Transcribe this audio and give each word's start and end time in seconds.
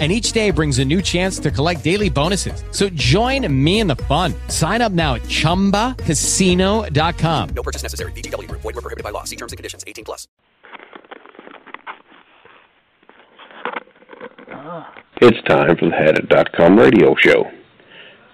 and 0.00 0.10
each 0.10 0.32
day 0.32 0.50
brings 0.50 0.80
a 0.80 0.84
new 0.84 1.00
chance 1.00 1.38
to 1.38 1.52
collect 1.52 1.84
daily 1.84 2.10
bonuses. 2.10 2.64
So 2.72 2.88
join 2.88 3.46
me 3.64 3.78
in 3.78 3.86
the 3.86 3.94
fun. 3.96 4.34
Sign 4.48 4.82
up 4.82 4.90
now 4.90 5.14
at 5.14 5.22
ChumbaCasino.com. 5.22 7.48
No 7.54 7.62
purchase 7.62 7.84
necessary. 7.84 8.10
VGW. 8.12 8.50
Void 8.50 8.64
were 8.64 8.72
prohibited 8.72 9.04
by 9.04 9.10
law. 9.10 9.22
See 9.22 9.36
terms 9.36 9.52
and 9.52 9.56
conditions. 9.56 9.84
18 9.86 10.04
plus. 10.04 10.26
It's 15.20 15.40
time 15.48 15.76
for 15.76 15.86
the 15.86 15.92
Hadit.com 15.92 16.76
radio 16.76 17.14
show. 17.14 17.48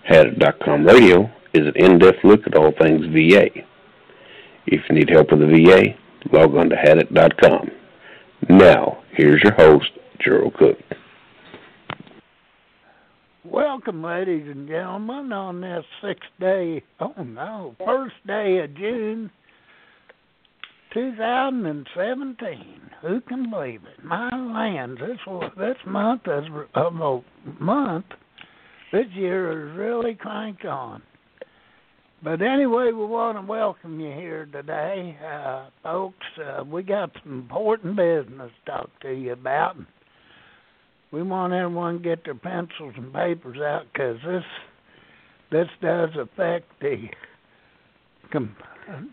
Hadit.com 0.08 0.84
radio 0.84 1.30
is 1.52 1.66
an 1.66 1.74
in-depth 1.76 2.24
look 2.24 2.46
at 2.46 2.56
all 2.56 2.72
things 2.80 3.04
VA. 3.06 3.50
If 4.66 4.80
you 4.88 4.94
need 4.94 5.10
help 5.10 5.30
with 5.30 5.40
the 5.40 5.46
VA, 5.46 5.94
log 6.32 6.56
on 6.56 6.70
to 6.70 6.76
Hadit.com. 6.76 7.70
Now, 8.48 9.02
here's 9.12 9.42
your 9.42 9.52
host, 9.52 9.90
Gerald 10.18 10.54
Cook. 10.54 10.78
Welcome, 13.50 14.04
ladies 14.04 14.46
and 14.46 14.68
gentlemen, 14.68 15.32
on 15.32 15.60
this 15.60 15.84
sixth 16.00 16.30
day, 16.38 16.84
oh 17.00 17.20
no, 17.20 17.74
first 17.84 18.14
day 18.24 18.58
of 18.62 18.76
June 18.76 19.28
2017. 20.94 22.80
Who 23.02 23.20
can 23.22 23.50
believe 23.50 23.80
it? 23.82 24.04
My 24.04 24.30
lands, 24.30 25.00
this, 25.00 25.18
this 25.58 25.76
month 25.84 26.22
is 26.28 26.44
of 26.76 26.94
a 26.94 27.20
month, 27.58 28.04
this 28.92 29.06
year 29.14 29.72
is 29.72 29.76
really 29.76 30.14
cranked 30.14 30.64
on. 30.64 31.02
But 32.22 32.42
anyway, 32.42 32.92
we 32.92 33.04
want 33.04 33.36
to 33.36 33.42
welcome 33.42 33.98
you 33.98 34.12
here 34.12 34.46
today, 34.46 35.18
uh, 35.28 35.70
folks. 35.82 36.24
Uh, 36.38 36.62
we 36.62 36.84
got 36.84 37.10
some 37.24 37.40
important 37.40 37.96
business 37.96 38.52
to 38.64 38.70
talk 38.70 38.90
to 39.02 39.12
you 39.12 39.32
about 39.32 39.74
we 41.12 41.22
want 41.22 41.52
everyone 41.52 41.98
to 41.98 42.02
get 42.02 42.24
their 42.24 42.34
pencils 42.34 42.94
and 42.96 43.12
papers 43.12 43.58
out 43.58 43.86
because 43.92 44.18
this 44.24 44.44
this 45.50 45.68
does 45.82 46.10
affect 46.16 46.66
the 46.80 47.08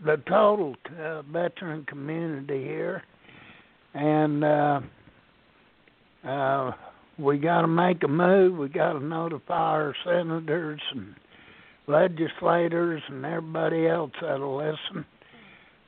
the 0.04 0.16
total 0.28 0.76
uh, 1.00 1.22
veteran 1.22 1.84
community 1.86 2.62
here, 2.62 3.02
and 3.94 4.44
uh, 4.44 4.80
uh, 6.24 6.72
we 7.18 7.38
got 7.38 7.62
to 7.62 7.68
make 7.68 8.02
a 8.04 8.08
move. 8.08 8.56
We 8.56 8.68
got 8.68 8.92
to 8.92 9.00
notify 9.00 9.54
our 9.54 9.94
senators 10.04 10.80
and 10.92 11.14
legislators 11.88 13.02
and 13.08 13.24
everybody 13.24 13.88
else 13.88 14.12
that'll 14.20 14.56
listen. 14.56 15.04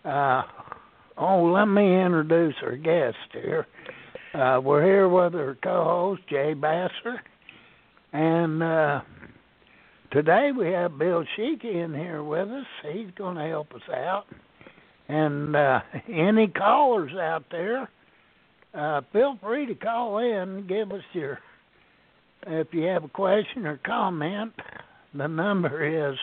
Uh, 0.05 0.43
oh, 1.17 1.45
let 1.45 1.67
me 1.67 2.03
introduce 2.03 2.55
our 2.63 2.77
guest 2.77 3.17
here. 3.33 3.67
Uh, 4.33 4.61
we're 4.63 4.85
here 4.85 5.09
with 5.09 5.35
our 5.35 5.57
co-host 5.61 6.23
Jay 6.29 6.55
Basser, 6.55 7.19
and 8.13 8.63
uh, 8.63 9.01
today 10.13 10.51
we 10.57 10.69
have 10.69 10.97
Bill 10.97 11.25
Sheeky 11.37 11.85
in 11.85 11.93
here 11.93 12.23
with 12.23 12.49
us. 12.49 12.65
He's 12.93 13.11
going 13.19 13.35
to 13.35 13.47
help 13.47 13.75
us 13.75 13.83
out. 13.93 14.27
And 15.09 15.57
uh, 15.57 15.81
any 16.09 16.47
callers 16.47 17.11
out 17.21 17.43
there, 17.51 17.91
uh, 18.73 19.01
feel 19.13 19.37
free 19.43 19.67
to 19.67 19.75
call 19.75 20.19
in. 20.19 20.65
Give 20.69 20.93
us 20.93 21.03
your 21.13 21.41
if 22.47 22.69
you 22.73 22.83
have 22.85 23.03
a 23.03 23.09
question 23.09 23.67
or 23.67 23.81
comment. 23.85 24.53
The 25.13 25.27
number 25.27 26.13
is 26.13 26.17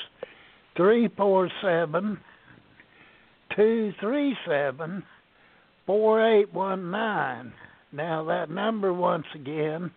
three 0.77 1.09
four 1.17 1.49
seven 1.61 2.17
two 3.53 3.91
three 3.99 4.33
seven 4.47 5.03
four 5.85 6.25
eight 6.25 6.53
one 6.53 6.89
nine. 6.89 7.51
Now 7.91 8.23
that 8.25 8.49
number 8.49 8.93
once 8.93 9.25
again 9.33 9.91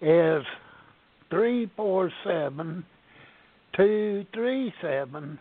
is 0.00 0.42
three 1.30 1.70
four 1.76 2.10
seven 2.24 2.84
two 3.76 4.26
three 4.34 4.72
seven 4.82 5.38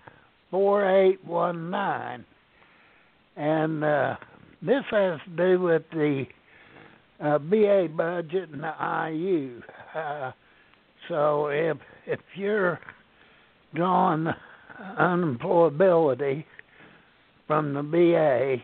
four 0.52 0.90
eight 0.90 1.24
one 1.26 1.72
nine, 1.72 2.26
and 3.36 3.84
uh, 3.84 4.16
this 4.62 4.84
has 4.92 5.20
to 5.26 5.36
do 5.36 5.60
with 5.60 5.84
the 5.92 6.26
uh, 7.20 7.40
VA 7.40 7.88
budget 7.96 8.50
and 8.50 8.64
the 8.64 9.10
IU. 9.12 9.62
Uh, 9.96 10.32
so 11.10 11.48
if 11.48 11.78
if 12.06 12.20
you're 12.36 12.80
drawing 13.74 14.28
unemployability 15.00 16.46
from 17.48 17.74
the 17.74 17.82
VA, 17.82 18.58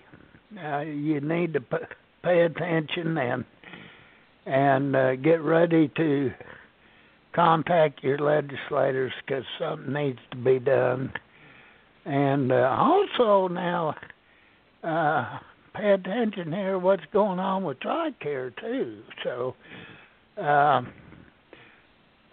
uh, 0.63 0.81
you 0.81 1.19
need 1.21 1.53
to 1.53 1.61
put 1.61 1.81
pay 2.23 2.41
attention 2.41 3.17
and 3.17 3.45
and 4.45 4.95
uh, 4.95 5.15
get 5.15 5.41
ready 5.41 5.91
to 5.95 6.31
contact 7.35 8.03
your 8.03 8.17
legislators 8.17 9.11
because 9.25 9.43
something 9.59 9.93
needs 9.93 10.19
to 10.31 10.37
be 10.37 10.59
done. 10.59 11.11
And 12.05 12.51
uh, 12.51 12.75
also 12.79 13.47
now, 13.47 13.95
uh, 14.83 15.37
pay 15.75 15.91
attention 15.91 16.51
here. 16.51 16.79
What's 16.79 17.03
going 17.13 17.39
on 17.39 17.63
with 17.63 17.79
TRICARE 17.81 18.53
too? 18.59 19.01
So, 19.23 19.55
uh, 20.41 20.81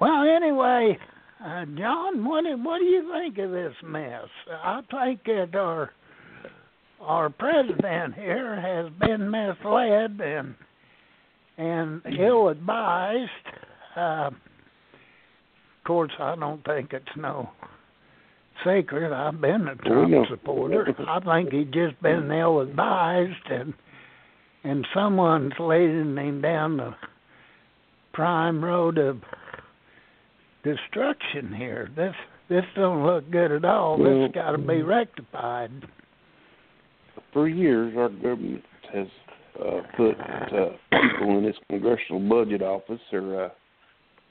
well, 0.00 0.22
anyway, 0.22 0.98
uh, 1.44 1.64
John, 1.76 2.24
what 2.24 2.44
do, 2.44 2.56
what 2.62 2.78
do 2.78 2.84
you 2.84 3.12
think 3.12 3.36
of 3.38 3.50
this 3.50 3.74
mess? 3.84 4.24
I 4.50 4.80
think 4.90 5.24
that 5.24 5.54
our 5.54 5.90
our 7.06 7.30
president 7.30 8.14
here 8.14 8.60
has 8.60 8.92
been 9.00 9.30
misled 9.30 10.20
and 10.20 10.54
and 11.56 12.02
ill 12.20 12.48
advised. 12.48 13.30
Uh, 13.96 14.30
of 14.30 14.34
course, 15.86 16.12
I 16.18 16.34
don't 16.36 16.62
think 16.64 16.92
it's 16.92 17.06
no 17.16 17.48
secret. 18.66 19.12
I've 19.12 19.40
been 19.40 19.68
a 19.68 19.76
Trump 19.76 20.10
no. 20.10 20.26
supporter. 20.28 20.94
I 21.08 21.20
think 21.20 21.52
he's 21.52 21.72
just 21.72 22.00
been 22.02 22.30
ill 22.30 22.60
advised, 22.60 23.50
and 23.50 23.72
and 24.64 24.86
someone's 24.92 25.52
leading 25.60 26.16
him 26.16 26.42
down 26.42 26.76
the 26.76 26.94
prime 28.12 28.62
road 28.62 28.98
of 28.98 29.20
destruction 30.64 31.54
here. 31.56 31.88
This 31.94 32.14
this 32.48 32.64
don't 32.74 33.06
look 33.06 33.30
good 33.30 33.52
at 33.52 33.64
all. 33.64 33.96
Well, 33.96 34.24
this 34.24 34.34
got 34.34 34.50
to 34.52 34.58
be 34.58 34.82
rectified 34.82 35.70
for 37.36 37.48
years, 37.48 37.94
our 37.98 38.08
government 38.08 38.64
has 38.94 39.06
uh, 39.60 39.80
put 39.94 40.12
uh, 40.12 40.70
people 40.90 41.36
in 41.36 41.44
this 41.44 41.56
congressional 41.68 42.18
budget 42.18 42.62
office 42.62 42.98
are 43.12 43.44
uh, 43.44 43.48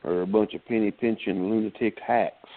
are 0.06 0.22
a 0.24 0.26
bunch 0.26 0.56
of 0.56 0.66
penny 0.66 0.90
pinching 0.90 1.48
lunatic 1.48 2.00
hacks, 2.06 2.50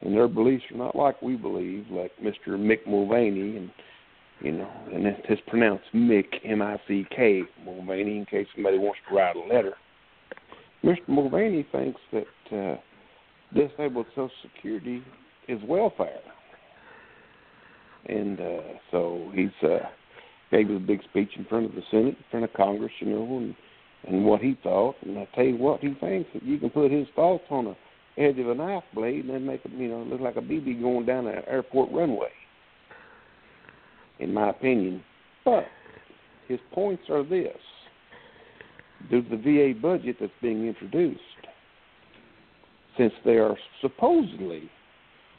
and 0.00 0.16
their 0.16 0.26
beliefs 0.26 0.64
are 0.72 0.78
not 0.78 0.96
like 0.96 1.22
we 1.22 1.36
believe, 1.36 1.86
like 1.92 2.10
Mr. 2.20 2.58
Mick 2.58 2.84
Mulvaney, 2.88 3.56
and 3.56 3.70
you 4.40 4.50
know, 4.50 4.68
and 4.92 5.06
it's 5.06 5.42
pronounced 5.46 5.84
Mick 5.94 6.26
M 6.44 6.60
I 6.60 6.76
C 6.88 7.06
K 7.14 7.42
Mulvaney, 7.64 8.18
in 8.18 8.26
case 8.26 8.48
somebody 8.56 8.78
wants 8.78 8.98
to 9.08 9.14
write 9.14 9.36
a 9.36 9.54
letter. 9.54 9.74
Mr. 10.82 11.06
Mulvaney 11.06 11.64
thinks 11.70 12.00
that 12.12 12.56
uh, 12.58 12.76
disabled 13.54 14.06
Social 14.16 14.28
Security 14.42 15.04
is 15.46 15.60
welfare 15.68 16.18
and 18.06 18.40
uh, 18.40 18.60
so 18.90 19.30
he's 19.34 19.50
uh, 19.62 19.78
gave 20.50 20.70
a 20.70 20.78
big 20.78 21.02
speech 21.04 21.30
in 21.36 21.44
front 21.44 21.66
of 21.66 21.72
the 21.72 21.82
Senate, 21.90 22.16
in 22.16 22.24
front 22.30 22.44
of 22.44 22.52
Congress, 22.54 22.92
you 23.00 23.10
know, 23.10 23.38
and 23.38 23.54
and 24.06 24.24
what 24.24 24.40
he 24.40 24.58
thought. 24.62 24.96
And 25.02 25.18
I 25.18 25.28
tell 25.34 25.44
you 25.44 25.56
what, 25.56 25.80
he 25.80 25.94
thinks 26.00 26.30
that 26.32 26.42
you 26.42 26.58
can 26.58 26.70
put 26.70 26.90
his 26.90 27.06
thoughts 27.14 27.44
on 27.50 27.66
the 27.66 27.76
edge 28.22 28.38
of 28.38 28.48
a 28.48 28.54
knife 28.54 28.82
blade 28.94 29.24
and 29.24 29.34
then 29.34 29.46
make 29.46 29.64
it, 29.64 29.72
you 29.72 29.88
know, 29.88 30.02
look 30.02 30.20
like 30.20 30.36
a 30.36 30.40
BB 30.40 30.80
going 30.80 31.06
down 31.06 31.26
an 31.26 31.42
airport 31.46 31.90
runway. 31.92 32.30
In 34.18 34.34
my 34.34 34.50
opinion, 34.50 35.02
but 35.44 35.64
his 36.48 36.58
points 36.72 37.04
are 37.08 37.22
this: 37.22 37.56
to 39.10 39.22
the 39.22 39.36
VA 39.36 39.78
budget 39.80 40.16
that's 40.20 40.32
being 40.42 40.66
introduced, 40.66 41.20
since 42.98 43.12
they 43.24 43.38
are 43.38 43.56
supposedly 43.80 44.70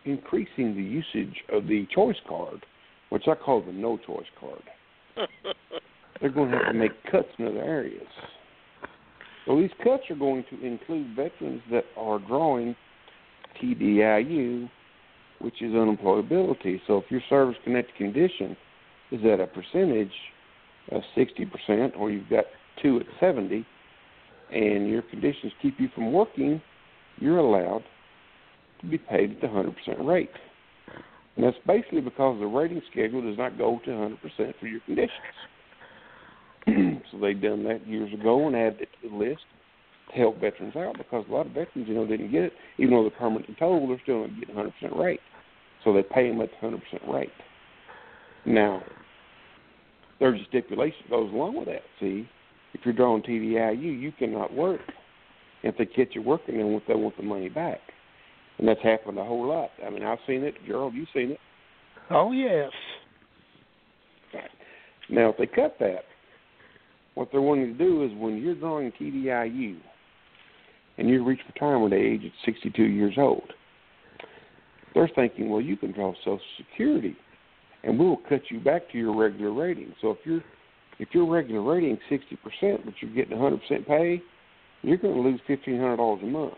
increasing 0.05 0.75
the 0.75 0.81
usage 0.81 1.35
of 1.51 1.67
the 1.67 1.87
choice 1.93 2.17
card, 2.27 2.65
which 3.09 3.23
I 3.27 3.35
call 3.35 3.61
the 3.61 3.71
no 3.71 3.97
choice 3.97 4.25
card. 4.39 4.63
They're 6.21 6.29
going 6.29 6.51
to 6.51 6.57
have 6.57 6.67
to 6.67 6.73
make 6.73 6.91
cuts 7.11 7.27
in 7.37 7.47
other 7.47 7.63
areas. 7.63 8.07
So 9.45 9.59
these 9.59 9.71
cuts 9.83 10.03
are 10.09 10.15
going 10.15 10.45
to 10.51 10.65
include 10.65 11.15
veterans 11.15 11.61
that 11.71 11.85
are 11.97 12.19
drawing 12.19 12.75
TDIU, 13.61 14.69
which 15.39 15.61
is 15.61 15.71
unemployability. 15.71 16.79
So 16.87 16.97
if 16.97 17.05
your 17.09 17.21
service 17.29 17.55
connected 17.63 17.95
condition 17.95 18.55
is 19.11 19.21
at 19.25 19.39
a 19.39 19.47
percentage 19.47 20.11
of 20.91 21.01
60%, 21.17 21.97
or 21.97 22.11
you've 22.11 22.29
got 22.29 22.45
two 22.81 22.99
at 22.99 23.05
70, 23.19 23.65
and 24.51 24.87
your 24.87 25.01
conditions 25.01 25.53
keep 25.61 25.79
you 25.79 25.89
from 25.95 26.13
working, 26.13 26.61
you're 27.17 27.37
allowed 27.37 27.83
to 28.81 28.87
be 28.87 28.97
paid 28.97 29.31
at 29.31 29.41
the 29.41 29.47
100% 29.47 30.05
rate. 30.05 30.29
And 31.35 31.45
that's 31.45 31.57
basically 31.65 32.01
because 32.01 32.39
the 32.39 32.45
rating 32.45 32.81
schedule 32.91 33.21
does 33.21 33.37
not 33.37 33.57
go 33.57 33.79
to 33.85 33.91
100% 33.91 34.17
for 34.59 34.67
your 34.67 34.81
conditions. 34.81 35.11
so 37.11 37.19
they've 37.19 37.41
done 37.41 37.63
that 37.63 37.87
years 37.87 38.13
ago 38.13 38.47
and 38.47 38.55
added 38.55 38.81
it 38.81 38.89
to 39.01 39.09
the 39.09 39.15
list 39.15 39.41
to 40.09 40.17
help 40.17 40.39
veterans 40.39 40.75
out 40.75 40.97
because 40.97 41.25
a 41.27 41.31
lot 41.31 41.45
of 41.45 41.53
veterans, 41.53 41.87
you 41.87 41.95
know, 41.95 42.05
didn't 42.05 42.31
get 42.31 42.43
it. 42.43 42.53
Even 42.77 42.91
though 42.91 43.03
they're 43.03 43.11
permanent 43.11 43.47
and 43.47 43.57
total, 43.57 43.87
they're 43.87 43.99
still 44.03 44.27
not 44.27 44.39
getting 44.39 44.55
100% 44.55 44.99
rate. 44.99 45.21
So 45.83 45.93
they 45.93 46.03
pay 46.03 46.29
them 46.29 46.41
at 46.41 46.49
the 46.61 46.67
100% 46.67 47.13
rate. 47.13 47.29
Now, 48.45 48.83
there's 50.19 50.39
a 50.39 50.45
stipulation 50.49 50.97
that 51.03 51.11
goes 51.11 51.33
along 51.33 51.57
with 51.57 51.67
that. 51.67 51.81
See, 51.99 52.27
if 52.73 52.81
you're 52.83 52.93
drawing 52.93 53.23
TDIU, 53.23 53.99
you 53.99 54.11
cannot 54.11 54.53
work. 54.53 54.81
If 55.63 55.77
they 55.77 55.85
catch 55.85 56.09
you 56.13 56.21
working, 56.21 56.57
they 56.57 56.63
want, 56.63 56.87
they 56.87 56.95
want 56.95 57.17
the 57.17 57.23
money 57.23 57.49
back. 57.49 57.79
And 58.61 58.69
that's 58.69 58.81
happened 58.83 59.17
a 59.17 59.25
whole 59.25 59.47
lot. 59.47 59.71
I 59.85 59.89
mean, 59.89 60.03
I've 60.03 60.19
seen 60.27 60.43
it. 60.43 60.53
Gerald, 60.67 60.93
you've 60.93 61.09
seen 61.13 61.31
it. 61.31 61.39
Oh 62.11 62.31
yes. 62.31 62.69
Now, 65.09 65.29
if 65.29 65.37
they 65.37 65.47
cut 65.47 65.77
that, 65.79 66.03
what 67.15 67.29
they're 67.31 67.41
wanting 67.41 67.73
to 67.73 67.77
do 67.77 68.03
is 68.05 68.11
when 68.15 68.37
you're 68.37 68.55
drawing 68.55 68.91
TDIU 68.93 69.77
and 70.97 71.09
you 71.09 71.25
reach 71.25 71.39
retirement 71.53 71.93
age 71.93 72.21
at 72.23 72.31
62 72.45 72.83
years 72.83 73.15
old, 73.17 73.51
they're 74.93 75.09
thinking, 75.15 75.49
well, 75.49 75.59
you 75.59 75.75
can 75.75 75.91
draw 75.91 76.13
Social 76.19 76.39
Security, 76.57 77.17
and 77.83 77.97
we'll 77.99 78.19
cut 78.29 78.41
you 78.49 78.59
back 78.59 78.83
to 78.91 78.97
your 78.97 79.15
regular 79.15 79.51
rating. 79.51 79.93
So 80.01 80.11
if 80.11 80.17
you're 80.23 80.43
if 80.99 81.09
your 81.13 81.25
regular 81.25 81.63
rating 81.63 81.97
60%, 82.11 82.85
but 82.85 82.93
you're 83.01 83.11
getting 83.11 83.35
100% 83.35 83.87
pay, 83.87 84.21
you're 84.83 84.97
going 84.97 85.15
to 85.15 85.21
lose 85.21 85.41
$1,500 85.49 86.21
a 86.21 86.25
month. 86.27 86.53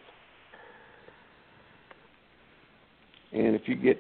And 3.33 3.55
if 3.55 3.63
you 3.65 3.75
get 3.75 3.99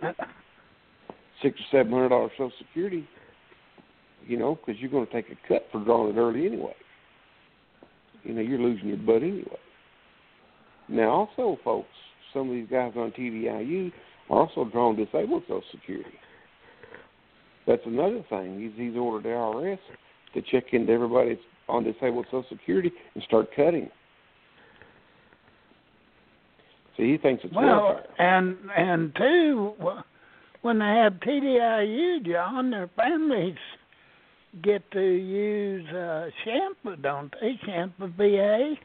six 1.41 1.59
or 1.59 1.65
seven 1.71 1.91
hundred 1.91 2.09
dollars 2.09 2.31
Social 2.37 2.51
Security, 2.59 3.07
you 4.27 4.37
know, 4.37 4.55
because 4.55 4.79
you're 4.79 4.91
going 4.91 5.05
to 5.05 5.11
take 5.11 5.25
a 5.29 5.47
cut 5.47 5.67
for 5.71 5.83
drawing 5.83 6.15
it 6.15 6.19
early 6.19 6.45
anyway. 6.45 6.75
You 8.23 8.33
know, 8.33 8.41
you're 8.41 8.59
losing 8.59 8.87
your 8.89 8.97
butt 8.97 9.23
anyway. 9.23 9.57
Now, 10.87 11.09
also, 11.09 11.57
folks, 11.63 11.89
some 12.33 12.49
of 12.49 12.55
these 12.55 12.67
guys 12.69 12.93
on 12.95 13.11
TDIU 13.11 13.91
are 14.29 14.41
also 14.41 14.65
drawing 14.65 14.97
disabled 14.97 15.43
Social 15.47 15.63
Security. 15.71 16.17
That's 17.65 17.81
another 17.85 18.23
thing. 18.29 18.59
He's 18.59 18.71
he's 18.75 18.97
ordered 18.97 19.23
the 19.23 19.29
IRS 19.29 19.79
to 20.33 20.41
check 20.41 20.73
into 20.73 20.91
everybody 20.91 21.29
that's 21.29 21.41
on 21.69 21.83
disabled 21.83 22.25
Social 22.27 22.45
Security 22.49 22.91
and 23.15 23.23
start 23.23 23.47
cutting. 23.55 23.89
See, 26.97 27.11
he 27.11 27.17
thinks 27.17 27.43
it's 27.43 27.53
Well, 27.53 27.99
and 28.19 28.57
and 28.75 29.15
two, 29.15 29.73
when 30.61 30.79
they 30.79 30.85
have 30.85 31.13
TDIU, 31.13 32.25
John, 32.25 32.69
their 32.69 32.89
families 32.95 33.57
get 34.61 34.89
to 34.91 35.01
use 35.01 35.87
uh, 35.89 36.27
shampoo, 36.43 36.95
don't 37.01 37.33
they? 37.41 37.59
CHAMPVA 37.65 38.77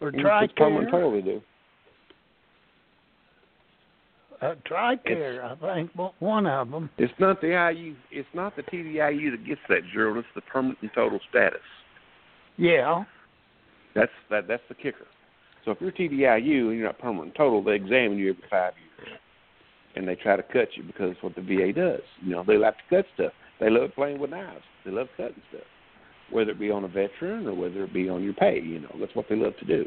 or 0.00 0.08
It's 0.08 0.18
Tricare. 0.18 0.90
total 0.90 1.12
they 1.12 1.20
do. 1.22 1.42
Uh, 4.42 4.54
Tricare, 4.70 5.42
I 5.42 5.74
think, 5.74 5.90
one 6.18 6.46
of 6.46 6.70
them. 6.70 6.90
It's 6.98 7.12
not 7.18 7.40
the 7.40 7.72
IU. 7.74 7.94
It's 8.10 8.28
not 8.34 8.54
the 8.56 8.62
TDIU 8.62 9.30
that 9.30 9.46
gets 9.46 9.60
that, 9.68 9.80
Gerald. 9.94 10.18
It's 10.18 10.28
the 10.34 10.42
permanent 10.42 10.78
and 10.82 10.90
total 10.94 11.20
status. 11.30 11.60
Yeah. 12.58 13.04
That's 13.94 14.12
that. 14.30 14.46
That's 14.46 14.62
the 14.68 14.74
kicker. 14.74 15.06
So 15.66 15.72
if 15.72 15.80
you're 15.80 15.90
TDIU 15.90 16.68
and 16.68 16.78
you're 16.78 16.86
not 16.86 17.00
permanent 17.00 17.34
total, 17.34 17.62
they 17.62 17.74
examine 17.74 18.18
you 18.18 18.30
every 18.30 18.44
five 18.48 18.72
years, 18.78 19.18
and 19.96 20.06
they 20.06 20.14
try 20.14 20.36
to 20.36 20.42
cut 20.44 20.68
you 20.76 20.84
because 20.84 21.10
it's 21.10 21.22
what 21.22 21.34
the 21.34 21.42
VA 21.42 21.72
does. 21.72 22.02
You 22.22 22.30
know, 22.30 22.44
they 22.46 22.56
like 22.56 22.76
to 22.76 22.82
cut 22.88 23.04
stuff. 23.14 23.32
They 23.58 23.68
love 23.68 23.90
playing 23.96 24.20
with 24.20 24.30
knives. 24.30 24.62
They 24.84 24.92
love 24.92 25.08
cutting 25.16 25.42
stuff, 25.50 25.64
whether 26.30 26.52
it 26.52 26.60
be 26.60 26.70
on 26.70 26.84
a 26.84 26.88
veteran 26.88 27.48
or 27.48 27.54
whether 27.54 27.82
it 27.82 27.92
be 27.92 28.08
on 28.08 28.22
your 28.22 28.34
pay. 28.34 28.60
You 28.60 28.80
know, 28.80 28.94
that's 29.00 29.14
what 29.16 29.26
they 29.28 29.34
love 29.34 29.54
to 29.58 29.64
do. 29.64 29.86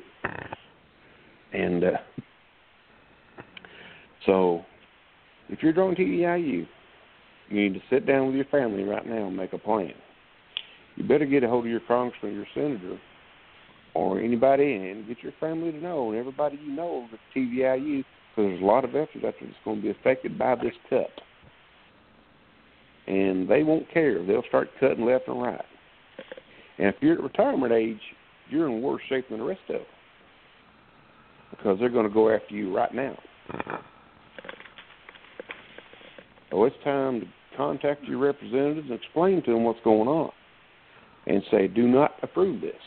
And 1.53 1.83
uh, 1.85 1.87
so, 4.25 4.65
if 5.47 5.63
you're 5.63 5.73
drawing 5.73 5.95
TDIU, 5.95 6.67
you 7.47 7.61
need 7.61 7.73
to 7.73 7.81
sit 7.89 8.05
down 8.05 8.27
with 8.27 8.35
your 8.35 8.45
family 8.45 8.83
right 8.83 9.07
now 9.07 9.27
and 9.27 9.37
make 9.37 9.53
a 9.53 9.57
plan. 9.57 9.93
You 10.97 11.07
better 11.07 11.25
get 11.25 11.45
a 11.45 11.47
hold 11.47 11.65
of 11.65 11.71
your 11.71 11.79
congressman, 11.87 12.33
or 12.33 12.35
your 12.35 12.45
senator, 12.53 12.99
or 13.99 14.19
anybody, 14.19 14.75
and 14.75 15.07
get 15.07 15.21
your 15.21 15.33
family 15.39 15.71
to 15.71 15.77
know, 15.77 16.09
and 16.09 16.17
everybody 16.17 16.57
you 16.63 16.71
know 16.71 17.07
that 17.11 17.19
TDIU, 17.35 17.97
because 17.97 18.49
there's 18.49 18.61
a 18.61 18.65
lot 18.65 18.85
of 18.85 18.91
veterans 18.91 19.25
out 19.25 19.33
there 19.39 19.49
that's 19.49 19.63
going 19.65 19.77
to 19.77 19.83
be 19.83 19.89
affected 19.89 20.37
by 20.37 20.55
this 20.55 20.73
cut. 20.89 21.09
And 23.07 23.49
they 23.49 23.63
won't 23.63 23.91
care. 23.91 24.25
They'll 24.25 24.43
start 24.47 24.69
cutting 24.79 25.05
left 25.05 25.27
and 25.27 25.41
right. 25.41 25.65
And 26.77 26.87
if 26.87 26.95
you're 27.01 27.15
at 27.15 27.23
retirement 27.23 27.73
age, 27.73 27.99
you're 28.49 28.69
in 28.69 28.81
worse 28.81 29.01
shape 29.09 29.27
than 29.29 29.39
the 29.39 29.43
rest 29.43 29.61
of 29.69 29.75
them 29.75 29.85
because 31.51 31.77
they're 31.79 31.89
going 31.89 32.07
to 32.07 32.13
go 32.13 32.33
after 32.33 32.55
you 32.55 32.73
right 32.73 32.93
now. 32.93 33.17
So 36.51 36.63
it's 36.63 36.75
time 36.83 37.21
to 37.21 37.27
contact 37.57 38.05
your 38.05 38.19
representatives 38.19 38.87
and 38.89 38.99
explain 38.99 39.43
to 39.43 39.51
them 39.51 39.63
what's 39.63 39.79
going 39.83 40.07
on, 40.07 40.31
and 41.27 41.43
say, 41.51 41.67
"Do 41.67 41.87
not 41.87 42.15
approve 42.21 42.61
this." 42.61 42.81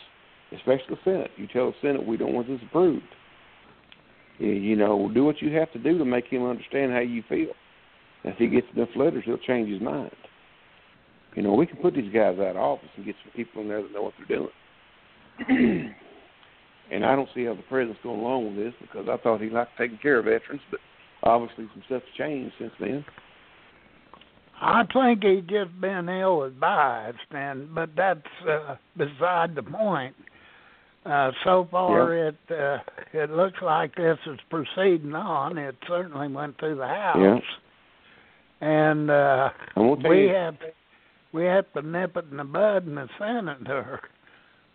Especially 0.57 0.87
the 0.91 0.99
Senate. 1.05 1.31
You 1.37 1.47
tell 1.47 1.67
the 1.71 1.77
Senate 1.81 2.07
we 2.07 2.17
don't 2.17 2.35
want 2.35 2.49
this 2.49 2.61
approved. 2.67 3.03
You- 4.39 4.77
know, 4.77 5.11
do 5.13 5.25
what 5.25 5.41
you 5.41 5.53
have 5.57 5.73
to 5.73 5.79
do 5.79 5.99
to 5.99 6.05
make 6.05 6.27
him 6.27 6.45
understand 6.45 6.93
how 6.93 6.99
you 6.99 7.23
feel. 7.29 7.53
If 8.25 8.37
he 8.39 8.49
gets 8.49 8.67
enough 8.75 8.89
letters, 8.97 9.25
he'll 9.25 9.39
change 9.39 9.71
his 9.71 9.81
mind. 9.81 10.11
You 11.35 11.43
know, 11.43 11.55
we 11.55 11.67
can 11.67 11.77
put 11.79 11.95
these 11.95 12.13
guys 12.13 12.39
out 12.39 12.57
of 12.57 12.57
office 12.57 12.89
and 12.97 13.05
get 13.05 13.15
some 13.25 13.33
people 13.33 13.63
in 13.63 13.69
there 13.69 13.83
that 13.83 13.93
know 13.93 14.03
what 14.03 14.15
they're 14.19 14.37
doing. 14.37 14.51
and 16.91 17.05
I 17.05 17.17
don't 17.17 17.29
see 17.35 17.45
how 17.45 17.55
the 17.55 17.63
president's 17.63 18.03
going 18.03 18.21
along 18.21 18.57
with 18.57 18.65
this 18.65 18.75
because 18.81 19.09
I 19.09 19.17
thought 19.19 19.41
he 19.41 19.49
liked 19.49 19.73
taking 19.79 19.99
care 19.99 20.19
of 20.19 20.27
veterans, 20.27 20.61
but 20.71 20.81
obviously 21.23 21.69
some 21.73 21.83
stuff's 21.87 22.05
changed 22.17 22.55
since 22.59 22.73
then. 22.79 23.05
I 24.61 24.85
think 24.93 25.25
he's 25.25 25.43
just 25.49 25.81
been 25.81 26.09
ill 26.09 26.45
advised, 26.45 27.17
and 27.33 27.75
but 27.75 27.91
that's 27.97 28.21
uh, 28.49 28.77
beside 28.97 29.57
the 29.57 29.63
point. 29.63 30.15
Uh, 31.05 31.33
so 31.45 31.67
far, 31.71 32.15
it 32.29 32.37
uh, 32.51 32.79
it 33.13 33.31
looks 33.31 33.59
like 33.61 33.95
this 33.97 34.19
is 34.27 34.39
proceeding 34.51 35.15
on. 35.15 35.59
It 35.59 35.75
certainly 35.89 36.29
went 36.29 36.59
through 36.59 36.77
the 36.77 36.87
House, 36.87 37.43
and 38.61 39.11
uh, 39.11 39.49
we 39.77 40.29
you, 40.29 40.29
have 40.29 40.55
we 41.33 41.45
have 41.45 41.73
to 41.73 41.83
nip 41.83 42.17
it 42.17 42.27
in 42.31 42.37
the 42.37 42.45
bud 42.45 42.87
in 42.87 42.95
the 42.95 43.09
Senate, 43.19 43.69
or 43.69 44.01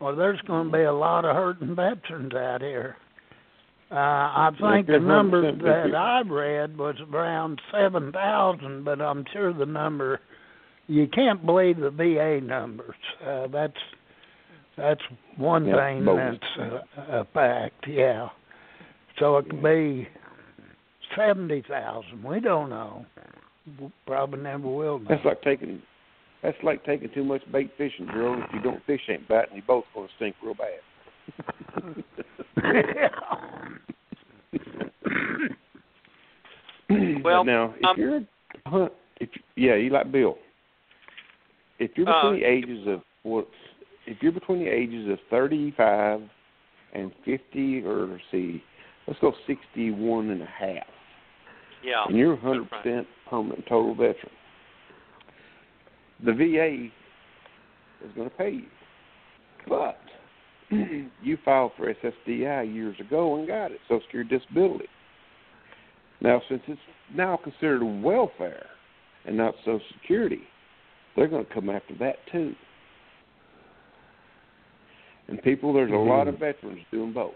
or 0.01 0.15
there's 0.15 0.41
going 0.41 0.67
to 0.67 0.74
be 0.77 0.84
a 0.84 0.93
lot 0.93 1.24
of 1.24 1.34
hurting 1.34 1.75
veterans 1.75 2.34
out 2.34 2.62
here. 2.62 2.98
Uh, 3.89 3.96
I 3.96 4.50
think 4.60 4.88
the 4.88 5.00
number 5.00 5.50
that 5.50 5.86
people. 5.86 5.96
I 5.96 6.22
read 6.27 6.77
was 6.77 6.96
around 7.10 7.62
seven 7.72 8.12
thousand, 8.12 8.84
but 8.84 9.00
I'm 9.00 9.24
sure 9.31 9.53
the 9.53 9.65
number 9.65 10.19
you 10.88 11.07
can't 11.07 11.46
believe 11.46 11.77
the 11.77 11.89
VA 11.89 12.46
numbers. 12.46 12.96
Uh, 13.25 13.48
that's 13.48 13.77
that's 14.77 15.01
one 15.38 15.65
Yeah, 15.65 15.75
thing 15.77 16.05
bogus. 16.05 16.38
that's 16.57 16.72
a, 17.10 17.19
a 17.22 17.25
fact. 17.34 17.86
Yeah. 17.88 18.29
So 19.19 19.38
it 19.38 19.50
could 19.50 19.63
be 19.63 20.07
seventy 21.15 21.63
thousand. 21.67 22.24
We 22.24 22.39
don't 22.39 22.69
know. 22.69 23.05
We 23.79 23.91
Probably 24.05 24.39
never 24.41 24.67
will 24.67 25.00
know. 25.00 25.05
that's 25.10 25.25
like 25.25 25.41
taking 25.41 25.81
that's 26.43 26.57
like 26.63 26.86
taking 26.86 27.10
too 27.13 27.24
much 27.24 27.41
bait 27.51 27.72
fishing, 27.77 28.05
girl. 28.05 28.41
If 28.41 28.53
you 28.53 28.62
don't 28.62 28.84
fish, 28.86 29.01
ain't 29.10 29.27
biting. 29.27 29.55
You 29.57 29.63
both 29.65 29.86
going 29.93 30.07
to 30.07 30.13
stink 30.15 30.36
real 30.43 30.53
bad. 30.55 30.81
Well, 37.24 37.43
now 37.43 37.74
if 37.77 37.86
um, 37.86 37.96
you're 37.98 38.17
a 38.17 38.27
hunt, 38.69 38.91
if 39.19 39.29
yeah, 39.55 39.75
you 39.75 39.89
like 39.89 40.12
Bill. 40.12 40.38
If 41.79 41.91
you're 41.96 42.07
Uh, 42.07 42.31
between 42.31 42.41
the 42.41 42.48
ages 42.48 42.88
of 42.88 43.01
what, 43.24 43.48
if 44.08 44.18
you're 44.22 44.32
between 44.32 44.60
the 44.60 44.70
ages 44.70 45.10
of 45.10 45.20
35 45.30 46.22
and 46.94 47.12
50, 47.26 47.84
or 47.84 48.08
let's 48.08 48.24
see, 48.32 48.64
let's 49.08 49.20
go 49.20 49.34
61 49.46 50.30
and 50.30 50.42
a 50.42 50.46
half, 50.46 50.88
yeah. 51.84 52.06
and 52.08 52.18
you're 52.18 52.38
100% 52.38 52.70
friend. 52.70 53.06
permanent 53.30 53.64
total 53.68 53.94
veteran, 53.94 54.32
the 56.26 56.34
VA 56.34 56.88
is 58.06 58.16
going 58.16 58.30
to 58.30 58.36
pay 58.36 58.52
you. 58.52 58.68
But 59.68 60.00
you 61.22 61.38
filed 61.44 61.74
for 61.76 61.94
SSDI 61.94 62.74
years 62.74 62.96
ago 63.00 63.36
and 63.36 63.48
got 63.48 63.72
it, 63.72 63.80
Social 63.90 64.02
Security 64.06 64.38
Disability. 64.38 64.88
Now, 66.22 66.42
since 66.50 66.62
it's 66.68 66.80
now 67.14 67.38
considered 67.44 67.84
welfare 67.84 68.66
and 69.26 69.38
not 69.38 69.54
Social 69.66 69.82
Security, 70.02 70.42
they're 71.16 71.28
going 71.28 71.46
to 71.46 71.54
come 71.54 71.70
after 71.70 71.94
that 72.00 72.16
too. 72.32 72.56
And 75.27 75.41
people, 75.43 75.74
there's 75.74 75.91
a 75.91 75.93
Mm-hmm. 75.93 76.10
lot 76.10 76.27
of 76.27 76.39
veterans 76.39 76.79
doing 76.91 77.13
both 77.13 77.34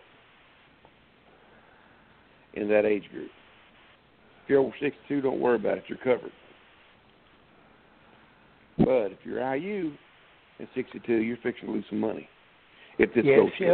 in 2.54 2.68
that 2.70 2.86
age 2.86 3.04
group. 3.12 3.30
If 4.44 4.50
you're 4.50 4.60
over 4.60 4.74
62, 4.80 5.22
don't 5.22 5.40
worry 5.40 5.56
about 5.56 5.78
it. 5.78 5.84
You're 5.88 5.98
covered. 6.00 6.32
But 8.78 9.12
if 9.12 9.20
you're 9.24 9.56
IU 9.56 9.92
at 10.60 10.68
62, 10.76 11.14
you're 11.14 11.38
fixing 11.44 11.68
to 11.68 11.74
lose 11.74 11.86
some 11.90 12.00
money. 12.00 12.28
If 12.98 13.14
this 13.14 13.24
Yes, 13.26 13.40
goes 13.40 13.50
through. 13.58 13.72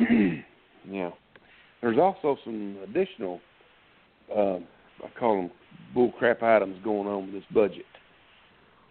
are. 0.08 0.44
yeah. 0.90 1.10
There's 1.80 1.98
also 1.98 2.36
some 2.44 2.76
additional, 2.84 3.40
um, 4.36 4.64
I 5.04 5.18
call 5.18 5.36
them 5.36 5.50
bull 5.94 6.12
crap 6.18 6.42
items 6.42 6.76
going 6.84 7.08
on 7.08 7.26
with 7.26 7.34
this 7.34 7.44
budget. 7.52 7.84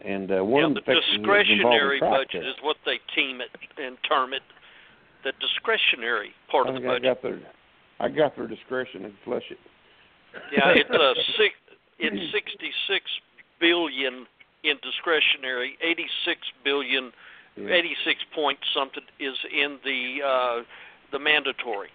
And 0.04 0.32
uh, 0.32 0.44
one 0.44 0.62
yeah, 0.62 0.68
of 0.68 0.74
the 0.76 0.82
the 0.86 0.96
discretionary 1.18 2.00
budget 2.00 2.44
is 2.46 2.56
what 2.62 2.78
they 2.86 3.00
team 3.16 3.40
it 3.42 3.50
and 3.78 3.98
term 4.08 4.34
it. 4.34 4.42
The 5.24 5.34
discretionary 5.40 6.32
part 6.50 6.68
of 6.68 6.74
the 6.74 6.80
think 6.82 6.90
I 6.90 6.94
budget. 6.96 7.04
got 7.04 7.22
their, 7.22 7.40
I 8.00 8.10
got 8.10 8.36
their 8.36 8.48
discretion 8.48 9.06
and 9.06 9.14
flush 9.24 9.44
it. 9.52 9.60
Yeah, 10.52 10.70
it's 10.74 10.90
uh 10.90 11.14
six. 11.38 11.54
It's 12.00 12.32
sixty-six 12.34 13.06
billion 13.60 14.26
in 14.64 14.76
discretionary. 14.82 15.78
Eighty-six 15.84 16.40
billion, 16.64 17.12
Yeah. 17.56 17.70
eighty-six 17.70 18.20
point 18.34 18.58
something 18.74 19.04
is 19.20 19.38
in 19.54 19.78
the 19.84 20.18
uh, 20.26 20.64
the 21.12 21.20
mandatory. 21.20 21.90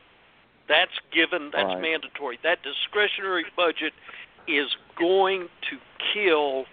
That's 0.68 0.94
given. 1.12 1.50
That's 1.52 1.74
Right. 1.74 1.80
mandatory. 1.80 2.38
That 2.44 2.58
discretionary 2.62 3.46
budget 3.56 3.92
is 4.46 4.70
going 4.96 5.48
to 5.70 5.78
kill 6.14 6.66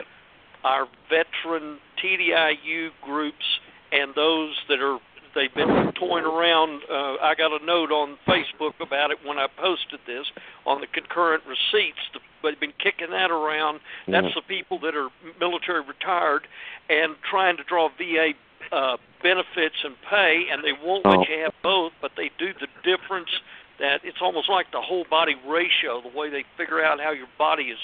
our 0.63 0.87
veteran 1.09 1.77
TDIU 2.01 2.89
groups 3.01 3.45
and 3.91 4.13
those 4.15 4.55
that 4.69 4.79
are 4.81 4.99
they've 5.35 5.53
been 5.55 5.91
toying 5.93 6.25
around. 6.25 6.81
Uh, 6.89 7.15
I 7.21 7.33
got 7.35 7.59
a 7.59 7.65
note 7.65 7.91
on 7.91 8.17
Facebook 8.27 8.73
about 8.79 9.09
it 9.09 9.17
when 9.25 9.39
I 9.39 9.47
posted 9.57 9.99
this 10.05 10.27
on 10.67 10.79
the 10.79 10.85
concurrent 10.87 11.41
receipts. 11.47 11.97
The, 12.13 12.19
they've 12.43 12.59
been 12.59 12.73
kicking 12.77 13.09
that 13.09 13.31
around. 13.31 13.79
That's 14.07 14.27
Yeah. 14.27 14.33
the 14.35 14.41
people 14.43 14.77
that 14.79 14.95
are 14.95 15.09
military 15.39 15.81
retired 15.81 16.47
and 16.89 17.15
trying 17.27 17.57
to 17.57 17.63
draw 17.63 17.89
VA 17.97 18.33
uh, 18.71 18.97
benefits 19.21 19.75
and 19.83 19.95
pay, 20.09 20.45
and 20.51 20.63
they 20.63 20.71
won't 20.85 21.05
Oh. 21.05 21.09
let 21.17 21.27
you 21.29 21.39
have 21.39 21.53
both, 21.63 21.93
but 22.01 22.11
they 22.15 22.29
do 22.37 22.53
the 22.53 22.67
difference. 22.83 23.29
That 23.79 24.01
it's 24.03 24.21
almost 24.21 24.49
like 24.49 24.67
the 24.71 24.81
whole 24.81 25.05
body 25.09 25.35
ratio, 25.47 26.01
the 26.01 26.15
way 26.15 26.29
they 26.29 26.45
figure 26.57 26.83
out 26.83 26.99
how 26.99 27.11
your 27.11 27.27
body 27.37 27.65
is 27.65 27.79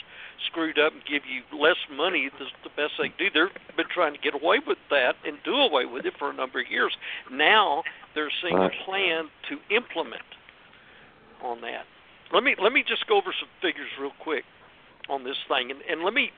screwed 0.46 0.78
up 0.78 0.94
and 0.94 1.02
give 1.04 1.24
you 1.26 1.42
less 1.58 1.78
money 1.92 2.30
is 2.30 2.48
the 2.64 2.70
best 2.76 2.94
they 3.00 3.10
do. 3.18 3.30
They've 3.34 3.78
been 3.78 3.92
trying 3.92 4.14
to 4.14 4.20
get 4.20 4.34
away 4.34 4.60
with 4.66 4.78
that 4.90 5.16
and 5.26 5.38
do 5.44 5.56
away 5.56 5.86
with 5.86 6.06
it 6.06 6.14
for 6.18 6.30
a 6.30 6.34
number 6.34 6.62
of 6.62 6.70
years. 6.70 6.96
Now 7.32 7.84
they're 8.14 8.32
seeing 8.42 8.58
a 8.58 8.70
plan 8.86 9.30
to 9.50 9.58
implement 9.76 10.30
on 11.44 11.62
that. 11.62 11.86
Let 12.32 12.44
me 12.44 12.56
let 12.62 12.72
me 12.72 12.84
just 12.88 13.08
go 13.08 13.18
over 13.18 13.34
some 13.34 13.50
figures 13.62 13.90
real 14.00 14.14
quick 14.22 14.46
on 15.10 15.24
this 15.24 15.38
thing, 15.48 15.72
and, 15.72 15.82
and 15.90 16.04
let 16.04 16.14
me 16.14 16.32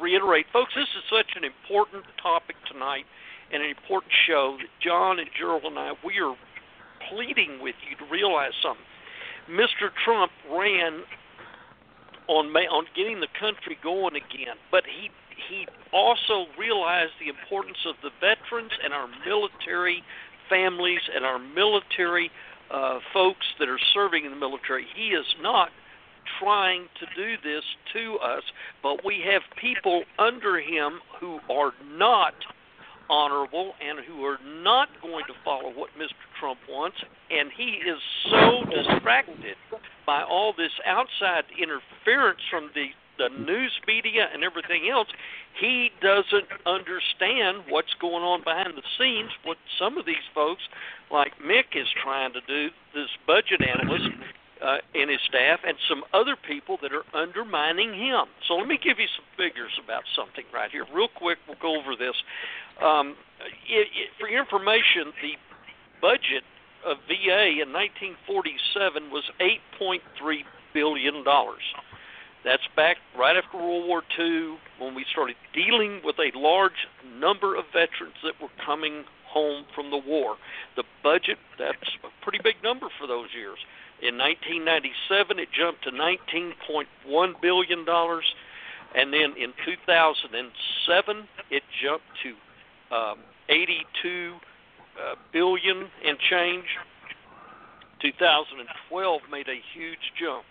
reiterate, 0.00 0.46
folks. 0.52 0.74
This 0.74 0.88
is 0.96 1.04
such 1.08 1.36
an 1.36 1.44
important 1.44 2.04
topic 2.22 2.56
tonight 2.70 3.06
and 3.52 3.62
an 3.62 3.70
important 3.70 4.12
show 4.26 4.56
that 4.60 4.68
John 4.80 5.18
and 5.18 5.28
Gerald 5.36 5.64
and 5.64 5.78
I 5.78 5.92
we 6.04 6.18
are 6.20 6.36
pleading 7.10 7.60
with 7.60 7.74
you 7.88 7.96
to 7.96 8.10
realize 8.10 8.52
something. 8.62 8.84
Mr. 9.50 9.90
Trump 10.04 10.32
ran 10.50 11.02
on 12.28 12.46
on 12.54 12.84
getting 12.94 13.20
the 13.20 13.32
country 13.38 13.76
going 13.82 14.14
again, 14.16 14.56
but 14.70 14.84
he 14.86 15.10
he 15.48 15.66
also 15.92 16.46
realized 16.58 17.12
the 17.20 17.28
importance 17.28 17.78
of 17.86 17.96
the 18.02 18.10
veterans 18.20 18.72
and 18.84 18.92
our 18.92 19.08
military 19.26 20.02
families 20.48 21.00
and 21.14 21.24
our 21.24 21.38
military 21.38 22.30
uh, 22.70 23.00
folks 23.12 23.46
that 23.58 23.68
are 23.68 23.80
serving 23.92 24.24
in 24.24 24.30
the 24.30 24.36
military. 24.36 24.86
He 24.94 25.08
is 25.08 25.26
not 25.40 25.70
trying 26.38 26.86
to 27.00 27.06
do 27.16 27.36
this 27.42 27.64
to 27.92 28.18
us, 28.18 28.42
but 28.82 29.04
we 29.04 29.22
have 29.30 29.42
people 29.60 30.04
under 30.18 30.60
him 30.60 31.00
who 31.20 31.40
are 31.50 31.72
not 31.96 32.34
honorable 33.12 33.74
and 33.84 34.00
who 34.08 34.24
are 34.24 34.38
not 34.64 34.88
going 35.02 35.24
to 35.28 35.34
follow 35.44 35.68
what 35.68 35.90
Mr. 36.00 36.16
Trump 36.40 36.58
wants, 36.68 36.96
and 37.30 37.50
he 37.54 37.76
is 37.84 38.00
so 38.30 38.64
distracted 38.64 39.56
by 40.06 40.22
all 40.22 40.54
this 40.56 40.72
outside 40.86 41.44
interference 41.60 42.40
from 42.50 42.70
the 42.74 42.86
the 43.18 43.28
news 43.28 43.72
media 43.86 44.26
and 44.32 44.42
everything 44.42 44.88
else, 44.90 45.06
he 45.60 45.90
doesn't 46.00 46.48
understand 46.64 47.62
what's 47.68 47.92
going 48.00 48.24
on 48.24 48.42
behind 48.42 48.72
the 48.74 48.82
scenes. 48.98 49.30
What 49.44 49.58
some 49.78 49.98
of 49.98 50.06
these 50.06 50.26
folks, 50.34 50.62
like 51.12 51.32
Mick, 51.38 51.76
is 51.76 51.86
trying 52.02 52.32
to 52.32 52.40
do, 52.48 52.70
this 52.94 53.12
budget 53.26 53.60
analyst 53.60 54.08
uh, 54.62 54.78
and 54.94 55.10
his 55.10 55.20
staff, 55.28 55.60
and 55.66 55.76
some 55.88 56.04
other 56.14 56.36
people 56.36 56.78
that 56.82 56.92
are 56.92 57.04
undermining 57.14 57.92
him. 57.94 58.26
So 58.46 58.54
let 58.54 58.68
me 58.68 58.78
give 58.82 58.98
you 58.98 59.08
some 59.16 59.24
figures 59.36 59.72
about 59.82 60.02
something 60.14 60.44
right 60.54 60.70
here, 60.70 60.86
real 60.94 61.08
quick. 61.08 61.38
We'll 61.48 61.60
go 61.60 61.78
over 61.78 61.96
this. 61.96 62.14
Um, 62.80 63.16
it, 63.68 63.88
it, 63.90 64.08
for 64.18 64.28
your 64.28 64.40
information, 64.40 65.12
the 65.20 65.34
budget 66.00 66.44
of 66.86 66.98
VA 67.06 67.62
in 67.62 67.72
1947 67.72 69.10
was 69.10 69.24
8.3 69.40 69.98
billion 70.74 71.24
dollars. 71.24 71.62
That's 72.44 72.62
back 72.74 72.96
right 73.16 73.36
after 73.36 73.56
World 73.56 73.86
War 73.86 74.02
II 74.18 74.56
when 74.80 74.94
we 74.94 75.04
started 75.12 75.36
dealing 75.54 76.00
with 76.02 76.16
a 76.18 76.36
large 76.36 76.88
number 77.18 77.54
of 77.54 77.66
veterans 77.72 78.18
that 78.24 78.34
were 78.42 78.50
coming 78.66 79.04
home 79.28 79.64
from 79.74 79.90
the 79.90 79.96
war. 79.96 80.36
The 80.76 80.82
budget, 81.02 81.38
that's 81.58 81.96
a 82.02 82.10
pretty 82.22 82.40
big 82.42 82.56
number 82.62 82.88
for 82.98 83.06
those 83.06 83.28
years. 83.34 83.58
In 84.02 84.18
1997, 84.18 85.38
it 85.38 85.48
jumped 85.54 85.84
to 85.84 85.92
19.1 85.92 87.40
billion 87.40 87.84
dollars, 87.84 88.24
and 88.96 89.12
then 89.12 89.34
in 89.38 89.54
2007, 89.64 91.28
it 91.50 91.62
jumped 91.80 92.04
to 92.24 92.94
um, 92.94 93.18
82 93.48 94.34
uh, 94.98 95.14
billion 95.32 95.86
and 96.04 96.18
change. 96.18 96.64
2012 98.02 99.20
made 99.30 99.46
a 99.46 99.60
huge 99.72 100.10
jump. 100.18 100.42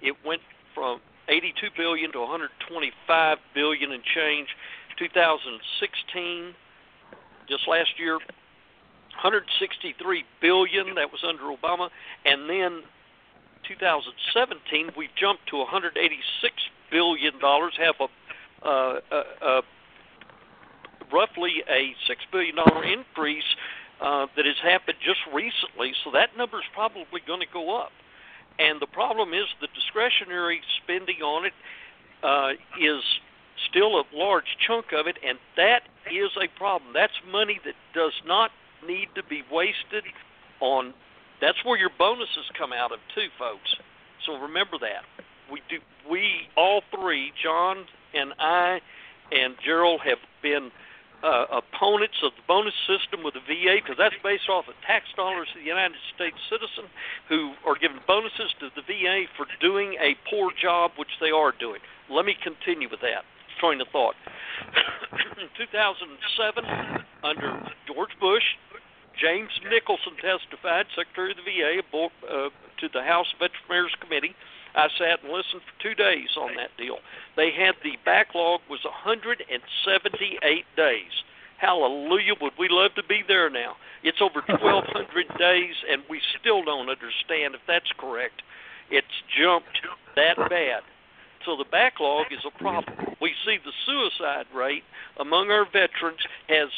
It 0.00 0.16
went 0.24 0.40
from 0.74 1.00
82 1.28 1.68
billion 1.76 2.12
to 2.12 2.20
125 2.20 3.38
billion 3.54 3.92
and 3.92 4.02
change. 4.02 4.48
2016, 4.98 6.54
just 7.46 7.68
last 7.68 7.90
year, 7.98 8.18
163 9.16 10.24
billion. 10.40 10.94
That 10.94 11.10
was 11.12 11.24
under 11.26 11.44
Obama, 11.44 11.90
and 12.24 12.48
then 12.48 12.82
2017 13.68 14.90
we 14.96 15.08
jumped 15.18 15.48
to 15.50 15.58
186 15.58 16.54
billion 16.90 17.38
dollars. 17.40 17.74
Have 17.78 17.96
a 18.00 18.08
uh, 18.66 19.00
uh, 19.12 19.22
uh, 19.42 19.62
roughly 21.12 21.62
a 21.68 21.94
six 22.06 22.22
billion 22.32 22.56
dollar 22.56 22.84
increase 22.84 23.46
uh, 24.00 24.26
that 24.36 24.44
has 24.44 24.56
happened 24.62 24.98
just 25.04 25.20
recently. 25.32 25.92
So 26.04 26.10
that 26.12 26.36
number 26.36 26.58
is 26.58 26.68
probably 26.74 27.20
going 27.26 27.40
to 27.40 27.52
go 27.52 27.78
up. 27.78 27.92
And 28.58 28.80
the 28.80 28.86
problem 28.86 29.34
is 29.34 29.44
the 29.60 29.68
discretionary 29.74 30.60
spending 30.82 31.20
on 31.20 31.46
it 31.46 31.52
uh, 32.22 32.52
is 32.80 33.02
still 33.68 34.00
a 34.00 34.04
large 34.12 34.56
chunk 34.66 34.86
of 34.92 35.06
it, 35.06 35.16
and 35.26 35.38
that 35.56 35.82
is 36.10 36.30
a 36.40 36.48
problem. 36.58 36.92
That's 36.94 37.12
money 37.30 37.60
that 37.64 37.74
does 37.94 38.14
not 38.26 38.50
need 38.86 39.08
to 39.14 39.22
be 39.24 39.42
wasted 39.50 40.04
on. 40.60 40.94
That's 41.40 41.58
where 41.64 41.78
your 41.78 41.90
bonuses 41.98 42.48
come 42.56 42.72
out 42.72 42.92
of 42.92 42.98
too, 43.14 43.28
folks. 43.38 43.76
So 44.24 44.38
remember 44.38 44.78
that. 44.80 45.04
We 45.50 45.60
do. 45.68 45.78
We 46.10 46.48
all 46.56 46.82
three, 46.90 47.32
John 47.42 47.84
and 48.14 48.32
I, 48.38 48.80
and 49.30 49.54
Gerald, 49.64 50.00
have 50.04 50.18
been 50.42 50.70
uh, 51.22 51.62
opponents 51.62 52.16
of 52.22 52.32
the 52.36 52.44
bonus 52.46 52.74
system 52.86 53.24
with 53.24 53.34
the 53.34 53.44
VA 53.46 53.80
because 53.80 53.96
that's 53.96 54.16
based 54.22 54.48
off 54.48 54.68
of 54.68 54.74
tax 54.86 55.06
dollars 55.16 55.48
of 55.54 55.62
the 55.62 55.68
United 55.68 55.96
States 56.14 56.36
citizen 56.50 56.90
who 57.28 57.54
are 57.64 57.78
given 57.78 57.98
bonuses 58.06 58.52
to 58.60 58.68
the 58.74 58.82
VA 58.82 59.24
for 59.36 59.46
doing 59.60 59.94
a 60.00 60.14
poor 60.28 60.52
job, 60.60 60.92
which 60.98 61.12
they 61.20 61.30
are 61.30 61.52
doing. 61.56 61.80
Let 62.10 62.26
me 62.26 62.36
continue 62.42 62.88
with 62.90 63.00
that 63.00 63.24
train 63.60 63.80
of 63.80 63.88
thought. 63.88 64.14
In 65.40 65.48
2007, 65.56 66.64
under 67.24 67.64
George 67.88 68.12
Bush, 68.20 68.44
James 69.20 69.50
Nicholson 69.70 70.12
testified, 70.20 70.86
Secretary 70.94 71.30
of 71.32 71.38
the 71.38 71.44
VA, 71.44 71.80
aboard, 71.80 72.12
uh, 72.28 72.50
to 72.80 72.88
the 72.92 73.02
House 73.02 73.32
Veterans 73.38 73.64
Affairs 73.64 73.94
Committee. 74.00 74.34
I 74.74 74.88
sat 74.98 75.22
and 75.24 75.32
listened 75.32 75.62
for 75.64 75.82
two 75.82 75.94
days 75.94 76.36
on 76.36 76.54
that 76.56 76.76
deal. 76.76 76.98
They 77.34 77.50
had 77.50 77.76
the 77.82 77.96
backlog 78.04 78.60
was 78.68 78.84
178 78.84 80.64
days. 80.76 81.14
Hallelujah! 81.56 82.34
Would 82.40 82.52
we 82.58 82.68
love 82.68 82.94
to 82.96 83.02
be 83.02 83.24
there 83.26 83.48
now? 83.48 83.76
It's 84.02 84.20
over 84.20 84.40
1,200 84.46 85.38
days, 85.38 85.74
and 85.90 86.02
we 86.10 86.20
still 86.38 86.62
don't 86.62 86.90
understand 86.90 87.54
if 87.54 87.62
that's 87.66 87.90
correct. 87.96 88.42
It's 88.90 89.06
jumped 89.32 89.80
that 90.14 90.36
bad. 90.36 90.82
So 91.46 91.56
the 91.56 91.64
backlog 91.64 92.26
is 92.30 92.44
a 92.44 92.50
problem. 92.58 93.16
We 93.20 93.32
see 93.46 93.56
the 93.64 93.72
suicide 93.86 94.46
rate 94.54 94.84
among 95.18 95.50
our 95.50 95.64
veterans 95.64 96.20
has 96.48 96.68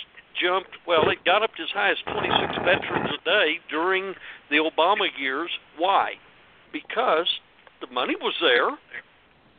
jumped. 0.40 0.70
Well, 0.86 1.08
it 1.10 1.24
got 1.24 1.42
up 1.42 1.54
to 1.56 1.62
as 1.62 1.70
high 1.70 1.90
as 1.90 1.98
26 2.06 2.58
veterans 2.64 3.10
a 3.20 3.24
day 3.24 3.58
during 3.70 4.14
the 4.50 4.56
Obama 4.56 5.08
years. 5.18 5.50
Why? 5.76 6.14
Because 6.72 7.28
the 7.80 7.92
money 7.92 8.16
was 8.16 8.34
there, 8.40 8.70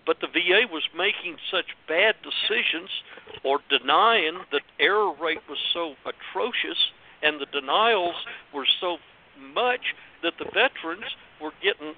but 0.06 0.18
the 0.22 0.28
VA 0.28 0.68
was 0.72 0.84
making 0.96 1.38
such 1.52 1.66
bad 1.88 2.16
decisions 2.24 2.90
or 3.44 3.60
denying 3.70 4.40
the 4.52 4.62
error 4.80 5.14
rate 5.22 5.42
was 5.48 5.60
so 5.74 5.96
atrocious 6.06 6.78
and 7.22 7.40
the 7.40 7.46
denials 7.48 8.16
were 8.54 8.68
so 8.80 8.98
much 9.54 9.94
that 10.24 10.34
the 10.40 10.46
veterans 10.46 11.06
were 11.42 11.52
getting 11.62 11.94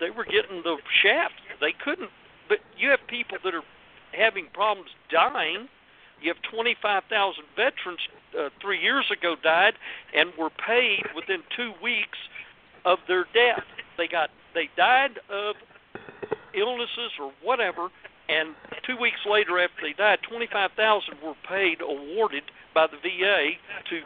they 0.00 0.08
were 0.08 0.24
getting 0.24 0.62
the 0.62 0.76
shaft. 1.02 1.34
They 1.60 1.74
couldn't. 1.84 2.08
But 2.48 2.58
you 2.78 2.88
have 2.90 3.00
people 3.08 3.36
that 3.44 3.54
are 3.54 3.64
having 4.12 4.46
problems 4.54 4.88
dying. 5.10 5.68
You 6.20 6.32
have 6.32 6.42
25,000 6.50 7.44
veterans 7.54 8.00
uh, 8.38 8.48
three 8.60 8.80
years 8.80 9.04
ago 9.10 9.36
died 9.42 9.74
and 10.14 10.30
were 10.38 10.50
paid 10.50 11.04
within 11.14 11.42
two 11.56 11.72
weeks 11.82 12.18
of 12.84 12.98
their 13.08 13.24
death. 13.34 13.64
They 13.98 14.08
got 14.08 14.30
they 14.54 14.70
died 14.76 15.20
of 15.28 15.56
illnesses 16.54 17.12
or 17.20 17.32
whatever, 17.42 17.88
and 18.28 18.54
two 18.86 18.96
weeks 18.96 19.20
later 19.28 19.58
after 19.58 19.82
they 19.82 19.92
died, 19.92 20.18
25,000 20.28 21.14
were 21.22 21.34
paid 21.46 21.80
awarded 21.82 22.44
by 22.74 22.86
the 22.86 22.96
VA 22.96 23.50
to 23.90 24.00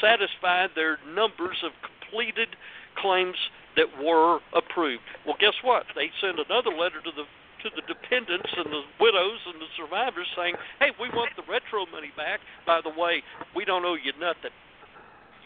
satisfy 0.00 0.66
their 0.74 0.98
numbers 1.14 1.56
of 1.64 1.72
completed 1.80 2.48
claims 2.96 3.36
that 3.76 3.86
were 4.02 4.40
approved. 4.54 5.02
Well, 5.26 5.36
guess 5.40 5.54
what? 5.62 5.84
They 5.94 6.10
sent 6.20 6.38
another 6.38 6.70
letter 6.70 7.00
to 7.00 7.10
the 7.16 7.24
to 7.62 7.70
the 7.74 7.82
dependents 7.82 8.50
and 8.56 8.66
the 8.66 8.82
widows 9.00 9.40
and 9.46 9.60
the 9.60 9.70
survivors 9.76 10.26
saying, 10.36 10.56
"Hey, 10.78 10.90
we 11.00 11.08
want 11.10 11.34
the 11.36 11.42
retro 11.42 11.86
money 11.86 12.12
back. 12.16 12.40
By 12.66 12.80
the 12.80 12.90
way, 12.90 13.22
we 13.54 13.64
don't 13.64 13.84
owe 13.84 13.94
you 13.94 14.12
nothing." 14.18 14.52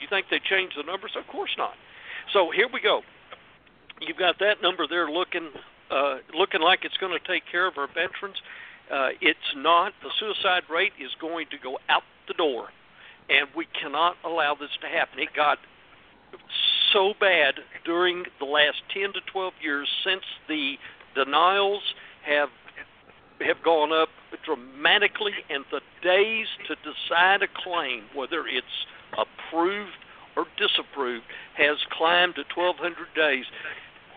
You 0.00 0.08
think 0.08 0.28
they 0.30 0.40
changed 0.40 0.76
the 0.76 0.82
numbers? 0.82 1.16
Of 1.16 1.26
course 1.28 1.54
not. 1.56 1.74
So 2.32 2.50
here 2.50 2.68
we 2.72 2.80
go. 2.80 3.02
You've 4.00 4.16
got 4.16 4.38
that 4.40 4.62
number 4.62 4.86
there 4.86 5.10
looking 5.10 5.50
uh, 5.90 6.18
looking 6.34 6.60
like 6.60 6.84
it's 6.84 6.96
going 6.96 7.12
to 7.12 7.24
take 7.26 7.44
care 7.50 7.66
of 7.66 7.78
our 7.78 7.86
veterans. 7.86 8.36
Uh, 8.90 9.10
it's 9.20 9.54
not. 9.56 9.92
The 10.02 10.10
suicide 10.18 10.64
rate 10.70 10.92
is 11.00 11.10
going 11.20 11.46
to 11.50 11.58
go 11.58 11.78
out 11.88 12.02
the 12.26 12.34
door, 12.34 12.68
and 13.30 13.48
we 13.56 13.66
cannot 13.80 14.16
allow 14.24 14.54
this 14.54 14.70
to 14.80 14.88
happen. 14.88 15.20
It 15.20 15.28
got 15.34 15.58
so 16.92 17.14
bad 17.20 17.54
during 17.84 18.24
the 18.38 18.46
last 18.46 18.82
10 18.92 19.12
to 19.14 19.20
12 19.32 19.54
years 19.62 19.88
since 20.04 20.22
the 20.48 20.74
denials 21.14 21.82
have 22.24 22.48
have 23.40 23.62
gone 23.64 23.92
up 23.92 24.08
dramatically 24.44 25.32
and 25.50 25.64
the 25.70 25.80
days 26.02 26.46
to 26.66 26.74
decide 26.76 27.42
a 27.42 27.48
claim 27.62 28.04
whether 28.14 28.46
it's 28.46 28.66
approved 29.18 29.98
or 30.36 30.46
disapproved 30.56 31.24
has 31.56 31.76
climbed 31.90 32.34
to 32.34 32.44
1200 32.54 32.96
days 33.14 33.44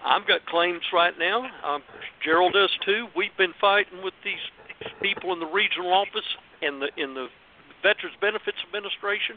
i've 0.06 0.26
got 0.28 0.46
claims 0.46 0.82
right 0.94 1.16
now 1.20 1.50
um, 1.66 1.82
gerald 2.24 2.54
does 2.54 2.72
too 2.86 3.08
we've 3.16 3.36
been 3.38 3.54
fighting 3.60 4.02
with 4.04 4.14
these 4.24 4.44
people 5.02 5.34
in 5.34 5.40
the 5.40 5.48
regional 5.48 5.92
office 5.92 6.38
and 6.62 6.82
the 6.82 6.90
in 6.96 7.14
the 7.14 7.28
veterans 7.84 8.16
benefits 8.22 8.58
administration 8.68 9.36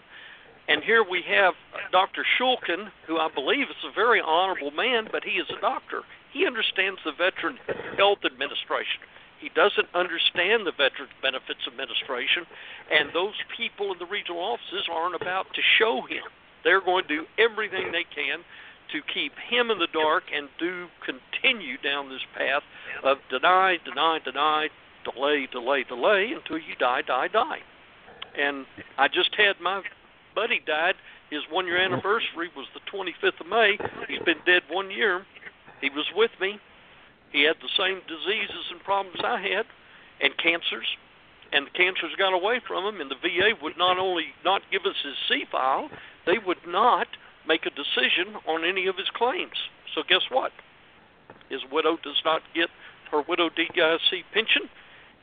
and 0.69 0.85
here 0.85 1.03
we 1.03 1.23
have 1.27 1.55
Dr. 1.91 2.25
Shulkin, 2.39 2.93
who 3.09 3.19
I 3.19 3.29
believe 3.35 3.67
is 3.69 3.85
a 3.85 3.93
very 3.93 4.21
honorable 4.21 4.71
man, 4.71 5.09
but 5.11 5.25
he 5.25 5.33
is 5.33 5.47
a 5.51 5.61
doctor. 5.61 6.03
He 6.33 6.47
understands 6.47 7.01
the 7.05 7.13
Veteran 7.13 7.59
Health 7.97 8.25
Administration. 8.25 9.03
He 9.41 9.49
doesn't 9.55 9.89
understand 9.95 10.67
the 10.67 10.77
Veterans 10.77 11.13
Benefits 11.23 11.65
Administration, 11.67 12.45
and 12.93 13.09
those 13.13 13.35
people 13.57 13.93
in 13.93 13.99
the 13.99 14.07
regional 14.07 14.41
offices 14.41 14.87
aren't 14.91 15.17
about 15.17 15.47
to 15.55 15.63
show 15.79 16.03
him. 16.03 16.29
They're 16.63 16.85
going 16.85 17.09
to 17.09 17.25
do 17.25 17.27
everything 17.39 17.91
they 17.91 18.05
can 18.05 18.45
to 18.93 19.01
keep 19.13 19.33
him 19.49 19.71
in 19.71 19.79
the 19.79 19.89
dark 19.93 20.25
and 20.35 20.49
do 20.59 20.87
continue 21.05 21.79
down 21.79 22.11
this 22.11 22.25
path 22.37 22.63
of 23.03 23.19
deny, 23.31 23.79
deny, 23.85 24.19
deny, 24.25 24.69
delay, 25.05 25.49
delay, 25.51 25.85
delay 25.85 26.33
until 26.35 26.59
you 26.59 26.75
die, 26.79 27.03
die, 27.03 27.29
die. 27.29 27.61
And 28.39 28.67
I 28.99 29.09
just 29.09 29.35
had 29.37 29.61
my 29.61 29.83
buddy 30.35 30.61
died. 30.67 30.95
His 31.31 31.43
one 31.51 31.67
year 31.67 31.79
anniversary 31.79 32.51
was 32.57 32.67
the 32.75 32.81
25th 32.93 33.41
of 33.41 33.47
May. 33.47 33.79
He's 34.09 34.23
been 34.25 34.39
dead 34.45 34.63
one 34.69 34.91
year. 34.91 35.25
He 35.81 35.91
was 35.91 36.07
with 36.15 36.31
me. 36.41 36.59
He 37.33 37.45
had 37.45 37.57
the 37.63 37.71
same 37.77 38.01
diseases 38.09 38.71
and 38.71 38.83
problems 38.83 39.21
I 39.23 39.41
had, 39.41 39.67
and 40.21 40.37
cancers. 40.37 40.87
And 41.53 41.67
the 41.67 41.71
cancers 41.71 42.13
got 42.19 42.33
away 42.33 42.61
from 42.67 42.85
him, 42.85 43.01
and 43.01 43.11
the 43.11 43.17
VA 43.17 43.55
would 43.63 43.77
not 43.77 43.99
only 43.99 44.35
not 44.45 44.63
give 44.71 44.83
us 44.87 44.97
his 45.03 45.17
C 45.29 45.45
file, 45.51 45.91
they 46.27 46.39
would 46.39 46.67
not 46.67 47.09
make 47.47 47.67
a 47.67 47.71
decision 47.71 48.37
on 48.47 48.65
any 48.65 48.87
of 48.87 48.97
his 48.97 49.09
claims. 49.11 49.57
So 49.95 50.03
guess 50.09 50.23
what? 50.31 50.53
His 51.49 51.61
widow 51.73 51.99
does 52.03 52.21
not 52.25 52.43
get 52.55 52.69
her 53.11 53.23
widow 53.23 53.49
DIC 53.49 54.25
pension, 54.33 54.69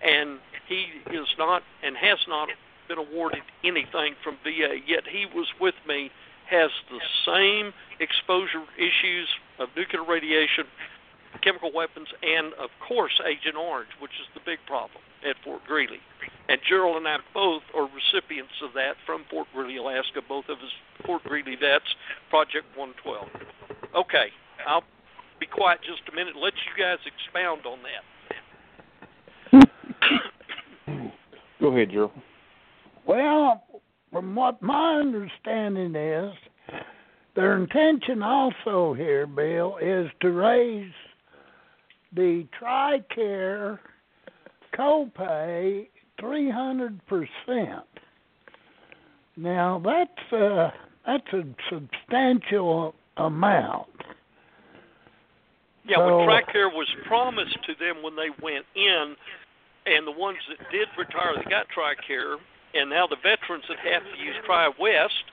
and 0.04 0.40
he 0.68 0.88
is 1.12 1.28
not 1.38 1.64
and 1.84 1.96
has 1.96 2.20
not 2.28 2.50
been 2.88 2.98
awarded 2.98 3.44
anything 3.64 4.16
from 4.24 4.38
VA, 4.44 4.80
yet 4.86 5.04
he 5.08 5.26
was 5.34 5.48
with 5.60 5.76
me, 5.88 6.12
has 6.50 6.72
the 6.90 7.00
same 7.26 7.74
exposure 8.00 8.64
issues 8.78 9.28
of 9.60 9.70
nuclear 9.76 10.04
radiation, 10.04 10.66
chemical 11.42 11.72
weapons, 11.74 12.08
and 12.22 12.54
of 12.54 12.70
course 12.86 13.20
Agent 13.26 13.56
Orange, 13.56 13.90
which 14.00 14.12
is 14.22 14.28
the 14.34 14.42
big 14.46 14.60
problem 14.66 15.02
at 15.28 15.36
Fort 15.44 15.62
Greely. 15.66 16.00
And 16.50 16.60
Gerald 16.68 16.98
and 16.98 17.08
I 17.08 17.18
both 17.34 17.64
are 17.76 17.88
recipients 17.88 18.54
of 18.64 18.74
that 18.74 18.96
from 19.06 19.26
Fort 19.30 19.48
Greely, 19.54 19.78
Alaska, 19.78 20.22
both 20.28 20.46
of 20.50 20.58
us 20.60 20.72
Fort 21.06 21.24
Greely 21.24 21.56
vets, 21.56 21.86
Project 22.30 22.66
112. 22.76 23.28
Okay, 23.96 24.28
I'll 24.66 24.84
be 25.40 25.46
quiet 25.46 25.80
just 25.82 26.02
a 26.12 26.16
minute 26.16 26.34
and 26.36 26.44
let 26.44 26.54
you 26.54 26.84
guys 26.84 26.98
expound 27.06 27.66
on 27.66 27.80
that. 27.84 28.04
Go 31.60 31.68
ahead, 31.68 31.92
Gerald. 31.92 32.12
Well, 33.06 33.64
from 34.12 34.36
what 34.36 34.62
my 34.62 34.96
understanding 34.96 35.96
is, 35.96 36.32
their 37.38 37.56
intention 37.56 38.24
also 38.24 38.96
here, 38.96 39.28
Bill, 39.28 39.78
is 39.80 40.10
to 40.22 40.32
raise 40.32 40.92
the 42.12 42.48
TRICARE 42.60 43.78
copay 44.74 45.88
300%. 46.20 47.82
Now, 49.38 49.82
that's 49.86 50.32
a, 50.34 50.74
that's 51.06 51.34
a 51.34 51.44
substantial 51.70 52.96
amount. 53.18 53.88
Yeah, 55.86 55.98
So- 55.98 56.26
TRICARE 56.26 56.74
was 56.74 56.88
promised 57.06 57.64
to 57.66 57.76
them 57.76 58.02
when 58.02 58.16
they 58.16 58.32
went 58.42 58.66
in, 58.74 59.16
and 59.86 60.08
the 60.08 60.12
ones 60.12 60.40
that 60.50 60.72
did 60.72 60.88
retire 60.98 61.36
that 61.36 61.48
got 61.52 61.68
TRICARE, 61.70 62.38
and 62.74 62.90
now 62.90 63.06
the 63.06 63.16
veterans 63.22 63.66
that 63.70 63.78
have 63.78 64.02
to 64.02 64.18
use 64.20 64.36
Tri 64.44 64.70
West, 64.80 65.24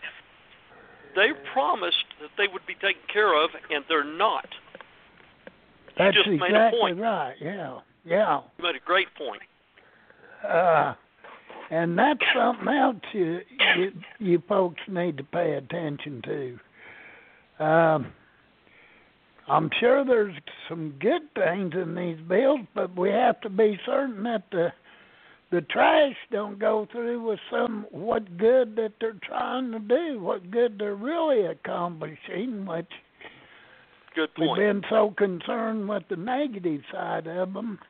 they 1.15 1.29
promised 1.53 2.05
that 2.21 2.31
they 2.37 2.53
would 2.53 2.67
be 2.67 2.75
taken 2.75 3.03
care 3.13 3.43
of, 3.43 3.51
and 3.71 3.85
they're 3.89 4.05
not. 4.05 4.47
That's 5.99 6.17
just 6.17 6.29
made 6.29 6.41
a 6.41 6.45
exactly 6.45 6.81
point. 6.81 7.01
right. 7.01 7.35
Yeah, 7.41 7.79
yeah. 8.05 8.41
You 8.59 8.65
made 8.65 8.77
a 8.77 8.85
great 8.85 9.09
point. 9.17 9.43
Uh, 10.47 10.95
and 11.71 11.99
that's 11.99 12.21
something 12.35 12.69
else 12.69 12.97
you, 13.13 13.41
you 13.77 13.93
you 14.19 14.43
folks 14.49 14.81
need 14.89 15.17
to 15.17 15.25
pay 15.25 15.55
attention 15.55 16.23
to. 17.59 17.65
Um, 17.65 18.13
I'm 19.49 19.71
sure 19.79 20.05
there's 20.05 20.35
some 20.69 20.95
good 21.01 21.23
things 21.35 21.75
in 21.75 21.95
these 21.95 22.19
bills, 22.29 22.61
but 22.75 22.97
we 22.99 23.11
have 23.11 23.41
to 23.43 23.51
be 23.51 23.79
certain 23.87 24.23
that 24.25 24.45
the 24.51 24.73
the 25.55 25.61
trash 25.63 26.17
don't 26.33 26.59
go 26.59 26.89
through 26.91 27.23
with 27.23 27.39
some 27.51 27.87
what 27.91 28.37
good 28.37 28.75
that 28.77 28.93
they're 29.01 29.17
trying 29.23 29.71
to 29.71 29.79
do, 29.79 30.21
what 30.21 30.51
good 30.51 30.79
they're 30.79 30.97
really 30.97 31.47
accomplishing, 31.47 32.67
which 32.67 32.91
Good 34.15 34.35
point. 34.35 34.51
We've 34.59 34.67
been 34.67 34.83
so 34.91 35.13
concerned 35.17 35.89
with 35.89 36.05
the 36.09 36.17
negative 36.17 36.83
side 36.93 37.27
of 37.27 37.53
them. 37.53 37.81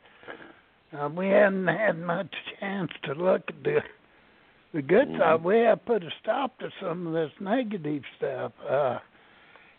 Uh, 0.99 1.09
we 1.09 1.29
hadn't 1.29 1.67
had 1.67 1.99
much 1.99 2.33
chance 2.61 2.91
to 3.05 3.13
look 3.13 3.43
at 3.49 3.63
the 3.63 3.81
the 4.73 4.81
good 4.83 5.09
side. 5.19 5.45
We 5.45 5.59
have 5.61 5.85
put 5.85 6.03
a 6.03 6.11
stop 6.23 6.59
to 6.61 6.71
some 6.81 7.07
of 7.07 7.13
this 7.13 7.31
negative 7.41 8.03
stuff. 8.17 8.53
Uh, 8.69 8.99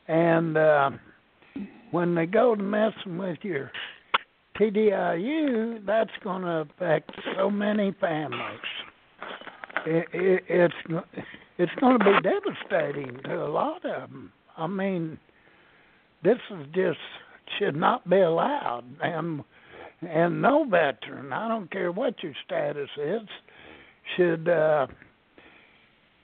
and 0.07 0.55
uh, 0.55 0.91
when 1.91 2.13
they 2.13 2.27
go 2.27 2.55
to 2.55 2.61
messing 2.61 3.17
with 3.17 3.39
your 3.41 3.71
TDIU, 4.59 5.85
that's 5.85 6.11
going 6.23 6.43
to 6.43 6.67
affect 6.69 7.11
so 7.37 7.49
many 7.49 7.93
families. 7.99 8.59
It, 9.85 10.07
it, 10.13 10.43
it's 10.47 11.05
it's 11.57 11.71
going 11.79 11.99
to 11.99 12.05
be 12.05 12.11
devastating 12.21 13.19
to 13.25 13.43
a 13.43 13.49
lot 13.49 13.85
of 13.85 14.09
them. 14.09 14.31
I 14.57 14.67
mean, 14.67 15.17
this 16.23 16.37
is 16.51 16.65
just 16.73 16.97
should 17.59 17.75
not 17.75 18.09
be 18.09 18.19
allowed. 18.19 18.83
And 19.01 19.43
and 20.01 20.41
no 20.41 20.65
veteran, 20.65 21.33
I 21.33 21.47
don't 21.47 21.71
care 21.71 21.91
what 21.91 22.21
your 22.21 22.33
status 22.45 22.89
is, 22.97 23.27
should 24.15 24.47
uh, 24.47 24.87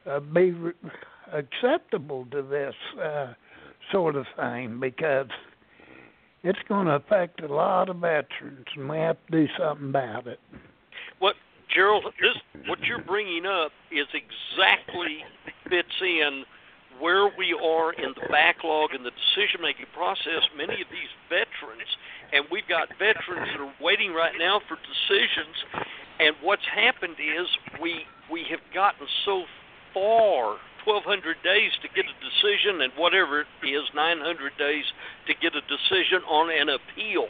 uh, 0.05 0.19
be 0.19 0.51
re- 0.51 0.73
acceptable 1.33 2.27
to 2.31 2.41
this 2.41 2.75
uh, 3.01 3.33
sort 3.91 4.15
of 4.15 4.25
thing 4.37 4.79
because 4.79 5.27
it's 6.43 6.59
going 6.67 6.87
to 6.87 6.95
affect 6.95 7.41
a 7.41 7.47
lot 7.47 7.89
of 7.89 7.97
veterans, 7.97 8.65
and 8.75 8.89
we 8.89 8.97
have 8.97 9.17
to 9.27 9.31
do 9.31 9.47
something 9.57 9.89
about 9.89 10.27
it. 10.27 10.39
What 11.19 11.35
Gerald, 11.73 12.05
this 12.21 12.35
what 12.67 12.79
you're 12.83 13.03
bringing 13.03 13.45
up 13.45 13.71
is 13.91 14.07
exactly 14.13 15.23
fits 15.69 16.01
in 16.01 16.43
where 16.99 17.31
we 17.37 17.53
are 17.53 17.93
in 17.93 18.13
the 18.13 18.27
backlog 18.29 18.93
and 18.93 19.05
the 19.05 19.11
decision 19.11 19.61
making 19.61 19.85
process. 19.93 20.43
Many 20.57 20.81
of 20.81 20.87
these 20.91 21.11
veterans, 21.29 21.89
and 22.33 22.45
we've 22.51 22.67
got 22.67 22.89
veterans 22.99 23.49
that 23.53 23.61
are 23.61 23.73
waiting 23.79 24.13
right 24.13 24.33
now 24.37 24.61
for 24.67 24.75
decisions. 24.75 25.55
And 26.19 26.35
what's 26.41 26.65
happened 26.65 27.15
is 27.17 27.47
we 27.81 28.05
we 28.31 28.45
have 28.49 28.61
gotten 28.73 29.07
so 29.25 29.43
far 29.93 30.57
1,200 30.85 31.37
days 31.43 31.71
to 31.81 31.87
get 31.89 32.05
a 32.05 32.15
decision, 32.21 32.81
and 32.81 32.93
whatever 32.97 33.41
it 33.41 33.47
is, 33.63 33.83
900 33.93 34.57
days 34.57 34.85
to 35.27 35.33
get 35.35 35.55
a 35.55 35.61
decision 35.67 36.23
on 36.27 36.49
an 36.49 36.69
appeal. 36.69 37.27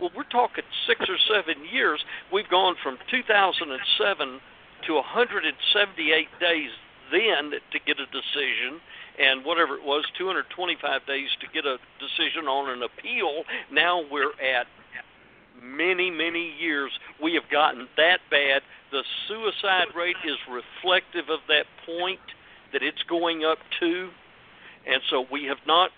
Well, 0.00 0.10
we're 0.16 0.28
talking 0.28 0.64
six 0.86 1.06
or 1.08 1.18
seven 1.30 1.64
years. 1.70 2.04
We've 2.32 2.48
gone 2.48 2.74
from 2.82 2.98
2007 3.10 4.40
to 4.86 4.94
178 4.94 6.28
days 6.40 6.70
then 7.12 7.52
to 7.52 7.78
get 7.86 8.00
a 8.00 8.06
decision, 8.10 8.80
and 9.18 9.44
whatever 9.44 9.76
it 9.76 9.84
was, 9.84 10.04
225 10.18 11.06
days 11.06 11.28
to 11.40 11.46
get 11.52 11.64
a 11.64 11.78
decision 12.00 12.48
on 12.48 12.70
an 12.70 12.82
appeal. 12.82 13.44
Now 13.70 14.02
we're 14.10 14.34
at 14.42 14.66
many, 15.62 16.10
many 16.10 16.52
years. 16.58 16.92
We 17.22 17.34
have 17.34 17.48
gotten 17.50 17.88
that 17.96 18.20
bad. 18.30 18.62
The 18.90 19.04
suicide 19.28 19.94
rate 19.96 20.16
is 20.24 20.36
reflective 20.50 21.30
of 21.30 21.40
that 21.48 21.66
point 21.86 22.20
that 22.74 22.82
it's 22.82 23.02
going 23.08 23.44
up 23.44 23.58
to, 23.80 24.10
and 24.86 25.00
so 25.08 25.24
we 25.32 25.44
have 25.44 25.62
not 25.66 25.90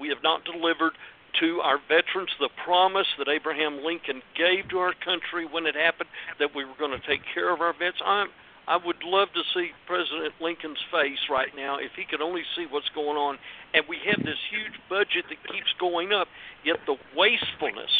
we 0.00 0.08
have 0.08 0.22
not 0.22 0.44
delivered 0.44 0.94
to 1.40 1.60
our 1.60 1.78
veterans 1.88 2.30
the 2.40 2.48
promise 2.64 3.06
that 3.18 3.28
Abraham 3.28 3.84
Lincoln 3.84 4.22
gave 4.38 4.68
to 4.70 4.78
our 4.78 4.94
country 5.04 5.46
when 5.46 5.66
it 5.66 5.74
happened 5.74 6.08
that 6.38 6.54
we 6.54 6.64
were 6.64 6.78
going 6.78 6.94
to 6.98 7.06
take 7.06 7.20
care 7.34 7.52
of 7.52 7.60
our 7.60 7.74
vets. 7.76 7.98
I'm 8.04 8.28
I 8.66 8.78
would 8.80 9.02
love 9.04 9.28
to 9.34 9.42
see 9.52 9.72
President 9.86 10.32
Lincoln's 10.40 10.80
face 10.90 11.20
right 11.28 11.52
now 11.54 11.76
if 11.76 11.92
he 11.96 12.04
could 12.08 12.22
only 12.22 12.42
see 12.56 12.64
what's 12.70 12.88
going 12.94 13.16
on. 13.16 13.36
And 13.74 13.84
we 13.88 13.98
have 14.08 14.24
this 14.24 14.40
huge 14.48 14.80
budget 14.88 15.28
that 15.28 15.52
keeps 15.52 15.68
going 15.78 16.12
up, 16.12 16.28
yet 16.64 16.78
the 16.86 16.96
wastefulness 17.14 17.92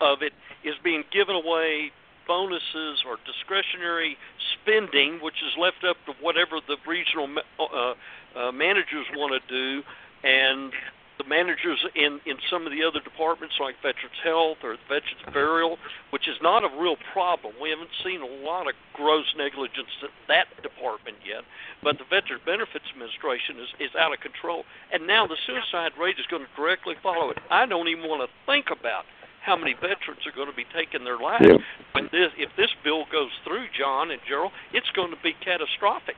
of 0.00 0.22
it 0.22 0.32
is 0.64 0.74
being 0.82 1.04
given 1.12 1.34
away 1.36 1.92
bonuses 2.28 3.02
or 3.08 3.16
discretionary 3.24 4.16
spending, 4.60 5.18
which 5.18 5.42
is 5.42 5.56
left 5.58 5.82
up 5.82 5.96
to 6.06 6.12
whatever 6.22 6.60
the 6.68 6.76
regional 6.86 7.26
uh, 7.58 7.94
uh, 8.38 8.52
managers 8.52 9.06
want 9.16 9.32
to 9.34 9.42
do, 9.48 9.82
and 10.22 10.72
the 11.18 11.24
managers 11.26 11.84
in 11.96 12.20
in 12.26 12.38
some 12.50 12.64
of 12.64 12.70
the 12.70 12.84
other 12.84 13.00
departments 13.00 13.56
like 13.58 13.74
Veterans 13.82 14.20
Health 14.22 14.58
or 14.62 14.78
Veterans 14.86 15.26
Burial, 15.34 15.76
which 16.10 16.28
is 16.28 16.36
not 16.40 16.62
a 16.62 16.70
real 16.78 16.96
problem. 17.12 17.54
We 17.60 17.70
haven't 17.70 17.90
seen 18.04 18.22
a 18.22 18.32
lot 18.46 18.68
of 18.68 18.74
gross 18.94 19.26
negligence 19.36 19.90
in 20.02 20.08
that 20.28 20.46
department 20.62 21.18
yet, 21.26 21.42
but 21.82 21.98
the 21.98 22.06
Veterans 22.06 22.42
Benefits 22.46 22.86
Administration 22.94 23.58
is 23.58 23.90
is 23.90 23.92
out 23.98 24.14
of 24.14 24.20
control, 24.20 24.62
and 24.92 25.06
now 25.06 25.26
the 25.26 25.36
suicide 25.44 25.92
rate 25.98 26.16
is 26.18 26.26
going 26.30 26.46
to 26.46 26.52
directly 26.54 26.94
follow 27.02 27.30
it. 27.30 27.38
I 27.50 27.66
don't 27.66 27.88
even 27.88 28.06
want 28.06 28.22
to 28.22 28.30
think 28.46 28.70
about 28.70 29.04
how 29.44 29.56
many 29.56 29.74
veterans 29.74 30.20
are 30.26 30.32
going 30.34 30.48
to 30.50 30.56
be 30.56 30.64
taking 30.74 31.04
their 31.04 31.18
lives 31.18 31.44
Yeah. 31.46 31.56
when 31.92 32.04
this 32.12 32.30
if 32.38 32.50
this 32.56 32.70
bill 32.84 33.04
goes 33.10 33.30
through, 33.44 33.66
John 33.78 34.10
and 34.10 34.20
Gerald, 34.28 34.52
it's 34.72 34.88
going 34.94 35.10
to 35.10 35.16
be 35.22 35.32
catastrophic. 35.44 36.16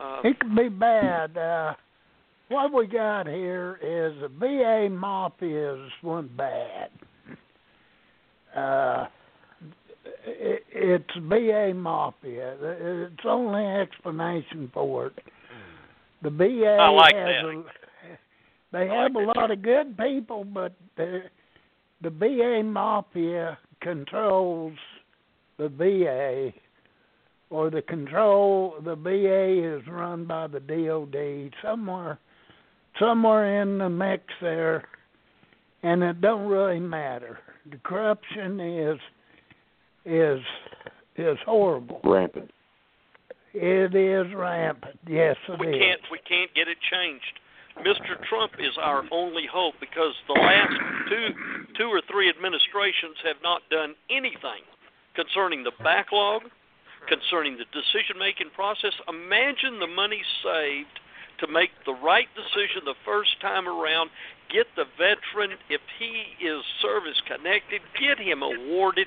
Um, 0.00 0.20
It 0.24 0.38
could 0.40 0.54
be 0.54 0.68
bad. 0.68 1.36
Uh, 1.38 1.74
what 2.48 2.72
we 2.72 2.86
got 2.86 3.26
here 3.26 3.78
is 3.82 4.20
the 4.20 4.28
VA 4.28 4.88
mafias 4.90 5.88
went 6.02 6.36
bad. 6.36 6.90
Uh, 8.54 9.06
it, 10.24 10.62
it's 10.72 11.10
VA 11.28 11.72
mafia. 11.74 12.56
It's 12.60 13.22
the 13.22 13.28
only 13.28 13.64
explanation 13.64 14.70
for 14.72 15.06
it. 15.08 15.18
The 16.22 16.30
VA 16.30 16.76
I 16.80 16.88
like 16.88 17.14
has 17.14 17.24
that. 17.42 17.48
a, 17.48 17.62
they 18.72 18.90
I 18.90 19.02
have 19.02 19.14
like 19.14 19.22
a 19.24 19.26
that 19.26 19.36
lot 19.36 19.50
of 19.50 19.62
good 19.62 19.96
people, 19.98 20.44
but 20.44 20.72
the 20.96 21.22
the 22.02 22.10
VA 22.10 22.62
mafia 22.64 23.58
controls 23.80 24.76
the 25.58 25.68
VA 25.68 26.52
or 27.50 27.70
the 27.70 27.82
control 27.82 28.74
the 28.84 28.96
VA 28.96 29.76
is 29.78 29.86
run 29.88 30.24
by 30.24 30.46
the 30.46 30.60
DOD 30.60 31.52
somewhere 31.62 32.18
somewhere 32.98 33.62
in 33.62 33.78
the 33.78 33.88
mix 33.88 34.24
there 34.40 34.84
and 35.82 36.02
it 36.02 36.20
don't 36.20 36.46
really 36.48 36.80
matter. 36.80 37.38
The 37.70 37.78
corruption 37.84 38.60
is 38.60 38.98
is 40.04 40.40
is 41.16 41.38
horrible. 41.44 42.00
Rampant. 42.04 42.50
It 43.54 43.94
is 43.94 44.34
rampant. 44.34 44.98
Yes, 45.08 45.36
it 45.48 45.60
we 45.60 45.68
is. 45.68 45.80
can't 45.80 46.00
we 46.10 46.18
can't 46.28 46.52
get 46.54 46.68
it 46.68 46.78
changed. 46.90 47.40
Mr. 47.84 48.16
Trump 48.28 48.52
is 48.58 48.72
our 48.80 49.04
only 49.10 49.46
hope 49.50 49.74
because 49.80 50.14
the 50.26 50.34
last 50.34 50.72
two 51.08 51.28
two 51.76 51.88
or 51.88 52.00
three 52.10 52.28
administrations 52.28 53.16
have 53.22 53.36
not 53.42 53.60
done 53.70 53.94
anything 54.08 54.64
concerning 55.14 55.62
the 55.62 55.72
backlog, 55.84 56.42
concerning 57.08 57.58
the 57.58 57.68
decision 57.72 58.16
making 58.18 58.48
process. 58.54 58.92
Imagine 59.08 59.78
the 59.78 59.86
money 59.86 60.22
saved 60.42 61.00
to 61.40 61.46
make 61.46 61.70
the 61.84 61.94
right 61.94 62.28
decision 62.34 62.84
the 62.84 62.96
first 63.04 63.40
time 63.40 63.68
around, 63.68 64.10
get 64.48 64.66
the 64.76 64.84
veteran 64.96 65.56
if 65.68 65.80
he 65.98 66.32
is 66.44 66.62
service 66.80 67.20
connected, 67.28 67.80
get 68.00 68.18
him 68.18 68.42
awarded, 68.42 69.06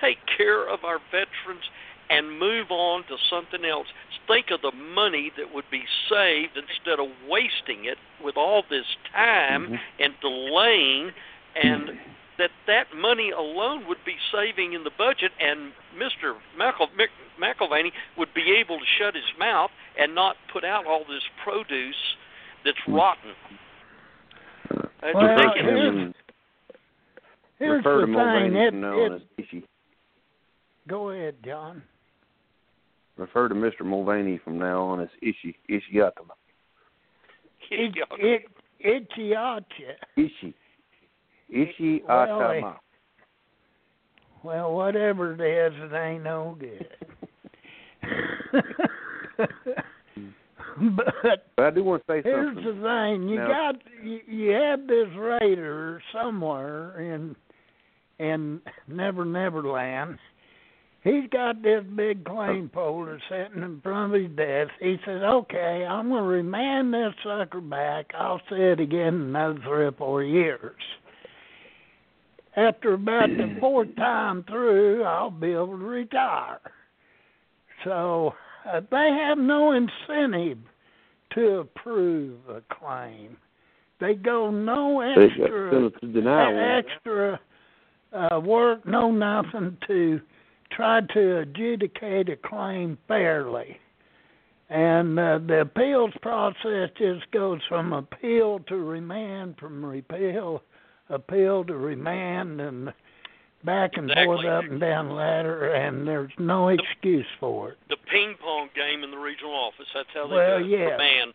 take 0.00 0.18
care 0.36 0.68
of 0.68 0.84
our 0.84 0.98
veterans 1.10 1.66
and 2.10 2.38
move 2.38 2.70
on 2.70 3.02
to 3.04 3.16
something 3.30 3.64
else. 3.64 3.86
Think 4.26 4.46
of 4.50 4.62
the 4.62 4.72
money 4.72 5.32
that 5.36 5.54
would 5.54 5.64
be 5.70 5.82
saved 6.08 6.56
instead 6.56 6.98
of 6.98 7.08
wasting 7.28 7.84
it 7.84 7.98
with 8.22 8.36
all 8.36 8.62
this 8.68 8.86
time 9.12 9.64
mm-hmm. 9.66 10.02
and 10.02 10.14
delaying, 10.20 11.12
and 11.54 11.98
that 12.38 12.50
that 12.66 12.86
money 12.96 13.30
alone 13.30 13.86
would 13.86 14.02
be 14.06 14.16
saving 14.32 14.72
in 14.72 14.82
the 14.84 14.90
budget, 14.96 15.32
and 15.40 15.72
Mr. 15.96 16.34
McEl- 16.58 16.88
Mc- 16.96 17.10
McElvaney 17.40 17.92
would 18.16 18.32
be 18.34 18.56
able 18.58 18.78
to 18.78 18.84
shut 18.98 19.14
his 19.14 19.24
mouth 19.38 19.70
and 19.98 20.14
not 20.14 20.36
put 20.52 20.64
out 20.64 20.86
all 20.86 21.00
this 21.00 21.22
produce 21.44 21.94
that's 22.64 22.78
mm-hmm. 22.88 22.94
rotten. 22.94 23.30
Uh, 24.70 24.88
that's 25.02 25.14
Well, 25.14 25.26
ridiculous. 25.26 25.94
here's- 25.94 26.14
Here's 27.58 27.84
Refer 27.84 28.00
the 28.00 28.06
to 28.06 28.12
thing. 28.12 28.56
It, 28.56 28.70
from 28.70 28.80
now 28.80 29.04
on 29.04 29.12
it, 29.12 29.22
as 29.54 29.62
go 30.88 31.10
ahead, 31.10 31.36
John. 31.44 31.82
Refer 33.16 33.48
to 33.48 33.54
Mr. 33.54 33.82
Mulvaney 33.84 34.38
from 34.42 34.58
now 34.58 34.82
on 34.82 35.00
as 35.00 35.08
Ishi. 35.22 35.56
Ishiatama. 35.70 36.32
It, 37.70 37.94
it, 38.18 38.42
Itchiacha. 38.84 39.94
Ishi. 40.16 40.54
Ishi 41.48 42.02
Well, 42.06 42.26
Atama. 42.28 42.76
Well, 44.42 44.72
whatever 44.74 45.32
it 45.34 45.40
is, 45.40 45.72
it 45.80 45.94
ain't 45.94 46.24
no 46.24 46.56
good. 46.58 46.86
but 50.96 51.46
But 51.56 51.64
I 51.64 51.70
do 51.70 51.84
want 51.84 52.02
to 52.06 52.12
say 52.12 52.20
here's 52.22 52.54
something. 52.54 52.64
the 52.64 52.72
thing: 52.72 53.28
you 53.28 53.36
Now- 53.36 53.48
got 53.48 53.74
you, 54.02 54.20
you 54.26 54.50
have 54.50 54.86
this 54.86 55.08
rater 55.16 56.02
somewhere 56.12 57.00
in 57.00 57.36
in 58.18 58.60
Never 58.88 59.24
Never 59.24 59.62
Land. 59.62 60.18
He's 61.04 61.28
got 61.30 61.62
this 61.62 61.84
big 61.94 62.24
claim 62.24 62.70
folder 62.72 63.20
sitting 63.28 63.62
in 63.62 63.78
front 63.82 64.14
of 64.14 64.20
his 64.22 64.30
desk. 64.36 64.72
He 64.80 64.98
says, 65.04 65.22
"Okay, 65.22 65.84
I'm 65.86 66.08
going 66.08 66.22
to 66.22 66.28
remand 66.28 66.94
this 66.94 67.12
sucker 67.22 67.60
back. 67.60 68.10
I'll 68.14 68.40
see 68.48 68.56
it 68.56 68.80
again 68.80 69.14
in 69.14 69.22
another 69.22 69.60
three 69.62 69.84
or 69.84 69.92
four 69.92 70.22
years." 70.22 70.80
After 72.56 72.94
about 72.94 73.28
the 73.28 73.54
fourth 73.60 73.94
time 73.96 74.44
through, 74.44 75.04
I'll 75.04 75.30
be 75.30 75.52
able 75.52 75.78
to 75.78 75.84
retire. 75.84 76.60
So 77.84 78.32
uh, 78.66 78.80
they 78.90 79.10
have 79.10 79.36
no 79.36 79.72
incentive 79.72 80.58
to 81.34 81.56
approve 81.58 82.38
a 82.48 82.62
claim. 82.74 83.36
They 84.00 84.14
go 84.14 84.50
no 84.50 85.00
extra 85.00 85.90
extra 86.78 87.40
uh, 88.14 88.40
work, 88.40 88.86
no 88.86 89.10
nothing 89.10 89.76
to 89.86 90.20
try 90.74 91.00
to 91.00 91.38
adjudicate 91.38 92.28
a 92.28 92.36
claim 92.36 92.98
fairly. 93.08 93.78
And 94.70 95.18
uh, 95.18 95.38
the 95.46 95.60
appeals 95.60 96.12
process 96.22 96.90
just 96.98 97.30
goes 97.32 97.60
from 97.68 97.92
appeal 97.92 98.60
to 98.68 98.76
remand, 98.76 99.56
from 99.58 99.84
repeal, 99.84 100.62
appeal 101.10 101.64
to 101.64 101.76
remand, 101.76 102.60
and 102.60 102.92
back 103.64 103.92
and 103.96 104.10
forth, 104.24 104.44
up 104.46 104.64
and 104.64 104.80
down 104.80 105.10
ladder, 105.10 105.72
and 105.74 106.08
there's 106.08 106.32
no 106.38 106.68
excuse 106.68 107.26
for 107.38 107.70
it. 107.72 107.78
The 107.88 107.96
ping 108.10 108.34
pong 108.42 108.68
game 108.74 109.04
in 109.04 109.10
the 109.10 109.16
regional 109.18 109.52
office. 109.54 109.86
That's 109.94 110.08
how 110.14 110.26
they 110.28 110.34
Well, 110.34 110.58
do 110.60 110.64
it. 110.64 110.68
yeah. 110.70 110.96
Man, 110.96 111.32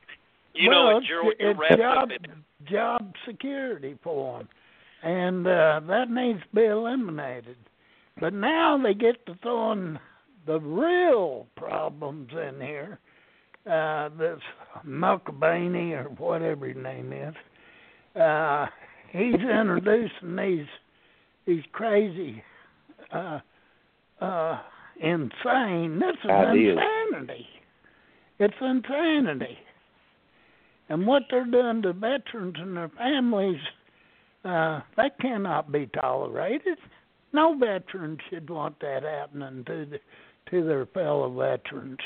you 0.56 0.70
well, 0.70 0.84
know 0.84 0.98
it, 0.98 0.98
it's, 0.98 1.08
Gerald. 1.08 1.34
You're 1.40 1.66
it's 1.66 1.78
job 1.78 1.98
up 1.98 2.10
in 2.10 2.26
it. 2.32 2.32
job 2.70 3.14
security 3.28 3.98
for 4.04 4.40
them, 4.40 4.50
and 5.04 5.48
uh, 5.48 5.82
that 5.88 6.10
needs 6.10 6.40
to 6.42 6.56
be 6.56 6.66
eliminated. 6.66 7.58
But 8.20 8.34
now 8.34 8.78
they 8.82 8.94
get 8.94 9.26
to 9.28 9.36
throwing 9.42 10.00
the 10.46 10.60
real 10.60 11.48
problems 11.56 12.32
in 12.32 12.60
here. 12.60 13.00
Uh, 13.70 14.10
this 14.18 14.40
Mulcabeany 14.88 15.92
or 15.92 16.10
whatever 16.18 16.68
his 16.68 16.78
name 16.78 17.14
is. 17.14 17.36
Uh, 18.20 18.66
he's 19.12 19.36
introducing 19.36 20.36
these 20.36 20.66
these 21.46 21.64
crazy, 21.72 22.44
uh, 23.12 23.40
uh, 24.22 24.60
insane. 25.00 26.00
This 26.00 26.16
is 26.24 26.30
Ideas. 26.30 26.78
insanity. 26.78 27.48
It's 28.40 28.54
insanity. 28.62 29.58
And 30.90 31.06
what 31.06 31.24
they're 31.30 31.46
doing 31.46 31.82
to 31.84 31.94
veterans 31.94 32.56
and 32.58 32.76
their 32.78 32.90
families, 32.90 33.60
uh, 34.46 34.82
that 34.98 35.20
cannot 35.20 35.72
be 35.72 35.88
tolerated. 36.00 36.78
No 37.34 37.56
veteran 37.58 38.18
should 38.30 38.50
want 38.50 38.80
that 38.82 39.04
happening 39.04 39.64
to 39.66 39.86
the, 39.86 40.00
to 40.52 40.66
their 40.66 40.86
fellow 40.88 41.30
veterans. 41.32 42.00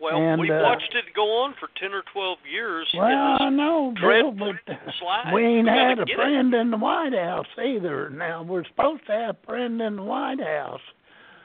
Well, 0.00 0.16
and, 0.16 0.40
we've 0.40 0.50
uh, 0.50 0.60
watched 0.62 0.94
it 0.94 1.04
go 1.14 1.22
on 1.44 1.54
for 1.60 1.68
ten 1.80 1.92
or 1.92 2.02
twelve 2.12 2.38
years. 2.50 2.86
Well, 2.96 3.36
I 3.40 3.48
know, 3.48 3.94
Bill, 4.00 4.32
but 4.32 4.56
slide. 4.98 5.32
we 5.32 5.44
ain't 5.44 5.64
We 5.66 5.70
had 5.70 5.98
a 6.00 6.04
get 6.04 6.10
it. 6.10 6.16
friend 6.16 6.52
in 6.52 6.70
the 6.70 6.76
White 6.76 7.14
House 7.14 7.46
either. 7.62 8.10
Now 8.10 8.42
we're 8.42 8.64
supposed 8.64 9.06
to 9.06 9.12
have 9.12 9.36
a 9.42 9.46
friend 9.46 9.80
in 9.80 9.96
the 9.96 10.02
White 10.02 10.40
House. 10.40 10.80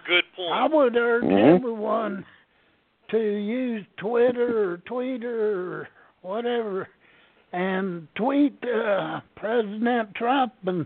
Good 0.07 0.23
point. 0.35 0.51
I 0.51 0.67
would 0.67 0.95
urge 0.97 1.23
Mhm. 1.23 1.55
everyone 1.55 2.25
to 3.11 3.17
use 3.19 3.85
Twitter 3.97 4.73
or 4.73 4.77
Tweeter 4.79 5.23
or 5.25 5.89
whatever 6.21 6.87
and 7.53 8.07
tweet 8.15 8.57
uh, 8.63 9.21
President 9.35 10.13
Trump 10.15 10.53
and 10.65 10.85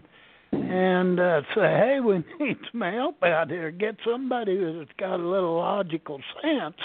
and 0.54 1.20
uh, 1.20 1.42
say, 1.56 1.62
hey, 1.62 2.00
we 2.04 2.24
need 2.40 2.58
some 2.72 2.82
help 2.82 3.22
out 3.24 3.50
here. 3.50 3.72
Get 3.72 3.96
somebody 4.06 4.58
that's 4.58 4.90
got 4.98 5.20
a 5.20 5.28
little 5.28 5.58
logical 5.58 6.20
sense 6.42 6.76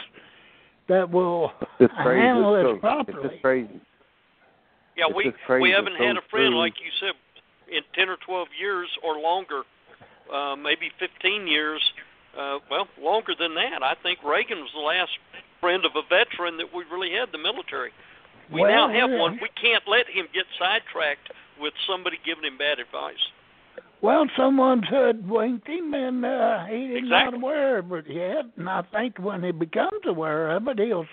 that 0.88 1.10
will 1.10 1.52
It's 1.80 1.92
crazy. 2.02 2.20
handle 2.26 2.54
It's 2.56 2.68
it 2.68 2.74
so- 2.76 2.80
properly. 2.80 3.18
It's 3.24 3.32
just 3.32 3.42
crazy. 3.42 3.80
yeah, 4.96 5.04
it's 5.08 5.16
we 5.16 5.24
just 5.24 5.36
crazy. 5.46 5.62
we 5.62 5.70
haven't 5.70 5.94
so 5.98 6.04
had 6.06 6.16
a 6.16 6.22
friend 6.30 6.52
true. 6.52 6.58
like 6.58 6.74
you 6.80 6.90
said 7.00 7.14
in 7.70 7.82
ten 7.94 8.08
or 8.08 8.16
twelve 8.24 8.48
years 8.58 8.88
or 9.04 9.18
longer, 9.20 9.62
uh, 10.32 10.56
maybe 10.56 10.90
fifteen 10.98 11.46
years. 11.46 11.82
Uh, 12.38 12.58
well, 12.70 12.86
longer 13.00 13.32
than 13.38 13.54
that. 13.56 13.82
I 13.82 13.94
think 14.02 14.20
Reagan 14.22 14.58
was 14.58 14.70
the 14.74 14.80
last 14.80 15.10
friend 15.60 15.84
of 15.84 15.92
a 15.96 16.02
veteran 16.08 16.56
that 16.58 16.72
we 16.72 16.84
really 16.90 17.10
had. 17.10 17.32
The 17.32 17.38
military. 17.38 17.90
We 18.52 18.60
Well, 18.62 18.70
now 18.70 18.88
have 18.88 19.10
yeah. 19.10 19.18
one. 19.18 19.38
We 19.42 19.50
can't 19.60 19.82
let 19.88 20.06
him 20.06 20.26
get 20.32 20.44
sidetracked 20.58 21.28
with 21.60 21.74
somebody 21.86 22.16
giving 22.24 22.44
him 22.44 22.56
bad 22.56 22.78
advice. 22.78 23.20
Well, 24.00 24.26
someone's 24.36 24.84
hoodwinked 24.88 25.66
him, 25.66 25.92
and 25.92 26.24
uh, 26.24 26.64
he's 26.66 27.02
not 27.02 27.28
Exactly. 27.28 27.38
aware 27.40 27.78
of 27.78 27.92
it 27.92 28.04
yet. 28.08 28.44
And 28.56 28.68
I 28.68 28.82
think 28.92 29.18
when 29.18 29.42
he 29.42 29.50
becomes 29.50 30.02
aware 30.06 30.50
of 30.52 30.68
it, 30.68 30.78
he'll 30.78 31.06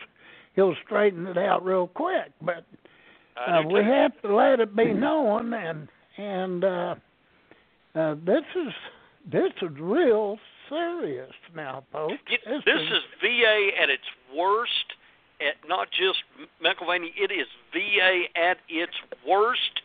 he'll 0.56 0.76
straighten 0.86 1.26
it 1.28 1.38
out 1.38 1.65
real 1.65 1.88
quick. 1.88 2.32
But 2.41 2.63
uh, 3.36 3.63
we 3.67 3.84
have 3.84 4.12
to 4.21 4.36
let 4.36 4.60
it 4.60 4.76
be 4.76 4.93
known, 4.93 5.54
and 5.54 5.88
and 6.17 6.63
uh, 6.63 6.95
uh, 7.95 8.15
this 8.26 8.43
is 8.56 8.74
this 9.32 9.52
is 9.62 9.69
real 9.80 10.38
serious 10.69 11.34
now, 11.56 11.84
folks. 11.91 12.13
It, 12.30 12.41
this 12.65 12.82
is 12.82 13.00
VA 13.21 13.69
at 13.82 13.89
its 13.89 14.04
worst. 14.36 14.71
At 15.41 15.67
not 15.67 15.89
just 15.91 16.19
McElvaney, 16.63 17.10
it 17.17 17.30
is 17.30 17.48
VA 17.74 18.24
at 18.39 18.58
its 18.69 18.93
worst. 19.28 19.82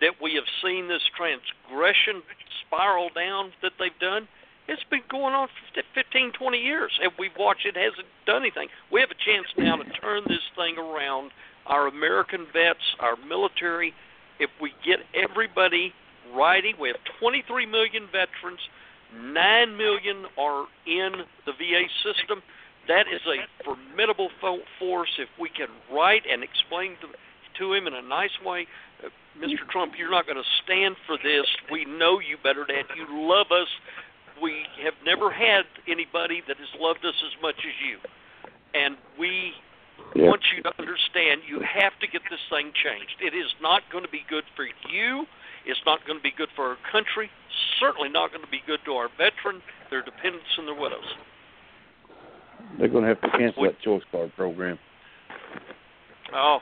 That 0.00 0.16
we 0.22 0.34
have 0.34 0.48
seen 0.64 0.88
this 0.88 1.02
transgression 1.16 2.22
spiral 2.64 3.10
down 3.14 3.52
that 3.62 3.72
they've 3.78 3.98
done. 4.00 4.28
It's 4.68 4.84
been 4.88 5.02
going 5.10 5.34
on 5.34 5.48
for 5.48 5.82
15, 5.94 6.32
20 6.32 6.58
years, 6.58 6.92
and 7.02 7.10
we've 7.18 7.36
watched 7.38 7.66
it 7.66 7.76
hasn't 7.76 8.06
done 8.24 8.42
anything. 8.42 8.68
We 8.92 9.00
have 9.00 9.10
a 9.10 9.18
chance 9.24 9.46
now 9.58 9.76
to 9.76 9.84
turn 10.00 10.22
this 10.28 10.46
thing 10.56 10.78
around. 10.78 11.32
Our 11.66 11.88
American 11.88 12.46
vets, 12.52 12.84
our 13.00 13.16
military, 13.16 13.92
if 14.38 14.50
we 14.60 14.72
get 14.84 15.00
everybody 15.14 15.92
righty, 16.34 16.74
we 16.80 16.88
have 16.88 16.96
23 17.20 17.66
million 17.66 18.06
veterans. 18.06 18.60
Nine 19.14 19.76
million 19.76 20.24
are 20.38 20.66
in 20.86 21.26
the 21.46 21.52
VA 21.52 21.84
system. 22.02 22.42
That 22.88 23.06
is 23.12 23.20
a 23.26 23.44
formidable 23.64 24.30
force. 24.78 25.10
If 25.18 25.28
we 25.38 25.48
can 25.50 25.68
write 25.92 26.22
and 26.30 26.42
explain 26.42 26.96
to, 27.02 27.08
to 27.60 27.72
him 27.72 27.86
in 27.86 27.94
a 27.94 28.02
nice 28.02 28.34
way, 28.44 28.66
uh, 29.04 29.08
Mr. 29.38 29.62
Trump, 29.70 29.92
you're 29.96 30.10
not 30.10 30.26
going 30.26 30.40
to 30.40 30.48
stand 30.64 30.96
for 31.06 31.16
this. 31.22 31.46
We 31.70 31.84
know 31.84 32.18
you 32.18 32.36
better 32.42 32.66
than 32.66 32.84
you 32.96 33.06
love 33.08 33.52
us. 33.52 33.68
We 34.42 34.64
have 34.82 34.94
never 35.04 35.30
had 35.30 35.68
anybody 35.86 36.42
that 36.48 36.56
has 36.56 36.68
loved 36.80 37.04
us 37.04 37.14
as 37.24 37.40
much 37.40 37.56
as 37.60 37.76
you, 37.86 37.98
and 38.74 38.96
we 39.18 39.54
Yeah. 40.16 40.28
want 40.28 40.42
you 40.50 40.62
to 40.62 40.72
understand 40.80 41.42
you 41.46 41.60
have 41.60 41.92
to 42.00 42.06
get 42.06 42.22
this 42.30 42.40
thing 42.48 42.72
changed. 42.72 43.20
It 43.20 43.34
is 43.34 43.52
not 43.60 43.88
going 43.90 44.02
to 44.04 44.10
be 44.10 44.24
good 44.28 44.44
for 44.56 44.66
you. 44.88 45.26
It's 45.66 45.84
not 45.84 46.04
going 46.06 46.18
to 46.18 46.22
be 46.22 46.30
good 46.32 46.48
for 46.56 46.68
our 46.70 46.76
country. 46.90 47.30
Certainly 47.78 48.08
not 48.08 48.32
going 48.32 48.42
to 48.42 48.50
be 48.50 48.62
good 48.66 48.80
to 48.86 48.94
our 48.96 49.08
veterans, 49.18 49.62
their 49.90 50.02
dependents, 50.02 50.48
and 50.56 50.66
their 50.66 50.74
widows. 50.74 51.04
They're 52.78 52.88
going 52.88 53.04
to 53.04 53.08
have 53.08 53.20
to 53.20 53.30
cancel 53.36 53.64
that 53.64 53.78
choice 53.80 54.02
card 54.10 54.32
program. 54.36 54.78
Oh, 56.32 56.60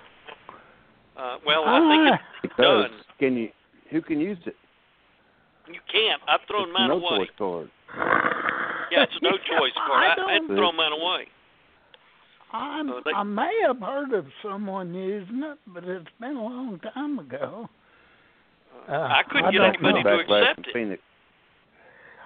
uh, 1.18 1.36
well, 1.44 1.64
I 1.66 1.78
think 1.80 2.02
Ah, 2.12 2.14
it's 2.14 2.42
Because 2.42 2.90
done. 2.90 3.00
can 3.18 3.36
you? 3.36 3.48
Who 3.90 4.00
can 4.02 4.20
use 4.20 4.38
it? 4.46 4.56
You 5.66 5.80
can't. 5.90 6.22
I've 6.28 6.40
thrown 6.48 6.68
It's 6.68 6.78
mine 6.78 6.88
no 6.88 6.94
away. 6.96 7.26
choice 7.26 7.34
card. 7.38 7.70
Yeah, 8.90 9.02
it's 9.02 9.12
a 9.20 9.24
no 9.24 9.32
choice 9.32 9.72
card. 9.86 10.02
I, 10.02 10.06
I 10.06 10.32
had 10.32 10.40
to 10.40 10.46
don't- 10.48 10.56
throw 10.56 10.72
mine 10.72 10.92
away. 10.92 11.26
I'm, 12.52 12.90
Uh, 12.90 13.00
they- 13.04 13.12
I 13.12 13.22
may 13.24 13.52
have 13.66 13.78
heard 13.80 14.14
of 14.14 14.26
someone 14.42 14.94
using 14.94 15.42
it, 15.42 15.58
but 15.66 15.84
it's 15.84 16.06
been 16.20 16.36
a 16.36 16.42
long 16.42 16.80
time 16.94 17.18
ago. 17.18 17.68
Uh, 18.88 18.92
I 18.92 19.22
couldn't 19.28 19.46
I 19.46 19.50
get 19.52 19.60
anybody 19.60 20.02
know. 20.02 20.16
to 20.16 20.24
Backlash 20.24 20.50
accept 20.52 20.66
it. 20.68 20.72
Phoenix. 20.72 21.02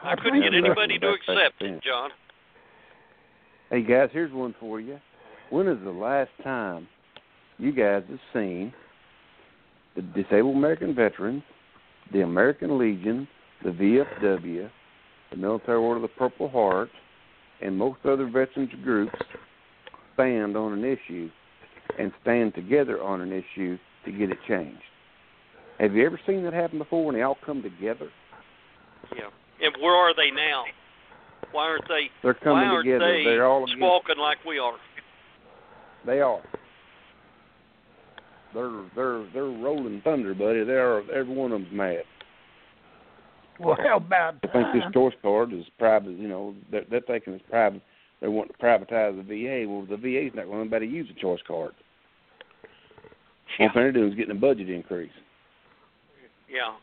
I 0.05 0.15
couldn't 0.17 0.43
get 0.43 0.55
anybody 0.55 0.99
to 1.01 1.09
accept 1.09 1.61
it, 1.63 1.83
John. 1.83 2.11
Hey 3.71 3.83
guys, 3.83 4.11
here's 4.13 4.33
one 4.33 4.55
for 4.61 4.81
you. 4.81 5.01
When 5.51 5.67
is 5.67 5.79
the 5.83 5.91
last 5.91 6.31
time 6.45 6.87
you 7.59 7.73
guys 7.73 8.03
have 8.09 8.19
seen 8.33 8.73
the 9.95 10.03
Disabled 10.03 10.57
American 10.57 10.95
Veterans, 10.95 11.43
the 12.13 12.23
American 12.23 12.79
Legion, 12.79 13.29
the 13.63 13.71
VFW, 13.71 14.71
the 15.31 15.37
Military 15.37 15.79
Order 15.79 15.97
of 15.97 16.03
the 16.03 16.17
Purple 16.19 16.49
Heart, 16.49 16.89
and 17.61 17.77
most 17.77 18.01
other 18.05 18.27
veterans 18.27 18.71
groups 18.83 19.15
stand 20.15 20.57
on 20.57 20.73
an 20.73 20.85
issue 20.85 21.31
and 21.99 22.13
stand 22.23 22.55
together 22.55 23.03
on 23.03 23.21
an 23.21 23.33
issue 23.33 23.79
to 24.05 24.13
get 24.13 24.31
it 24.31 24.39
changed? 24.49 24.83
Have 25.79 25.95
you 25.95 26.05
ever 26.07 26.21
seen 26.27 26.45
that 26.45 26.53
happen 26.53 26.79
before 26.79 27.05
when 27.05 27.15
they 27.15 27.23
all 27.23 27.39
come 27.45 27.63
together? 27.63 28.09
Yeah. 29.17 29.29
And 29.61 29.75
where 29.81 29.95
are 29.95 30.15
they 30.15 30.31
now? 30.35 30.65
Why 31.53 31.65
aren't 31.65 31.89
they? 31.89 32.11
They're 32.23 32.35
coming 32.35 32.63
Why 32.63 32.67
aren't 32.67 32.85
together. 32.87 33.13
they 33.13 33.25
They're 33.25 33.47
all 33.47 33.65
against 33.65 33.79
squawking 33.79 34.19
like 34.19 34.39
we 34.47 34.59
are? 34.59 34.75
They 36.07 36.21
are. 36.21 36.43
They're 38.55 38.83
they're 38.95 39.27
they're 39.33 39.45
rolling 39.45 40.01
thunder, 40.03 40.35
buddy. 40.35 40.65
They 40.65 40.73
are 40.73 41.03
every 41.11 41.35
one 41.35 41.53
of 41.53 41.61
them's 41.61 41.73
mad. 41.73 42.03
Well, 43.61 43.77
how 43.83 43.97
about 43.99 44.37
I 44.43 44.47
think 44.49 44.67
this 44.75 44.93
choice 44.93 45.15
card 45.23 45.53
is 45.53 45.65
private. 45.79 46.19
You 46.19 46.29
know, 46.29 46.55
they're, 46.71 46.85
they're 46.91 47.01
thinking 47.03 47.35
it's 47.35 47.45
private. 47.49 47.83
They 48.21 48.29
want 48.29 48.51
to 48.51 48.59
privatize 48.59 49.17
the 49.17 49.23
VA. 49.23 49.69
Well, 49.69 49.87
the 49.89 49.97
VA's 49.97 50.33
not 50.35 50.47
going 50.47 50.57
to 50.57 50.61
anybody 50.61 50.87
use 50.87 51.09
a 51.15 51.21
choice 51.21 51.41
card. 51.47 51.73
Yeah. 53.59 53.67
All 53.67 53.73
they're 53.75 53.93
doing 53.93 54.11
is 54.11 54.15
getting 54.15 54.37
a 54.37 54.41
budget 54.41 54.71
increase. 54.71 55.11
Yeah. 56.49 56.75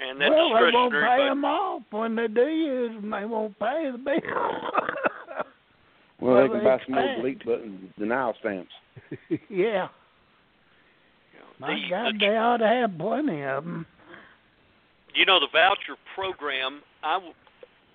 And 0.00 0.20
that's 0.20 0.30
well, 0.30 0.50
they 0.54 0.70
won't 0.72 0.92
pay 0.92 1.16
but- 1.18 1.28
them 1.28 1.44
off 1.44 1.82
when 1.90 2.16
they 2.16 2.28
do 2.28 2.42
use 2.42 3.00
them. 3.00 3.10
They 3.10 3.24
won't 3.24 3.58
pay 3.58 3.90
the 3.92 3.98
bill. 3.98 4.20
Well, 6.20 6.34
Well, 6.34 6.42
they 6.42 6.48
can 6.48 6.58
they 6.58 6.64
buy 6.64 6.78
some 6.86 6.94
more 6.94 7.16
delete 7.16 7.44
buttons, 7.44 7.90
denial 7.98 8.34
stamps. 8.40 8.72
yeah, 9.50 9.88
my 11.66 11.74
the- 11.74 11.88
God, 11.90 12.14
the- 12.14 12.18
they 12.26 12.36
ought 12.36 12.58
to 12.58 12.68
have 12.68 12.98
plenty 12.98 13.42
of 13.42 13.64
them. 13.64 13.86
you 15.14 15.24
know 15.24 15.38
the 15.40 15.48
voucher 15.52 15.96
program 16.14 16.82
i 17.02 17.18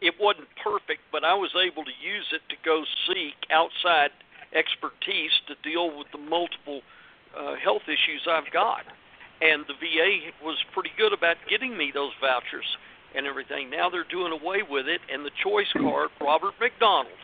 it 0.01 0.13
wasn't 0.19 0.47
perfect 0.63 1.01
but 1.11 1.23
i 1.23 1.33
was 1.33 1.51
able 1.55 1.83
to 1.83 1.91
use 2.01 2.27
it 2.31 2.41
to 2.49 2.55
go 2.63 2.83
seek 3.07 3.35
outside 3.51 4.11
expertise 4.53 5.31
to 5.47 5.55
deal 5.67 5.95
with 5.97 6.07
the 6.11 6.17
multiple 6.17 6.81
uh, 7.37 7.55
health 7.61 7.83
issues 7.87 8.25
i've 8.29 8.49
got 8.51 8.83
and 9.41 9.63
the 9.67 9.73
va 9.73 10.31
was 10.43 10.57
pretty 10.73 10.91
good 10.97 11.13
about 11.13 11.35
getting 11.49 11.77
me 11.77 11.91
those 11.93 12.11
vouchers 12.19 12.65
and 13.15 13.25
everything. 13.25 13.71
Now 13.71 13.89
they're 13.89 14.03
doing 14.11 14.31
away 14.33 14.61
with 14.69 14.85
it, 14.87 15.01
and 15.11 15.25
the 15.25 15.31
choice 15.41 15.65
card, 15.73 16.09
Robert 16.21 16.53
McDonald, 16.59 17.17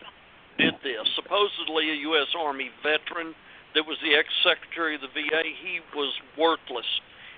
did 0.58 0.74
this. 0.82 1.06
Supposedly 1.14 1.90
a 1.92 1.94
U.S. 2.10 2.26
Army 2.36 2.70
veteran 2.82 3.34
that 3.74 3.86
was 3.86 3.98
the 4.02 4.14
ex-secretary 4.14 4.94
of 4.94 5.02
the 5.02 5.08
VA. 5.08 5.42
He 5.42 5.80
was 5.94 6.12
worthless. 6.38 6.86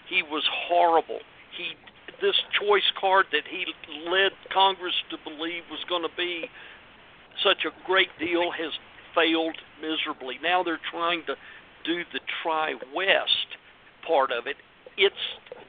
He 0.08 0.22
was 0.22 0.44
horrible. 0.68 1.20
He 1.56 1.74
this 2.20 2.36
choice 2.58 2.90
card 2.98 3.26
that 3.30 3.46
he 3.48 3.64
led 4.10 4.32
Congress 4.52 4.94
to 5.10 5.16
believe 5.22 5.62
was 5.70 5.84
going 5.88 6.02
to 6.02 6.16
be 6.16 6.50
such 7.42 7.64
a 7.64 7.70
great 7.86 8.08
deal 8.18 8.50
has 8.50 8.72
failed 9.14 9.56
miserably. 9.80 10.36
Now 10.42 10.62
they're 10.62 10.80
trying 10.90 11.22
to 11.26 11.36
do 11.84 12.02
the 12.12 12.20
Tri 12.42 12.74
West 12.94 13.48
part 14.06 14.32
of 14.32 14.46
it. 14.46 14.56
It's 14.96 15.14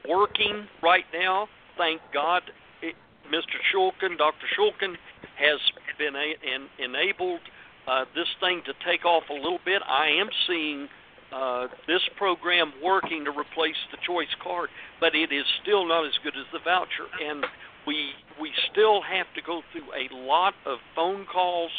working 0.08 0.66
right 0.82 1.04
now. 1.12 1.48
Thank 1.78 2.00
God. 2.12 2.42
It, 2.82 2.94
Mr. 3.30 3.58
Shulkin, 3.72 4.18
Dr. 4.18 4.46
Shulkin, 4.58 4.96
has 5.38 5.60
been 5.98 6.16
a, 6.16 6.34
en, 6.42 6.68
enabled 6.78 7.40
uh, 7.88 8.04
this 8.14 8.28
thing 8.40 8.62
to 8.66 8.72
take 8.84 9.04
off 9.04 9.24
a 9.30 9.34
little 9.34 9.60
bit. 9.64 9.82
I 9.86 10.08
am 10.20 10.28
seeing 10.46 10.88
uh, 11.32 11.68
this 11.86 12.02
program 12.16 12.72
working 12.82 13.24
to 13.24 13.30
replace 13.30 13.78
the 13.90 13.98
choice 14.06 14.32
card, 14.42 14.68
but 15.00 15.14
it 15.14 15.32
is 15.32 15.44
still 15.62 15.86
not 15.86 16.06
as 16.06 16.12
good 16.22 16.34
as 16.36 16.46
the 16.52 16.58
voucher, 16.64 17.06
and 17.22 17.46
we 17.86 18.10
we 18.40 18.50
still 18.72 19.02
have 19.02 19.26
to 19.34 19.42
go 19.42 19.62
through 19.72 19.88
a 19.92 20.12
lot 20.14 20.54
of 20.66 20.78
phone 20.94 21.26
calls 21.30 21.70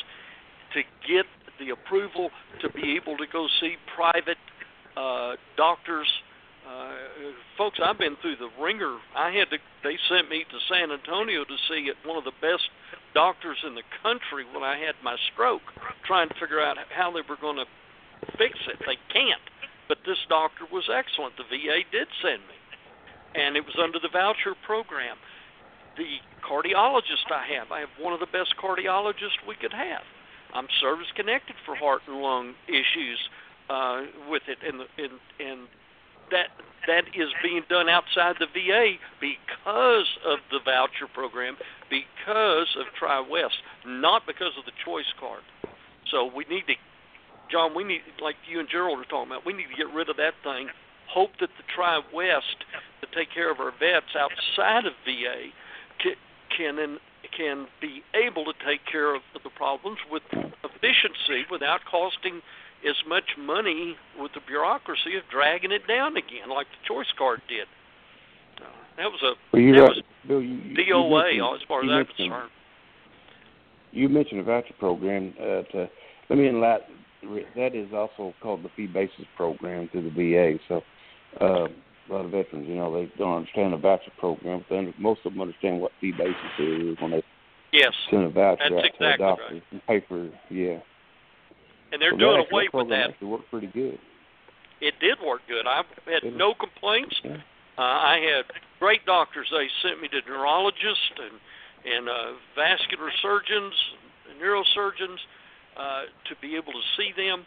to 0.74 0.82
get 1.08 1.26
the 1.60 1.72
approval 1.72 2.30
to 2.62 2.70
be 2.70 2.96
able 2.96 3.18
to 3.18 3.26
go 3.32 3.48
see 3.60 3.76
private 3.96 4.38
uh, 4.98 5.36
doctors. 5.58 6.08
Uh, 6.68 6.94
folks, 7.58 7.80
I've 7.84 7.98
been 7.98 8.16
through 8.22 8.38
the 8.38 8.50
wringer. 8.62 8.98
I 9.16 9.32
had 9.32 9.50
to. 9.50 9.58
They 9.84 9.98
sent 10.10 10.30
me 10.30 10.46
to 10.50 10.58
San 10.74 10.92
Antonio 10.92 11.44
to 11.44 11.58
see 11.70 11.90
at 11.90 12.08
one 12.08 12.18
of 12.18 12.24
the 12.24 12.38
best 12.42 12.70
doctors 13.14 13.58
in 13.66 13.76
the 13.76 13.84
country 14.04 14.46
when 14.54 14.64
I 14.64 14.78
had 14.78 14.96
my 15.04 15.16
stroke, 15.34 15.66
trying 16.06 16.30
to 16.30 16.36
figure 16.40 16.62
out 16.62 16.78
how 16.90 17.12
they 17.12 17.22
were 17.28 17.40
going 17.40 17.58
to 17.58 17.68
fix 18.38 18.56
it. 18.68 18.80
They 18.86 19.00
can't. 19.12 19.44
But 19.88 20.00
this 20.06 20.20
doctor 20.30 20.64
was 20.72 20.88
excellent. 20.88 21.36
The 21.36 21.48
VA 21.52 21.84
did 21.92 22.08
send 22.24 22.40
me, 22.48 22.58
and 23.36 23.58
it 23.58 23.66
was 23.68 23.76
under 23.76 24.00
the 24.00 24.08
voucher 24.12 24.56
program. 24.66 25.18
The 25.98 26.24
cardiologist 26.40 27.28
I 27.28 27.44
have, 27.60 27.72
I 27.72 27.82
have 27.84 27.92
one 28.00 28.14
of 28.14 28.20
the 28.24 28.32
best 28.32 28.56
cardiologists 28.56 29.44
we 29.44 29.56
could 29.60 29.74
have. 29.74 30.08
I'm 30.54 30.68
service 30.80 31.12
connected 31.16 31.56
for 31.66 31.76
heart 31.76 32.02
and 32.08 32.22
lung 32.22 32.56
issues 32.68 33.20
uh, 33.70 34.08
with 34.30 34.44
it, 34.48 34.60
and 34.64 34.80
and 34.98 35.20
and 35.40 35.68
that 36.32 36.50
that 36.88 37.06
is 37.14 37.30
being 37.44 37.64
done 37.70 37.90
outside 37.90 38.36
the 38.40 38.48
VA 38.48 38.98
because 39.20 40.08
of 40.26 40.40
the 40.50 40.60
voucher 40.66 41.08
program, 41.14 41.56
because 41.90 42.68
of 42.80 42.90
TriWest, 43.00 43.62
not 43.86 44.26
because 44.26 44.54
of 44.58 44.66
the 44.66 44.72
choice 44.84 45.12
card. 45.20 45.44
So 46.10 46.26
we 46.26 46.46
need 46.50 46.66
to, 46.68 46.74
John. 47.52 47.76
We 47.76 47.84
need, 47.84 48.02
like 48.22 48.36
you 48.50 48.60
and 48.60 48.68
Gerald 48.70 49.00
are 49.00 49.06
talking 49.06 49.32
about, 49.32 49.46
we 49.46 49.54
need 49.54 49.68
to 49.70 49.78
get 49.78 49.94
rid 49.94 50.10
of 50.10 50.18
that 50.18 50.34
thing. 50.44 50.70
Hope 51.08 51.32
that 51.40 51.50
the 51.58 51.64
Tri 51.74 52.02
West 52.14 52.66
to 53.02 53.08
take 53.16 53.32
care 53.34 53.52
of 53.52 53.60
our 53.60 53.72
vets 53.78 54.16
outside 54.18 54.86
of 54.86 54.94
VA 55.06 55.52
can 56.02 56.16
can 56.58 56.98
can 57.36 57.68
be 57.80 58.04
able 58.16 58.46
to 58.46 58.54
take 58.66 58.82
care 58.90 59.16
of 59.16 59.22
the 59.44 59.50
problems 59.52 60.00
with 60.10 60.24
efficiency 60.64 61.46
without 61.50 61.82
costing 61.90 62.42
as 62.88 62.96
much 63.08 63.38
money 63.38 63.96
with 64.20 64.32
the 64.34 64.42
bureaucracy 64.46 65.16
of 65.18 65.24
dragging 65.32 65.72
it 65.72 65.88
down 65.88 66.18
again, 66.18 66.50
like 66.50 66.68
the 66.68 66.88
choice 66.88 67.12
card 67.18 67.42
did. 67.48 67.68
Uh, 68.60 68.70
that 68.98 69.06
was 69.06 69.20
a 69.24 69.34
well, 69.54 69.62
you 69.62 69.76
that 69.76 69.82
right. 69.82 69.90
was 69.90 70.04
Bill, 70.28 70.42
you, 70.42 70.76
DOA 70.76 71.36
you 71.36 71.56
as 71.56 71.62
far 71.68 71.84
as 71.84 71.90
I'm 71.90 72.06
concerned. 72.06 72.50
You 73.92 74.10
mentioned 74.10 74.40
a 74.40 74.44
voucher 74.44 74.74
program. 74.80 75.34
Uh, 75.40 75.64
to, 75.72 75.90
let 76.30 76.40
me 76.40 76.48
enlighten. 76.48 76.96
That 77.56 77.76
is 77.76 77.90
also 77.94 78.34
called 78.42 78.64
the 78.64 78.70
fee 78.76 78.88
basis 78.88 79.26
program 79.38 79.90
through 79.92 80.10
the 80.10 80.10
VA. 80.10 80.58
So 80.68 80.82
uh, 81.40 81.68
a 81.68 82.10
lot 82.12 82.26
of 82.26 82.32
veterans, 82.32 82.68
you 82.68 82.76
know, 82.76 82.92
they 82.94 83.12
don't 83.18 83.38
understand 83.38 83.74
the 83.74 83.78
voucher 83.78 84.12
program. 84.18 84.66
But 84.68 85.00
most 85.00 85.22
of 85.26 85.34
them 85.34 85.42
understand 85.42 85.82
what 85.82 85.92
fee 86.02 86.14
basis 86.18 86.36
is 86.58 86.98
when 87.00 87.12
they 87.12 87.24
yes, 87.72 87.92
send 88.10 88.24
a 88.24 88.30
voucher 88.30 88.58
that's 88.64 88.74
out 88.74 88.86
exactly 88.86 89.08
to 89.08 89.14
a 89.14 89.18
doctor 89.18 89.54
right. 89.54 89.64
and 89.72 89.86
pay 89.88 90.06
for. 90.08 90.30
Yeah. 90.50 90.80
And 91.92 92.02
they're 92.02 92.12
so 92.12 92.18
doing 92.18 92.46
away 92.52 92.70
with 92.74 92.90
that. 92.90 93.12
It 93.20 93.26
worked 93.26 93.50
pretty 93.50 93.68
good. 93.68 94.00
It 94.82 94.96
did 95.00 95.18
work 95.26 95.42
good. 95.48 95.68
I 95.68 95.84
had 96.06 96.24
it? 96.24 96.36
no 96.36 96.54
complaints. 96.54 97.16
Yeah. 97.24 97.38
Uh, 97.78 97.82
I 97.82 98.20
had 98.20 98.46
great 98.80 99.06
doctors. 99.06 99.48
They 99.52 99.68
sent 99.88 100.02
me 100.02 100.08
to 100.10 100.20
neurologists 100.30 101.18
and 101.18 101.40
and 101.84 102.10
uh, 102.10 102.38
vascular 102.56 103.10
surgeons, 103.24 103.74
neurosurgeons, 104.40 105.18
uh, 105.78 106.02
to 106.30 106.36
be 106.40 106.56
able 106.56 106.74
to 106.74 106.84
see 106.96 107.10
them, 107.18 107.44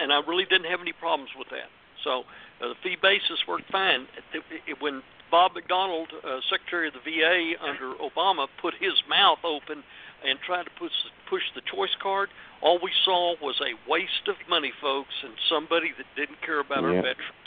and 0.00 0.12
I 0.12 0.18
really 0.26 0.44
didn't 0.44 0.68
have 0.70 0.80
any 0.80 0.92
problems 0.92 1.30
with 1.38 1.48
that. 1.50 1.70
So 2.02 2.24
uh, 2.60 2.68
the 2.68 2.74
fee 2.82 2.96
basis 3.00 3.38
worked 3.46 3.70
fine. 3.70 4.06
It, 4.34 4.42
it, 4.66 4.76
when 4.80 5.02
Bob 5.30 5.52
McDonald, 5.54 6.08
uh, 6.24 6.40
Secretary 6.50 6.88
of 6.88 6.94
the 6.94 7.04
VA 7.04 7.52
under 7.62 7.94
Obama, 8.00 8.46
put 8.60 8.74
his 8.80 8.94
mouth 9.08 9.38
open 9.44 9.84
and 10.26 10.38
tried 10.46 10.64
to 10.64 10.70
push 10.78 10.92
push 11.30 11.42
the 11.54 11.62
choice 11.72 11.94
card, 12.02 12.28
all 12.62 12.78
we 12.82 12.90
saw 13.04 13.34
was 13.40 13.54
a 13.60 13.76
waste 13.90 14.26
of 14.28 14.36
money, 14.48 14.72
folks, 14.80 15.14
and 15.22 15.32
somebody 15.48 15.92
that 15.96 16.06
didn't 16.16 16.40
care 16.44 16.60
about 16.60 16.84
our 16.84 16.94
veterans. 16.94 17.46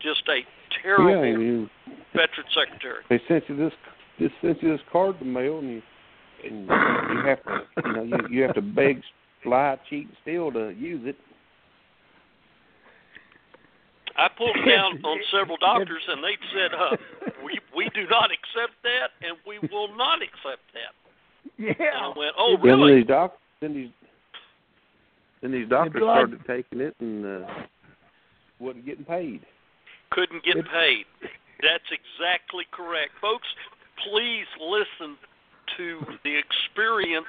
Just 0.00 0.22
a 0.28 0.40
terrible 0.82 1.10
Yeah, 1.10 1.32
and 1.34 1.42
you, 1.42 1.68
veteran 2.14 2.46
secretary. 2.54 3.02
they 3.10 3.20
sent 3.26 3.48
you 3.48 3.56
this 3.56 3.72
just 4.18 4.34
sent 4.42 4.62
you 4.62 4.70
this 4.70 4.80
card 4.92 5.16
in 5.20 5.26
the 5.28 5.32
mail 5.32 5.58
and 5.58 5.70
you 5.70 5.82
and 6.44 6.66
you 6.66 7.22
have 7.26 7.42
to 7.44 7.60
you 7.84 7.92
know 7.92 8.02
you, 8.02 8.18
you 8.30 8.42
have 8.42 8.54
to 8.54 8.62
beg 8.62 9.02
fly 9.42 9.78
cheap 9.88 10.10
still 10.22 10.52
to 10.52 10.70
use 10.70 11.02
it. 11.06 11.16
I 14.16 14.26
pulled 14.36 14.58
down 14.66 14.98
on 15.04 15.18
several 15.30 15.56
doctors, 15.58 16.02
and 16.08 16.22
they 16.22 16.34
said, 16.50 16.74
uh, 16.74 16.96
"We 17.44 17.58
we 17.76 17.88
do 17.94 18.02
not 18.10 18.30
accept 18.34 18.74
that, 18.82 19.14
and 19.22 19.38
we 19.46 19.58
will 19.70 19.94
not 19.96 20.22
accept 20.22 20.62
that." 20.74 20.90
And 21.58 21.70
I 21.70 21.74
Yeah. 21.78 22.12
went, 22.16 22.34
"Oh, 22.38 22.56
Then 22.56 22.80
really?" 22.80 22.94
these 22.96 23.06
doc 23.06 23.36
then 23.60 23.74
these 23.74 23.90
then 25.40 25.52
these 25.52 25.68
doctors 25.68 26.02
started 26.02 26.40
taking 26.46 26.80
it 26.80 26.94
and 27.00 27.26
uh 27.26 27.46
wasn't 28.58 28.84
getting 28.86 29.04
paid. 29.04 29.44
Couldn't 30.10 30.42
get 30.44 30.66
paid. 30.70 31.06
That's 31.60 31.90
exactly 31.90 32.66
correct, 32.72 33.12
folks. 33.20 33.46
Please 34.10 34.46
listen 34.60 35.16
to 35.76 36.00
the 36.24 36.36
experience 36.36 37.26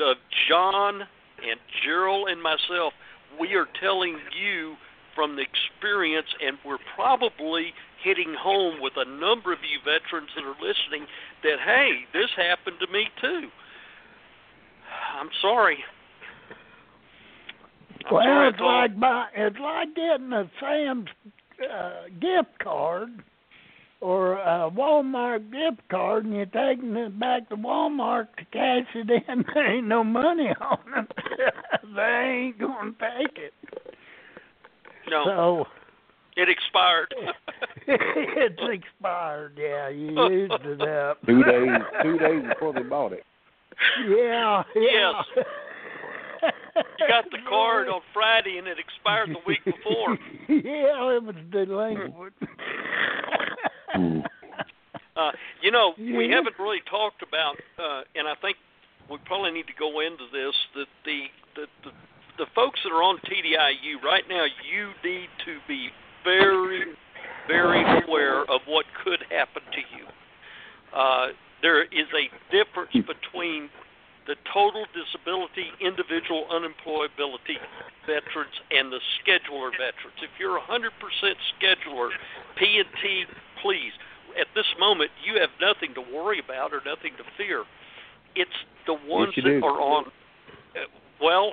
of 0.00 0.16
John 0.48 1.02
and 1.42 1.60
Gerald 1.84 2.28
and 2.28 2.42
myself. 2.42 2.94
We 3.38 3.54
are 3.54 3.66
telling 3.80 4.18
you 4.38 4.76
from 5.14 5.36
the 5.36 5.42
experience, 5.42 6.28
and 6.44 6.58
we're 6.64 6.78
probably 6.94 7.72
hitting 8.02 8.34
home 8.38 8.80
with 8.80 8.92
a 8.96 9.04
number 9.04 9.52
of 9.52 9.58
you 9.62 9.78
veterans 9.84 10.30
that 10.36 10.44
are 10.44 10.56
listening 10.60 11.06
that 11.42 11.58
hey, 11.64 11.90
this 12.12 12.30
happened 12.36 12.76
to 12.80 12.92
me 12.92 13.06
too. 13.20 13.48
I'm 15.18 15.30
sorry. 15.40 15.78
I'm 18.06 18.14
Well, 18.14 18.24
sorry 18.24 18.48
it's 18.48 18.60
like 18.60 19.00
buy, 19.00 19.26
it's 19.34 19.58
like 19.58 19.94
getting 19.94 20.32
a 20.32 20.50
Sam's 20.60 21.08
uh, 21.62 22.08
gift 22.20 22.58
card 22.62 23.08
or 24.00 24.34
a 24.34 24.70
Walmart 24.70 25.50
gift 25.50 25.88
card, 25.88 26.26
and 26.26 26.34
you're 26.34 26.44
taking 26.46 26.94
it 26.96 27.18
back 27.18 27.48
to 27.48 27.56
Walmart 27.56 28.28
to 28.36 28.44
cash 28.52 28.86
it 28.94 29.10
in. 29.10 29.44
There 29.54 29.76
ain't 29.76 29.86
no 29.86 30.04
money 30.04 30.50
on 30.60 30.78
it. 30.98 31.12
they 31.96 32.02
ain't 32.02 32.58
gonna 32.58 32.92
take 33.00 33.38
it. 33.38 33.54
No, 35.08 35.24
So 35.24 35.66
it 36.36 36.48
expired. 36.48 37.14
it's 37.86 38.60
expired. 38.60 39.58
Yeah, 39.60 39.88
you 39.88 40.10
used 40.30 40.52
it 40.64 40.82
up. 40.82 41.18
Two 41.26 41.42
days 41.44 41.68
two 42.02 42.18
days 42.18 42.42
before 42.48 42.72
they 42.72 42.82
bought 42.82 43.12
it. 43.12 43.24
Yeah. 44.08 44.62
yeah. 44.76 45.22
You 46.42 47.08
got 47.08 47.24
the 47.30 47.38
card 47.48 47.88
on 47.88 48.00
Friday 48.12 48.58
and 48.58 48.66
it 48.66 48.78
expired 48.78 49.30
the 49.30 49.38
week 49.46 49.64
before. 49.64 50.18
yeah, 50.48 51.16
it 51.16 51.22
was 51.22 51.36
delinquent. 51.50 52.34
Hmm. 53.92 54.20
Uh, 55.16 55.30
you 55.62 55.70
know, 55.70 55.94
we 55.96 56.28
Yeah. 56.28 56.36
haven't 56.36 56.58
really 56.58 56.80
talked 56.90 57.22
about, 57.22 57.56
uh, 57.78 58.02
and 58.16 58.26
I 58.26 58.34
think 58.42 58.56
we 59.08 59.18
probably 59.24 59.52
need 59.52 59.66
to 59.68 59.72
go 59.78 60.00
into 60.00 60.24
this. 60.32 60.54
That 60.74 60.88
the 61.04 61.30
the 61.54 61.66
the, 61.84 61.90
the 62.38 62.46
folks 62.54 62.80
that 62.84 62.90
are 62.90 63.02
on 63.02 63.18
TDIU 63.18 64.02
right 64.02 64.24
now, 64.28 64.44
you 64.44 64.90
need 65.04 65.28
to 65.44 65.58
be 65.68 65.88
very, 66.24 66.94
very 67.46 67.82
aware 68.02 68.42
of 68.42 68.60
what 68.66 68.86
could 69.04 69.20
happen 69.30 69.62
to 69.72 69.82
you. 69.96 70.04
Uh, 70.94 71.28
there 71.62 71.82
is 71.82 72.08
a 72.14 72.28
difference 72.50 72.92
between 72.92 73.68
the 74.26 74.36
total 74.52 74.86
disability, 74.96 75.68
individual 75.80 76.46
unemployability 76.50 77.60
veterans, 78.06 78.56
and 78.70 78.90
the 78.90 79.00
schedular 79.20 79.70
veterans. 79.72 80.16
If 80.22 80.30
you're 80.40 80.58
100% 80.58 80.90
schedular, 81.60 82.08
P&T, 82.56 83.24
please 83.62 83.92
at 84.38 84.46
this 84.54 84.66
moment 84.78 85.10
you 85.24 85.40
have 85.40 85.50
nothing 85.60 85.94
to 85.94 86.02
worry 86.14 86.40
about 86.40 86.72
or 86.72 86.80
nothing 86.84 87.12
to 87.18 87.24
fear. 87.36 87.64
It's 88.34 88.58
the 88.86 88.94
ones 89.06 89.32
you 89.36 89.42
that 89.42 89.60
do. 89.60 89.64
are 89.64 89.80
on. 89.80 90.06
Uh, 90.74 90.90
well, 91.20 91.52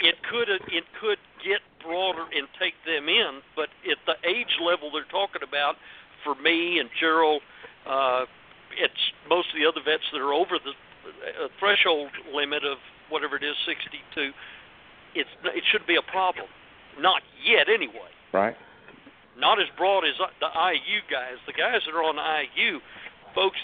it 0.00 0.16
could 0.30 0.48
it 0.48 0.84
could 1.00 1.18
get 1.44 1.60
broader 1.82 2.26
and 2.34 2.46
take 2.58 2.74
them 2.86 3.08
in, 3.08 3.40
but 3.56 3.68
at 3.86 3.98
the 4.06 4.16
age 4.28 4.58
level 4.62 4.90
they're 4.90 5.10
talking 5.10 5.42
about, 5.46 5.76
for 6.24 6.34
me 6.34 6.78
and 6.78 6.90
Gerald, 6.98 7.42
uh, 7.86 8.26
it's 8.76 9.02
most 9.28 9.48
of 9.50 9.56
the 9.58 9.66
other 9.66 9.80
vets 9.84 10.04
that 10.12 10.20
are 10.20 10.32
over 10.32 10.58
the 10.58 10.74
uh, 10.74 11.48
threshold 11.58 12.10
limit 12.34 12.64
of 12.64 12.78
whatever 13.08 13.36
it 13.36 13.42
is, 13.42 13.56
62. 13.66 14.30
It's 15.14 15.30
it 15.44 15.64
should 15.70 15.86
be 15.86 15.96
a 15.96 16.04
problem. 16.10 16.46
Not 17.00 17.22
yet, 17.42 17.68
anyway. 17.68 18.10
Right. 18.32 18.56
Not 19.38 19.60
as 19.60 19.66
broad 19.76 20.04
as 20.04 20.18
the 20.18 20.50
IU 20.50 20.98
guys. 21.10 21.38
The 21.46 21.54
guys 21.54 21.82
that 21.86 21.94
are 21.94 22.02
on 22.02 22.18
IU, 22.18 22.80
folks. 23.34 23.58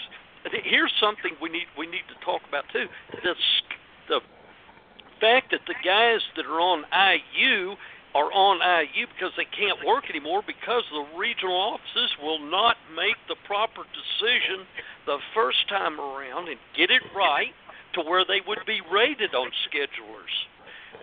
Here's 0.63 0.93
something 1.01 1.33
we 1.41 1.49
need 1.49 1.67
we 1.77 1.85
need 1.87 2.05
to 2.07 2.17
talk 2.23 2.41
about 2.47 2.65
too. 2.71 2.85
The 3.11 3.33
the 3.33 3.35
fact 5.19 5.51
that 5.51 5.61
the 5.67 5.75
guys 5.83 6.21
that 6.35 6.45
are 6.45 6.59
on 6.59 6.85
IU 6.91 7.75
are 8.15 8.31
on 8.31 8.63
IU 8.63 9.07
because 9.11 9.33
they 9.35 9.45
can't 9.51 9.85
work 9.85 10.09
anymore 10.09 10.41
because 10.45 10.83
the 10.91 11.05
regional 11.17 11.55
offices 11.55 12.15
will 12.23 12.39
not 12.39 12.77
make 12.95 13.17
the 13.27 13.35
proper 13.45 13.83
decision 13.91 14.65
the 15.05 15.19
first 15.33 15.67
time 15.67 15.99
around 15.99 16.47
and 16.47 16.57
get 16.75 16.89
it 16.89 17.01
right 17.15 17.53
to 17.93 18.01
where 18.01 18.23
they 18.25 18.41
would 18.47 18.63
be 18.65 18.81
rated 18.91 19.35
on 19.35 19.51
schedulers. 19.67 20.33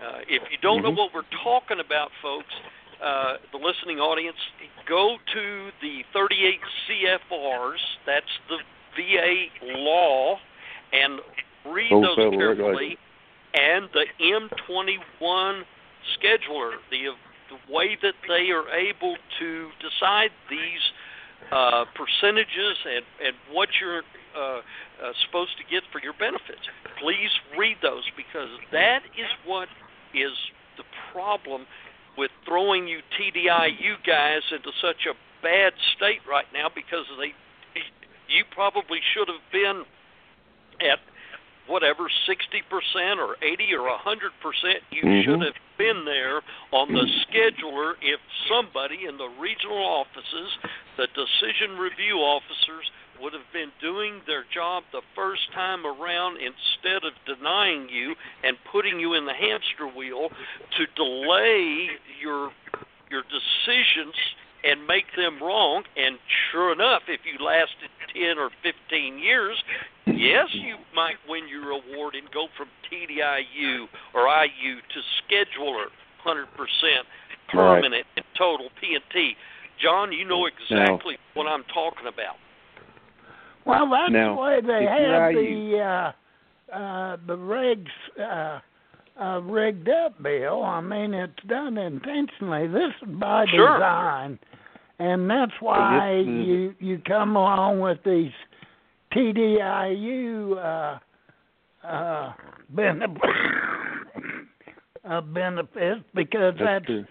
Uh, 0.03 0.21
if 0.27 0.43
you 0.51 0.59
don't 0.63 0.83
know 0.83 0.91
Mhm. 0.91 0.97
what 0.97 1.15
we're 1.15 1.23
talking 1.45 1.81
about, 1.81 2.11
folks, 2.23 2.55
uh, 3.01 3.37
the 3.51 3.59
listening 3.59 4.01
audience, 4.01 4.39
go 4.87 5.19
to 5.33 5.73
the 5.81 6.03
38 6.13 6.61
CFRs. 6.87 7.99
That's 8.05 8.39
the 8.49 8.59
VA 8.97 9.51
law, 9.63 10.41
and 10.93 11.21
read 11.65 11.91
those 11.91 12.17
federal 12.17 12.39
carefully. 12.39 12.99
And 13.55 13.89
the 13.93 14.07
M21 14.21 15.63
scheduler, 16.19 16.73
the 16.91 17.13
the 17.51 17.73
way 17.73 17.99
that 18.01 18.15
they 18.29 18.49
are 18.51 18.69
able 18.71 19.17
to 19.39 19.69
decide 19.77 20.31
these 20.49 20.81
uh, 21.51 21.85
percentages 21.95 22.77
and 22.87 23.05
and 23.21 23.37
what 23.53 23.69
you're 23.81 24.03
uh, 24.35 24.41
uh, 24.41 24.61
supposed 25.27 25.53
to 25.59 25.65
get 25.69 25.83
for 25.93 26.01
your 26.01 26.15
benefits. 26.19 26.65
Please 27.01 27.31
read 27.59 27.77
those 27.83 28.05
because 28.17 28.49
that 28.73 29.01
is 29.19 29.29
what 29.45 29.69
is 30.15 30.33
the 30.79 30.85
problem 31.13 31.67
with 32.17 32.31
throwing 32.47 32.89
you 32.89 33.01
TDIU 33.19 34.01
guys 34.07 34.43
into 34.51 34.71
such 34.81 35.05
a 35.05 35.15
bad 35.43 35.73
state 35.97 36.21
right 36.29 36.47
now 36.55 36.69
because 36.75 37.05
they 37.19 37.35
you 38.29 38.45
probably 38.55 38.99
should 39.13 39.29
have 39.29 39.45
been 39.53 39.85
at 40.81 40.99
whatever 41.67 42.09
60% 42.27 43.19
or 43.19 43.37
80 43.43 43.75
or 43.75 43.89
100% 43.89 44.83
you 44.91 45.03
Mhm. 45.03 45.25
should 45.25 45.43
have 45.43 45.57
been 45.79 46.05
there 46.05 46.43
on 46.73 46.93
the 46.93 47.07
scheduler 47.27 47.97
if 48.03 48.21
somebody 48.49 49.07
in 49.07 49.17
the 49.17 49.29
regional 49.29 49.79
offices 49.79 50.59
the 50.97 51.07
decision 51.09 51.79
review 51.79 52.19
officers 52.19 52.91
would 53.21 53.33
have 53.33 53.51
been 53.53 53.71
doing 53.81 54.21
their 54.27 54.45
job 54.53 54.85
the 54.93 55.03
first 55.15 55.51
time 55.53 55.87
around 55.87 56.39
instead 56.39 57.05
of 57.05 57.13
denying 57.25 57.89
you 57.89 58.15
and 58.43 58.57
putting 58.65 58.99
you 58.99 59.15
in 59.15 59.25
the 59.25 59.33
hamster 59.33 59.87
wheel 59.87 60.31
to 60.77 60.87
delay 60.97 61.91
your 62.21 62.53
your 63.11 63.23
decisions 63.29 64.15
and 64.65 64.87
make 64.87 65.07
them 65.17 65.43
wrong 65.43 65.85
and 65.97 66.19
sure 66.51 66.73
enough 66.73 67.03
if 67.09 67.21
you 67.25 67.45
lasted 67.45 67.91
10 68.15 68.39
or 68.39 68.51
15 68.63 69.19
years 69.19 69.57
yes 70.07 70.49
you 70.53 70.77
might 70.95 71.17
win 71.29 71.49
your 71.49 71.71
award 71.71 72.15
and 72.15 72.31
go 72.33 72.47
from 72.57 72.69
TDIU 72.91 73.87
or 74.15 74.27
IU 74.29 74.77
to 74.77 75.01
schedular 75.23 75.87
100% 76.25 76.47
permanent 77.49 78.07
and 78.17 78.25
total 78.37 78.69
P&T 78.81 79.37
John 79.83 80.13
you 80.13 80.25
know 80.25 80.47
exactly 80.47 81.19
what 81.35 81.47
I'm 81.47 81.65
talking 81.65 82.07
about. 82.07 82.37
Well, 83.65 83.89
that's 83.91 84.13
Now, 84.13 84.35
the 84.35 84.41
way 84.41 84.61
they 84.61 84.85
if 84.85 84.91
have 84.91 85.35
the 85.35 85.79
uh, 85.79 86.77
uh, 86.77 87.17
the 87.27 87.37
regs 87.37 87.87
uh, 88.21 88.61
uh, 89.21 89.41
rigged 89.43 89.89
up, 89.89 90.21
Bill. 90.23 90.63
I 90.63 90.81
mean, 90.81 91.15
it's 91.15 91.33
done 91.49 91.77
intentionally. 91.79 92.67
This 92.67 92.93
is 93.03 93.09
by 93.19 93.47
Sure. 93.47 93.75
design, 93.77 94.39
and 94.99 95.29
that's 95.29 95.53
why 95.61 96.17
is- 96.19 96.27
you 96.27 96.75
you 96.81 96.99
come 97.07 97.37
along 97.37 97.81
with 97.81 98.03
these 98.05 98.33
TDIU 99.13 100.57
uh, 100.57 100.99
uh, 101.87 102.33
benefits, 102.71 103.21
uh, 105.09 105.21
benefits 105.21 106.01
because 106.15 106.55
That's 106.59 106.85
that's 106.87 107.09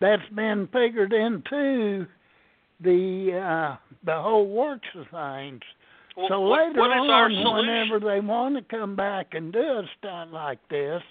that's 0.00 0.28
been 0.34 0.68
figured 0.72 1.12
into 1.12 2.06
the 2.82 3.38
uh 3.38 3.76
the 4.04 4.20
whole 4.20 4.46
works 4.46 4.88
of 4.94 5.06
things. 5.08 5.60
Well, 6.16 6.26
so 6.28 6.40
what- 6.40 6.68
later 6.68 6.80
what 6.80 6.90
our 7.10 7.26
on, 7.30 7.56
whenever 7.66 8.00
they 8.00 8.20
want 8.20 8.56
to 8.56 8.62
come 8.76 8.96
back 8.96 9.34
and 9.34 9.52
do 9.52 9.58
a 9.60 9.82
stunt 9.98 10.32
like 10.32 10.58
this, 10.68 11.02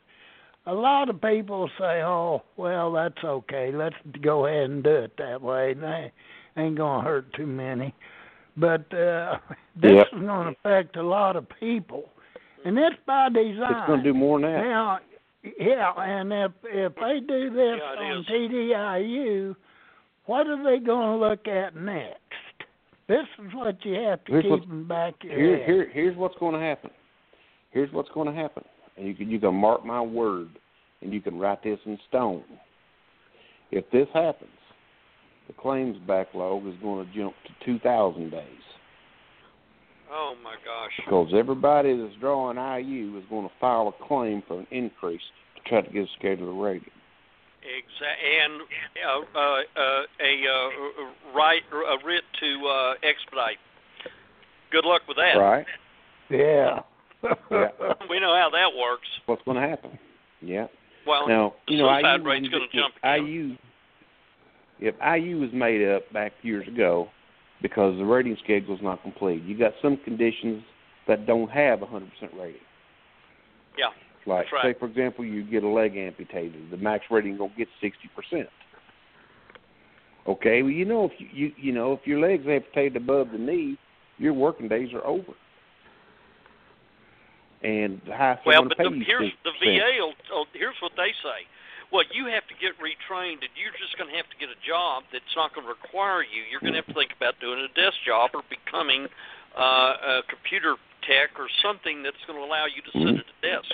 a 0.66 0.74
lot 0.74 1.10
of 1.10 1.22
people 1.22 1.70
say, 1.80 2.01
"Oh, 2.03 2.43
well, 2.57 2.91
that's 2.91 3.24
okay. 3.24 3.72
Let's 3.74 3.95
go 4.22 4.45
ahead 4.45 4.70
and 4.70 4.84
do 4.84 4.95
it 4.95 5.14
that 5.18 5.41
way. 5.41 5.74
They 5.74 6.12
ain't 6.57 6.78
gonna 6.78 7.03
hurt 7.03 7.32
too 7.34 7.47
many." 7.47 7.93
But 8.57 8.93
uh 8.93 9.38
this 9.76 9.93
Yep. 9.93 10.07
is 10.14 10.22
gonna 10.22 10.51
affect 10.51 10.95
a 10.97 11.03
lot 11.03 11.36
of 11.36 11.47
people, 11.60 12.10
and 12.66 12.78
it's 12.78 12.95
by 13.05 13.30
design. 13.30 13.78
It's 13.78 13.88
going 13.88 14.03
to 14.03 14.03
do 14.03 14.14
more 14.14 14.39
than 14.39 14.51
that. 14.51 14.62
Now, 14.64 14.99
yeah, 15.57 15.93
and 15.97 16.32
if 16.34 16.51
if 16.66 16.95
they 16.95 17.20
do 17.26 17.49
this 17.49 17.80
Yeah, 17.80 18.03
on 18.03 18.20
is. 18.20 18.26
TDIU, 18.28 19.55
what 20.26 20.47
are 20.47 20.62
they 20.64 20.84
going 20.84 21.20
to 21.20 21.26
look 21.28 21.47
at 21.47 21.76
next? 21.76 22.18
This 23.07 23.26
is 23.43 23.53
what 23.55 23.84
you 23.86 23.93
have 23.95 24.24
to 24.26 24.32
Here's 24.34 24.43
keep 24.43 24.70
in 24.70 24.88
back 24.88 25.16
of 25.24 25.30
your 25.32 25.39
Here, 25.39 25.57
head. 25.57 25.66
here, 25.66 25.89
here's 25.91 26.18
what's 26.18 26.36
going 26.39 26.53
to 26.53 26.60
happen. 26.60 26.91
Here's 27.72 27.91
what's 27.93 28.10
going 28.10 28.28
to 28.28 28.34
happen, 28.34 28.64
and 29.00 29.08
you 29.08 29.16
can 29.16 29.30
you 29.30 29.39
can 29.39 29.56
mark 29.56 29.86
my 29.86 30.02
word, 30.02 30.50
and 31.02 31.14
you 31.14 31.22
can 31.22 31.39
write 31.39 31.64
this 31.64 31.80
in 31.86 31.97
stone. 32.08 32.43
If 33.72 33.89
this 33.91 34.08
happens, 34.14 34.52
the 35.47 35.54
claims 35.54 35.97
backlog 36.06 36.68
is 36.68 36.76
going 36.82 37.08
to 37.08 37.14
jump 37.18 37.34
to 37.45 37.66
2,000 37.66 38.30
days 38.30 38.43
oh 40.12 40.36
my 40.43 40.56
gosh 40.66 40.91
because 40.97 41.32
everybody 41.36 41.95
that's 41.97 42.16
drawing 42.20 42.58
IU 42.58 43.18
is 43.18 43.24
going 43.30 43.47
to 43.47 43.54
file 43.60 43.88
a 43.88 44.08
claim 44.08 44.43
for 44.47 44.60
an 44.60 44.68
increase 44.72 45.22
to 45.56 45.70
try 45.70 45.82
to 45.82 45.91
get 45.91 46.04
a 46.04 46.26
schedular 46.26 46.62
rating. 46.62 46.89
Exact 47.62 48.20
and 48.41 48.62
uh, 49.06 49.38
uh, 49.38 49.41
uh, 49.41 50.02
a 50.22 50.34
uh, 50.47 51.36
right 51.36 51.62
a 51.74 52.06
writ 52.06 52.24
to 52.39 52.68
uh, 52.68 52.93
expedite. 53.04 53.58
Good 54.72 54.86
luck 54.86 55.02
with 55.08 55.18
that. 55.18 55.38
Right? 55.38 55.66
Yeah. 56.30 56.80
Yeah. 57.24 57.67
We 58.09 58.20
know 58.20 58.34
how 58.36 58.49
that 58.51 58.78
works. 58.78 59.07
What's 59.26 59.41
going 59.43 59.61
to 59.61 59.67
happen? 59.67 59.97
Yeah. 60.41 60.67
Well, 61.05 61.28
Now, 61.28 61.53
the 61.67 61.74
you 61.74 61.80
know, 61.80 61.89
IU, 61.89 62.24
rate's 62.24 62.47
going 62.49 62.67
to 62.72 62.78
jump 62.78 62.93
again. 63.03 63.26
IU, 63.26 63.55
if 64.80 64.95
IU 65.01 65.39
was 65.39 65.49
made 65.53 65.88
up 65.88 66.11
back 66.13 66.34
years 66.41 66.67
ago 66.67 67.09
because 67.61 67.97
the 67.97 68.05
rating 68.05 68.38
schedule 68.43 68.76
is 68.76 68.82
not 68.82 69.01
complete, 69.01 69.43
you 69.43 69.57
got 69.57 69.74
some 69.82 69.97
conditions 69.97 70.63
that 71.07 71.26
don't 71.26 71.49
have 71.49 71.82
a 71.82 71.86
100% 71.86 72.07
rating. 72.39 72.61
Yeah, 73.78 73.88
Like, 74.26 74.45
That's 74.45 74.53
right. 74.53 74.76
say, 74.76 74.80
for 74.80 74.88
example, 74.88 75.26
you 75.26 75.43
get 75.43 75.63
a 75.63 75.67
leg 75.67 75.97
amputated, 75.97 76.72
the 76.72 76.78
max 76.78 77.05
rating 77.09 77.38
going 77.38 77.51
to 77.51 77.57
get 77.57 77.67
60%. 77.82 78.45
Okay, 80.28 80.61
well, 80.61 80.72
you 80.72 80.86
know, 80.86 81.05
if 81.05 81.11
you, 81.17 81.28
you 81.34 81.51
you 81.57 81.72
know 81.74 81.93
if 81.93 82.01
your 82.05 82.20
leg's 82.20 82.45
amputated 82.47 82.97
above 82.97 83.32
the 83.32 83.38
knee, 83.38 83.78
your 84.20 84.34
working 84.34 84.67
days 84.67 84.89
are 84.93 85.05
over. 85.05 85.34
And 87.62 87.99
the 88.07 88.16
Well, 88.45 88.64
but 88.64 88.78
the, 88.78 89.03
here's 89.05 89.32
the 89.43 89.51
VA. 89.60 89.99
Will, 89.99 90.14
will, 90.32 90.45
here's 90.53 90.80
what 90.82 90.93
they 90.95 91.12
say. 91.20 91.43
Well, 91.91 92.03
you 92.14 92.28
have 92.32 92.45
to 92.47 92.55
get 92.55 92.78
retrained, 92.80 93.41
and 93.43 93.51
you're 93.57 93.76
just 93.76 93.97
going 93.97 94.10
to 94.10 94.16
have 94.16 94.30
to 94.30 94.38
get 94.39 94.47
a 94.47 94.60
job 94.64 95.03
that's 95.12 95.34
not 95.36 95.51
going 95.53 95.66
to 95.66 95.74
require 95.74 96.22
you. 96.22 96.45
You're 96.47 96.62
going 96.62 96.78
to 96.78 96.80
have 96.80 96.88
to 96.88 96.93
think 96.93 97.12
about 97.18 97.36
doing 97.41 97.60
a 97.60 97.72
desk 97.76 97.97
job 98.05 98.32
or 98.34 98.43
becoming 98.47 99.10
uh, 99.57 100.22
a 100.22 100.24
computer 100.30 100.78
tech 101.03 101.36
or 101.41 101.49
something 101.66 102.03
that's 102.03 102.22
going 102.30 102.38
to 102.38 102.45
allow 102.45 102.64
you 102.70 102.80
to 102.86 102.91
sit 102.93 103.01
Mhm. 103.01 103.20
at 103.20 103.28
a 103.28 103.41
desk. 103.41 103.74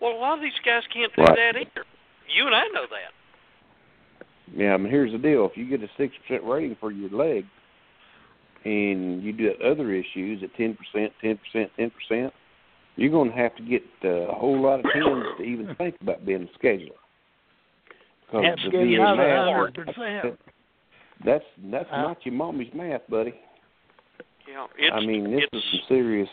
Well, 0.00 0.12
a 0.14 0.20
lot 0.22 0.38
of 0.38 0.40
these 0.40 0.56
guys 0.64 0.86
can't 0.94 1.12
do 1.16 1.22
Right. 1.22 1.36
that 1.36 1.56
either. 1.58 1.84
You 2.30 2.46
and 2.46 2.54
I 2.54 2.68
know 2.68 2.86
that. 2.86 3.12
Yeah, 4.54 4.72
I 4.72 4.76
mean, 4.76 4.90
here's 4.90 5.12
the 5.12 5.18
deal: 5.18 5.44
if 5.44 5.56
you 5.58 5.66
get 5.66 5.82
a 5.82 5.90
six 5.98 6.16
percent 6.22 6.44
rating 6.44 6.76
for 6.76 6.92
your 6.92 7.10
leg, 7.10 7.44
and 8.64 9.22
you 9.22 9.32
do 9.32 9.52
other 9.64 9.92
issues 9.92 10.42
at 10.42 10.54
ten 10.54 10.74
percent, 10.76 11.12
ten 11.20 11.36
percent, 11.38 11.70
ten 11.76 11.90
percent, 11.90 12.32
you're 12.98 13.10
going 13.10 13.30
to 13.30 13.36
have 13.36 13.54
to 13.56 13.62
get 13.62 13.82
uh, 14.04 14.08
a 14.08 14.34
whole 14.34 14.60
lot 14.60 14.80
of 14.80 14.86
tens 14.92 15.24
to 15.38 15.42
even 15.42 15.74
think 15.76 15.94
about 16.00 16.26
being 16.26 16.42
a 16.48 16.58
scheduler. 16.58 16.90
Because 18.26 18.44
Have 18.44 18.56
to 18.58 18.64
the 18.64 18.70
get 18.70 18.98
VA 18.98 19.16
math, 19.16 19.74
hundred 19.76 20.38
that's 21.24 21.44
that's 21.64 21.88
Uh, 21.90 22.02
not 22.02 22.24
your 22.24 22.34
mommy's 22.34 22.72
math, 22.74 23.02
buddy. 23.08 23.34
Yeah, 24.48 24.66
it's, 24.78 24.94
I 24.94 25.00
mean, 25.04 25.30
this 25.30 25.44
it's, 25.52 25.56
is 25.64 25.70
some 25.72 25.80
serious. 25.88 26.28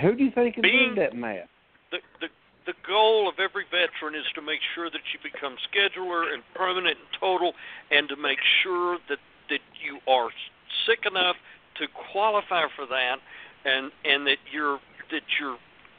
Who 0.00 0.14
do 0.14 0.24
you 0.24 0.30
think 0.30 0.58
is 0.58 0.62
Being- 0.62 0.94
doing 0.94 0.96
that 0.96 1.14
math? 1.14 1.48
the 1.90 1.98
the 2.20 2.28
the 2.66 2.74
goal 2.86 3.28
of 3.28 3.38
every 3.38 3.64
veteran 3.70 4.14
is 4.14 4.26
to 4.34 4.42
make 4.42 4.60
sure 4.74 4.90
that 4.90 5.00
you 5.12 5.18
become 5.22 5.56
scheduler 5.70 6.32
and 6.32 6.42
permanent 6.54 6.98
and 6.98 7.08
total, 7.20 7.52
and 7.90 8.08
to 8.08 8.16
make 8.16 8.38
sure 8.62 8.98
that 9.08 9.18
that 9.50 9.60
you 9.84 10.00
are 10.10 10.30
sick 10.86 11.06
enough 11.06 11.36
to 11.78 11.86
qualify 12.12 12.64
for 12.74 12.86
that, 12.86 13.16
and 13.64 13.92
and 14.04 14.26
that 14.26 14.38
your 14.50 14.80
that 15.10 15.26
your 15.40 15.56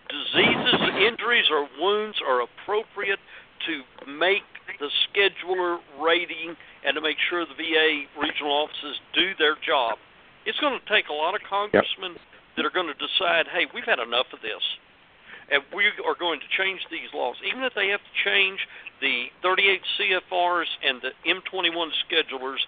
diseases, 0.09 0.79
injuries, 1.03 1.45
or 1.51 1.67
wounds 1.79 2.17
are 2.25 2.41
appropriate 2.41 3.19
to 3.67 3.81
make 4.09 4.45
the 4.79 4.89
schedular 5.09 5.79
rating 5.99 6.55
and 6.85 6.95
to 6.95 7.01
make 7.01 7.17
sure 7.29 7.45
the 7.45 7.55
VA 7.55 8.05
regional 8.19 8.51
offices 8.51 8.99
do 9.13 9.31
their 9.39 9.55
job. 9.65 9.97
It's 10.45 10.59
going 10.59 10.79
to 10.79 10.85
take 10.87 11.09
a 11.09 11.13
lot 11.13 11.35
of 11.35 11.41
congressmen 11.47 12.15
that 12.55 12.65
are 12.65 12.71
going 12.71 12.87
to 12.87 12.95
decide, 12.95 13.47
hey, 13.51 13.67
we've 13.73 13.87
had 13.87 13.99
enough 13.99 14.27
of 14.31 14.39
this 14.41 14.63
and 15.49 15.63
we 15.73 15.87
are 16.03 16.15
going 16.19 16.39
to 16.39 16.49
change 16.59 16.81
these 16.91 17.07
laws, 17.13 17.35
even 17.47 17.63
if 17.63 17.73
they 17.73 17.87
have 17.89 18.03
to 18.03 18.15
change 18.23 18.59
the 18.99 19.31
38 19.41 19.81
CFRs 19.95 20.71
and 20.83 21.01
the 21.01 21.11
M21 21.23 21.89
schedulers. 22.03 22.59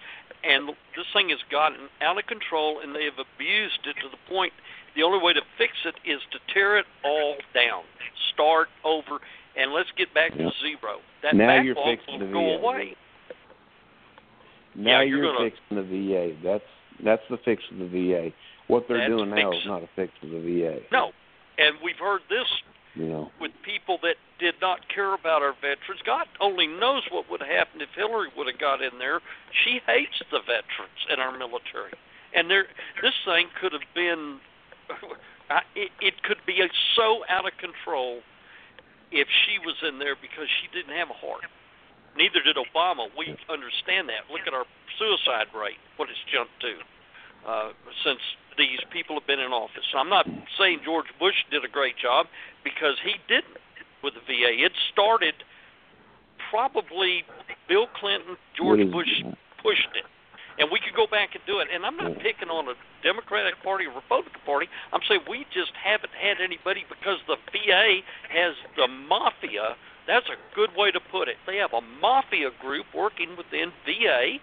And 0.42 0.68
this 0.96 1.04
thing 1.12 1.28
has 1.28 1.38
gotten 1.52 1.92
out 2.00 2.16
of 2.16 2.24
control, 2.24 2.80
and 2.80 2.96
they 2.96 3.04
have 3.04 3.20
abused 3.20 3.84
it 3.84 3.96
to 4.00 4.08
the 4.08 4.16
point. 4.28 4.52
The 5.00 5.06
only 5.06 5.18
way 5.24 5.32
to 5.32 5.40
fix 5.56 5.72
it 5.86 5.94
is 6.04 6.20
to 6.32 6.38
tear 6.52 6.76
it 6.76 6.84
all 7.06 7.36
down, 7.54 7.84
start 8.34 8.68
over, 8.84 9.16
and 9.56 9.72
let's 9.72 9.88
get 9.96 10.12
back 10.12 10.32
Yeah. 10.36 10.50
to 10.50 10.52
zero. 10.60 11.00
That 11.22 11.34
Now 11.34 11.54
you're 11.62 11.74
fixing 11.74 12.20
will 12.20 12.26
the 12.26 12.32
go 12.34 12.40
VA. 12.40 12.54
away. 12.60 12.96
Now 14.74 14.90
Yeah, 15.00 15.00
you're 15.00 15.24
you're 15.24 15.32
gonna- 15.32 15.50
fixing 15.50 15.76
the 15.78 15.82
VA. 15.82 16.32
That's 16.42 16.68
that's 17.02 17.26
the 17.28 17.38
fix 17.38 17.64
of 17.70 17.78
the 17.78 17.86
VA. 17.86 18.32
What 18.66 18.88
they're 18.88 19.06
doing 19.08 19.30
now 19.30 19.52
is 19.52 19.64
not 19.64 19.82
a 19.82 19.86
fix 19.96 20.12
of 20.22 20.32
the 20.32 20.38
VA. 20.38 20.82
No, 20.92 21.14
and 21.56 21.80
we've 21.80 21.98
heard 21.98 22.20
this 22.28 22.46
You 22.94 23.06
know. 23.06 23.32
with 23.40 23.52
people 23.62 23.96
that 24.02 24.16
did 24.38 24.60
not 24.60 24.86
care 24.88 25.14
about 25.14 25.40
our 25.40 25.54
veterans. 25.54 26.02
God 26.02 26.28
only 26.40 26.66
knows 26.66 27.10
what 27.10 27.26
would 27.30 27.40
have 27.40 27.48
happened 27.48 27.80
if 27.80 27.88
Hillary 27.94 28.28
would 28.36 28.48
have 28.48 28.58
got 28.58 28.82
in 28.82 28.98
there. 28.98 29.22
She 29.64 29.78
hates 29.86 30.18
the 30.30 30.40
veterans 30.40 31.06
in 31.08 31.20
our 31.20 31.32
military, 31.32 31.94
and 32.34 32.50
there, 32.50 32.66
this 33.00 33.14
thing 33.24 33.48
could 33.58 33.72
have 33.72 33.94
been, 33.94 34.42
it, 35.76 35.90
it 36.00 36.14
could 36.22 36.40
be 36.46 36.60
so 36.96 37.22
out 37.28 37.46
of 37.46 37.54
control 37.58 38.20
if 39.10 39.26
she 39.46 39.58
was 39.64 39.74
in 39.86 39.98
there 39.98 40.14
because 40.14 40.46
she 40.62 40.66
didn't 40.70 40.94
have 40.94 41.10
a 41.10 41.18
heart. 41.18 41.46
Neither 42.16 42.42
did 42.42 42.56
Obama. 42.58 43.06
We 43.16 43.34
understand 43.50 44.10
that. 44.10 44.26
Look 44.30 44.46
at 44.46 44.54
our 44.54 44.66
suicide 44.98 45.50
rate, 45.54 45.78
what 45.96 46.10
it's 46.10 46.22
jumped 46.30 46.58
to 46.62 46.74
uh, 47.46 47.70
since 48.04 48.20
these 48.58 48.80
people 48.92 49.16
have 49.16 49.26
been 49.26 49.40
in 49.40 49.52
office. 49.52 49.86
I'm 49.96 50.10
not 50.10 50.26
saying 50.58 50.80
George 50.84 51.08
Bush 51.18 51.36
did 51.50 51.64
a 51.64 51.68
great 51.68 51.96
job 51.96 52.26
because 52.64 52.96
he 53.04 53.14
didn't 53.28 53.56
with 54.02 54.14
the 54.14 54.24
VA. 54.26 54.64
It 54.64 54.72
started 54.92 55.34
probably 56.50 57.24
Bill 57.68 57.86
Clinton, 57.98 58.36
George 58.56 58.84
Bush 58.90 59.08
pushed 59.62 59.92
it. 59.94 60.04
And 60.60 60.68
we 60.68 60.78
could 60.78 60.92
go 60.92 61.08
back 61.08 61.32
and 61.32 61.42
do 61.48 61.64
it. 61.64 61.72
And 61.72 61.88
I'm 61.88 61.96
not 61.96 62.20
picking 62.20 62.52
on 62.52 62.68
a 62.68 62.76
Democratic 63.02 63.56
Party 63.64 63.88
or 63.88 63.96
Republican 63.96 64.44
Party. 64.44 64.68
I'm 64.92 65.00
saying 65.08 65.24
we 65.24 65.48
just 65.48 65.72
haven't 65.72 66.12
had 66.12 66.36
anybody 66.38 66.84
because 66.84 67.16
the 67.24 67.40
VA 67.48 68.04
has 68.28 68.52
the 68.76 68.86
mafia. 68.86 69.80
That's 70.06 70.28
a 70.28 70.36
good 70.54 70.70
way 70.76 70.92
to 70.92 71.00
put 71.10 71.32
it. 71.32 71.40
They 71.48 71.56
have 71.56 71.72
a 71.72 71.80
mafia 71.80 72.52
group 72.60 72.86
working 72.92 73.40
within 73.40 73.72
VA 73.88 74.36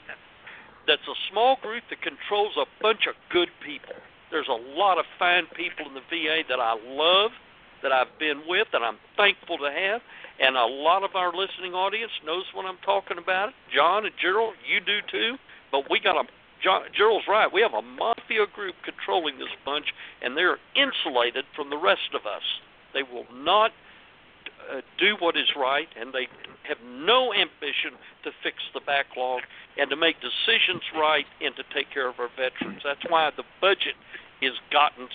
that's 0.87 1.05
a 1.05 1.17
small 1.29 1.57
group 1.61 1.83
that 1.91 2.01
controls 2.01 2.55
a 2.55 2.65
bunch 2.81 3.05
of 3.05 3.15
good 3.29 3.49
people. 3.59 3.93
There's 4.31 4.47
a 4.47 4.61
lot 4.73 4.97
of 4.97 5.05
fine 5.19 5.45
people 5.53 5.85
in 5.85 5.93
the 5.93 6.07
VA 6.09 6.47
that 6.49 6.59
I 6.59 6.79
love, 6.87 7.31
that 7.83 7.91
I've 7.91 8.17
been 8.17 8.41
with, 8.47 8.67
that 8.71 8.81
I'm 8.81 8.97
thankful 9.15 9.57
to 9.59 9.69
have, 9.69 10.01
and 10.39 10.55
a 10.55 10.65
lot 10.65 11.03
of 11.03 11.11
our 11.15 11.35
listening 11.35 11.73
audience 11.73 12.11
knows 12.25 12.43
what 12.55 12.65
I'm 12.65 12.79
talking 12.83 13.17
about. 13.19 13.51
John 13.73 14.05
and 14.05 14.15
Gerald, 14.19 14.55
you 14.65 14.79
do 14.79 14.99
too, 15.11 15.35
but 15.71 15.89
we 15.89 15.99
got 15.99 16.15
a 16.15 16.27
John, 16.63 16.81
Gerald's 16.95 17.27
right. 17.27 17.51
We 17.51 17.61
have 17.61 17.73
a 17.73 17.81
mafia 17.81 18.47
group 18.53 18.75
controlling 18.83 19.37
this 19.37 19.53
bunch, 19.63 19.85
and 20.23 20.35
they're 20.35 20.57
insulated 20.75 21.45
from 21.55 21.69
the 21.69 21.77
rest 21.77 22.13
of 22.15 22.25
us. 22.25 22.41
They 22.93 23.03
will 23.03 23.27
not 23.31 23.71
uh, 24.71 24.81
do 24.97 25.15
what 25.19 25.37
is 25.37 25.47
right, 25.55 25.87
and 25.99 26.13
they 26.13 26.27
have 26.67 26.77
no 26.83 27.31
ambition 27.33 27.93
to 28.23 28.31
fix 28.41 28.57
the 28.73 28.81
backlog 28.81 29.41
and 29.77 29.89
to 29.89 29.95
make 29.95 30.15
decisions 30.19 30.81
right 30.95 31.25
and 31.41 31.55
to 31.55 31.63
take 31.73 31.93
care 31.93 32.09
of 32.09 32.15
our 32.19 32.29
veterans. 32.35 32.81
That's 32.83 33.05
why 33.07 33.29
the 33.35 33.43
budget 33.61 33.95
has 34.41 34.53
gotten 34.71 35.07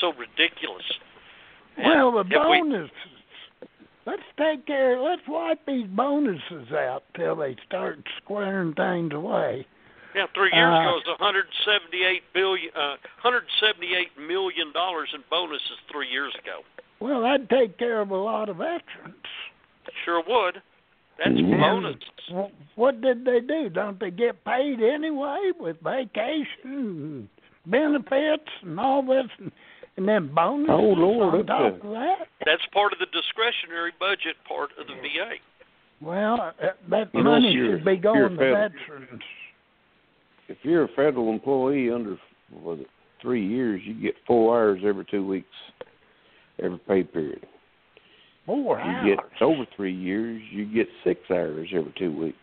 so 0.00 0.12
ridiculous. 0.12 0.84
And 1.76 1.86
Well, 1.86 2.12
the 2.12 2.20
if 2.20 2.48
we- 2.48 2.90
Let's 4.04 4.22
take 4.36 4.66
care. 4.66 4.98
Let's 5.00 5.22
wipe 5.28 5.64
these 5.64 5.86
bonuses 5.86 6.72
out 6.72 7.04
till 7.14 7.36
they 7.36 7.54
start 7.64 8.00
squaring 8.18 8.74
things 8.74 9.12
away. 9.12 9.64
Yeah, 10.14 10.26
three 10.34 10.50
years 10.52 10.72
uh, 10.72 10.80
ago 10.80 10.90
it 10.98 11.06
was 11.06 11.16
178 11.20 12.22
billion, 12.34 12.70
uh, 12.74 12.96
178 13.22 14.08
million 14.18 14.72
dollars 14.72 15.08
in 15.14 15.22
bonuses 15.30 15.78
three 15.90 16.08
years 16.08 16.32
ago. 16.42 16.60
Well, 17.00 17.22
that'd 17.22 17.48
take 17.50 17.78
care 17.78 18.00
of 18.00 18.10
a 18.10 18.16
lot 18.16 18.48
of 18.48 18.56
veterans. 18.56 19.26
Sure 20.04 20.22
would. 20.26 20.62
That's 21.18 21.30
Mhm. 21.36 21.60
bonuses. 21.60 22.08
Wh- 22.30 22.78
What 22.78 23.00
did 23.00 23.24
they 23.24 23.40
do? 23.40 23.68
Don't 23.68 23.98
they 24.00 24.10
get 24.10 24.44
paid 24.44 24.80
anyway 24.82 25.52
with 25.58 25.80
vacation 25.80 26.48
and 26.64 27.28
benefits 27.66 28.48
and 28.62 28.78
all 28.80 29.02
this, 29.02 29.26
and, 29.38 29.52
and 29.96 30.08
then 30.08 30.28
bonuses 30.28 30.70
Oh, 30.70 30.80
Lord, 30.94 31.34
on 31.34 31.38
that's 31.38 31.48
top 31.48 31.60
a- 31.60 31.86
of 31.86 31.92
that? 31.92 32.28
That's 32.46 32.64
part 32.72 32.92
of 32.92 32.98
the 32.98 33.06
discretionary 33.06 33.92
budget 33.98 34.36
part 34.44 34.70
of 34.78 34.86
the 34.86 34.94
VA. 34.94 35.34
Well, 36.00 36.40
uh, 36.40 36.70
that 36.88 37.10
You 37.12 37.22
know, 37.22 37.30
money 37.32 37.52
should 37.54 37.84
be 37.84 37.92
if 37.94 38.00
going 38.02 38.30
to 38.30 38.36
veterans. 38.36 39.22
If 40.48 40.58
you're 40.62 40.84
a 40.84 40.88
federal 40.88 41.30
employee 41.32 41.90
under 41.90 42.18
what 42.50 42.62
was 42.64 42.80
it, 42.80 42.86
three 43.20 43.46
years, 43.46 43.80
you 43.84 43.94
get 43.94 44.14
four 44.26 44.56
hours 44.58 44.80
every 44.84 45.04
two 45.10 45.24
weeks, 45.26 45.46
every 46.62 46.78
pay 46.78 47.04
period. 47.04 47.46
Four 48.46 48.78
You 48.78 48.84
hours. 48.84 49.16
get 49.16 49.42
over 49.42 49.64
three 49.76 49.94
years, 49.94 50.42
you 50.50 50.66
get 50.66 50.88
six 51.04 51.20
hours 51.30 51.68
every 51.74 51.94
two 51.96 52.12
weeks. 52.16 52.36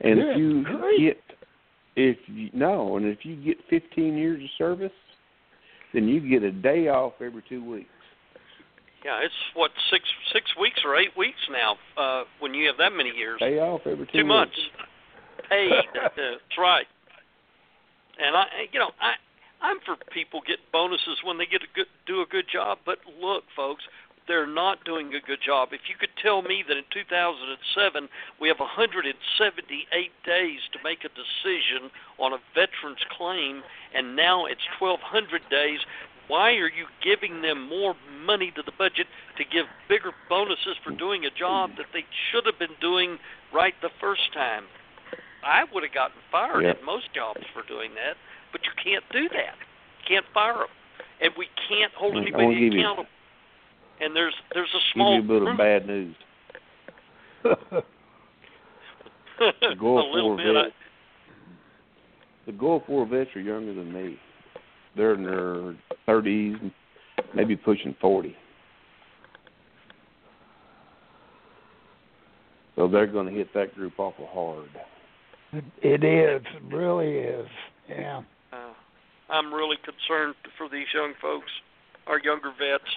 And 0.00 0.16
Good 0.16 0.30
if 0.30 0.38
you 0.38 0.64
grief. 0.64 1.00
get 1.00 1.20
if 1.96 2.16
you 2.26 2.50
no, 2.52 2.96
and 2.96 3.06
if 3.06 3.24
you 3.24 3.36
get 3.36 3.58
fifteen 3.70 4.16
years 4.16 4.42
of 4.42 4.50
service, 4.58 4.92
then 5.92 6.08
you 6.08 6.20
get 6.28 6.42
a 6.42 6.50
day 6.50 6.88
off 6.88 7.12
every 7.20 7.44
two 7.48 7.64
weeks. 7.64 7.88
Yeah, 9.04 9.20
it's 9.22 9.34
what 9.54 9.70
six 9.90 10.02
six 10.32 10.46
weeks 10.60 10.80
or 10.84 10.96
eight 10.96 11.16
weeks 11.16 11.38
now. 11.50 11.76
Uh, 11.96 12.24
when 12.40 12.52
you 12.52 12.66
have 12.66 12.76
that 12.78 12.92
many 12.92 13.10
years, 13.10 13.38
Day 13.38 13.60
off 13.60 13.82
every 13.86 14.06
two, 14.06 14.18
two 14.18 14.24
months 14.24 14.56
weeks. 14.56 14.88
Paid. 15.48 15.72
that's 15.94 16.58
right. 16.58 16.86
And 18.18 18.36
I, 18.36 18.46
you 18.72 18.78
know, 18.78 18.90
I 19.00 19.14
I'm 19.64 19.80
for 19.80 19.96
people 20.12 20.40
get 20.46 20.58
bonuses 20.72 21.24
when 21.24 21.38
they 21.38 21.46
get 21.46 21.62
a 21.62 21.70
good 21.74 21.88
do 22.06 22.20
a 22.20 22.26
good 22.26 22.46
job. 22.52 22.78
But 22.84 22.98
look, 23.20 23.44
folks, 23.56 23.84
they're 24.26 24.46
not 24.46 24.84
doing 24.84 25.14
a 25.14 25.20
good 25.20 25.40
job. 25.44 25.68
If 25.72 25.88
you 25.88 25.96
could 25.98 26.12
tell 26.20 26.42
me 26.42 26.64
that 26.68 26.76
in 26.76 26.84
2007 26.92 28.08
we 28.40 28.48
have 28.48 28.60
178 28.60 29.16
days 30.24 30.60
to 30.72 30.78
make 30.82 31.04
a 31.04 31.12
decision 31.12 31.90
on 32.18 32.32
a 32.32 32.38
veteran's 32.54 33.04
claim, 33.16 33.62
and 33.94 34.16
now 34.16 34.46
it's 34.46 34.64
1,200 34.78 35.42
days. 35.50 35.80
Why 36.28 36.52
are 36.56 36.72
you 36.72 36.86
giving 37.02 37.42
them 37.42 37.68
more 37.68 37.94
money 38.24 38.50
to 38.56 38.62
the 38.62 38.72
budget 38.78 39.06
to 39.36 39.44
give 39.44 39.66
bigger 39.88 40.12
bonuses 40.28 40.76
for 40.82 40.90
doing 40.92 41.26
a 41.26 41.30
job 41.30 41.70
that 41.76 41.92
they 41.92 42.04
should 42.30 42.46
have 42.46 42.58
been 42.58 42.76
doing 42.80 43.18
right 43.52 43.74
the 43.82 43.92
first 44.00 44.32
time? 44.32 44.64
I 45.44 45.64
would 45.72 45.82
have 45.82 45.92
gotten 45.92 46.16
fired 46.32 46.62
Yep. 46.64 46.78
at 46.78 46.84
most 46.84 47.12
jobs 47.14 47.40
for 47.52 47.62
doing 47.68 47.90
that, 47.94 48.16
but 48.52 48.62
you 48.64 48.70
can't 48.82 49.04
do 49.12 49.28
that. 49.28 49.54
You 50.00 50.04
can't 50.08 50.24
fire 50.32 50.54
them, 50.54 50.68
and 51.20 51.32
we 51.36 51.46
can't 51.68 51.92
hold 51.94 52.14
mm, 52.14 52.18
I 52.18 52.22
anybody 52.22 52.54
give 52.54 52.72
you- 52.72 52.80
accountable. 52.80 53.08
And 54.00 54.16
there's 54.16 54.34
there's 54.52 54.72
a 54.74 54.80
small 54.92 55.20
Give 55.20 55.30
you 55.30 55.36
a 55.36 55.40
bit 55.40 55.48
of 55.50 55.56
bad 55.56 55.86
news. 55.86 56.16
a 57.44 57.82
Gulf 59.76 60.06
War 60.12 60.36
bit. 60.36 60.56
I, 60.56 60.64
the 62.46 62.52
Gulf 62.52 62.82
War 62.88 63.06
vets 63.06 63.30
are 63.36 63.40
younger 63.40 63.72
than 63.72 63.92
me. 63.92 64.18
They're 64.96 65.14
in 65.14 65.22
their 65.22 65.76
thirties, 66.06 66.56
maybe 67.34 67.54
pushing 67.56 67.94
forty. 68.00 68.36
So 72.76 72.88
they're 72.88 73.06
going 73.06 73.26
to 73.26 73.32
hit 73.32 73.52
that 73.54 73.74
group 73.76 73.92
awful 73.98 74.26
hard. 74.32 74.68
It 75.82 76.04
is. 76.04 76.42
It 76.54 76.74
really 76.74 77.18
is. 77.18 77.48
Yeah. 77.88 78.22
uh, 78.52 78.72
I'm 79.28 79.52
really 79.52 79.76
concerned 79.76 80.34
for 80.56 80.68
these 80.68 80.86
young 80.94 81.14
folks, 81.20 81.50
our 82.06 82.20
younger 82.20 82.50
vets. 82.50 82.90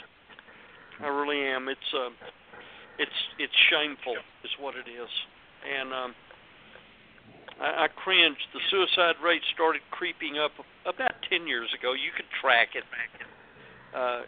I 1.00 1.08
really 1.08 1.42
am. 1.42 1.68
It's 1.68 1.94
um, 1.94 2.14
it's 2.98 3.12
it's 3.38 3.54
shameful, 3.70 4.16
is 4.44 4.52
what 4.60 4.76
it 4.76 4.90
is. 4.90 5.10
And 5.66 5.94
um, 5.94 6.16
I, 7.62 7.86
I 7.86 7.88
cringed. 7.88 8.42
The 8.54 8.60
suicide 8.70 9.16
rate 9.24 9.42
started 9.54 9.82
creeping 9.92 10.38
up 10.38 10.52
about 10.86 11.14
10 11.30 11.48
years 11.48 11.70
ago. 11.78 11.94
You 11.94 12.12
could 12.16 12.26
track 12.42 12.70
it. 12.76 12.84
Uh, 13.96 14.22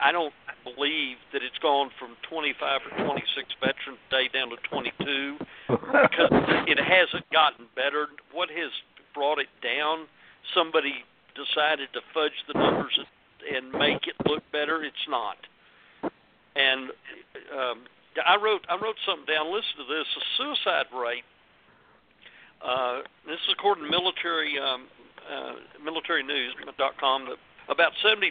I 0.00 0.12
don't 0.12 0.32
believe 0.64 1.20
that 1.32 1.44
it's 1.44 1.58
gone 1.60 1.90
from 2.00 2.16
25 2.28 2.80
or 2.90 3.04
26 3.04 3.54
veterans 3.60 4.00
a 4.00 4.10
day 4.10 4.26
down 4.32 4.48
to 4.50 4.58
22 4.68 5.38
because 5.68 6.32
it 6.66 6.80
hasn't 6.80 7.28
gotten 7.30 7.68
better. 7.76 8.08
What 8.32 8.48
has 8.48 8.72
brought 9.12 9.38
it 9.38 9.52
down? 9.62 10.08
Somebody 10.56 11.04
decided 11.36 11.92
to 11.92 12.00
fudge 12.12 12.36
the 12.48 12.58
numbers 12.58 12.98
and 13.44 13.72
make 13.72 14.08
it 14.08 14.16
look 14.26 14.42
better. 14.52 14.82
It's 14.82 15.06
not. 15.08 15.36
And 16.56 16.90
um, 17.52 17.84
I 18.22 18.36
wrote 18.40 18.62
I 18.70 18.78
wrote 18.78 18.96
something 19.04 19.26
down. 19.26 19.52
Listen 19.52 19.84
to 19.84 19.88
this: 19.90 20.06
the 20.14 20.24
suicide 20.38 20.86
rate. 20.94 21.26
Uh, 22.62 23.02
this 23.26 23.36
is 23.36 23.52
according 23.52 23.84
to 23.84 23.90
military 23.90 24.54
um, 24.58 24.86
uh, 25.26 25.54
militarynews.com. 25.82 27.26
That 27.26 27.38
about 27.68 27.92
70% 28.04 28.28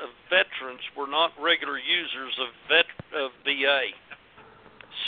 of 0.00 0.10
veterans 0.28 0.84
were 0.96 1.06
not 1.06 1.32
regular 1.40 1.78
users 1.78 2.36
of 2.40 2.48
vet 2.68 2.88
of 3.16 3.30
VA. 3.44 3.92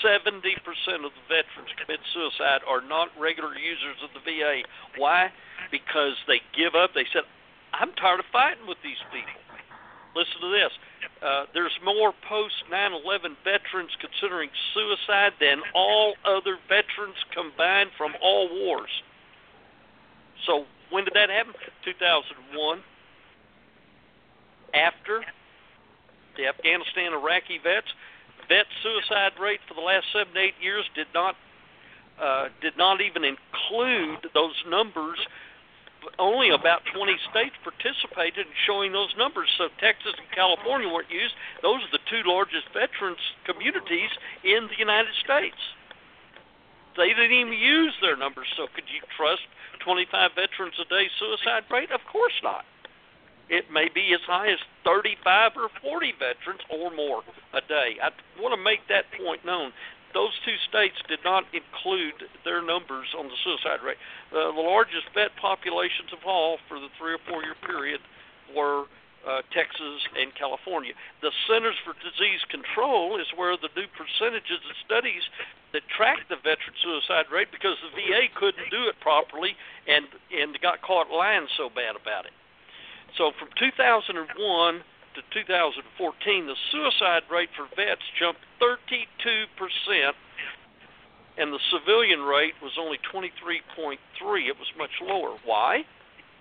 70% 0.04 1.04
of 1.04 1.12
the 1.12 1.24
veterans 1.28 1.68
commit 1.76 2.00
suicide 2.14 2.60
are 2.66 2.80
not 2.80 3.08
regular 3.18 3.52
users 3.52 4.00
of 4.00 4.10
the 4.16 4.22
VA. 4.24 4.62
Why? 4.96 5.28
Because 5.70 6.16
they 6.26 6.40
give 6.56 6.74
up. 6.74 6.94
They 6.94 7.04
said, 7.12 7.24
"I'm 7.72 7.92
tired 7.94 8.20
of 8.20 8.26
fighting 8.26 8.66
with 8.66 8.80
these 8.82 9.00
people." 9.12 9.40
Listen 10.14 10.40
to 10.40 10.48
this. 10.48 10.72
Uh, 11.22 11.46
there's 11.52 11.76
more 11.82 12.12
post 12.12 12.54
9/11 12.70 13.36
veterans 13.44 13.94
considering 14.00 14.50
suicide 14.72 15.34
than 15.38 15.62
all 15.74 16.16
other 16.24 16.56
veterans 16.68 17.16
combined 17.30 17.92
from 17.92 18.16
all 18.20 18.48
wars. 18.48 18.90
So 20.46 20.66
when 20.88 21.04
did 21.04 21.14
that 21.14 21.30
happen? 21.30 21.54
2001 21.84 22.82
after 25.10 25.32
the 26.36 26.46
Afghanistan 26.46 27.12
Iraqi 27.12 27.58
vets. 27.62 27.88
Vet 28.48 28.66
suicide 28.82 29.32
rate 29.40 29.60
for 29.68 29.74
the 29.74 29.80
last 29.80 30.06
seven 30.12 30.36
eight 30.36 30.54
years 30.60 30.84
did 30.94 31.06
not 31.14 31.36
uh, 32.20 32.48
did 32.60 32.76
not 32.76 33.00
even 33.00 33.24
include 33.24 34.26
those 34.34 34.54
numbers. 34.68 35.18
Only 36.18 36.48
about 36.48 36.80
20 36.96 37.12
states 37.30 37.54
participated 37.60 38.48
in 38.48 38.56
showing 38.66 38.92
those 38.92 39.12
numbers. 39.18 39.48
So 39.58 39.68
Texas 39.78 40.16
and 40.16 40.28
California 40.32 40.88
weren't 40.88 41.12
used. 41.12 41.34
Those 41.60 41.84
are 41.84 41.92
the 41.92 42.04
two 42.08 42.24
largest 42.24 42.72
veterans 42.72 43.20
communities 43.44 44.08
in 44.42 44.66
the 44.72 44.78
United 44.80 45.12
States. 45.22 45.60
They 46.96 47.12
didn't 47.12 47.36
even 47.36 47.52
use 47.52 47.92
their 48.00 48.16
numbers. 48.16 48.48
So 48.56 48.66
could 48.72 48.88
you 48.88 49.04
trust 49.16 49.44
25 49.84 50.32
veterans 50.34 50.74
a 50.80 50.88
day 50.88 51.06
suicide 51.20 51.68
rate? 51.70 51.92
Of 51.92 52.00
course 52.08 52.36
not 52.42 52.64
it 53.50 53.66
may 53.70 53.90
be 53.92 54.14
as 54.14 54.22
high 54.22 54.48
as 54.48 54.62
35 54.86 55.52
or 55.58 55.68
40 55.82 56.14
veterans 56.18 56.62
or 56.70 56.94
more 56.94 57.26
a 57.52 57.60
day. 57.60 57.98
I 57.98 58.14
want 58.40 58.54
to 58.54 58.62
make 58.62 58.86
that 58.88 59.10
point 59.18 59.44
known. 59.44 59.74
Those 60.14 60.34
two 60.46 60.56
states 60.70 60.96
did 61.06 61.20
not 61.26 61.44
include 61.50 62.30
their 62.46 62.62
numbers 62.62 63.10
on 63.18 63.26
the 63.26 63.38
suicide 63.42 63.82
rate. 63.82 63.98
Uh, 64.30 64.54
the 64.54 64.62
largest 64.62 65.10
vet 65.14 65.34
populations 65.38 66.14
of 66.14 66.22
all 66.26 66.58
for 66.66 66.78
the 66.78 66.90
three 66.98 67.14
or 67.14 67.22
four 67.28 67.42
year 67.42 67.58
period 67.66 68.00
were 68.54 68.86
uh, 69.26 69.42
Texas 69.52 70.02
and 70.16 70.34
California. 70.34 70.94
The 71.22 71.30
Centers 71.46 71.76
for 71.84 71.94
Disease 72.00 72.42
Control 72.48 73.20
is 73.20 73.26
where 73.36 73.54
the 73.58 73.70
new 73.76 73.86
percentages 73.94 74.62
of 74.64 74.74
studies 74.86 75.22
that 75.72 75.82
track 75.94 76.26
the 76.26 76.38
veteran 76.42 76.74
suicide 76.82 77.30
rate 77.30 77.52
because 77.52 77.76
the 77.82 77.94
VA 77.94 78.26
couldn't 78.34 78.70
do 78.70 78.90
it 78.90 78.98
properly 78.98 79.54
and 79.86 80.06
and 80.34 80.58
got 80.62 80.82
caught 80.82 81.10
lying 81.10 81.46
so 81.54 81.68
bad 81.70 81.94
about 81.94 82.26
it. 82.26 82.34
So 83.16 83.32
from 83.38 83.48
2001 83.58 84.14
to 84.14 85.20
2014, 85.34 86.46
the 86.46 86.54
suicide 86.70 87.22
rate 87.30 87.50
for 87.56 87.66
vets 87.74 88.02
jumped 88.18 88.40
32 88.60 89.46
percent, 89.58 90.14
and 91.38 91.52
the 91.52 91.58
civilian 91.70 92.20
rate 92.22 92.54
was 92.62 92.72
only 92.78 92.98
23.3. 93.12 93.98
It 94.46 94.56
was 94.58 94.70
much 94.78 94.94
lower. 95.02 95.36
Why? 95.44 95.84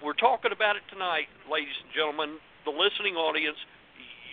We're 0.03 0.13
talking 0.13 0.51
about 0.51 0.75
it 0.75 0.83
tonight, 0.89 1.27
ladies 1.51 1.75
and 1.83 1.91
gentlemen. 1.93 2.37
The 2.65 2.71
listening 2.71 3.15
audience, 3.15 3.57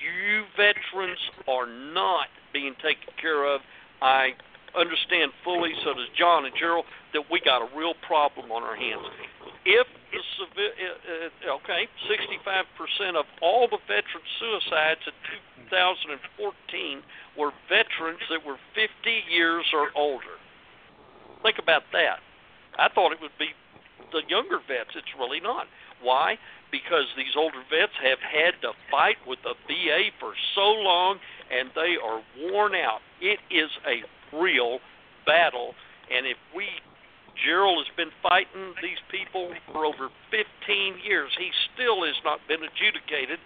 you 0.03 0.45
veterans 0.57 1.18
are 1.49 1.66
not 1.66 2.28
being 2.53 2.74
taken 2.82 3.14
care 3.20 3.47
of. 3.47 3.61
I 4.03 4.34
understand 4.76 5.32
fully, 5.43 5.72
so 5.82 5.95
does 5.95 6.09
John 6.18 6.45
and 6.45 6.55
Gerald, 6.59 6.84
that 7.14 7.22
we 7.30 7.41
got 7.41 7.62
a 7.62 7.68
real 7.76 7.95
problem 8.07 8.53
on 8.53 8.62
our 8.62 8.76
hands. 8.76 9.07
If 9.66 9.86
the 10.54 10.66
uh, 10.70 11.50
uh, 11.50 11.56
okay, 11.58 11.88
65% 12.06 13.18
of 13.18 13.26
all 13.42 13.68
the 13.68 13.78
veteran 13.86 14.24
suicides 14.38 15.00
in 15.06 15.12
2014 15.68 17.02
were 17.36 17.50
veterans 17.68 18.22
that 18.30 18.46
were 18.46 18.56
50 18.74 18.88
years 19.28 19.64
or 19.74 19.90
older. 19.96 20.38
Think 21.42 21.58
about 21.58 21.82
that. 21.92 22.22
I 22.78 22.88
thought 22.88 23.12
it 23.12 23.18
would 23.20 23.36
be 23.38 23.50
the 24.12 24.22
younger 24.28 24.58
vets. 24.58 24.94
It's 24.94 25.12
really 25.18 25.40
not. 25.40 25.66
Why? 26.00 26.38
Because 26.70 27.06
these 27.16 27.34
older 27.36 27.62
vets 27.70 27.92
have 28.02 28.20
had 28.20 28.60
to 28.62 28.72
fight 28.90 29.16
with 29.26 29.38
the 29.42 29.54
VA 29.66 30.14
for 30.20 30.32
so 30.54 30.68
long 30.78 31.18
and 31.50 31.70
they 31.74 31.96
are 31.98 32.22
worn 32.38 32.74
out. 32.74 33.00
It 33.20 33.40
is 33.50 33.70
a 33.86 34.04
real 34.36 34.78
battle. 35.26 35.74
And 36.10 36.26
if 36.26 36.36
we, 36.54 36.66
Gerald 37.45 37.84
has 37.84 37.93
been 37.97 38.12
fighting 38.22 38.72
these 38.82 39.01
people 39.11 39.53
for 39.72 39.84
over 39.84 40.09
15 40.30 40.45
years. 41.05 41.30
He 41.39 41.51
still 41.74 42.05
has 42.05 42.16
not 42.24 42.41
been 42.49 42.62
adjudicated 42.62 43.39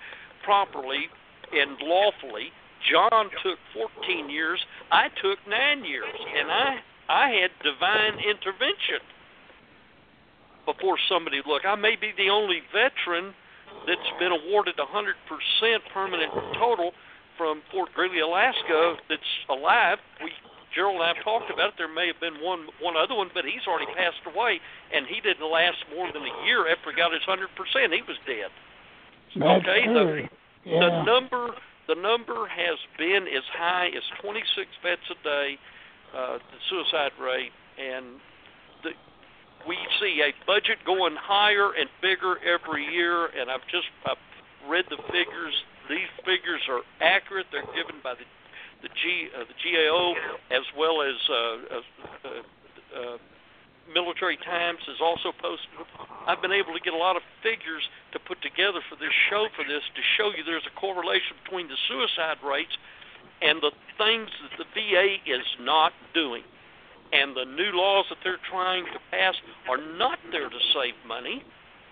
properly 0.44 1.10
and 1.52 1.76
lawfully. 1.82 2.54
John 2.86 3.28
took 3.42 3.58
14 3.74 4.30
years. 4.30 4.60
I 4.90 5.08
took 5.20 5.38
nine 5.46 5.84
years, 5.84 6.14
and 6.38 6.50
I 6.50 6.80
I 7.10 7.28
had 7.42 7.50
divine 7.66 8.22
intervention 8.22 9.02
before 10.64 10.96
somebody 11.08 11.42
look. 11.44 11.66
I 11.66 11.74
may 11.74 11.96
be 11.96 12.14
the 12.16 12.30
only 12.30 12.62
veteran 12.70 13.34
that's 13.86 14.12
been 14.20 14.30
awarded 14.30 14.76
100% 14.78 15.14
permanent 15.92 16.32
total 16.54 16.92
from 17.36 17.62
Fort 17.72 17.90
Greely, 17.94 18.20
Alaska, 18.20 18.94
that's 19.08 19.32
alive. 19.48 19.98
We 20.22 20.30
Gerald 20.74 21.02
and 21.02 21.04
I 21.04 21.14
have 21.14 21.22
talked 21.24 21.50
about 21.50 21.74
it. 21.74 21.74
There 21.78 21.90
may 21.90 22.06
have 22.06 22.20
been 22.20 22.38
one 22.42 22.66
one 22.80 22.96
other 22.96 23.14
one, 23.14 23.30
but 23.34 23.44
he's 23.44 23.66
already 23.66 23.90
passed 23.94 24.22
away, 24.26 24.60
and 24.94 25.06
he 25.06 25.20
didn't 25.20 25.42
last 25.42 25.82
more 25.94 26.10
than 26.12 26.22
a 26.22 26.34
year 26.46 26.70
after 26.70 26.90
he 26.90 26.96
got 26.96 27.12
his 27.12 27.22
hundred 27.26 27.50
percent. 27.58 27.92
He 27.92 28.02
was 28.06 28.18
dead. 28.26 28.50
That's 29.34 29.62
okay, 29.66 29.84
true. 29.86 29.94
the 29.94 30.70
yeah. 30.70 30.80
the 30.80 31.02
number 31.02 31.54
the 31.90 31.98
number 31.98 32.46
has 32.46 32.78
been 32.98 33.26
as 33.26 33.42
high 33.50 33.90
as 33.90 34.02
26 34.22 34.46
vets 34.82 35.02
a 35.10 35.18
day, 35.26 35.58
uh, 36.14 36.38
the 36.38 36.58
suicide 36.70 37.10
rate, 37.18 37.50
and 37.82 38.22
the, 38.86 38.94
we 39.66 39.74
see 39.98 40.22
a 40.22 40.30
budget 40.46 40.78
going 40.86 41.16
higher 41.18 41.74
and 41.74 41.90
bigger 42.00 42.38
every 42.46 42.86
year. 42.86 43.26
And 43.26 43.50
I've 43.50 43.66
just 43.66 43.90
I've 44.06 44.22
read 44.70 44.84
the 44.88 45.02
figures. 45.10 45.54
These 45.88 46.10
figures 46.22 46.62
are 46.70 46.86
accurate. 47.02 47.46
They're 47.50 47.66
given 47.74 47.98
by 48.04 48.14
the 48.14 48.26
the 48.82 48.88
G 48.88 49.28
uh, 49.32 49.44
the 49.44 49.56
GAO 49.60 50.14
as 50.50 50.64
well 50.76 51.02
as 51.02 51.16
uh, 51.28 51.34
uh, 51.34 51.80
uh, 52.90 53.16
Military 53.92 54.38
Times 54.38 54.78
has 54.86 55.00
also 55.02 55.34
posted. 55.42 55.68
I've 56.26 56.40
been 56.40 56.54
able 56.54 56.72
to 56.72 56.82
get 56.82 56.94
a 56.94 57.00
lot 57.00 57.16
of 57.16 57.22
figures 57.42 57.82
to 58.12 58.18
put 58.22 58.40
together 58.42 58.78
for 58.88 58.96
this 58.96 59.12
show 59.28 59.50
for 59.56 59.66
this 59.66 59.82
to 59.82 60.02
show 60.16 60.30
you 60.30 60.46
there's 60.46 60.66
a 60.66 60.76
correlation 60.78 61.34
between 61.42 61.66
the 61.66 61.78
suicide 61.90 62.38
rates 62.44 62.72
and 63.42 63.58
the 63.60 63.72
things 63.98 64.28
that 64.44 64.54
the 64.60 64.68
VA 64.76 65.18
is 65.26 65.46
not 65.60 65.92
doing. 66.14 66.44
And 67.12 67.34
the 67.34 67.44
new 67.44 67.74
laws 67.74 68.06
that 68.10 68.22
they're 68.22 68.42
trying 68.50 68.84
to 68.86 69.00
pass 69.10 69.34
are 69.68 69.80
not 69.98 70.18
there 70.30 70.48
to 70.48 70.60
save 70.70 70.94
money. 71.06 71.42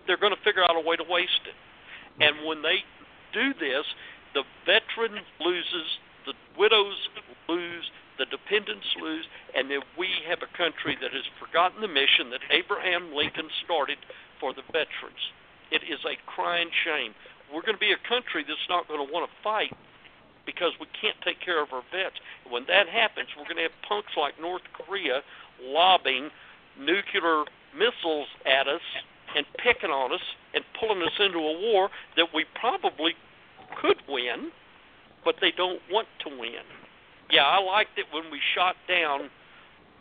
They're 0.07 0.20
going 0.20 0.34
to 0.34 0.43
figure 0.45 0.62
out 0.62 0.76
a 0.76 0.84
way 0.84 0.95
to 0.95 1.05
waste 1.09 1.43
it. 1.49 1.57
And 2.22 2.47
when 2.47 2.62
they 2.62 2.86
do 3.32 3.53
this, 3.59 3.84
the 4.34 4.45
veteran 4.62 5.18
loses 5.41 5.89
the 6.28 6.36
widows 6.60 7.08
lose, 7.48 7.88
the 8.20 8.26
dependents 8.28 8.86
lose, 9.00 9.24
and 9.56 9.70
that 9.70 9.80
we 9.96 10.08
have 10.28 10.44
a 10.44 10.50
country 10.56 10.96
that 11.00 11.12
has 11.12 11.24
forgotten 11.40 11.80
the 11.80 11.88
mission 11.88 12.28
that 12.30 12.44
Abraham 12.52 13.14
Lincoln 13.16 13.48
started 13.64 13.96
for 14.40 14.52
the 14.52 14.62
veterans. 14.68 15.32
It 15.72 15.82
is 15.88 16.00
a 16.04 16.20
crying 16.28 16.68
shame. 16.84 17.16
We're 17.48 17.64
going 17.64 17.80
to 17.80 17.80
be 17.80 17.96
a 17.96 18.08
country 18.08 18.44
that's 18.44 18.68
not 18.68 18.88
going 18.88 19.00
to 19.00 19.08
want 19.08 19.24
to 19.24 19.32
fight 19.42 19.72
because 20.44 20.72
we 20.80 20.86
can't 21.00 21.16
take 21.24 21.40
care 21.40 21.62
of 21.62 21.72
our 21.72 21.84
vets. 21.92 22.16
When 22.48 22.64
that 22.68 22.88
happens, 22.88 23.28
we're 23.36 23.48
going 23.48 23.60
to 23.60 23.68
have 23.68 23.78
punks 23.88 24.12
like 24.16 24.40
North 24.40 24.64
Korea 24.72 25.20
lobbing 25.60 26.28
nuclear 26.78 27.44
missiles 27.72 28.28
at 28.44 28.68
us 28.68 28.84
and 29.36 29.44
picking 29.60 29.90
on 29.90 30.12
us 30.12 30.24
and 30.54 30.64
pulling 30.80 31.02
us 31.02 31.16
into 31.20 31.38
a 31.38 31.56
war 31.72 31.90
that 32.16 32.28
we 32.32 32.44
probably 32.58 33.12
could 33.80 34.00
win 34.08 34.50
but 35.24 35.36
they 35.40 35.52
don't 35.52 35.80
want 35.90 36.08
to 36.24 36.30
win. 36.30 36.64
Yeah, 37.30 37.44
I 37.44 37.62
liked 37.62 37.98
it 37.98 38.06
when 38.12 38.30
we 38.30 38.40
shot 38.54 38.76
down 38.88 39.30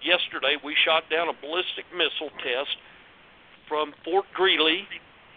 yesterday 0.01 0.57
we 0.63 0.75
shot 0.85 1.09
down 1.09 1.29
a 1.29 1.33
ballistic 1.33 1.85
missile 1.93 2.31
test 2.43 2.77
from 3.67 3.93
Fort 4.03 4.25
Greely, 4.33 4.87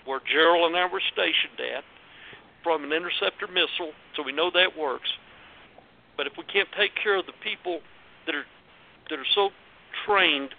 where 0.05 0.21
Gerald 0.31 0.71
and 0.71 0.77
I 0.77 0.87
were 0.87 1.03
stationed 1.13 1.59
at, 1.59 1.85
from 2.63 2.85
an 2.85 2.93
interceptor 2.93 3.47
missile, 3.47 3.93
so 4.17 4.23
we 4.23 4.33
know 4.33 4.51
that 4.53 4.77
works. 4.77 5.09
But 6.17 6.27
if 6.27 6.35
we 6.37 6.45
can't 6.45 6.69
take 6.77 6.95
care 6.95 7.17
of 7.17 7.27
the 7.27 7.37
people 7.43 7.81
that 8.27 8.35
are 8.35 8.45
that 9.09 9.19
are 9.19 9.33
so 9.35 9.51
trained, 10.07 10.51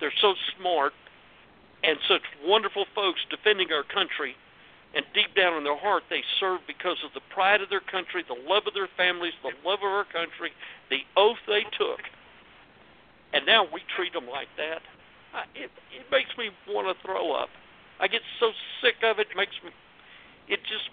they're 0.00 0.14
so 0.22 0.34
smart, 0.56 0.92
and 1.82 1.98
such 2.08 2.22
wonderful 2.44 2.86
folks 2.94 3.20
defending 3.28 3.72
our 3.72 3.82
country, 3.82 4.36
and 4.94 5.04
deep 5.14 5.34
down 5.36 5.56
in 5.56 5.64
their 5.64 5.76
heart 5.76 6.02
they 6.08 6.22
serve 6.40 6.60
because 6.66 6.96
of 7.04 7.12
the 7.14 7.20
pride 7.32 7.60
of 7.60 7.68
their 7.68 7.84
country, 7.84 8.24
the 8.26 8.48
love 8.48 8.64
of 8.66 8.74
their 8.74 8.88
families, 8.96 9.34
the 9.42 9.52
love 9.66 9.80
of 9.80 9.90
our 9.90 10.04
country, 10.04 10.50
the 10.90 11.04
oath 11.16 11.38
they 11.46 11.62
took, 11.76 12.00
and 13.32 13.44
now 13.44 13.64
we 13.72 13.80
treat 13.96 14.12
them 14.12 14.26
like 14.26 14.48
that. 14.56 14.80
I, 15.34 15.44
it 15.54 15.70
it 15.92 16.06
makes 16.10 16.30
me 16.38 16.50
want 16.68 16.88
to 16.88 16.96
throw 17.04 17.32
up. 17.32 17.48
I 18.00 18.08
get 18.08 18.22
so 18.40 18.52
sick 18.80 18.96
of 19.02 19.18
it. 19.18 19.28
Makes 19.36 19.60
me 19.64 19.70
it 20.48 20.60
just 20.64 20.88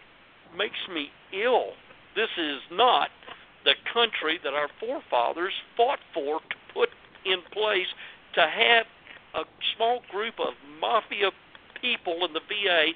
makes 0.58 0.80
me 0.94 1.10
ill. 1.32 1.72
This 2.16 2.32
is 2.38 2.60
not 2.72 3.10
the 3.64 3.74
country 3.94 4.40
that 4.44 4.54
our 4.54 4.70
forefathers 4.80 5.54
fought 5.76 6.00
for 6.14 6.40
to 6.40 6.56
put 6.74 6.90
in 7.26 7.42
place 7.52 7.88
to 8.36 8.42
have 8.42 8.86
a 9.34 9.44
small 9.76 10.02
group 10.12 10.36
of 10.40 10.54
mafia 10.80 11.32
people 11.82 12.26
in 12.26 12.34
the 12.34 12.40
VA 12.40 12.92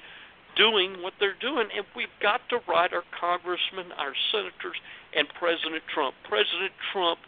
doing 0.60 1.00
what 1.00 1.16
they're 1.16 1.40
doing. 1.40 1.72
And 1.72 1.88
we've 1.96 2.12
got 2.20 2.44
to 2.52 2.60
write 2.68 2.92
our 2.92 3.08
congressmen, 3.16 3.96
our 3.96 4.12
senators, 4.28 4.76
and 5.16 5.24
President 5.40 5.80
Trump. 5.88 6.12
President 6.28 6.76
Trump 6.92 7.18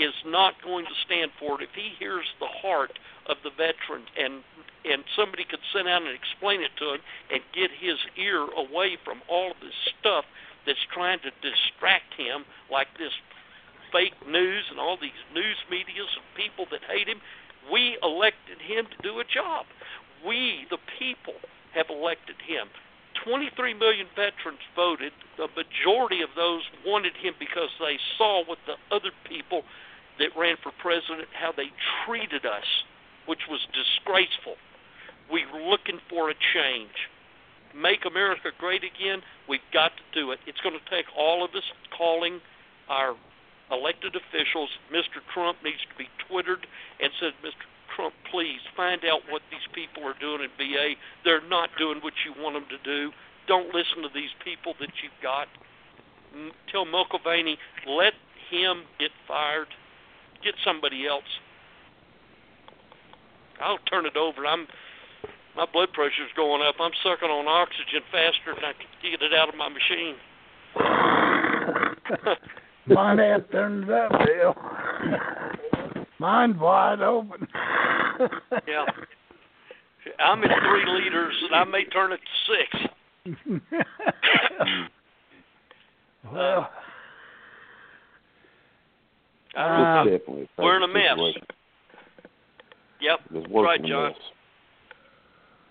is 0.00 0.16
not 0.24 0.54
going 0.64 0.86
to 0.88 0.96
stand 1.04 1.30
for 1.36 1.60
it 1.60 1.68
if 1.68 1.74
he 1.76 1.92
hears 2.00 2.24
the 2.40 2.48
heart 2.48 2.96
of 3.28 3.36
the 3.44 3.50
veteran 3.52 4.08
and 4.16 4.40
and 4.86 5.02
somebody 5.18 5.42
could 5.42 5.60
sit 5.74 5.84
down 5.84 6.06
and 6.06 6.14
explain 6.14 6.62
it 6.62 6.70
to 6.78 6.94
him 6.94 7.02
and 7.34 7.42
get 7.52 7.68
his 7.82 7.98
ear 8.16 8.46
away 8.56 8.96
from 9.04 9.20
all 9.28 9.50
of 9.50 9.58
this 9.58 9.74
stuff 9.98 10.24
that's 10.64 10.80
trying 10.94 11.18
to 11.18 11.34
distract 11.42 12.14
him 12.14 12.46
like 12.70 12.86
this 12.96 13.12
fake 13.90 14.14
news 14.22 14.64
and 14.70 14.78
all 14.78 14.96
these 14.96 15.18
news 15.34 15.58
medias 15.66 16.08
and 16.14 16.24
people 16.38 16.64
that 16.70 16.80
hate 16.86 17.10
him 17.10 17.18
we 17.66 17.98
elected 18.06 18.62
him 18.62 18.86
to 18.86 18.96
do 19.02 19.18
a 19.18 19.26
job 19.26 19.66
we 20.22 20.62
the 20.70 20.78
people 20.96 21.42
have 21.78 21.86
elected 21.88 22.36
him 22.42 22.66
23 23.24 23.74
million 23.74 24.06
veterans 24.14 24.62
voted. 24.76 25.12
The 25.36 25.48
majority 25.56 26.22
of 26.22 26.30
those 26.36 26.62
wanted 26.86 27.14
him 27.16 27.34
because 27.38 27.70
they 27.80 27.98
saw 28.16 28.44
what 28.44 28.58
the 28.66 28.76
other 28.94 29.10
people 29.28 29.62
that 30.18 30.34
ran 30.36 30.56
for 30.62 30.72
president, 30.82 31.28
how 31.32 31.52
they 31.52 31.70
treated 32.04 32.44
us, 32.44 32.66
which 33.26 33.46
was 33.48 33.60
disgraceful. 33.70 34.56
We 35.30 35.44
were 35.52 35.62
looking 35.62 36.00
for 36.08 36.30
a 36.30 36.34
change. 36.54 36.94
Make 37.74 38.06
America 38.06 38.50
great 38.58 38.82
again. 38.82 39.22
We've 39.48 39.66
got 39.72 39.92
to 39.96 40.04
do 40.14 40.32
it. 40.32 40.40
It's 40.46 40.60
going 40.60 40.74
to 40.74 40.90
take 40.90 41.06
all 41.16 41.44
of 41.44 41.50
us 41.54 41.66
calling 41.96 42.40
our 42.88 43.14
elected 43.70 44.16
officials. 44.16 44.70
Mr. 44.90 45.20
Trump 45.34 45.58
needs 45.62 45.84
to 45.92 45.96
be 45.98 46.08
twittered 46.26 46.66
and 46.98 47.12
said, 47.20 47.36
Mr. 47.44 47.68
Trump, 47.98 48.14
please 48.30 48.62
find 48.78 49.02
out 49.04 49.26
what 49.28 49.42
these 49.50 49.66
people 49.74 50.06
are 50.06 50.14
doing 50.22 50.46
in 50.46 50.50
VA. 50.54 50.94
They're 51.24 51.42
not 51.42 51.70
doing 51.78 51.98
what 51.98 52.14
you 52.22 52.30
want 52.40 52.54
them 52.54 52.70
to 52.70 52.78
do. 52.86 53.10
Don't 53.50 53.74
listen 53.74 54.06
to 54.06 54.08
these 54.14 54.30
people 54.44 54.74
that 54.78 54.94
you've 55.02 55.18
got. 55.20 55.50
Tell 56.70 56.84
Mulvaney, 56.84 57.58
let 57.86 58.14
him 58.50 58.86
get 59.00 59.10
fired 59.26 59.66
get 60.44 60.54
somebody 60.64 61.06
else. 61.06 61.24
I'll 63.60 63.78
turn 63.90 64.06
it 64.06 64.16
over. 64.16 64.46
I'm 64.46 64.66
my 65.56 65.66
blood 65.72 65.92
pressure's 65.92 66.30
going 66.36 66.62
up. 66.62 66.76
I'm 66.78 66.92
sucking 67.02 67.28
on 67.28 67.48
oxygen 67.48 68.02
faster 68.12 68.54
than 68.54 68.64
I 68.64 68.72
can 68.74 68.86
get 69.02 69.22
it 69.22 69.34
out 69.34 69.48
of 69.48 69.56
my 69.56 69.68
machine. 69.68 70.14
Mine 72.86 73.18
ain't 73.18 73.50
turned 73.50 73.90
up, 73.90 74.12
Bill. 74.24 74.54
Mine's 76.20 76.56
wide 76.58 77.00
open. 77.00 77.48
Yeah. 78.66 78.84
I'm 80.20 80.42
at 80.44 80.50
three 80.68 80.84
liters, 80.86 81.34
and 81.44 81.54
I 81.54 81.64
may 81.64 81.84
turn 81.84 82.12
it 82.12 82.20
to 82.20 82.52
six. 82.52 82.68
well, 86.32 86.70
uh, 89.56 90.04
definitely 90.04 90.48
we're 90.58 90.76
in 90.76 90.82
a 90.82 90.88
mess. 90.88 91.18
Yep, 93.00 93.20
It's 93.34 93.46
right, 93.54 93.82
John. 93.84 94.12
this. 94.12 94.18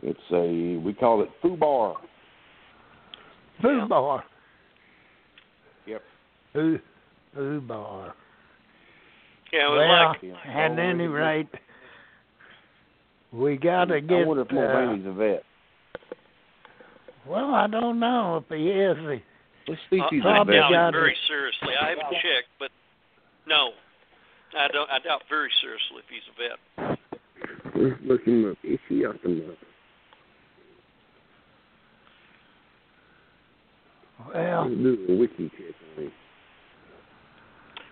It's 0.03 0.31
a 0.31 0.77
we 0.85 0.93
call 0.93 1.21
it 1.23 1.29
foobar. 1.43 1.95
Foo 3.61 3.77
Yeah. 3.79 3.85
bar. 3.87 4.23
Yep. 5.87 6.01
Foo, 6.53 6.79
foo 7.33 7.61
bar. 7.61 8.13
Yeah, 9.51 9.73
it 9.73 9.77
Well, 9.77 10.09
like 10.09 10.23
at 10.45 10.77
any 10.77 11.07
rate, 11.07 11.47
we 13.37 13.57
got 13.57 13.85
to 13.85 14.01
get. 14.01 14.17
I 14.21 14.25
wonder 14.25 14.41
if 14.43 14.51
uh, 14.51 14.55
Mulvaney's 14.55 15.05
a 15.05 15.11
vet. 15.13 15.43
well, 17.27 17.53
I 17.53 17.67
don't 17.67 17.99
know 17.99 18.37
if 18.37 18.55
he 18.57 18.69
is. 18.69 18.97
He, 18.97 19.23
Let's 19.69 19.81
see 19.89 19.97
if 19.97 20.03
Uh, 20.03 20.07
he's 20.11 20.21
I 20.25 20.29
a 20.29 20.33
probably 20.35 20.55
doubt 20.55 20.89
it 20.89 20.91
very 20.97 21.11
it. 21.11 21.17
seriously. 21.27 21.73
I 21.79 21.89
haven't 21.89 22.09
checked, 22.23 22.49
but 22.59 22.69
no, 23.47 23.71
I 24.57 24.67
don't. 24.69 24.89
I 24.89 24.99
doubt 24.99 25.23
very 25.29 25.49
seriously 25.61 25.99
if 25.99 26.09
he's 26.09 26.27
a 26.31 26.35
vet. 26.39 26.97
Let's 27.75 28.01
look 28.03 28.23
him 28.25 28.49
up. 28.51 28.57
Is 28.63 28.79
he 28.89 29.05
up 29.05 29.15
and 29.23 29.41
up? 29.51 29.57
well, 34.33 34.69
Let's 34.69 34.75
do 34.81 35.05
a 35.09 35.15
wiki 35.17 35.49
check 35.57 35.75
on 35.97 36.03
him. 36.05 36.11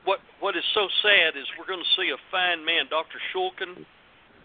What 0.05 0.19
What 0.39 0.55
is 0.55 0.63
so 0.73 0.87
sad 1.01 1.35
is 1.37 1.45
we're 1.59 1.67
going 1.67 1.83
to 1.83 2.01
see 2.01 2.09
a 2.09 2.17
fine 2.31 2.63
man, 2.65 2.85
Dr. 2.89 3.19
Shulkin. 3.33 3.85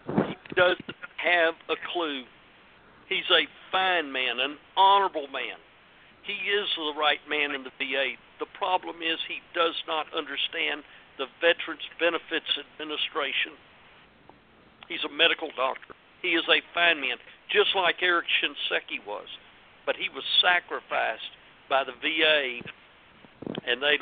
He 0.07 0.35
doesn't 0.55 0.95
have 1.17 1.53
a 1.69 1.77
clue. 1.93 2.23
He's 3.07 3.29
a 3.29 3.47
fine 3.71 4.11
man, 4.11 4.39
an 4.39 4.57
honorable 4.77 5.27
man. 5.27 5.59
He 6.23 6.33
is 6.33 6.67
the 6.77 6.93
right 6.99 7.21
man 7.29 7.51
in 7.51 7.63
the 7.63 7.73
VA. 7.77 8.15
The 8.39 8.49
problem 8.57 9.01
is 9.01 9.17
he 9.27 9.41
does 9.53 9.75
not 9.87 10.05
understand 10.13 10.83
the 11.17 11.25
Veterans 11.41 11.85
Benefits 11.99 12.49
Administration. 12.57 13.57
He's 14.87 15.03
a 15.03 15.11
medical 15.11 15.49
doctor. 15.55 15.93
He 16.21 16.37
is 16.37 16.45
a 16.47 16.61
fine 16.73 17.01
man, 17.01 17.17
just 17.49 17.75
like 17.75 18.01
Eric 18.01 18.25
Shinseki 18.39 19.05
was. 19.05 19.27
But 19.85 19.95
he 19.97 20.09
was 20.13 20.23
sacrificed 20.41 21.33
by 21.69 21.83
the 21.83 21.97
VA, 21.97 22.61
and 23.65 23.81
they 23.81 23.97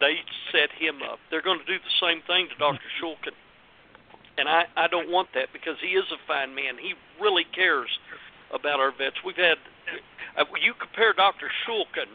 they 0.00 0.20
set 0.52 0.72
him 0.76 1.00
up. 1.04 1.18
They're 1.30 1.44
going 1.44 1.60
to 1.60 1.68
do 1.68 1.76
the 1.76 1.96
same 2.00 2.22
thing 2.26 2.48
to 2.48 2.56
Dr. 2.56 2.88
Shulkin. 3.00 3.36
And 4.40 4.48
I, 4.48 4.64
I 4.72 4.88
don't 4.88 5.12
want 5.12 5.28
that 5.36 5.52
because 5.52 5.76
he 5.84 5.92
is 5.92 6.08
a 6.08 6.16
fine 6.24 6.56
man. 6.56 6.80
He 6.80 6.96
really 7.20 7.44
cares 7.44 7.92
about 8.48 8.80
our 8.80 8.88
vets. 8.88 9.20
We've 9.20 9.36
had, 9.36 9.60
uh, 10.40 10.48
you 10.56 10.72
compare 10.80 11.12
Dr. 11.12 11.52
Shulkin 11.68 12.08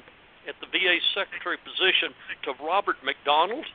at 0.50 0.58
the 0.58 0.66
VA 0.74 0.98
secretary 1.14 1.62
position 1.62 2.18
to 2.50 2.58
Robert 2.66 2.98
McDonald. 3.06 3.70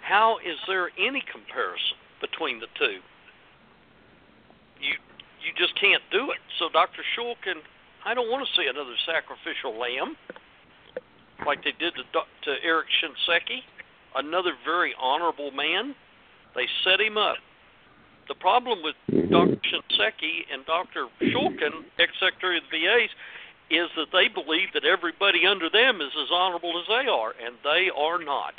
How 0.00 0.40
is 0.40 0.56
there 0.66 0.88
any 0.96 1.20
comparison 1.28 2.00
between 2.24 2.64
the 2.64 2.72
two? 2.80 3.04
You 4.80 4.96
you 5.44 5.52
just 5.56 5.76
can't 5.76 6.02
do 6.10 6.32
it. 6.32 6.40
So 6.58 6.72
Dr. 6.72 7.04
Shulkin, 7.16 7.60
I 8.04 8.12
don't 8.12 8.32
want 8.32 8.48
to 8.48 8.50
see 8.56 8.68
another 8.68 8.96
sacrificial 9.04 9.76
lamb 9.76 10.16
like 11.44 11.64
they 11.64 11.72
did 11.76 11.92
to, 11.96 12.04
to 12.04 12.50
Eric 12.64 12.88
Shinseki, 13.00 13.60
another 14.16 14.52
very 14.64 14.94
honorable 15.00 15.50
man. 15.50 15.94
They 16.54 16.66
set 16.84 17.00
him 17.00 17.16
up. 17.16 17.36
The 18.28 18.34
problem 18.34 18.78
with 18.82 18.94
Dr. 19.30 19.58
Shinseki 19.58 20.46
and 20.52 20.64
Dr. 20.66 21.06
Shulkin, 21.20 21.82
ex-secretary 21.98 22.58
of 22.58 22.64
the 22.70 22.78
VAs, 22.78 23.10
is 23.70 23.90
that 23.96 24.10
they 24.12 24.26
believe 24.26 24.70
that 24.74 24.84
everybody 24.84 25.46
under 25.46 25.70
them 25.70 26.00
is 26.00 26.14
as 26.14 26.30
honorable 26.30 26.78
as 26.78 26.86
they 26.86 27.10
are, 27.10 27.34
and 27.38 27.54
they 27.62 27.90
are 27.90 28.22
not. 28.22 28.54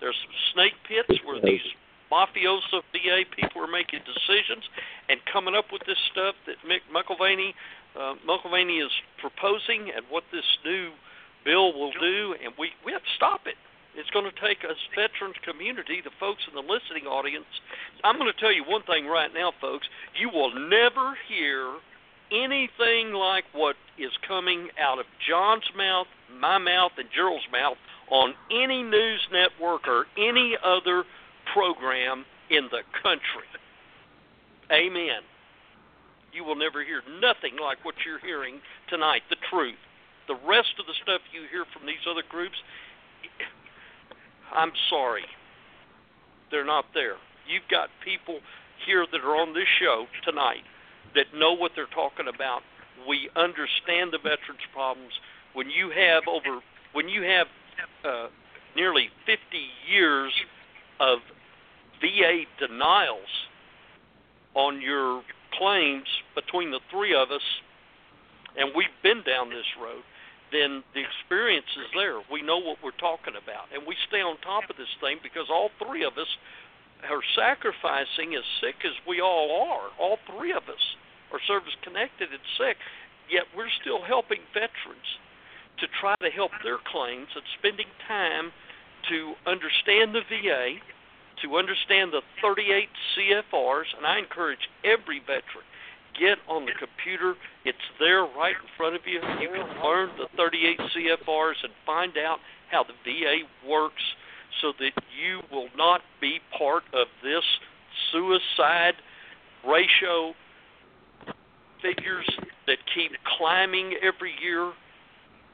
There's 0.00 0.18
some 0.26 0.34
snake 0.54 0.74
pits 0.86 1.18
where 1.24 1.40
these 1.40 1.62
mafioso 2.10 2.82
VA 2.90 3.22
people 3.30 3.62
are 3.62 3.70
making 3.70 4.00
decisions 4.02 4.66
and 5.08 5.18
coming 5.32 5.54
up 5.54 5.70
with 5.72 5.82
this 5.86 5.98
stuff 6.10 6.34
that 6.46 6.58
Mick 6.66 6.82
Mulvaney, 6.90 7.54
uh, 7.98 8.14
Mulvaney 8.26 8.78
is 8.82 8.90
proposing, 9.22 9.90
and 9.94 10.04
what 10.10 10.24
this 10.30 10.46
new 10.64 10.90
bill 11.44 11.72
will 11.72 11.94
do, 11.98 12.34
and 12.42 12.52
we 12.58 12.70
we 12.84 12.92
have 12.92 13.02
to 13.02 13.14
stop 13.16 13.46
it. 13.46 13.54
It's 13.94 14.10
going 14.10 14.24
to 14.24 14.40
take 14.40 14.64
us 14.64 14.76
veterans 14.96 15.36
community, 15.44 16.00
the 16.02 16.10
folks 16.18 16.42
in 16.48 16.54
the 16.54 16.64
listening 16.64 17.04
audience. 17.04 17.44
I'm 18.04 18.16
going 18.16 18.32
to 18.32 18.40
tell 18.40 18.52
you 18.52 18.64
one 18.64 18.82
thing 18.84 19.06
right 19.06 19.30
now, 19.34 19.52
folks. 19.60 19.86
You 20.18 20.30
will 20.30 20.52
never 20.68 21.14
hear 21.28 21.76
anything 22.32 23.12
like 23.12 23.44
what 23.52 23.76
is 23.98 24.12
coming 24.26 24.68
out 24.80 24.98
of 24.98 25.04
John's 25.28 25.68
mouth, 25.76 26.06
my 26.40 26.56
mouth, 26.56 26.92
and 26.96 27.08
Gerald's 27.14 27.44
mouth 27.52 27.76
on 28.10 28.34
any 28.50 28.82
news 28.82 29.20
network 29.30 29.86
or 29.86 30.06
any 30.16 30.56
other 30.64 31.04
program 31.52 32.24
in 32.48 32.68
the 32.70 32.80
country. 33.02 33.48
Amen. 34.72 35.20
You 36.32 36.44
will 36.44 36.56
never 36.56 36.82
hear 36.82 37.02
nothing 37.20 37.60
like 37.60 37.84
what 37.84 37.94
you're 38.06 38.20
hearing 38.20 38.60
tonight, 38.88 39.22
the 39.28 39.36
truth. 39.52 39.76
The 40.28 40.38
rest 40.48 40.80
of 40.80 40.86
the 40.86 40.96
stuff 41.02 41.20
you 41.32 41.44
hear 41.50 41.64
from 41.76 41.84
these 41.84 42.00
other 42.08 42.22
groups, 42.28 42.56
I'm 44.54 44.72
sorry. 44.88 45.24
They're 46.50 46.64
not 46.64 46.86
there. 46.94 47.16
You've 47.48 47.68
got 47.70 47.88
people 48.04 48.40
here 48.86 49.06
that 49.10 49.20
are 49.20 49.36
on 49.36 49.54
this 49.54 49.68
show 49.80 50.06
tonight 50.24 50.64
that 51.14 51.26
know 51.34 51.52
what 51.52 51.72
they're 51.74 51.86
talking 51.94 52.26
about. 52.32 52.62
We 53.08 53.28
understand 53.36 54.12
the 54.12 54.18
veterans' 54.18 54.66
problems. 54.72 55.12
When 55.54 55.70
you 55.70 55.90
have 55.90 56.24
over, 56.28 56.60
when 56.92 57.08
you 57.08 57.22
have 57.22 57.46
uh, 58.04 58.28
nearly 58.76 59.08
50 59.26 59.38
years 59.90 60.32
of 61.00 61.18
VA 62.00 62.44
denials 62.58 63.28
on 64.54 64.80
your 64.80 65.22
claims 65.58 66.06
between 66.34 66.70
the 66.70 66.80
three 66.90 67.14
of 67.14 67.30
us, 67.30 67.42
and 68.56 68.70
we've 68.76 68.86
been 69.02 69.22
down 69.24 69.50
this 69.50 69.66
road, 69.80 70.02
then 70.52 70.84
the 70.94 71.00
experience 71.00 71.68
is 71.80 71.88
there. 71.96 72.20
We 72.30 72.44
know 72.44 72.60
what 72.60 72.78
we're 72.84 72.96
talking 73.00 73.34
about, 73.34 73.72
and 73.72 73.82
we 73.88 73.96
stay 74.06 74.20
on 74.20 74.36
top 74.44 74.68
of 74.68 74.76
this 74.76 74.92
thing 75.00 75.18
because 75.24 75.48
all 75.48 75.72
three 75.80 76.04
of 76.04 76.14
us 76.20 76.28
are 77.08 77.24
sacrificing 77.34 78.36
as 78.36 78.44
sick 78.60 78.84
as 78.84 78.94
we 79.08 79.20
all 79.20 79.50
are. 79.72 79.90
All 79.98 80.20
three 80.28 80.52
of 80.52 80.68
us 80.68 80.84
are 81.32 81.40
service 81.48 81.74
connected 81.82 82.30
and 82.30 82.44
sick, 82.60 82.76
yet 83.32 83.48
we're 83.56 83.72
still 83.80 84.04
helping 84.04 84.44
veterans 84.52 85.08
to 85.80 85.88
try 85.98 86.14
to 86.20 86.30
help 86.30 86.52
their 86.62 86.78
claims 86.78 87.32
and 87.34 87.42
spending 87.58 87.88
time 88.06 88.52
to 89.08 89.34
understand 89.48 90.14
the 90.14 90.22
VA, 90.28 90.78
to 91.42 91.56
understand 91.56 92.12
the 92.12 92.22
38 92.44 92.86
CFRs, 93.16 93.90
and 93.96 94.06
I 94.06 94.20
encourage 94.20 94.62
every 94.84 95.18
veteran 95.18 95.66
get 96.18 96.38
on 96.48 96.64
the 96.64 96.72
computer. 96.78 97.34
It's 97.64 97.78
there 97.98 98.22
right 98.22 98.54
in 98.54 98.68
front 98.76 98.94
of 98.94 99.02
you. 99.06 99.20
You 99.40 99.48
can 99.48 99.82
learn 99.82 100.10
the 100.18 100.28
38 100.36 100.78
CFRs 100.78 101.64
and 101.64 101.72
find 101.86 102.16
out 102.18 102.38
how 102.70 102.84
the 102.84 102.94
VA 103.04 103.42
works 103.68 104.02
so 104.60 104.72
that 104.78 104.92
you 105.16 105.40
will 105.50 105.68
not 105.76 106.00
be 106.20 106.38
part 106.56 106.84
of 106.92 107.06
this 107.22 107.44
suicide 108.10 108.94
ratio 109.66 110.34
figures 111.80 112.28
that 112.66 112.78
keep 112.94 113.12
climbing 113.38 113.94
every 114.02 114.32
year 114.42 114.72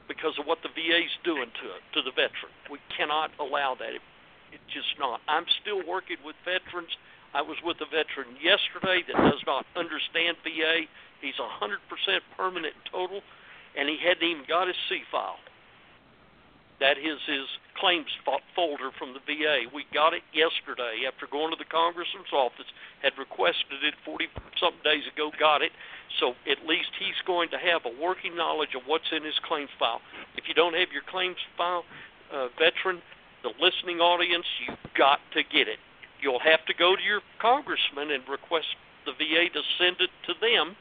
because 0.07 0.33
of 0.39 0.45
what 0.45 0.59
the 0.63 0.69
VA's 0.69 1.13
doing 1.23 1.49
to 1.61 1.67
to 1.93 2.01
the 2.03 2.11
veteran. 2.11 2.53
We 2.69 2.79
cannot 2.95 3.31
allow 3.39 3.75
that. 3.79 3.93
It, 3.93 4.01
it's 4.51 4.73
just 4.73 4.97
not. 4.99 5.21
I'm 5.27 5.45
still 5.61 5.85
working 5.87 6.17
with 6.25 6.35
veterans. 6.43 6.89
I 7.33 7.41
was 7.41 7.57
with 7.63 7.77
a 7.81 7.85
veteran 7.85 8.35
yesterday 8.41 9.05
that 9.05 9.17
does 9.29 9.43
not 9.45 9.65
understand 9.75 10.37
VA. 10.43 10.89
He's 11.21 11.37
100% 11.37 11.77
permanent 12.35 12.73
total, 12.91 13.21
and 13.77 13.87
he 13.87 13.97
hadn't 14.01 14.23
even 14.23 14.43
got 14.47 14.67
his 14.67 14.77
C 14.89 15.01
file. 15.11 15.37
That 16.79 16.97
is 16.97 17.19
his 17.27 17.45
claims 17.75 18.07
folder 18.55 18.89
from 18.97 19.13
the 19.13 19.19
VA. 19.27 19.67
We 19.73 19.83
got 19.93 20.13
it 20.15 20.23
yesterday 20.31 21.03
after 21.05 21.27
going 21.27 21.51
to 21.51 21.59
the 21.59 21.67
congressman's 21.67 22.31
office, 22.31 22.71
had 23.03 23.11
requested 23.19 23.83
it 23.83 23.95
40 24.05 24.27
something 24.59 24.79
days 24.83 25.03
ago, 25.11 25.29
got 25.37 25.61
it. 25.61 25.71
So 26.19 26.39
at 26.47 26.63
least 26.65 26.95
he's 26.97 27.19
going 27.27 27.51
to 27.51 27.59
have 27.59 27.83
a 27.83 27.93
working 28.01 28.35
knowledge 28.35 28.75
of 28.79 28.83
what's 28.87 29.11
in 29.11 29.23
his 29.23 29.37
claims 29.43 29.69
file. 29.77 29.99
If 30.39 30.47
you 30.47 30.55
don't 30.55 30.73
have 30.73 30.91
your 30.95 31.03
claims 31.03 31.37
file, 31.59 31.83
uh, 32.31 32.47
veteran, 32.57 33.03
the 33.43 33.51
listening 33.59 33.99
audience, 33.99 34.47
you've 34.63 34.79
got 34.95 35.19
to 35.35 35.43
get 35.43 35.67
it. 35.67 35.79
You'll 36.21 36.43
have 36.43 36.65
to 36.65 36.73
go 36.73 36.95
to 36.95 37.01
your 37.01 37.21
congressman 37.39 38.11
and 38.11 38.27
request 38.27 38.67
the 39.05 39.13
VA 39.13 39.49
to 39.53 39.61
send 39.77 39.97
it 39.99 40.11
to 40.27 40.33
them. 40.41 40.75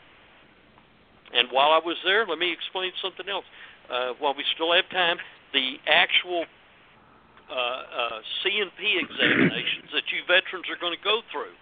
And 1.32 1.49
while 1.51 1.70
I 1.70 1.78
was 1.78 1.97
there, 2.05 2.26
let 2.26 2.39
me 2.39 2.53
explain 2.53 2.93
something 3.03 3.28
else. 3.28 3.45
Uh, 3.91 4.12
while 4.18 4.34
we 4.34 4.45
still 4.55 4.72
have 4.72 4.89
time, 4.91 5.18
the 5.53 5.76
actual 5.86 6.45
uh, 7.49 7.55
uh, 7.55 8.18
C&P 8.43 9.01
examinations 9.01 9.89
that 9.93 10.05
you 10.12 10.20
veterans 10.28 10.68
are 10.68 10.80
going 10.80 10.97
to 10.97 11.05
go 11.05 11.20
through, 11.32 11.55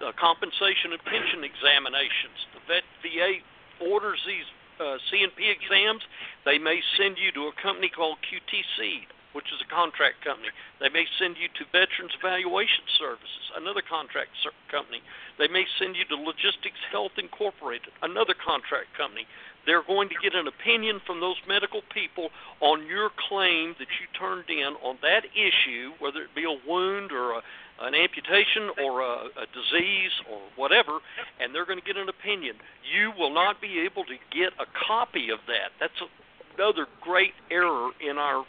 the 0.00 0.12
compensation 0.16 0.92
and 0.92 1.02
pension 1.04 1.44
examinations. 1.44 2.38
The 2.56 2.62
vet, 2.64 2.84
VA 3.04 3.44
orders 3.84 4.20
these 4.26 4.48
uh, 4.80 4.96
C&P 5.10 5.40
exams. 5.44 6.02
They 6.44 6.58
may 6.58 6.80
send 6.96 7.16
you 7.18 7.30
to 7.32 7.52
a 7.52 7.54
company 7.60 7.88
called 7.88 8.18
QTC, 8.24 9.04
which 9.34 9.50
is 9.50 9.60
a 9.60 9.68
contract 9.68 10.22
company. 10.24 10.48
They 10.80 10.88
may 10.88 11.04
send 11.18 11.36
you 11.36 11.50
to 11.58 11.68
Veterans 11.74 12.14
Evaluation 12.16 12.86
Services, 12.96 13.44
another 13.58 13.82
contract 13.82 14.30
company. 14.70 15.02
They 15.38 15.50
may 15.50 15.66
send 15.78 15.98
you 15.98 16.06
to 16.08 16.16
Logistics 16.16 16.80
Health 16.90 17.18
Incorporated, 17.18 17.90
another 18.02 18.34
contract 18.34 18.94
company. 18.96 19.26
They're 19.66 19.82
going 19.82 20.08
to 20.10 20.18
get 20.22 20.34
an 20.34 20.46
opinion 20.46 21.00
from 21.06 21.20
those 21.20 21.36
medical 21.48 21.82
people 21.92 22.30
on 22.60 22.86
your 22.86 23.10
claim 23.28 23.74
that 23.78 23.90
you 23.98 24.06
turned 24.14 24.48
in 24.48 24.76
on 24.84 24.98
that 25.02 25.24
issue, 25.34 25.92
whether 25.98 26.22
it 26.22 26.34
be 26.34 26.44
a 26.44 26.56
wound 26.68 27.12
or 27.12 27.38
a 27.38 27.42
an 27.80 27.94
amputation 27.94 28.70
or 28.82 29.00
a, 29.00 29.26
a 29.34 29.46
disease 29.50 30.12
or 30.30 30.38
whatever, 30.56 31.00
and 31.40 31.54
they're 31.54 31.66
going 31.66 31.78
to 31.78 31.84
get 31.84 31.96
an 31.96 32.08
opinion. 32.08 32.54
You 32.86 33.10
will 33.18 33.34
not 33.34 33.60
be 33.60 33.80
able 33.80 34.04
to 34.04 34.14
get 34.30 34.52
a 34.60 34.66
copy 34.86 35.30
of 35.30 35.40
that. 35.48 35.74
That's 35.80 35.98
a, 36.00 36.06
another 36.54 36.86
great 37.00 37.32
error 37.50 37.90
in 38.00 38.16
our 38.16 38.44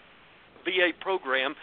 VA 0.65 0.91
program. 0.99 1.55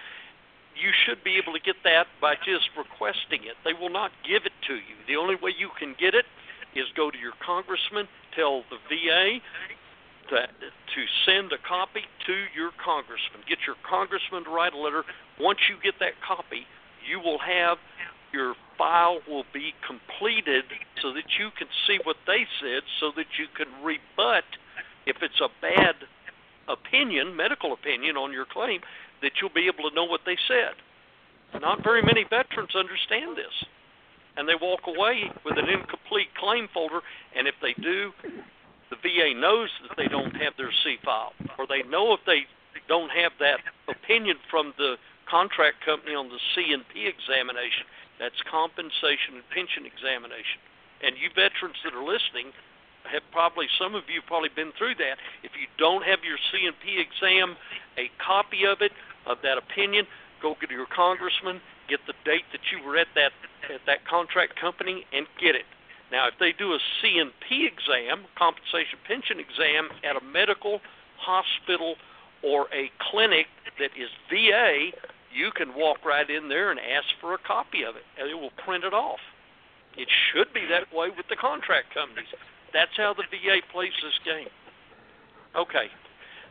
You 0.72 0.90
should 1.04 1.22
be 1.22 1.36
able 1.36 1.52
to 1.52 1.60
get 1.60 1.76
that 1.84 2.06
by 2.20 2.34
just 2.40 2.70
requesting 2.78 3.44
it. 3.44 3.60
They 3.64 3.76
will 3.76 3.92
not 3.92 4.10
give 4.24 4.46
it 4.46 4.56
to 4.68 4.74
you. 4.74 4.96
The 5.06 5.16
only 5.16 5.36
way 5.36 5.52
you 5.52 5.68
can 5.78 5.94
get 6.00 6.14
it 6.14 6.24
is 6.74 6.88
go 6.96 7.10
to 7.10 7.18
your 7.18 7.36
congressman, 7.44 8.08
tell 8.34 8.64
the 8.72 8.80
VA 8.88 9.44
to, 10.30 10.36
to 10.48 11.00
send 11.26 11.52
a 11.52 11.60
copy 11.60 12.08
to 12.24 12.34
your 12.56 12.70
congressman. 12.80 13.44
Get 13.44 13.68
your 13.68 13.76
congressman 13.84 14.44
to 14.44 14.50
write 14.50 14.72
a 14.72 14.80
letter. 14.80 15.04
Once 15.38 15.60
you 15.68 15.76
get 15.84 16.00
that 16.00 16.16
copy, 16.24 16.64
you 17.04 17.20
will 17.20 17.38
have 17.38 17.76
your 18.32 18.54
file 18.78 19.20
will 19.28 19.44
be 19.52 19.74
completed 19.86 20.64
so 21.00 21.12
that 21.12 21.24
you 21.38 21.50
can 21.56 21.68
see 21.86 21.98
what 22.04 22.16
they 22.26 22.46
said 22.60 22.82
so 22.98 23.12
that 23.14 23.26
you 23.38 23.46
can 23.54 23.68
rebut 23.84 24.44
if 25.06 25.16
it's 25.22 25.40
a 25.40 25.48
bad 25.60 25.94
opinion, 26.68 27.36
medical 27.36 27.72
opinion 27.72 28.16
on 28.16 28.32
your 28.32 28.46
claim, 28.46 28.80
that 29.22 29.32
you'll 29.40 29.54
be 29.54 29.66
able 29.66 29.88
to 29.88 29.94
know 29.94 30.04
what 30.04 30.20
they 30.26 30.36
said. 30.48 30.74
Not 31.60 31.84
very 31.84 32.02
many 32.02 32.24
veterans 32.24 32.74
understand 32.74 33.36
this. 33.36 33.52
And 34.36 34.48
they 34.48 34.56
walk 34.60 34.80
away 34.86 35.30
with 35.44 35.58
an 35.58 35.68
incomplete 35.68 36.32
claim 36.40 36.68
folder, 36.72 37.00
and 37.36 37.46
if 37.46 37.54
they 37.60 37.74
do, 37.74 38.12
the 38.88 38.96
VA 38.96 39.38
knows 39.38 39.68
that 39.86 39.96
they 39.96 40.08
don't 40.08 40.34
have 40.36 40.54
their 40.56 40.72
C 40.84 40.96
file, 41.04 41.32
or 41.58 41.66
they 41.66 41.82
know 41.82 42.14
if 42.14 42.20
they 42.26 42.48
don't 42.88 43.10
have 43.10 43.32
that 43.40 43.60
opinion 43.88 44.36
from 44.50 44.72
the 44.78 44.96
contract 45.28 45.84
company 45.84 46.14
on 46.14 46.28
the 46.28 46.40
C&P 46.54 47.06
examination. 47.06 47.84
That's 48.18 48.40
compensation 48.50 49.40
and 49.40 49.44
pension 49.52 49.84
examination. 49.84 50.60
And 51.04 51.16
you 51.16 51.28
veterans 51.34 51.76
that 51.84 51.92
are 51.92 52.04
listening 52.04 52.52
have 53.10 53.22
probably 53.32 53.66
some 53.78 53.94
of 53.94 54.04
you 54.08 54.20
have 54.20 54.28
probably 54.28 54.50
been 54.54 54.72
through 54.76 54.94
that. 54.96 55.18
If 55.42 55.52
you 55.58 55.66
don't 55.78 56.04
have 56.04 56.20
your 56.24 56.38
C&P 56.50 57.00
exam, 57.00 57.56
a 57.98 58.10
copy 58.22 58.64
of 58.66 58.80
it 58.80 58.92
of 59.26 59.38
that 59.42 59.58
opinion, 59.58 60.06
go 60.40 60.56
get 60.60 60.70
your 60.70 60.86
congressman, 60.86 61.60
get 61.88 62.00
the 62.06 62.14
date 62.24 62.46
that 62.52 62.60
you 62.70 62.84
were 62.84 62.96
at 62.96 63.08
that 63.14 63.32
at 63.70 63.80
that 63.86 64.04
contract 64.06 64.58
company, 64.58 65.06
and 65.12 65.26
get 65.40 65.54
it. 65.54 65.66
Now, 66.10 66.26
if 66.26 66.34
they 66.38 66.52
do 66.52 66.74
a 66.74 66.78
C&P 67.00 67.64
exam, 67.64 68.26
compensation 68.36 68.98
pension 69.06 69.38
exam 69.38 69.88
at 70.04 70.16
a 70.16 70.24
medical 70.24 70.80
hospital 71.16 71.94
or 72.42 72.66
a 72.74 72.90
clinic 72.98 73.46
that 73.78 73.90
is 73.96 74.10
VA, 74.28 74.90
you 75.32 75.50
can 75.52 75.74
walk 75.74 76.04
right 76.04 76.28
in 76.28 76.48
there 76.48 76.70
and 76.70 76.78
ask 76.78 77.06
for 77.20 77.34
a 77.34 77.38
copy 77.38 77.84
of 77.84 77.96
it, 77.96 78.02
and 78.18 78.28
it 78.28 78.34
will 78.34 78.52
print 78.64 78.84
it 78.84 78.92
off. 78.92 79.20
It 79.96 80.08
should 80.10 80.52
be 80.52 80.66
that 80.66 80.92
way 80.92 81.08
with 81.08 81.28
the 81.28 81.36
contract 81.36 81.94
companies. 81.94 82.28
That's 82.72 82.90
how 82.96 83.14
the 83.14 83.24
VA 83.30 83.60
plays 83.72 83.92
this 84.02 84.18
game. 84.24 84.48
Okay. 85.56 85.86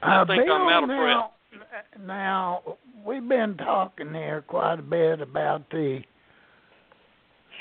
I 0.03 0.21
uh, 0.21 0.25
think 0.25 0.45
Bill, 0.45 0.55
I'm 0.55 0.69
out 0.69 0.83
of 0.83 0.89
now, 0.89 1.31
breath. 1.51 2.05
Now, 2.05 2.77
we've 3.05 3.27
been 3.27 3.57
talking 3.57 4.13
here 4.13 4.43
quite 4.47 4.79
a 4.79 4.83
bit 4.83 5.21
about 5.21 5.69
the 5.69 6.01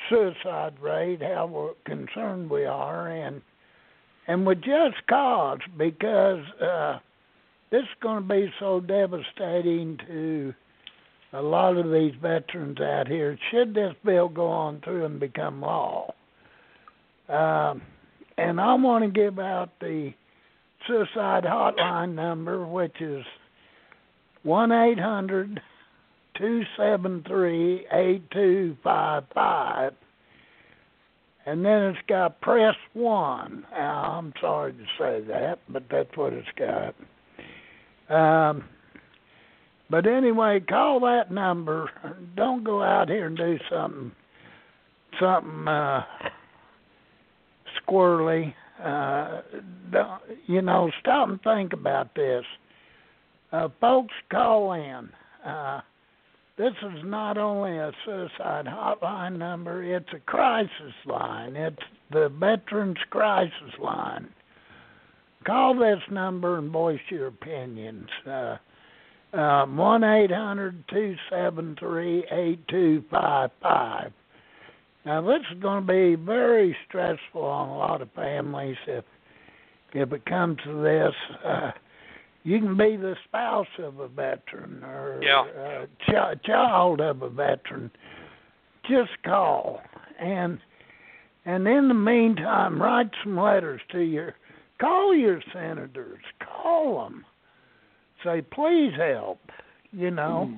suicide 0.08 0.74
rate, 0.80 1.22
how 1.22 1.74
concerned 1.84 2.50
we 2.50 2.64
are, 2.64 3.08
and 3.08 3.40
and 4.26 4.46
with 4.46 4.62
just 4.62 4.96
cause 5.08 5.58
because 5.76 6.44
uh, 6.62 6.98
this 7.70 7.82
is 7.82 7.88
going 8.02 8.22
to 8.22 8.34
be 8.34 8.52
so 8.60 8.80
devastating 8.80 9.98
to 10.06 10.54
a 11.32 11.42
lot 11.42 11.76
of 11.76 11.90
these 11.90 12.12
veterans 12.20 12.80
out 12.80 13.08
here, 13.08 13.38
should 13.50 13.74
this 13.74 13.94
bill 14.04 14.28
go 14.28 14.46
on 14.48 14.80
through 14.82 15.04
and 15.04 15.20
become 15.20 15.60
law, 15.60 16.12
um, 17.28 17.82
and 18.40 18.60
I 18.60 18.74
want 18.74 19.04
to 19.04 19.10
give 19.10 19.38
out 19.38 19.70
the 19.80 20.12
suicide 20.86 21.44
hotline 21.44 22.14
number, 22.14 22.66
which 22.66 23.00
is 23.00 23.24
one 24.42 24.72
eight 24.72 24.98
hundred 24.98 25.60
two 26.38 26.62
seven 26.76 27.22
three 27.28 27.86
eight 27.92 28.22
two 28.30 28.76
five 28.82 29.24
five. 29.34 29.92
And 31.46 31.64
then 31.64 31.82
it's 31.82 31.98
got 32.08 32.40
press 32.40 32.74
one. 32.92 33.64
Now, 33.72 34.18
I'm 34.18 34.32
sorry 34.40 34.72
to 34.72 34.84
say 34.98 35.20
that, 35.28 35.58
but 35.68 35.84
that's 35.90 36.14
what 36.14 36.32
it's 36.32 36.46
got. 36.56 36.94
Um, 38.14 38.64
but 39.88 40.06
anyway, 40.06 40.60
call 40.60 41.00
that 41.00 41.30
number. 41.30 41.90
Don't 42.36 42.62
go 42.62 42.82
out 42.82 43.08
here 43.08 43.26
and 43.26 43.36
do 43.36 43.58
something, 43.70 44.12
something 45.18 45.66
uh, 45.66 46.04
squirrely. 47.86 48.54
Uh, 48.82 49.42
you 50.46 50.62
know, 50.62 50.90
stop 51.00 51.28
and 51.28 51.42
think 51.42 51.72
about 51.72 52.14
this. 52.14 52.44
Uh, 53.52 53.68
folks, 53.80 54.14
call 54.30 54.72
in. 54.72 55.08
Uh, 55.44 55.80
this 56.56 56.72
is 56.82 57.04
not 57.04 57.38
only 57.38 57.76
a 57.78 57.90
suicide 58.04 58.66
hotline 58.66 59.38
number, 59.38 59.82
it's 59.82 60.12
a 60.14 60.20
crisis 60.20 60.94
line. 61.06 61.56
It's 61.56 61.82
the 62.10 62.28
Veterans 62.28 62.98
Crisis 63.08 63.74
Line. 63.80 64.28
Call 65.46 65.78
this 65.78 66.00
number 66.10 66.58
and 66.58 66.70
voice 66.70 67.00
your 67.08 67.28
opinions. 67.28 68.08
Uh, 68.26 68.56
um, 69.32 69.76
one 69.76 70.04
eight 70.04 70.30
hundred 70.30 70.84
two 70.90 71.14
seven 71.30 71.76
three 71.78 72.24
eight 72.30 72.66
two 72.68 73.04
five 73.10 73.50
five. 73.62 74.12
Now 75.04 75.22
this 75.22 75.40
is 75.52 75.60
going 75.62 75.86
to 75.86 75.92
be 75.92 76.14
very 76.14 76.76
stressful 76.88 77.42
on 77.42 77.68
a 77.68 77.78
lot 77.78 78.02
of 78.02 78.10
families 78.12 78.76
if 78.86 79.04
if 79.92 80.12
it 80.12 80.24
comes 80.26 80.58
to 80.64 80.82
this. 80.82 81.14
Uh, 81.44 81.72
you 82.44 82.58
can 82.58 82.76
be 82.76 82.96
the 82.96 83.16
spouse 83.24 83.66
of 83.78 83.98
a 83.98 84.08
veteran 84.08 84.82
or 84.84 85.20
Yeah. 85.22 85.44
a 85.46 85.86
ch- 86.36 86.42
child 86.44 87.00
of 87.00 87.22
a 87.22 87.28
veteran. 87.28 87.90
Just 88.88 89.10
call 89.24 89.80
and 90.18 90.58
and 91.46 91.66
in 91.66 91.88
the 91.88 91.94
meantime, 91.94 92.80
write 92.80 93.10
some 93.24 93.38
letters 93.40 93.80
to 93.92 94.00
your 94.00 94.34
call 94.80 95.14
your 95.14 95.40
senators. 95.52 96.22
Call 96.40 97.04
them. 97.04 97.24
Say 98.24 98.42
please 98.42 98.92
help. 98.96 99.40
You 99.92 100.10
know. 100.10 100.52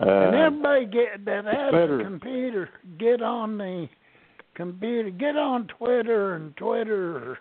And 0.00 0.34
Uh, 0.34 0.38
everybody 0.38 0.86
get 0.86 1.24
that 1.24 1.44
has 1.44 1.72
better. 1.72 2.00
a 2.00 2.04
computer, 2.04 2.70
get 2.98 3.22
on 3.22 3.56
the 3.58 3.88
computer, 4.54 5.10
get 5.10 5.36
on 5.36 5.66
Twitter 5.78 6.34
and 6.34 6.56
Twitter 6.56 7.38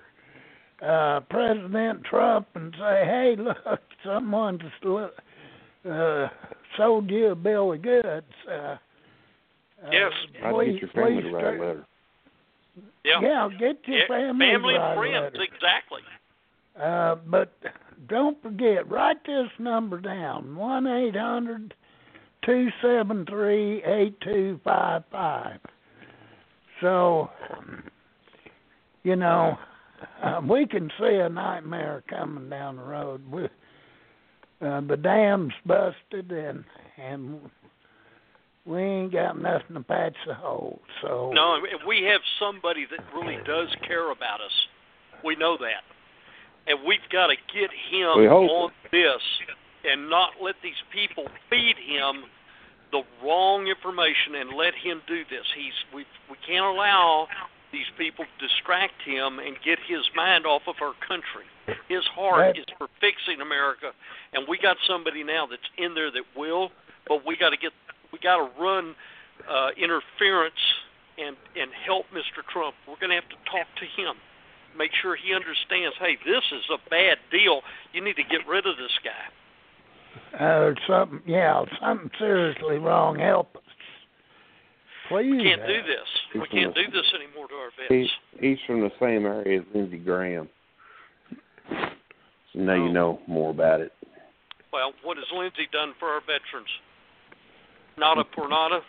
uh 0.82 1.22
President 1.30 2.04
Trump 2.04 2.48
and 2.56 2.74
say, 2.78 3.06
Hey, 3.06 3.36
look, 3.38 3.80
someone's 4.06 4.62
uh 5.90 6.28
sold 6.78 7.10
you 7.10 7.28
a 7.28 7.36
bill 7.36 7.74
of 7.74 7.82
goods. 7.82 8.26
Uh, 8.52 8.76
Yes. 9.92 10.12
try 10.40 10.50
to 10.52 10.58
please, 10.58 10.72
get 10.74 10.82
your 10.82 10.90
family 10.92 11.22
please 11.22 11.30
to 11.30 11.36
write 11.36 11.46
a 11.46 11.62
letter. 11.62 11.86
Yeah. 13.04 13.22
Yeah, 13.22 13.50
get 13.60 13.78
your 13.88 13.98
Yeah, 14.00 14.08
family, 14.08 14.46
family 14.48 14.76
and 14.76 14.84
write 14.84 14.92
a 14.92 14.96
friends, 14.96 15.36
letter. 15.36 15.44
exactly. 15.44 16.02
Uh, 16.82 17.16
but 17.28 17.54
don't 18.10 18.42
forget, 18.42 18.90
write 18.90 19.24
this 19.26 19.50
number 19.60 20.00
down: 20.00 20.56
one 20.56 20.88
eight 20.88 21.16
hundred 21.16 21.74
two 22.46 22.70
seven 22.82 23.26
three 23.26 23.84
eight 23.84 24.20
two 24.22 24.60
five 24.64 25.04
five. 25.12 25.60
So, 26.82 27.30
you 29.04 29.16
know, 29.16 29.58
uh, 30.22 30.42
we 30.48 30.66
can 30.68 30.90
see 31.00 31.16
a 31.16 31.30
nightmare 31.30 32.04
coming 32.10 32.50
down 32.50 32.76
the 32.76 32.84
road. 32.84 33.22
We, 33.32 33.46
uh, 34.66 34.82
the 34.82 34.98
dam's 34.98 35.54
busted, 35.66 36.32
and 36.32 36.64
and 36.98 37.40
we 38.66 38.82
ain't 38.82 39.14
got 39.14 39.40
nothing 39.40 39.76
to 39.76 39.82
patch 39.82 40.16
the 40.28 40.34
hole. 40.34 40.82
So 41.02 41.32
No, 41.34 41.56
and 41.56 41.88
we 41.88 42.04
have 42.04 42.22
somebody 42.40 42.86
that 42.90 43.06
really 43.16 43.38
does 43.46 43.68
care 43.88 44.12
about 44.12 44.42
us. 44.42 44.68
We 45.24 45.36
know 45.36 45.58
that. 45.58 45.84
And 46.68 46.80
we've 46.88 47.08
got 47.12 47.28
to 47.28 47.36
get 47.54 47.70
him 47.92 48.20
We 48.20 48.26
hope. 48.26 48.50
on 48.50 48.72
this 48.92 49.22
and 49.90 50.10
not 50.10 50.32
let 50.42 50.56
these 50.64 50.80
people 50.92 51.26
feed 51.50 51.76
him 51.78 52.24
the 52.92 53.02
wrong 53.24 53.68
information 53.68 54.36
and 54.40 54.52
let 54.56 54.74
him 54.76 55.02
do 55.08 55.24
this. 55.30 55.46
He's 55.56 55.74
we 55.94 56.06
we 56.30 56.38
can't 56.48 56.66
allow 56.66 57.28
these 57.72 57.90
people 57.98 58.24
to 58.26 58.48
distract 58.48 59.02
him 59.04 59.40
and 59.40 59.58
get 59.66 59.80
his 59.88 60.02
mind 60.16 60.46
off 60.46 60.62
of 60.68 60.76
our 60.82 60.94
country. 61.06 61.44
His 61.90 62.06
heart 62.06 62.40
Right. 62.40 62.58
is 62.58 62.66
for 62.78 62.88
fixing 63.02 63.42
America, 63.42 63.92
and 64.34 64.48
we 64.48 64.58
got 64.58 64.78
somebody 64.88 65.24
now 65.24 65.46
that's 65.46 65.68
in 65.78 65.94
there 65.94 66.12
that 66.12 66.24
will. 66.38 66.72
But 67.08 67.26
we 67.26 67.36
got 67.36 67.50
to 67.52 67.58
get 67.58 67.72
we 68.14 68.20
got 68.20 68.38
to 68.38 68.48
run 68.62 68.96
uh, 69.50 69.70
interference 69.78 70.62
and 71.18 71.36
and 71.60 71.72
help 71.86 72.06
Mr. 72.14 72.46
Trump. 72.48 72.76
We're 72.88 73.00
going 73.02 73.10
to 73.10 73.20
have 73.20 73.30
to 73.30 73.40
talk 73.50 73.68
to 73.82 73.86
him, 74.02 74.16
make 74.78 74.92
sure 75.02 75.16
he 75.18 75.34
understands. 75.34 75.96
Hey, 76.00 76.18
this 76.24 76.44
is 76.54 76.64
a 76.72 76.78
bad 76.90 77.18
deal. 77.32 77.62
You 77.94 78.02
need 78.02 78.16
to 78.16 78.24
get 78.24 78.48
rid 78.48 78.66
of 78.66 78.78
this 78.78 78.94
guy. 79.04 79.26
Uh, 80.40 80.72
something, 80.88 81.22
yeah, 81.26 81.64
something 81.82 82.10
seriously 82.20 82.78
wrong. 82.78 83.18
Help 83.20 83.56
us, 83.56 83.64
please. 85.10 85.32
We 85.32 85.44
can't 85.44 85.62
uh, 85.62 85.68
do 85.68 85.82
this. 85.84 86.10
We 86.34 86.40
can't 86.48 86.74
gonna- 86.76 86.88
do 86.88 86.92
this 86.92 87.14
anymore 87.16 87.48
to 87.48 87.54
our 87.56 87.70
He, 87.90 88.10
he's 88.40 88.58
from 88.68 88.82
the 88.82 88.92
same 89.00 89.26
area 89.26 89.60
as 89.62 89.66
Lindsey 89.74 89.98
Graham. 89.98 90.50
So 91.70 92.60
now 92.60 92.74
Oh. 92.74 92.86
you 92.88 92.90
know 92.92 93.20
more 93.28 93.52
about 93.52 93.82
it. 93.82 93.92
Well, 94.74 94.94
what 95.04 95.18
has 95.18 95.26
Lindsey 95.34 95.68
done 95.72 95.94
for 96.00 96.10
our 96.10 96.20
veterans? 96.22 96.68
Nada 97.98 98.24
por 98.26 98.50
nada. 98.50 98.82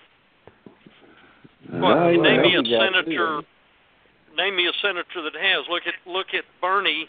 Well, 1.72 1.80
No, 1.80 2.08
you 2.08 2.16
you 2.16 2.22
name 2.22 2.42
me 2.42 2.54
a 2.56 2.62
senator. 2.78 3.38
it. 3.38 3.44
Name 4.36 4.56
me 4.56 4.66
a 4.66 4.72
senator 4.82 5.22
that 5.22 5.34
has. 5.34 5.64
Look 5.70 5.84
at 5.86 5.94
look 6.10 6.34
at 6.34 6.44
Bernie, 6.60 7.08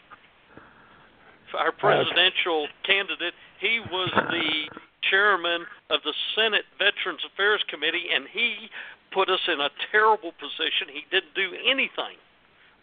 our 1.55 1.71
presidential 1.71 2.67
candidate. 2.83 3.33
He 3.59 3.79
was 3.91 4.09
the 4.13 4.69
chairman 5.09 5.65
of 5.89 6.01
the 6.03 6.13
Senate 6.35 6.65
Veterans 6.77 7.21
Affairs 7.33 7.63
Committee, 7.69 8.07
and 8.13 8.25
he 8.31 8.69
put 9.13 9.29
us 9.29 9.39
in 9.47 9.59
a 9.59 9.69
terrible 9.91 10.31
position. 10.39 10.91
He 10.91 11.05
didn't 11.11 11.33
do 11.35 11.55
anything. 11.65 12.19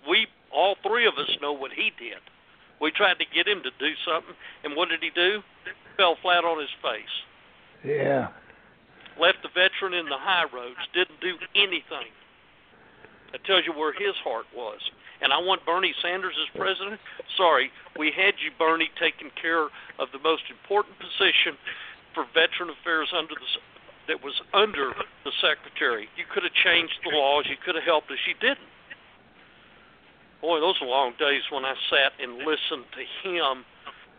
We 0.09 0.27
all 0.53 0.77
three 0.87 1.07
of 1.07 1.15
us 1.19 1.31
know 1.43 1.53
what 1.53 1.73
he 1.73 1.91
did. 1.99 2.23
We 2.81 2.91
tried 2.91 3.19
to 3.19 3.27
get 3.35 3.47
him 3.49 3.63
to 3.63 3.71
do 3.79 3.93
something, 4.07 4.35
and 4.63 4.77
what 4.77 4.89
did 4.89 5.01
he 5.03 5.11
do? 5.15 5.43
Fell 5.97 6.17
flat 6.23 6.45
on 6.45 6.59
his 6.59 6.71
face 6.83 7.15
Yeah. 7.85 8.29
left 9.19 9.43
the 9.43 9.49
veteran 9.49 9.95
in 9.95 10.09
the 10.09 10.19
high 10.19 10.45
roads, 10.53 10.79
didn't 10.93 11.21
do 11.21 11.39
anything. 11.55 12.11
That 13.33 13.45
tells 13.45 13.67
you 13.67 13.73
where 13.73 13.93
his 13.93 14.15
heart 14.23 14.47
was. 14.55 14.81
And 15.25 15.33
I 15.33 15.41
want 15.41 15.65
Bernie 15.65 15.97
Sanders 16.05 16.37
as 16.37 16.53
president. 16.53 17.01
Sorry, 17.35 17.73
we 17.97 18.13
had 18.13 18.37
you, 18.45 18.53
Bernie, 18.61 18.93
taking 19.01 19.33
care 19.41 19.73
of 19.97 20.13
the 20.13 20.21
most 20.21 20.45
important 20.53 21.01
position 21.01 21.57
for 22.13 22.29
veteran 22.37 22.69
affairs 22.69 23.09
under 23.17 23.33
the 23.33 23.49
that 24.07 24.23
was 24.23 24.37
under 24.53 24.93
the 25.25 25.33
secretary. 25.41 26.13
You 26.21 26.29
could 26.29 26.43
have 26.45 26.53
changed 26.53 26.93
the 27.09 27.17
laws. 27.17 27.47
You 27.49 27.57
could 27.65 27.75
have 27.75 27.85
helped 27.85 28.11
us. 28.11 28.21
You 28.29 28.35
didn't. 28.37 28.69
Boy, 30.43 30.61
those 30.61 30.77
were 30.81 30.89
long 30.89 31.15
days 31.19 31.41
when 31.51 31.65
I 31.65 31.73
sat 31.89 32.13
and 32.21 32.45
listened 32.45 32.85
to 32.93 33.03
him. 33.25 33.65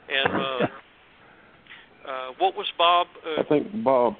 And 0.09 0.33
uh, 0.33 0.65
uh, 2.09 2.29
what 2.39 2.57
was 2.57 2.65
Bob? 2.79 3.07
Uh, 3.21 3.41
I 3.41 3.43
think 3.45 3.67
Bob. 3.83 4.15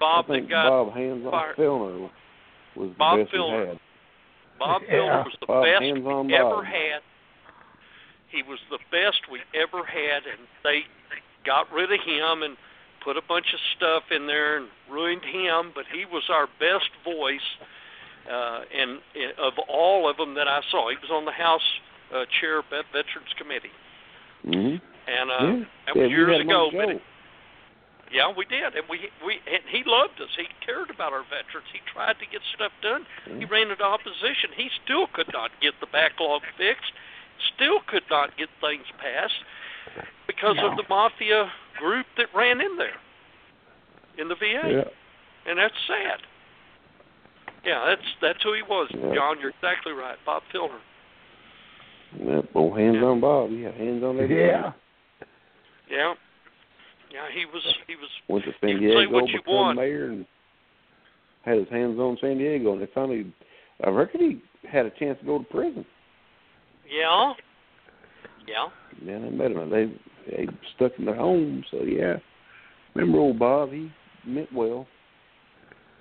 Bob 0.00 0.24
I 0.24 0.28
think 0.32 0.48
that 0.48 0.50
got 0.50 0.70
Bob 0.70 0.96
Hands 0.96 1.22
on 1.26 1.30
fired. 1.30 1.56
Filner 1.56 2.10
was 2.76 2.88
the 2.88 2.96
Bob 2.96 3.18
best 3.20 3.34
Filner. 3.34 3.60
he 3.60 3.68
had. 3.68 3.78
Bob 4.60 4.82
Yeah. 4.86 5.24
Was 5.24 5.34
the 5.40 5.46
best 5.46 5.80
we 5.82 6.34
ever 6.36 6.62
Bob. 6.62 6.64
had. 6.64 7.00
He 8.28 8.44
was 8.44 8.60
the 8.70 8.78
best 8.92 9.26
we 9.32 9.40
ever 9.58 9.82
had, 9.82 10.22
and 10.28 10.46
they 10.62 10.84
got 11.44 11.66
rid 11.72 11.90
of 11.90 11.98
him 12.04 12.44
and 12.44 12.56
put 13.02 13.16
a 13.16 13.22
bunch 13.22 13.46
of 13.54 13.60
stuff 13.76 14.04
in 14.12 14.26
there 14.28 14.58
and 14.58 14.68
ruined 14.88 15.24
him. 15.24 15.72
But 15.74 15.86
he 15.90 16.04
was 16.04 16.22
our 16.28 16.46
best 16.60 16.90
voice, 17.02 17.48
uh, 18.30 18.60
and, 18.70 19.00
and 19.16 19.32
of 19.40 19.54
all 19.66 20.08
of 20.08 20.16
them 20.18 20.34
that 20.34 20.46
I 20.46 20.60
saw, 20.70 20.90
he 20.90 20.96
was 21.00 21.10
on 21.10 21.24
the 21.24 21.32
House 21.32 21.64
uh, 22.14 22.24
Chair 22.40 22.58
of 22.60 22.66
Veterans 22.70 23.32
Committee, 23.36 23.74
hmm 24.44 24.76
and 25.08 25.30
uh, 25.30 25.42
yeah. 25.42 25.64
that 25.86 25.96
was 25.96 26.06
we 26.06 26.08
years 26.10 26.30
had 26.30 26.40
him 26.42 26.50
on 26.50 26.68
ago. 26.68 26.76
But 26.76 26.88
it, 26.90 27.02
yeah, 28.12 28.26
we 28.34 28.44
did, 28.44 28.74
and 28.74 28.84
we 28.90 29.06
we 29.24 29.38
and 29.46 29.62
he 29.70 29.82
loved 29.86 30.18
us. 30.20 30.30
He 30.36 30.50
cared 30.66 30.90
about 30.90 31.12
our 31.14 31.22
veterans. 31.22 31.70
He 31.72 31.78
tried 31.86 32.18
to 32.18 32.26
get 32.26 32.42
stuff 32.54 32.74
done. 32.82 33.06
He 33.24 33.46
mm-hmm. 33.46 33.52
ran 33.52 33.70
into 33.70 33.86
opposition. 33.86 34.50
He 34.56 34.68
still 34.82 35.06
could 35.14 35.30
not 35.32 35.50
get 35.62 35.74
the 35.80 35.86
backlog 35.86 36.42
fixed. 36.58 36.90
Still 37.54 37.80
could 37.86 38.04
not 38.10 38.36
get 38.36 38.50
things 38.60 38.84
passed 38.98 39.40
because 40.26 40.58
of 40.60 40.76
the 40.76 40.84
mafia 40.90 41.50
group 41.78 42.06
that 42.18 42.26
ran 42.34 42.60
in 42.60 42.76
there 42.76 42.98
in 44.18 44.28
the 44.28 44.34
VA, 44.34 44.84
yeah. 44.84 45.50
and 45.50 45.58
that's 45.58 45.74
sad. 45.86 46.20
Yeah, 47.64 47.84
that's 47.86 48.08
that's 48.20 48.42
who 48.42 48.54
he 48.54 48.62
was, 48.62 48.90
Yeah. 48.90 49.14
John. 49.14 49.38
You're 49.40 49.50
exactly 49.54 49.92
right, 49.92 50.18
Bob 50.26 50.42
Filner. 50.52 50.82
Yeah, 52.18 52.42
well, 52.54 52.74
hands 52.74 52.98
on 53.02 53.20
Bob. 53.20 53.50
Yeah, 53.52 53.70
hands 53.70 54.02
on 54.02 54.18
everybody. 54.18 54.34
Yeah. 54.34 54.72
Yeah. 55.88 56.14
Yeah, 57.12 57.26
he 57.32 57.44
was. 57.46 57.62
He 57.86 57.96
was. 57.96 58.08
Went 58.28 58.44
to 58.44 58.52
San 58.60 58.80
Diego, 58.80 59.12
what 59.12 59.28
you 59.28 59.40
become 59.40 59.54
want. 59.54 59.78
mayor, 59.78 60.06
and 60.06 60.26
had 61.42 61.58
his 61.58 61.68
hands 61.68 61.98
on 61.98 62.18
San 62.20 62.38
Diego. 62.38 62.72
And 62.72 62.82
they 62.82 62.88
finally, 62.94 63.32
I 63.84 63.90
reckon 63.90 64.20
he 64.20 64.68
had 64.68 64.86
a 64.86 64.90
chance 64.90 65.18
to 65.20 65.26
go 65.26 65.38
to 65.38 65.44
prison. 65.44 65.84
Yeah. 66.88 67.32
Yeah. 68.46 68.68
Yeah, 69.04 69.18
they 69.18 69.30
met 69.30 69.52
him. 69.52 69.70
They 69.70 69.92
they 70.30 70.48
stuck 70.76 70.92
in 70.98 71.04
their 71.04 71.16
home. 71.16 71.64
So 71.70 71.82
yeah, 71.82 72.16
remember 72.94 73.18
old 73.18 73.38
Bob? 73.38 73.72
He 73.72 73.90
meant 74.26 74.52
well. 74.52 74.86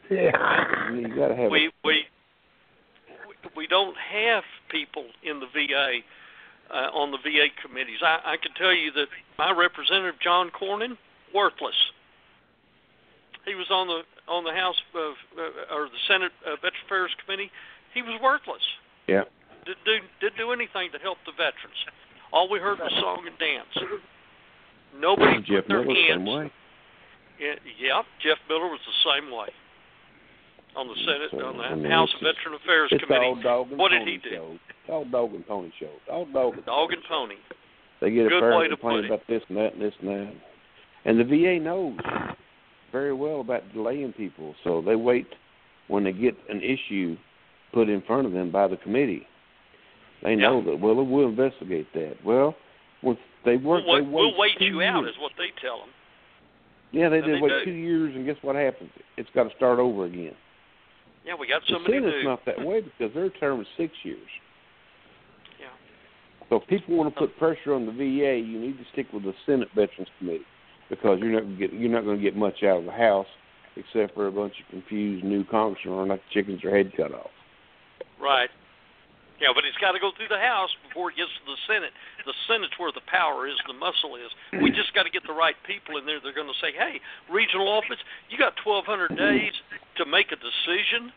Yeah. 0.09 0.35
I 0.35 0.91
mean, 0.91 1.09
you 1.09 1.15
got 1.15 1.29
to 1.29 1.35
have. 1.35 1.51
we 1.51 1.71
we 1.83 2.03
we 3.55 3.67
don't 3.67 3.95
have 3.95 4.43
people 4.69 5.05
in 5.23 5.39
the 5.39 5.45
VA 5.53 5.99
uh, 6.73 6.89
on 6.93 7.11
the 7.11 7.17
VA 7.17 7.47
committees. 7.65 7.99
I, 8.01 8.19
I 8.25 8.37
can 8.37 8.53
tell 8.55 8.73
you 8.73 8.91
that 8.93 9.07
my 9.39 9.51
representative 9.55 10.19
John 10.21 10.51
Cornyn, 10.51 10.97
worthless. 11.33 11.75
He 13.47 13.55
was 13.55 13.71
on 13.71 13.87
the 13.87 14.03
on 14.27 14.43
the 14.43 14.51
House 14.53 14.75
of, 14.93 15.13
uh, 15.39 15.73
or 15.73 15.87
the 15.89 16.01
Senate 16.07 16.31
uh, 16.45 16.53
Veteran 16.61 16.83
Affairs 16.85 17.09
Committee. 17.25 17.49
He 17.95 18.03
was 18.03 18.19
worthless. 18.21 18.61
Yeah. 19.07 19.23
Didn't 19.65 19.81
do 19.87 19.95
didn't 20.21 20.37
do 20.37 20.51
anything 20.51 20.91
to 20.91 20.99
help 20.99 21.17
the 21.25 21.31
veterans. 21.33 21.79
All 22.31 22.45
we 22.51 22.59
heard 22.59 22.77
was 22.77 22.91
song 23.01 23.25
and 23.25 23.33
dance. 23.39 23.73
Nobody 24.99 25.39
Jeff 25.41 25.65
put 25.65 25.67
their 25.69 25.81
Miller 25.81 25.95
hands. 25.95 26.19
same 26.21 26.25
way. 26.27 26.51
Yeah, 27.39 27.55
yeah, 27.79 28.01
Jeff 28.21 28.37
Miller 28.49 28.67
was 28.67 28.83
the 28.85 28.97
same 29.15 29.31
way 29.31 29.47
on 30.75 30.87
the 30.91 30.95
Senate 31.07 31.31
So, 31.31 31.39
on 31.47 31.57
I 31.61 31.69
the 31.71 31.75
mean, 31.77 31.89
House 31.91 32.11
of 32.13 32.21
Veteran 32.21 32.59
Affairs 32.61 32.91
Committee. 32.99 33.25
all 33.25 33.41
dog 33.41 33.69
and 33.71 33.79
What 33.79 33.89
did 33.89 34.05
he 34.07 34.17
do? 34.17 34.29
show. 34.29 34.47
It's 34.69 34.89
all 34.89 35.05
dog 35.05 35.33
and 35.33 35.47
pony 35.47 35.71
show. 35.79 35.89
All 36.11 36.25
dog 36.27 36.55
and 36.59 36.65
Dog 36.65 36.89
pony 36.91 36.95
and 36.99 37.03
pony. 37.09 37.35
They 38.01 38.11
get 38.11 38.27
a 38.27 38.29
Good 38.29 38.39
fair 38.41 38.57
way 38.57 38.67
to 38.67 38.77
complaint 38.77 39.05
about 39.07 39.21
this 39.27 39.41
and 39.49 39.57
that 39.57 39.73
and 39.73 39.81
this 39.81 39.93
and 40.01 40.09
that. 40.09 40.33
And 41.05 41.19
the 41.19 41.23
VA 41.23 41.59
knows 41.63 41.97
very 42.91 43.13
well 43.13 43.41
about 43.41 43.63
delaying 43.73 44.13
people, 44.13 44.55
so 44.63 44.81
they 44.81 44.95
wait 44.95 45.27
when 45.87 46.03
they 46.03 46.11
get 46.11 46.35
an 46.49 46.61
issue 46.61 47.17
put 47.73 47.89
in 47.89 48.01
front 48.01 48.25
of 48.25 48.33
them 48.33 48.51
by 48.51 48.67
the 48.67 48.77
committee. 48.77 49.27
They 50.23 50.35
know 50.35 50.63
that. 50.65 50.79
Well, 50.79 50.95
we'll 50.95 51.29
investigate 51.29 51.87
that. 51.93 52.15
Well, 52.25 52.55
once 53.01 53.19
they 53.45 53.57
work, 53.57 53.83
We'll, 53.85 53.95
they 53.95 54.01
wait, 54.01 54.11
we'll 54.11 54.37
wait 54.37 54.59
you 54.59 54.81
out, 54.81 55.05
is 55.05 55.13
what 55.19 55.31
they 55.37 55.47
tell 55.61 55.79
them. 55.79 55.89
Yeah, 56.91 57.09
they 57.09 57.17
and 57.17 57.25
did 57.25 57.35
they 57.37 57.41
wait 57.41 57.65
do. 57.65 57.65
two 57.65 57.71
years, 57.71 58.15
and 58.15 58.25
guess 58.25 58.35
what 58.41 58.55
happens? 58.55 58.89
It's 59.17 59.29
got 59.33 59.43
to 59.43 59.55
start 59.55 59.79
over 59.79 60.05
again. 60.05 60.33
Yeah, 61.25 61.35
we 61.39 61.47
got 61.47 61.61
The 61.67 61.73
somebody 61.73 61.99
Senate's 61.99 62.25
not 62.25 62.45
that 62.45 62.65
way 62.65 62.81
because 62.81 63.13
their 63.13 63.29
term 63.29 63.61
is 63.61 63.67
six 63.77 63.93
years. 64.03 64.27
So 66.49 66.57
if 66.57 66.67
people 66.67 66.97
want 66.97 67.13
to 67.13 67.19
put 67.19 67.37
pressure 67.37 67.73
on 67.73 67.85
the 67.85 67.91
VA, 67.91 68.37
you 68.37 68.59
need 68.59 68.77
to 68.77 68.85
stick 68.91 69.07
with 69.13 69.23
the 69.23 69.33
Senate 69.45 69.69
Veterans 69.75 70.09
Committee 70.17 70.45
because 70.89 71.19
you're 71.21 71.41
not 71.41 71.59
get 71.59 71.71
you're 71.73 71.91
not 71.91 72.03
going 72.03 72.17
to 72.17 72.23
get 72.23 72.35
much 72.35 72.63
out 72.63 72.79
of 72.79 72.85
the 72.85 72.91
House 72.91 73.27
except 73.75 74.15
for 74.15 74.27
a 74.27 74.31
bunch 74.31 74.53
of 74.59 74.69
confused 74.71 75.23
new 75.23 75.45
congressmen 75.45 75.93
running 75.93 76.09
like 76.09 76.21
chickens 76.33 76.61
their 76.61 76.75
head 76.75 76.91
cut 76.97 77.13
off. 77.13 77.29
Right. 78.19 78.49
Yeah, 79.39 79.55
but 79.55 79.63
it's 79.63 79.77
got 79.79 79.95
to 79.95 80.03
go 80.03 80.11
through 80.17 80.27
the 80.27 80.41
House 80.41 80.73
before 80.83 81.15
it 81.15 81.15
gets 81.15 81.31
to 81.31 81.45
the 81.47 81.55
Senate. 81.63 81.95
The 82.27 82.35
Senate's 82.43 82.75
where 82.75 82.91
the 82.91 83.05
power 83.07 83.47
is, 83.47 83.55
the 83.71 83.77
muscle 83.77 84.19
is. 84.19 84.27
We 84.59 84.67
just 84.75 84.91
got 84.91 85.07
to 85.07 85.13
get 85.13 85.23
the 85.23 85.37
right 85.37 85.55
people 85.63 85.95
in 85.95 86.03
there. 86.03 86.19
They're 86.19 86.35
going 86.35 86.51
to 86.51 86.59
say, 86.59 86.75
"Hey, 86.75 86.99
regional 87.31 87.69
office, 87.69 88.01
you 88.27 88.35
got 88.35 88.57
1,200 88.65 89.15
days 89.15 89.55
to 89.95 90.03
make 90.03 90.33
a 90.33 90.39
decision 90.41 91.13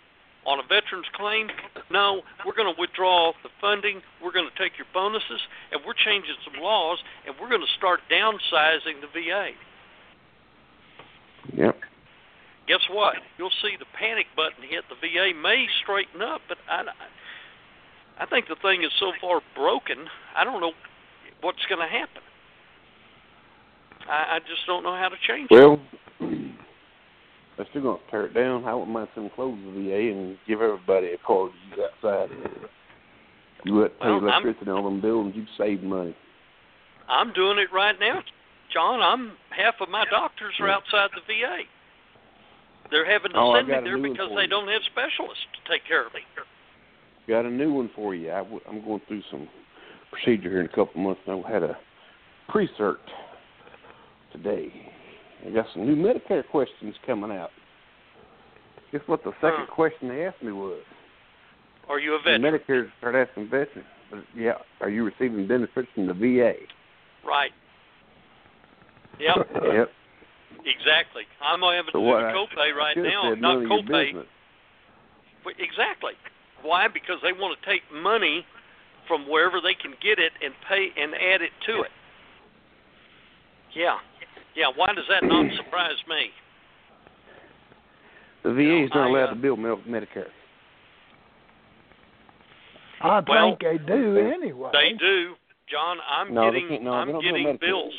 on 0.46 0.58
a 0.58 0.62
veteran's 0.62 1.06
claim. 1.14 1.48
No, 1.90 2.22
we're 2.44 2.54
going 2.54 2.72
to 2.72 2.80
withdraw 2.80 3.32
the 3.42 3.50
funding. 3.60 4.02
We're 4.22 4.32
going 4.32 4.48
to 4.48 4.58
take 4.62 4.78
your 4.78 4.86
bonuses, 4.92 5.40
and 5.70 5.80
we're 5.86 5.94
changing 5.94 6.34
some 6.44 6.60
laws, 6.62 6.98
and 7.26 7.34
we're 7.40 7.48
going 7.48 7.62
to 7.62 7.74
start 7.78 8.00
downsizing 8.10 9.00
the 9.00 9.10
VA." 9.12 9.50
Yep. 11.54 11.76
guess 12.68 12.80
what? 12.90 13.16
You'll 13.36 13.54
see 13.62 13.74
the 13.78 13.90
panic 13.98 14.26
button 14.36 14.62
hit. 14.62 14.84
The 14.88 14.94
VA 14.94 15.36
may 15.36 15.66
straighten 15.82 16.22
up, 16.22 16.40
but 16.48 16.58
I, 16.70 16.84
I 18.18 18.26
think 18.26 18.46
the 18.48 18.56
thing 18.62 18.84
is 18.84 18.90
so 18.98 19.12
far 19.20 19.40
broken. 19.54 20.06
I 20.36 20.44
don't 20.44 20.60
know 20.60 20.72
what's 21.40 21.64
going 21.68 21.80
to 21.80 21.90
happen. 21.90 22.22
I, 24.08 24.36
I 24.36 24.38
just 24.40 24.66
don't 24.66 24.82
know 24.82 24.94
how 24.94 25.08
to 25.08 25.16
change 25.26 25.50
it. 25.50 25.54
Well, 25.54 25.80
they're 27.72 27.80
still 27.80 27.96
to 27.96 28.10
tear 28.10 28.26
it 28.26 28.34
down. 28.34 28.64
I 28.64 28.74
wouldn't 28.74 28.92
mind 28.92 29.08
some 29.14 29.30
close 29.34 29.56
the 29.64 29.70
VA 29.72 30.12
and 30.12 30.36
give 30.46 30.60
everybody 30.60 31.08
a 31.12 31.18
car 31.18 31.48
to 31.48 31.54
use 31.70 31.86
outside. 32.02 32.28
You 33.64 33.74
would 33.74 33.98
pay 34.00 34.06
Well, 34.06 34.14
I'm- 34.28 34.42
electricity 34.42 34.70
on 34.70 34.84
them 34.84 35.00
buildings, 35.00 35.36
you'd 35.36 35.48
save 35.56 35.82
money. 35.82 36.14
I'm 37.08 37.32
doing 37.32 37.58
it 37.58 37.70
right 37.72 37.98
now, 38.00 38.22
John. 38.70 39.00
I'm 39.02 39.36
half 39.50 39.80
of 39.80 39.88
my 39.88 40.04
doctors 40.06 40.54
are 40.60 40.68
outside 40.68 41.10
the 41.14 41.20
VA. 41.22 41.64
They're 42.90 43.04
having 43.04 43.32
to 43.32 43.38
Oh, 43.38 43.54
send 43.54 43.68
me 43.68 43.74
there 43.74 43.98
because 43.98 44.30
they 44.34 44.42
you. 44.42 44.48
don't 44.48 44.68
have 44.68 44.82
specialists 44.84 45.46
to 45.52 45.70
take 45.70 45.84
care 45.84 46.04
of 46.06 46.12
me. 46.14 46.24
Got 47.28 47.44
a 47.44 47.50
new 47.50 47.72
one 47.72 47.88
for 47.90 48.14
you. 48.14 48.30
I 48.32 48.38
w- 48.38 48.60
I'm 48.68 48.84
going 48.84 49.00
through 49.00 49.22
some 49.30 49.48
procedure 50.10 50.50
here 50.50 50.60
in 50.60 50.66
a 50.66 50.68
couple 50.68 51.00
months. 51.00 51.22
I 51.28 51.36
had 51.48 51.62
a 51.62 51.78
pre-cert 52.48 52.98
today. 54.32 54.91
I 55.46 55.50
got 55.50 55.66
some 55.72 55.86
new 55.86 55.96
Medicare 55.96 56.46
questions 56.48 56.94
coming 57.06 57.30
out. 57.30 57.50
Guess 58.92 59.02
what 59.06 59.24
the 59.24 59.32
second 59.40 59.66
Huh. 59.68 59.74
question 59.74 60.08
they 60.08 60.24
asked 60.26 60.42
me 60.42 60.52
was? 60.52 60.82
Are 61.88 61.98
you 61.98 62.14
a 62.14 62.18
veteran? 62.18 62.42
Medicare 62.42 62.90
started 62.98 63.28
asking 63.28 63.48
veterans, 63.48 63.86
yeah, 64.36 64.58
are 64.80 64.90
you 64.90 65.04
receiving 65.04 65.46
benefits 65.46 65.88
from 65.94 66.06
the 66.06 66.14
VA? 66.14 66.54
Right. 67.24 67.52
Yep. 69.18 69.48
Yep. 69.72 69.92
Exactly. 70.64 71.22
I'm 71.40 71.60
having 71.60 71.86
to 71.86 71.92
So 71.92 71.98
do 71.98 72.04
what? 72.06 72.20
the 72.20 72.26
I- 72.28 72.32
copay 72.32 72.74
right 72.76 72.96
now. 72.96 73.30
Not 73.34 73.40
none 73.40 73.56
of 73.56 73.62
your 73.62 73.82
copay. 73.82 74.24
Exactly. 75.58 76.12
Why? 76.62 76.86
Because 76.86 77.16
they 77.22 77.32
want 77.32 77.58
to 77.58 77.66
take 77.68 77.82
money 77.92 78.46
from 79.08 79.28
wherever 79.28 79.60
they 79.60 79.74
can 79.74 79.94
get 80.00 80.20
it 80.20 80.32
and 80.44 80.54
pay 80.68 80.90
and 80.96 81.14
add 81.14 81.42
it 81.42 81.50
to 81.66 81.82
it. 81.82 81.90
Yeah. 83.74 83.98
Yeah, 84.54 84.66
why 84.74 84.88
does 84.94 85.04
that 85.08 85.22
not 85.26 85.46
surprise 85.56 85.96
me? 86.08 86.30
The 88.44 88.52
VA 88.52 88.84
is 88.84 88.90
No, 88.94 89.00
not 89.00 89.06
I, 89.06 89.08
allowed 89.10 89.24
uh, 89.30 89.34
to 89.34 89.36
bill 89.36 89.56
Mel- 89.56 89.80
Medicare. 89.88 90.28
I 93.00 93.20
Well, 93.26 93.56
think 93.58 93.60
they 93.60 93.78
do 93.84 94.16
anyway. 94.18 94.70
They 94.72 94.92
do. 94.98 95.34
John, 95.70 95.98
I'm 96.08 96.34
No, 96.34 96.50
getting 96.50 96.68
can't- 96.68 96.82
no, 96.82 96.92
I'm 96.92 97.06
they 97.06 97.12
don't 97.12 97.22
bill 97.22 97.32
getting 97.32 97.46
Medicare. 97.56 97.60
bills. 97.60 97.94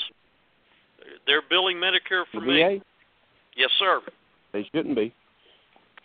They're 1.25 1.41
billing 1.49 1.77
Medicare 1.77 2.25
The 2.31 2.39
for 2.39 2.41
me. 2.41 2.61
VA, 2.61 2.81
Yes, 3.55 3.69
sir. 3.79 4.01
they 4.51 4.63
shouldn't 4.73 4.95
be. 4.95 5.13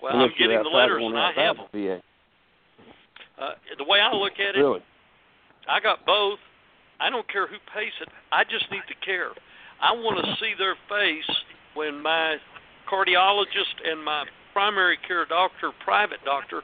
Well, 0.01 0.15
unless 0.15 0.31
I'm 0.33 0.39
getting 0.39 0.63
the 0.63 0.69
letters 0.69 1.03
and 1.05 1.19
I 1.19 1.33
have 1.33 1.57
them. 1.57 1.67
the 1.73 1.79
VA. 1.79 2.03
Uh, 3.39 3.55
the 3.77 3.85
way 3.85 4.01
I 4.01 4.13
look 4.13 4.33
at 4.41 4.57
it, 4.57 4.59
Really? 4.61 4.83
I 5.69 5.81
got 5.81 6.05
both. 6.07 6.39
I 7.01 7.11
don't 7.11 7.27
care 7.29 7.47
who 7.47 7.57
pays 7.73 7.93
it. 8.01 8.09
I 8.33 8.43
just 8.45 8.71
need 8.73 8.83
to 8.89 8.95
care. 9.05 9.31
I 9.81 9.93
want 9.93 10.25
to 10.25 10.27
see 10.41 10.55
their 10.59 10.77
face 10.89 11.31
when 11.75 12.03
my 12.03 12.37
cardiologist 12.91 13.79
and 13.85 14.03
my 14.05 14.25
primary 14.53 14.99
care 15.07 15.25
doctor, 15.27 15.71
private 15.85 16.19
doctor, 16.25 16.63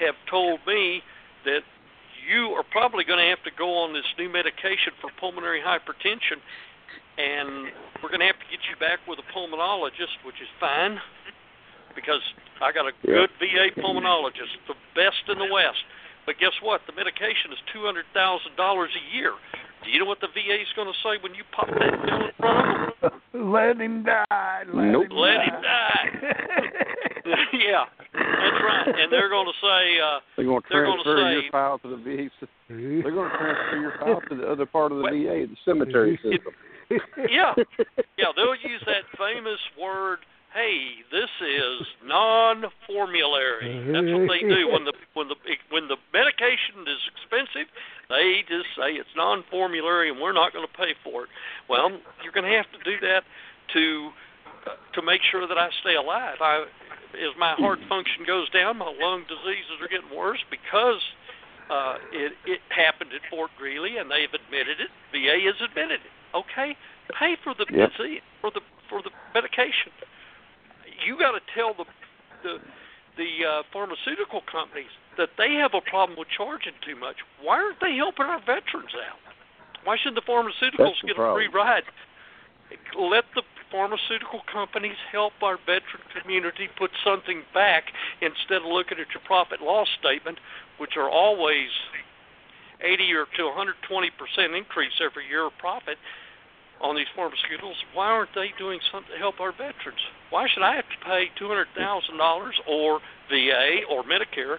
have 0.00 0.14
told 0.30 0.60
me 0.66 1.02
that 1.44 1.60
you 2.24 2.56
are 2.56 2.64
probably 2.72 3.04
going 3.04 3.20
to 3.20 3.28
have 3.28 3.42
to 3.44 3.52
go 3.52 3.76
on 3.84 3.92
this 3.92 4.08
new 4.16 4.32
medication 4.32 4.96
for 5.00 5.10
pulmonary 5.20 5.60
hypertension, 5.60 6.40
and 7.20 7.68
we're 8.00 8.08
going 8.08 8.24
to 8.24 8.30
have 8.30 8.40
to 8.40 8.48
get 8.48 8.64
you 8.64 8.76
back 8.80 9.04
with 9.06 9.20
a 9.20 9.26
pulmonologist, 9.28 10.24
which 10.24 10.40
is 10.40 10.48
fine 10.58 10.96
because 11.94 12.22
I 12.64 12.72
got 12.72 12.88
a 12.88 12.94
good 13.04 13.30
VA 13.38 13.70
pulmonologist, 13.76 14.56
the 14.66 14.74
best 14.96 15.22
in 15.28 15.38
the 15.38 15.52
West. 15.52 15.84
But 16.26 16.40
guess 16.40 16.56
what? 16.62 16.80
The 16.88 16.96
medication 16.96 17.52
is 17.52 17.60
two 17.72 17.84
hundred 17.84 18.08
thousand 18.14 18.56
dollars 18.56 18.90
a 18.96 19.04
year. 19.14 19.36
Do 19.84 19.90
you 19.90 19.98
know 19.98 20.04
what 20.06 20.20
the 20.20 20.28
VA 20.28 20.60
is 20.60 20.68
going 20.76 20.88
to 20.88 20.94
say 21.02 21.20
when 21.22 21.34
you 21.34 21.44
pop 21.54 21.68
that 21.68 21.92
pill 22.04 22.24
in 22.24 22.30
front 22.38 22.94
of 23.02 23.12
them? 23.12 23.52
let 23.52 23.80
him 23.80 24.02
die. 24.04 24.62
Let 24.72 24.84
Nope. 24.86 25.10
him 25.10 25.16
Let 25.16 25.40
him 25.44 25.60
die. 25.62 26.08
yeah, 27.52 27.84
that's 28.12 28.60
right. 28.64 28.88
And 28.88 29.12
they're 29.12 29.28
going 29.28 29.46
to 29.46 29.56
say, 29.60 30.00
uh, 30.00 30.20
They're 30.36 30.46
going 30.46 30.62
to 30.62 30.68
They're 30.70 30.84
gonna 30.86 31.02
transfer 31.02 31.28
say- 31.28 31.32
your 31.42 31.50
file 31.52 31.78
to 31.80 31.88
the 31.88 31.96
VA. 31.96 32.30
They're 32.68 33.12
going 33.12 33.30
to 33.30 33.36
transfer 33.36 33.76
your 33.80 33.94
file 34.00 34.20
to 34.28 34.34
the 34.36 34.46
other 34.50 34.66
part 34.66 34.92
of 34.92 34.98
the 34.98 35.04
Well- 35.04 35.12
VA, 35.12 35.46
the 35.46 35.56
cemetery 35.64 36.16
system. 36.22 36.52
yeah, 37.30 37.54
yeah, 38.18 38.28
they'll 38.36 38.54
use 38.56 38.82
that 38.86 39.04
famous 39.18 39.58
word. 39.80 40.18
Hey, 40.54 41.02
this 41.10 41.30
is 41.42 41.82
non-formulary. 42.06 43.74
That's 43.90 44.06
what 44.06 44.30
they 44.30 44.46
do 44.46 44.70
when 44.70 44.84
the 44.84 44.94
when 45.14 45.26
the 45.26 45.34
when 45.70 45.88
the 45.88 45.96
medication 46.14 46.86
is 46.86 47.02
expensive. 47.10 47.66
They 48.08 48.44
just 48.46 48.70
say 48.78 48.94
it's 48.94 49.10
non-formulary 49.16 50.10
and 50.10 50.20
we're 50.20 50.32
not 50.32 50.52
going 50.52 50.64
to 50.66 50.72
pay 50.78 50.94
for 51.02 51.24
it. 51.24 51.30
Well, 51.68 51.90
you're 52.22 52.32
going 52.32 52.46
to 52.46 52.54
have 52.56 52.70
to 52.70 52.78
do 52.86 53.00
that 53.02 53.24
to 53.74 54.10
uh, 54.70 54.78
to 54.94 55.02
make 55.02 55.22
sure 55.26 55.42
that 55.48 55.58
I 55.58 55.70
stay 55.82 55.96
alive. 55.96 56.38
I 56.40 56.66
as 57.18 57.34
my 57.38 57.54
heart 57.58 57.80
function 57.88 58.22
goes 58.24 58.48
down, 58.50 58.78
my 58.78 58.94
lung 59.00 59.26
diseases 59.26 59.82
are 59.82 59.88
getting 59.88 60.14
worse 60.16 60.42
because 60.54 61.02
uh, 61.68 61.96
it 62.12 62.32
it 62.46 62.60
happened 62.70 63.10
at 63.10 63.26
Fort 63.28 63.50
Greely 63.58 63.98
and 63.98 64.08
they've 64.08 64.30
admitted 64.32 64.78
it. 64.78 64.90
VA 65.10 65.42
has 65.50 65.58
admitted 65.68 65.98
it. 65.98 66.14
Okay, 66.30 66.76
pay 67.18 67.34
for 67.42 67.54
the 67.58 67.66
Yep. 67.74 67.90
disease. 67.98 68.22
for 68.40 68.52
the 68.54 68.60
for 68.88 69.02
the 69.02 69.10
medication. 69.34 69.90
You 71.02 71.18
got 71.18 71.32
to 71.32 71.42
tell 71.54 71.74
the 71.74 71.84
the 72.42 72.58
the 73.16 73.46
uh, 73.46 73.62
pharmaceutical 73.72 74.42
companies 74.50 74.90
that 75.16 75.30
they 75.38 75.54
have 75.54 75.74
a 75.74 75.80
problem 75.80 76.18
with 76.18 76.28
charging 76.28 76.74
too 76.84 76.96
much. 76.96 77.16
Why 77.40 77.62
aren't 77.62 77.80
they 77.80 77.94
helping 77.96 78.26
our 78.26 78.40
veterans 78.40 78.94
out? 78.94 79.22
Why 79.84 79.96
should 80.02 80.14
the 80.14 80.22
pharmaceuticals 80.26 80.98
the 81.02 81.14
get 81.14 81.18
a 81.18 81.32
free 81.34 81.48
ride? 81.48 81.84
Let 82.98 83.24
the 83.34 83.42
pharmaceutical 83.70 84.40
companies 84.50 84.96
help 85.12 85.34
our 85.42 85.58
veteran 85.58 86.02
community 86.10 86.68
put 86.78 86.90
something 87.04 87.42
back 87.52 87.84
instead 88.20 88.62
of 88.62 88.70
looking 88.70 88.98
at 88.98 89.10
your 89.14 89.22
profit 89.24 89.60
loss 89.60 89.88
statement, 90.00 90.38
which 90.78 90.96
are 90.96 91.10
always 91.10 91.70
80 92.82 93.12
or 93.14 93.26
to 93.36 93.44
120 93.46 94.10
percent 94.18 94.54
increase 94.54 94.98
every 94.98 95.28
year 95.28 95.46
of 95.46 95.52
profit 95.58 95.98
on 96.84 96.94
these 96.94 97.08
pharmaceuticals. 97.16 97.74
Why 97.94 98.06
aren't 98.12 98.30
they 98.34 98.52
doing 98.58 98.78
something 98.92 99.10
to 99.12 99.18
help 99.18 99.40
our 99.40 99.52
veterans? 99.52 99.98
Why 100.28 100.46
should 100.52 100.62
I 100.62 100.76
have 100.76 100.84
to 100.84 100.98
pay 101.04 101.24
two 101.38 101.48
hundred 101.48 101.68
thousand 101.76 102.18
dollars 102.18 102.54
or 102.68 103.00
VA 103.30 103.88
or 103.90 104.04
Medicare 104.04 104.56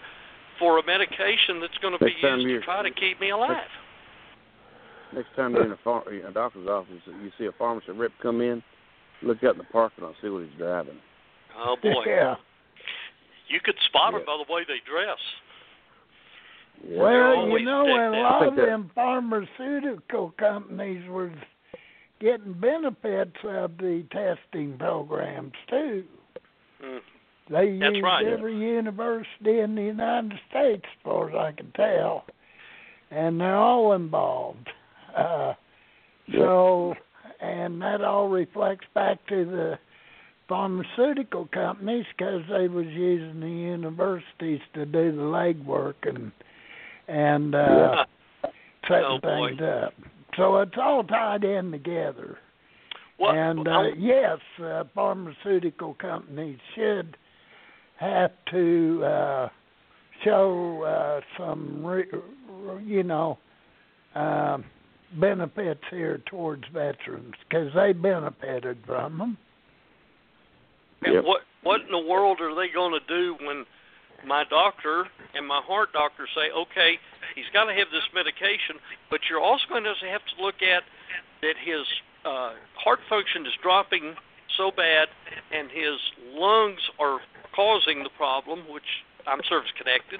for 0.57 0.79
a 0.79 0.85
medication 0.85 1.61
that's 1.61 1.77
going 1.81 1.93
to 1.93 1.99
be 2.03 2.11
Next 2.11 2.21
time 2.21 2.39
used 2.41 2.63
to 2.63 2.65
try 2.65 2.81
to 2.81 2.89
keep 2.91 3.21
me 3.21 3.29
alive? 3.29 3.69
Next 5.13 5.29
time 5.35 5.53
you're 5.53 5.65
in 5.65 5.71
a, 5.71 5.79
phar- 5.83 6.03
a 6.09 6.33
doctor's 6.33 6.67
office, 6.67 6.99
you 7.05 7.31
see 7.37 7.45
a 7.45 7.51
pharmacy 7.53 7.91
rep 7.91 8.11
come 8.21 8.41
in, 8.41 8.61
look 9.21 9.43
out 9.43 9.53
in 9.53 9.59
the 9.59 9.63
parking 9.71 10.03
lot, 10.03 10.15
see 10.21 10.29
what 10.29 10.43
he's 10.43 10.57
driving. 10.57 10.97
Oh 11.57 11.77
boy, 11.81 11.93
Yeah. 12.07 12.35
you 13.47 13.59
could 13.63 13.75
spot 13.87 14.11
them 14.13 14.21
Yeah. 14.21 14.33
by 14.33 14.43
the 14.45 14.51
way 14.53 14.63
they 14.67 14.81
dress. 14.89 15.19
Yeah. 16.89 17.01
Well, 17.01 17.47
you 17.59 17.65
know, 17.65 17.85
a 17.85 18.11
lot 18.21 18.47
of 18.47 18.55
them 18.55 18.91
pharmaceutical 18.95 20.33
companies 20.37 21.07
were 21.09 21.31
getting 22.19 22.53
benefits 22.53 23.35
of 23.43 23.77
the 23.77 24.03
testing 24.11 24.77
programs 24.77 25.53
too. 25.69 26.03
Mm. 26.83 26.99
They 27.49 27.77
That's 27.77 27.93
used 27.95 28.03
right. 28.03 28.25
every 28.25 28.57
university 28.57 29.59
in 29.59 29.75
the 29.75 29.83
United 29.83 30.33
States, 30.49 30.83
as 30.83 31.03
far 31.03 31.29
as 31.29 31.35
I 31.35 31.51
can 31.51 31.71
tell, 31.73 32.25
and 33.11 33.39
they're 33.39 33.55
all 33.55 33.93
involved. 33.93 34.67
Uh, 35.15 35.53
so, 36.33 36.95
and 37.41 37.79
that 37.81 38.01
all 38.01 38.29
reflects 38.29 38.87
back 38.95 39.19
to 39.27 39.45
the 39.45 39.77
pharmaceutical 40.47 41.47
companies 41.53 42.05
because 42.17 42.41
they 42.49 42.67
was 42.67 42.87
using 42.87 43.39
the 43.39 43.47
universities 43.47 44.61
to 44.73 44.85
do 44.85 45.11
the 45.11 45.21
legwork 45.21 45.95
and 46.03 46.31
and 47.07 47.53
uh, 47.53 48.05
setting 48.87 49.05
Oh, 49.05 49.19
boy. 49.21 49.49
things 49.49 49.61
up. 49.61 49.93
So 50.37 50.57
it's 50.57 50.75
all 50.77 51.03
tied 51.03 51.43
in 51.43 51.71
together. 51.71 52.37
What? 53.17 53.35
And 53.35 53.67
uh, 53.67 53.83
yes, 53.97 54.39
uh, 54.61 54.83
pharmaceutical 54.93 55.93
companies 55.95 56.59
should 56.75 57.17
have 57.97 58.31
to 58.51 59.03
uh, 59.05 59.49
show 60.23 60.83
uh, 60.83 61.21
some, 61.37 61.85
re- 61.85 62.05
you 62.83 63.03
know, 63.03 63.37
uh, 64.15 64.57
benefits 65.19 65.81
here 65.91 66.21
towards 66.29 66.63
veterans 66.73 67.33
because 67.47 67.71
they 67.73 67.93
benefited 67.93 68.77
from 68.85 69.17
them. 69.17 69.37
And 71.03 71.15
Yep. 71.15 71.23
what 71.23 71.41
what 71.63 71.81
in 71.81 71.91
the 71.91 71.97
world 71.97 72.39
are 72.41 72.53
they 72.53 72.67
going 72.73 72.93
to 72.93 73.07
do 73.07 73.35
when 73.45 73.65
my 74.25 74.43
doctor 74.49 75.05
and 75.33 75.47
my 75.47 75.61
heart 75.61 75.91
doctor 75.93 76.27
say, 76.33 76.51
okay, 76.51 76.97
he's 77.35 77.49
got 77.53 77.65
to 77.65 77.73
have 77.73 77.87
this 77.91 78.05
medication, 78.13 78.77
but 79.09 79.21
you're 79.29 79.41
also 79.41 79.63
going 79.69 79.83
to 79.83 79.93
have 80.07 80.21
to 80.35 80.43
look 80.43 80.61
at 80.61 80.83
that 81.41 81.55
his 81.63 81.85
uh, 82.25 82.53
heart 82.75 82.99
function 83.09 83.45
is 83.45 83.53
dropping 83.61 84.15
so 84.57 84.71
bad 84.71 85.07
and 85.51 85.69
his 85.69 85.99
lungs 86.33 86.79
are 86.99 87.19
causing 87.55 88.03
the 88.03 88.09
problem, 88.17 88.63
which 88.69 89.05
I'm 89.27 89.41
service 89.49 89.71
connected. 89.77 90.19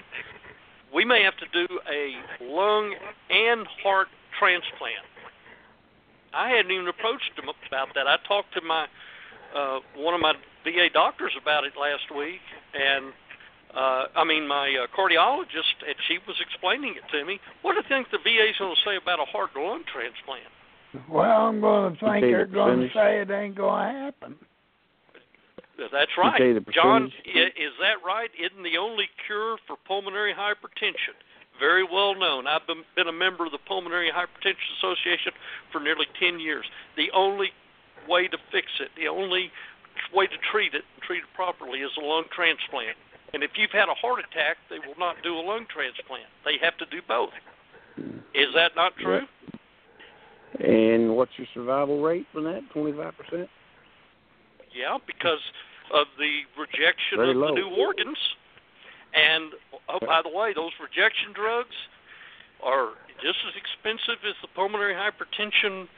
We 0.94 1.04
may 1.04 1.22
have 1.22 1.36
to 1.38 1.46
do 1.52 1.66
a 1.90 2.14
lung 2.44 2.94
and 3.30 3.66
heart 3.82 4.08
transplant. 4.38 5.04
I 6.32 6.50
hadn't 6.50 6.70
even 6.70 6.88
approached 6.88 7.32
him 7.36 7.48
about 7.48 7.88
that. 7.94 8.06
I 8.06 8.16
talked 8.28 8.52
to 8.54 8.60
my 8.60 8.86
uh, 9.54 9.80
one 9.96 10.14
of 10.14 10.20
my 10.20 10.34
VA 10.64 10.88
doctors 10.92 11.32
about 11.40 11.64
it 11.64 11.72
last 11.80 12.14
week, 12.14 12.42
and 12.74 13.12
uh, 13.76 14.08
I 14.16 14.24
mean 14.24 14.48
my 14.48 14.74
uh, 14.74 14.86
cardiologist, 14.96 15.84
and 15.86 15.96
she 16.08 16.18
was 16.26 16.36
explaining 16.40 16.94
it 16.96 17.04
to 17.12 17.24
me. 17.24 17.38
What 17.62 17.74
do 17.74 17.84
you 17.84 17.88
think 17.88 18.08
the 18.10 18.18
VA's 18.18 18.56
going 18.58 18.74
to 18.74 18.82
say 18.88 18.96
about 18.96 19.20
a 19.20 19.28
heart 19.28 19.50
and 19.54 19.64
lung 19.64 19.84
transplant? 19.92 20.48
Well, 21.10 21.52
I'm 21.52 21.60
going 21.60 21.94
to 21.94 22.00
think 22.00 22.22
they're 22.22 22.46
going 22.46 22.80
to 22.80 22.88
say 22.94 23.20
it 23.20 23.30
ain't 23.30 23.54
going 23.54 23.94
to 23.94 24.00
happen. 24.00 24.36
That's 25.76 26.16
right, 26.16 26.40
John. 26.72 27.12
Is 27.26 27.74
that 27.84 28.00
right? 28.00 28.30
Isn't 28.32 28.64
the 28.64 28.78
only 28.80 29.04
cure 29.26 29.58
for 29.66 29.76
pulmonary 29.86 30.32
hypertension 30.32 31.12
very 31.60 31.84
well 31.84 32.14
known? 32.14 32.46
I've 32.46 32.66
been, 32.66 32.80
been 32.96 33.08
a 33.08 33.12
member 33.12 33.44
of 33.44 33.52
the 33.52 33.60
Pulmonary 33.68 34.08
Hypertension 34.08 34.68
Association 34.80 35.32
for 35.72 35.80
nearly 35.80 36.06
ten 36.18 36.40
years. 36.40 36.64
The 36.96 37.12
only 37.12 37.52
way 38.08 38.26
to 38.28 38.38
fix 38.50 38.68
it, 38.80 38.88
the 38.96 39.08
only 39.08 39.52
way 40.14 40.26
to 40.26 40.38
treat 40.50 40.72
it, 40.72 40.84
and 40.94 41.02
treat 41.02 41.18
it 41.18 41.32
properly, 41.34 41.80
is 41.80 41.92
a 42.00 42.04
lung 42.04 42.24
transplant. 42.34 42.96
And 43.34 43.42
if 43.42 43.50
you've 43.56 43.72
had 43.72 43.88
a 43.88 43.94
heart 43.94 44.20
attack, 44.20 44.56
they 44.70 44.78
will 44.78 44.98
not 44.98 45.16
do 45.22 45.34
a 45.34 45.42
lung 45.42 45.66
transplant. 45.72 46.30
They 46.44 46.56
have 46.62 46.76
to 46.78 46.86
do 46.86 47.02
both. 47.06 47.34
Is 48.34 48.48
that 48.54 48.72
not 48.76 48.92
true? 48.96 49.22
And 50.60 51.16
what's 51.16 51.32
your 51.36 51.46
survival 51.52 52.02
rate 52.02 52.26
for 52.32 52.40
that? 52.42 52.62
Twenty 52.72 52.92
five 52.96 53.14
percent. 53.16 53.48
Yeah, 54.72 54.98
because 55.06 55.40
of 55.92 56.06
the 56.18 56.44
rejection 56.58 57.18
Very 57.18 57.30
of 57.30 57.36
low. 57.36 57.48
the 57.48 57.60
new 57.60 57.70
organs. 57.76 58.18
And 59.14 59.52
oh, 59.88 59.98
by 60.04 60.20
the 60.22 60.28
way, 60.28 60.52
those 60.54 60.72
rejection 60.80 61.32
drugs 61.32 61.74
are 62.62 62.92
just 63.22 63.38
as 63.48 63.54
expensive 63.56 64.20
as 64.28 64.36
the 64.42 64.48
pulmonary 64.54 64.94
hypertension 64.94 65.88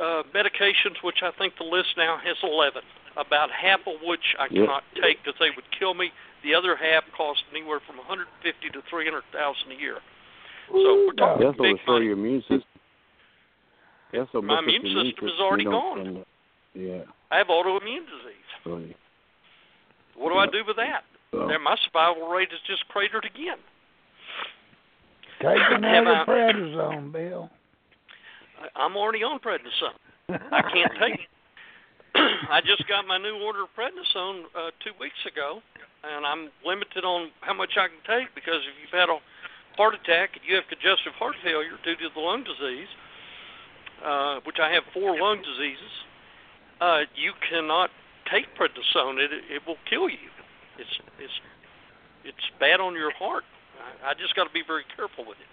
uh, 0.00 0.22
medications, 0.34 0.98
which 1.02 1.22
I 1.22 1.30
think 1.38 1.54
the 1.58 1.64
list 1.64 1.94
now 1.96 2.18
has 2.22 2.36
11. 2.42 2.82
About 3.16 3.50
half 3.50 3.80
of 3.86 4.00
which 4.04 4.34
I 4.38 4.44
Yep. 4.44 4.50
cannot 4.52 4.84
take 5.02 5.22
because 5.24 5.38
they 5.40 5.50
would 5.50 5.68
kill 5.76 5.94
me. 5.94 6.12
The 6.42 6.54
other 6.54 6.76
half 6.76 7.04
costs 7.16 7.42
anywhere 7.50 7.80
from 7.80 7.98
150 7.98 8.70
to 8.70 8.80
300 8.88 9.24
thousand 9.32 9.72
a 9.72 9.74
year. 9.74 9.98
So 10.68 11.06
we're 11.06 11.12
talking 11.12 11.44
That's 11.46 11.58
what 11.58 11.64
big 11.66 11.76
destroy 11.76 11.92
money. 11.94 12.04
your 12.06 12.14
immune 12.14 12.40
system. 12.42 12.62
That's 14.12 14.32
what 14.32 14.44
My 14.44 14.60
messes 14.60 14.78
immune 14.80 14.96
your 14.96 15.04
system 15.06 15.28
is 15.28 15.40
already 15.40 15.64
don't- 15.64 15.72
gone. 15.72 15.98
and, 16.06 16.26
Yeah. 16.74 17.02
I 17.30 17.38
have 17.38 17.48
autoimmune 17.48 18.06
disease. 18.06 18.46
So, 18.64 18.78
you- 18.78 18.94
What 20.14 20.30
do 20.32 20.38
I 20.38 20.46
do 20.46 20.62
with 20.64 20.76
that? 20.76 21.04
so, 21.32 21.46
Then 21.48 21.62
my 21.62 21.76
survival 21.76 22.28
rate 22.28 22.52
is 22.52 22.60
just 22.62 22.86
cratered 22.88 23.24
again. 23.24 23.58
Take 25.40 25.58
Am 25.58 25.72
another 25.84 26.16
I- 26.16 26.24
prednisone, 26.24 27.12
Bill. 27.12 27.50
I'm 28.76 28.96
already 28.96 29.22
on 29.24 29.40
prednisone. 29.40 29.94
I 30.52 30.62
can't 30.62 30.94
take 30.98 31.14
it. 31.20 31.28
I 32.14 32.60
just 32.64 32.86
got 32.88 33.06
my 33.06 33.18
new 33.18 33.36
order 33.42 33.62
of 33.62 33.68
prednisone 33.78 34.44
uh, 34.56 34.70
two 34.82 34.92
weeks 34.98 35.18
ago, 35.26 35.60
and 36.04 36.26
I'm 36.26 36.50
limited 36.64 37.04
on 37.04 37.30
how 37.40 37.54
much 37.54 37.76
I 37.76 37.88
can 37.88 38.02
take 38.06 38.34
because 38.34 38.60
if 38.66 38.74
you've 38.82 38.98
had 38.98 39.08
a 39.08 39.18
heart 39.76 39.94
attack 39.94 40.30
and 40.34 40.42
you 40.46 40.54
have 40.56 40.64
congestive 40.68 41.12
heart 41.18 41.36
failure 41.44 41.78
due 41.84 41.94
to 41.96 42.08
the 42.14 42.20
lung 42.20 42.42
disease, 42.44 42.88
uh, 44.04 44.40
which 44.44 44.56
I 44.60 44.72
have 44.72 44.82
four 44.92 45.18
lung 45.20 45.38
diseases, 45.42 45.92
uh, 46.80 47.00
you 47.14 47.32
cannot 47.48 47.90
take 48.32 48.46
prednisone. 48.56 49.18
It 49.18 49.30
it 49.50 49.62
will 49.66 49.78
kill 49.88 50.08
you. 50.08 50.30
It's 50.78 50.94
it's 51.20 51.36
it's 52.24 52.46
bad 52.58 52.80
on 52.80 52.94
your 52.94 53.12
heart. 53.14 53.44
I, 54.02 54.10
I 54.10 54.14
just 54.14 54.34
got 54.34 54.44
to 54.44 54.52
be 54.52 54.62
very 54.66 54.84
careful 54.96 55.24
with 55.28 55.38
it. 55.38 55.50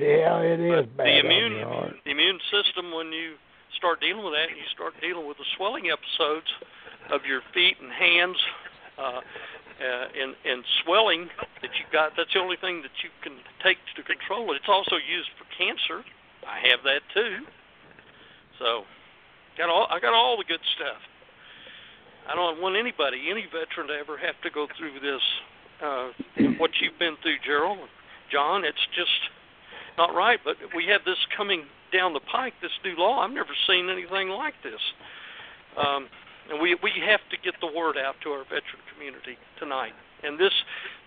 Yeah, 0.00 0.40
it 0.40 0.60
is 0.60 0.86
But 0.96 0.96
bad 1.04 1.24
the 1.24 1.28
on 1.28 1.52
your 1.52 1.68
heart. 1.68 1.94
the 2.04 2.10
immune 2.10 2.38
system 2.50 2.92
when 2.92 3.12
you 3.12 3.34
start 3.76 4.00
dealing 4.00 4.24
with 4.24 4.34
that 4.34 4.48
and 4.48 4.56
you 4.56 4.68
start 4.72 4.94
dealing 5.00 5.26
with 5.26 5.38
the 5.38 5.48
swelling 5.56 5.90
episodes 5.90 6.48
of 7.10 7.24
your 7.24 7.40
feet 7.52 7.76
and 7.80 7.90
hands 7.90 8.36
uh, 8.98 9.20
uh 9.22 10.06
and 10.14 10.36
and 10.44 10.64
swelling 10.84 11.28
that 11.60 11.72
you 11.80 11.84
got. 11.92 12.12
That's 12.16 12.32
the 12.32 12.40
only 12.40 12.56
thing 12.56 12.82
that 12.82 12.94
you 13.02 13.10
can 13.22 13.38
take 13.62 13.78
to 13.96 14.02
control 14.02 14.52
it. 14.52 14.56
It's 14.56 14.68
also 14.68 14.96
used 14.96 15.30
for 15.38 15.46
cancer. 15.56 16.04
I 16.46 16.58
have 16.68 16.84
that 16.84 17.02
too. 17.14 17.46
So 18.58 18.84
got 19.56 19.68
all 19.68 19.86
i 19.90 20.00
got 20.00 20.14
all 20.14 20.36
the 20.36 20.44
good 20.44 20.62
stuff. 20.76 21.00
I 22.28 22.34
don't 22.34 22.60
want 22.60 22.76
anybody 22.76 23.30
any 23.30 23.46
veteran 23.50 23.88
to 23.88 23.94
ever 23.94 24.16
have 24.16 24.38
to 24.42 24.50
go 24.50 24.66
through 24.78 25.00
this 25.00 25.22
uh 25.82 26.10
what 26.58 26.70
you've 26.80 26.98
been 26.98 27.16
through 27.22 27.38
gerald 27.44 27.88
john. 28.30 28.64
It's 28.64 28.86
just 28.94 29.32
not 29.98 30.14
right, 30.14 30.40
but 30.42 30.56
we 30.74 30.86
have 30.86 31.04
this 31.04 31.18
coming 31.36 31.64
down 31.92 32.12
the 32.12 32.24
pike, 32.30 32.54
this 32.62 32.72
new 32.84 32.96
law. 32.96 33.20
I've 33.20 33.32
never 33.32 33.54
seen 33.68 33.88
anything 33.88 34.28
like 34.28 34.54
this. 34.62 34.80
Um, 35.76 36.08
and 36.50 36.60
we 36.60 36.74
we 36.82 36.90
have 37.06 37.20
to 37.30 37.36
get 37.38 37.54
the 37.60 37.70
word 37.70 37.96
out 37.96 38.16
to 38.24 38.30
our 38.30 38.44
veteran 38.44 38.82
community 38.92 39.38
tonight. 39.58 39.92
And 40.24 40.38
this 40.38 40.52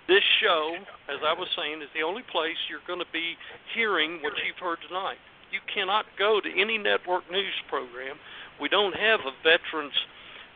this 0.08 0.24
show, 0.42 0.78
as 1.10 1.20
I 1.26 1.34
was 1.34 1.50
saying, 1.58 1.82
is 1.82 1.90
the 1.94 2.06
only 2.06 2.24
place 2.32 2.58
you're 2.70 2.86
going 2.86 3.02
to 3.02 3.12
be 3.12 3.36
hearing 3.74 4.22
what 4.22 4.34
you've 4.46 4.62
heard 4.62 4.78
tonight. 4.88 5.18
You 5.52 5.60
cannot 5.72 6.06
go 6.18 6.40
to 6.40 6.50
any 6.50 6.78
network 6.78 7.30
news 7.32 7.54
program 7.70 8.18
We 8.62 8.70
don't 8.70 8.96
have 8.96 9.20
a 9.22 9.34
veterans 9.44 9.94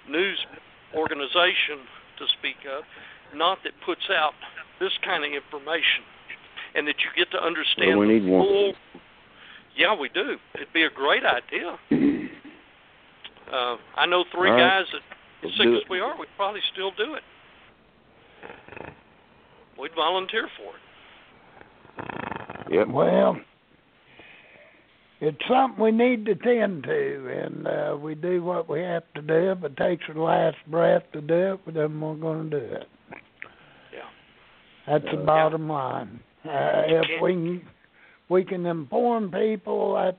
news 0.07 0.39
organization 0.95 1.85
to 2.17 2.25
speak 2.39 2.57
of, 2.65 2.83
not 3.35 3.59
that 3.63 3.73
puts 3.85 4.09
out 4.09 4.33
this 4.79 4.91
kind 5.03 5.23
of 5.23 5.31
information, 5.31 6.03
and 6.75 6.87
that 6.87 6.95
you 7.01 7.09
get 7.15 7.29
to 7.31 7.41
understand 7.41 7.97
Well, 7.97 8.07
we 8.07 8.19
the 8.19 8.27
full. 8.27 8.73
Yeah, 9.79 9.95
we 9.97 10.09
do. 10.09 10.35
It'd 10.55 10.73
be 10.73 10.83
a 10.83 10.89
great 10.89 11.23
idea. 11.25 11.79
Uh, 13.51 13.77
I 13.97 14.05
know 14.05 14.23
three 14.31 14.51
right. 14.51 14.59
guys 14.59 14.85
that, 14.93 15.01
as 15.43 15.45
Let's 15.45 15.57
sick 15.57 15.65
as 15.83 15.89
we 15.89 15.99
are, 15.99 16.15
we'd 16.19 16.27
probably 16.37 16.59
still 16.71 16.91
do 16.91 17.15
it. 17.15 17.23
We'd 19.79 19.95
volunteer 19.95 20.47
for 20.55 20.75
it. 22.05 22.71
Yep. 22.71 22.87
Well, 22.89 23.37
it's 25.19 25.37
something 25.49 25.83
we 25.83 25.89
need 25.89 26.27
to 26.27 26.35
tend 26.35 26.83
to, 26.83 27.43
and 27.43 27.65
uh, 27.67 27.97
we 27.99 28.13
do 28.13 28.43
what 28.43 28.69
we 28.69 28.81
have 28.81 29.01
to 29.15 29.21
do. 29.23 29.49
If 29.57 29.63
it 29.63 29.75
takes 29.77 30.03
our 30.09 30.23
last 30.23 30.57
breath 30.67 31.11
to 31.13 31.21
do 31.21 31.57
it, 31.65 31.73
then 31.73 31.99
we're 31.99 32.13
going 32.13 32.51
to 32.51 32.59
do 32.59 32.65
it. 32.65 32.87
Yeah. 33.91 34.01
That's 34.87 35.05
the 35.05 35.21
Uh, 35.21 35.25
bottom 35.25 35.67
line. 35.67 36.19
Uh, 36.45 36.83
if 36.85 37.19
we 37.19 37.33
can, 37.33 37.61
we 38.29 38.43
can 38.43 38.65
inform 38.65 39.31
people, 39.31 39.95
that's 39.95 40.17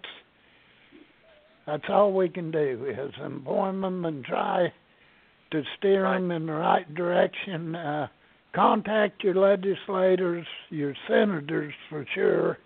that's 1.67 1.85
all 1.89 2.13
we 2.13 2.29
can 2.29 2.51
do 2.51 2.87
is 2.89 3.13
inform 3.25 3.81
them 3.81 4.05
and 4.05 4.25
try 4.25 4.73
to 5.53 5.63
steer 5.79 6.05
Right. 6.05 6.19
them 6.19 6.31
in 6.33 6.47
the 6.47 6.53
right 6.53 6.95
direction. 6.95 7.77
Uh, 7.77 8.09
contact 8.53 9.23
your 9.23 9.35
legislators, 9.35 10.47
your 10.71 10.95
senators 11.07 11.73
for 11.89 12.05
sure, 12.15 12.59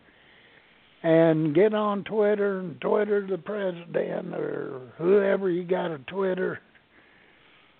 and 1.02 1.54
get 1.54 1.74
on 1.74 2.04
Twitter 2.04 2.60
and 2.60 2.80
Twitter 2.80 3.26
the 3.26 3.36
president 3.36 4.34
or 4.34 4.80
whoever 4.96 5.50
you 5.50 5.64
got 5.64 5.90
a 5.90 5.98
Twitter. 5.98 6.60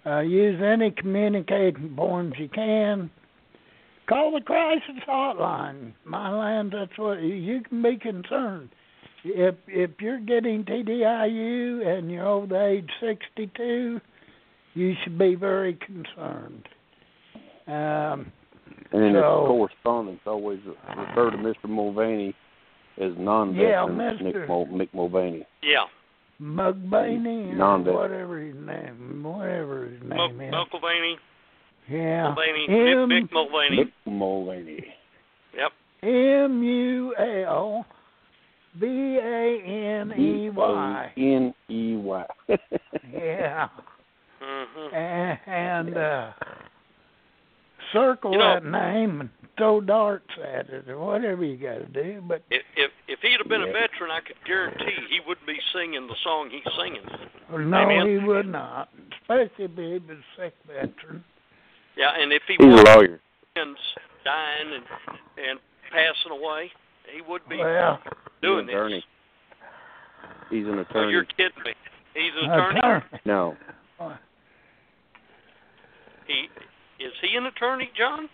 Uh, 0.04 0.20
use 0.20 0.60
any 0.62 0.90
communicating 0.90 1.94
forms 1.96 2.34
you 2.38 2.48
can. 2.48 3.10
Call 4.08 4.32
the 4.32 4.40
crisis 4.40 5.02
hotline. 5.08 5.92
My 6.04 6.30
land, 6.30 6.72
that's 6.78 6.96
what 6.98 7.22
you, 7.22 7.34
you 7.34 7.60
can 7.62 7.82
be 7.82 7.96
concerned. 7.96 8.68
If 9.24 9.54
if 9.66 9.90
you're 10.00 10.20
getting 10.20 10.64
TDIU 10.64 11.86
and 11.86 12.10
you're 12.10 12.26
over 12.26 12.46
the 12.46 12.66
age 12.66 12.90
62, 13.00 14.00
you 14.74 14.94
should 15.02 15.18
be 15.18 15.34
very 15.34 15.74
concerned. 15.74 16.68
Um, 17.66 18.30
And 18.92 19.02
in 19.02 19.12
So- 19.14 19.18
its 19.18 19.48
correspondence, 19.48 20.20
always 20.26 20.60
refer 20.96 21.30
to 21.30 21.38
Mr. 21.38 21.68
Mulvaney 21.68 22.34
as 23.00 23.12
non-veteran 23.16 23.96
Yeah, 23.98 24.06
Nick 24.22 24.34
Mr. 24.34 24.46
Mul- 24.46 24.66
Mick 24.66 24.88
Mulvaney. 24.92 25.44
Yeah. 25.62 25.84
Mugbaney 26.40 27.52
or 27.52 27.56
Non-vet. 27.56 27.94
whatever 27.94 28.38
his 28.38 28.54
name, 28.56 29.22
whatever 29.22 29.86
his 29.86 30.02
Mul- 30.02 30.28
name 30.28 30.40
is. 30.42 30.52
Mulvaney, 30.72 31.18
Yeah, 31.88 32.24
Mulvaney, 32.34 32.66
M 32.68 33.08
Mick, 33.08 33.22
Mick 33.28 33.32
Mulvaney. 33.32 33.76
Mick 33.84 34.12
Mulvaney. 34.12 34.84
Yep. 35.56 35.72
M 36.02 36.62
U 36.62 37.14
L 37.16 37.86
V 38.76 38.86
A 38.86 39.62
N 39.64 40.12
E 40.18 40.50
Y. 40.50 41.12
N 41.16 41.54
E 41.68 41.96
Y. 41.96 42.24
Yeah, 43.12 43.68
hmm 44.42 44.94
and, 44.94 45.38
and 45.46 45.96
uh, 45.96 46.32
circle 47.92 48.32
You 48.32 48.38
know- 48.38 48.54
that 48.54 48.64
name 48.64 49.20
and 49.20 49.30
throw 49.56 49.80
darts 49.80 50.26
at 50.42 50.68
it 50.68 50.88
or 50.88 50.98
whatever 50.98 51.44
you 51.44 51.56
got 51.56 51.74
to 51.78 51.86
do. 51.86 52.20
But 52.26 52.42
If 52.50 52.62
if 52.76 52.90
if 53.06 53.20
he'd 53.20 53.38
have 53.38 53.48
been 53.48 53.62
a 53.62 53.66
veteran, 53.66 54.10
I 54.10 54.20
could 54.26 54.36
guarantee 54.46 54.90
he 55.10 55.20
wouldn't 55.26 55.46
be 55.46 55.58
singing 55.72 56.06
the 56.08 56.16
song 56.24 56.50
he's 56.50 56.64
singing. 56.76 57.02
no, 57.70 57.76
Amen. 57.78 58.08
he 58.08 58.26
would 58.26 58.48
not, 58.48 58.88
especially 59.22 59.66
if 59.66 59.70
he 59.76 59.82
was 60.08 60.18
a 60.18 60.40
sick 60.42 60.54
veteran. 60.66 61.22
Yeah, 61.96 62.10
and 62.18 62.32
if 62.32 62.42
he 62.48 62.56
He's 62.58 62.66
was 62.72 62.80
a 62.80 62.96
lawyer. 62.96 63.20
dying 64.24 64.72
and 64.74 64.84
and 65.38 65.58
passing 65.90 66.32
away, 66.32 66.70
he 67.14 67.20
would 67.22 67.46
be 67.48 67.56
Well, 67.58 68.00
doing 68.42 68.66
He's 68.68 68.74
an 68.76 68.90
this. 68.90 69.02
He's 70.50 70.66
an 70.66 70.78
Oh, 70.78 70.82
attorney. 70.82 71.12
you're 71.12 71.24
kidding 71.24 71.62
me. 71.64 71.72
He's 72.14 72.32
an 72.40 72.50
attorney. 72.50 72.78
attorney. 72.78 73.04
No. 73.24 73.56
He 76.26 76.48
is 77.04 77.12
he 77.20 77.36
an 77.36 77.46
attorney, 77.46 77.90
John? 77.96 78.28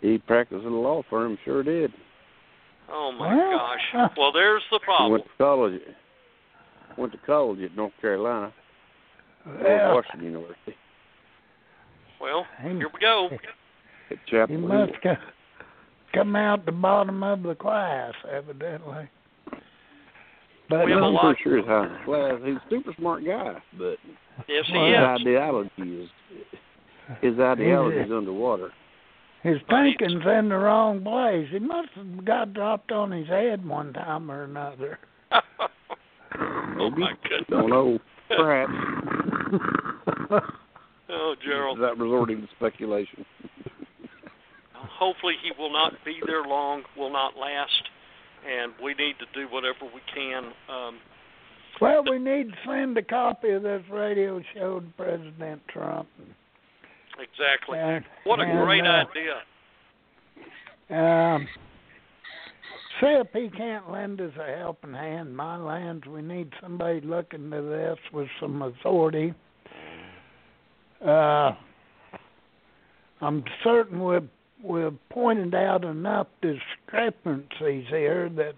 He 0.00 0.18
practiced 0.18 0.64
in 0.64 0.72
a 0.72 0.80
law 0.80 1.02
firm, 1.08 1.38
sure 1.44 1.62
did. 1.62 1.92
Oh 2.90 3.12
my 3.12 3.34
Well, 3.34 3.50
gosh. 3.58 3.80
huh. 3.92 4.08
Well, 4.16 4.32
there's 4.32 4.62
the 4.70 4.78
He 4.78 4.84
problem. 4.84 5.12
went 5.12 5.24
to 5.24 5.30
college. 5.38 5.80
Went 6.96 7.12
to 7.12 7.18
college 7.18 7.60
at 7.62 7.76
North 7.76 7.92
Carolina, 8.00 8.52
George 9.46 9.62
Well, 9.62 9.94
Washington 9.94 10.24
University, 10.24 10.74
Well, 12.20 12.46
He- 12.62 12.68
here 12.76 12.88
we 12.92 13.00
go. 13.00 13.30
he 14.48 14.56
must 14.56 14.92
co- 15.02 15.16
come 16.12 16.36
out 16.36 16.66
the 16.66 16.72
bottom 16.72 17.22
of 17.22 17.42
the 17.42 17.54
class, 17.54 18.14
evidently. 18.30 19.08
But 20.68 20.84
We 20.84 20.92
have 20.92 21.02
a 21.02 21.06
I'm 21.06 21.14
lot- 21.14 21.36
sure 21.42 21.56
he's 21.56 21.66
high 21.66 21.86
in 21.86 22.04
class. 22.04 22.40
He's 22.44 22.56
a 22.56 22.62
super 22.68 22.92
smart 22.94 23.24
guy, 23.24 23.60
but 23.76 23.98
Yes, 24.46 24.66
he 24.66 24.72
Well, 24.72 24.86
his 24.86 24.94
is. 24.94 25.26
ideology 25.26 26.02
is 26.04 26.10
his 27.20 27.40
ideology 27.40 27.98
is 27.98 28.12
underwater. 28.12 28.72
His 29.42 29.60
thinking's 29.68 30.24
in 30.26 30.48
the 30.48 30.56
wrong 30.56 31.02
place. 31.02 31.48
He 31.50 31.58
must 31.58 31.88
have 31.94 32.24
got 32.24 32.52
dropped 32.54 32.92
on 32.92 33.10
his 33.10 33.26
head 33.26 33.66
one 33.66 33.92
time 33.92 34.30
or 34.30 34.44
another. 34.44 34.98
oh 35.32 35.40
Maybe. 36.90 37.00
my 37.00 37.12
goodness. 37.22 37.48
Don't 37.48 37.68
know. 37.70 37.98
Perhaps. 38.28 38.72
Oh, 41.10 41.34
Gerald. 41.44 41.78
Without 41.78 41.98
resorting 41.98 42.40
to 42.42 42.48
speculation. 42.56 43.24
Hopefully, 44.74 45.34
he 45.42 45.50
will 45.60 45.72
not 45.72 45.92
be 46.04 46.20
there 46.26 46.42
long. 46.44 46.82
Will 46.96 47.12
not 47.12 47.36
last, 47.36 47.82
and 48.48 48.72
we 48.82 48.94
need 48.94 49.16
to 49.18 49.26
do 49.34 49.46
whatever 49.52 49.84
we 49.92 50.00
can. 50.14 50.52
Um, 50.68 50.98
well, 51.80 52.02
we 52.04 52.18
need 52.18 52.48
to 52.50 52.54
send 52.66 52.96
a 52.98 53.02
copy 53.02 53.50
of 53.50 53.62
this 53.62 53.82
radio 53.90 54.42
show 54.54 54.80
to 54.80 54.86
President 54.96 55.62
Trump. 55.68 56.08
exactly. 57.18 57.78
And, 57.78 58.04
What 58.24 58.40
a 58.40 58.42
and, 58.42 58.64
great 58.64 58.84
uh, 58.84 59.04
idea. 59.08 59.40
Um, 60.90 61.48
see 63.00 63.06
if 63.06 63.28
he 63.32 63.48
can't 63.56 63.90
lend 63.90 64.20
us 64.20 64.32
a 64.38 64.58
helping 64.58 64.92
hand. 64.92 65.34
My 65.34 65.56
lands, 65.56 66.06
we 66.06 66.20
need 66.20 66.52
somebody 66.60 67.00
looking 67.00 67.50
to 67.50 67.62
this 67.62 67.98
with 68.12 68.28
some 68.40 68.60
authority. 68.62 69.32
Uh, 71.04 71.52
I'm 73.20 73.44
certain 73.64 74.02
we've 74.04 74.28
we've 74.62 74.98
pointed 75.08 75.54
out 75.54 75.84
enough 75.84 76.26
discrepancies 76.42 77.86
here 77.88 78.28
that 78.36 78.54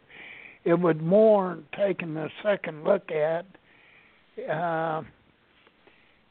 it 0.64 0.74
would 0.74 1.02
warrant 1.02 1.64
taking 1.76 2.16
a 2.16 2.28
second 2.42 2.84
look 2.84 3.10
at. 3.10 3.46
Uh, 4.38 5.02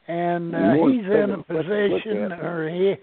and 0.08 0.56
uh, 0.56 0.74
he's 0.74 1.06
in 1.06 1.32
a 1.32 1.44
position, 1.44 2.32
or 2.34 2.70
he 2.70 2.96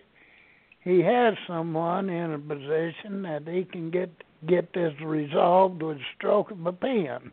he 0.82 1.00
has 1.00 1.34
someone 1.46 2.10
in 2.10 2.32
a 2.32 2.38
position 2.38 3.22
that 3.22 3.42
he 3.46 3.64
can 3.64 3.90
get 3.90 4.10
get 4.46 4.72
this 4.72 4.92
resolved 5.02 5.82
with 5.82 5.98
stroke 6.16 6.50
of 6.50 6.66
a 6.66 6.72
pen. 6.72 7.32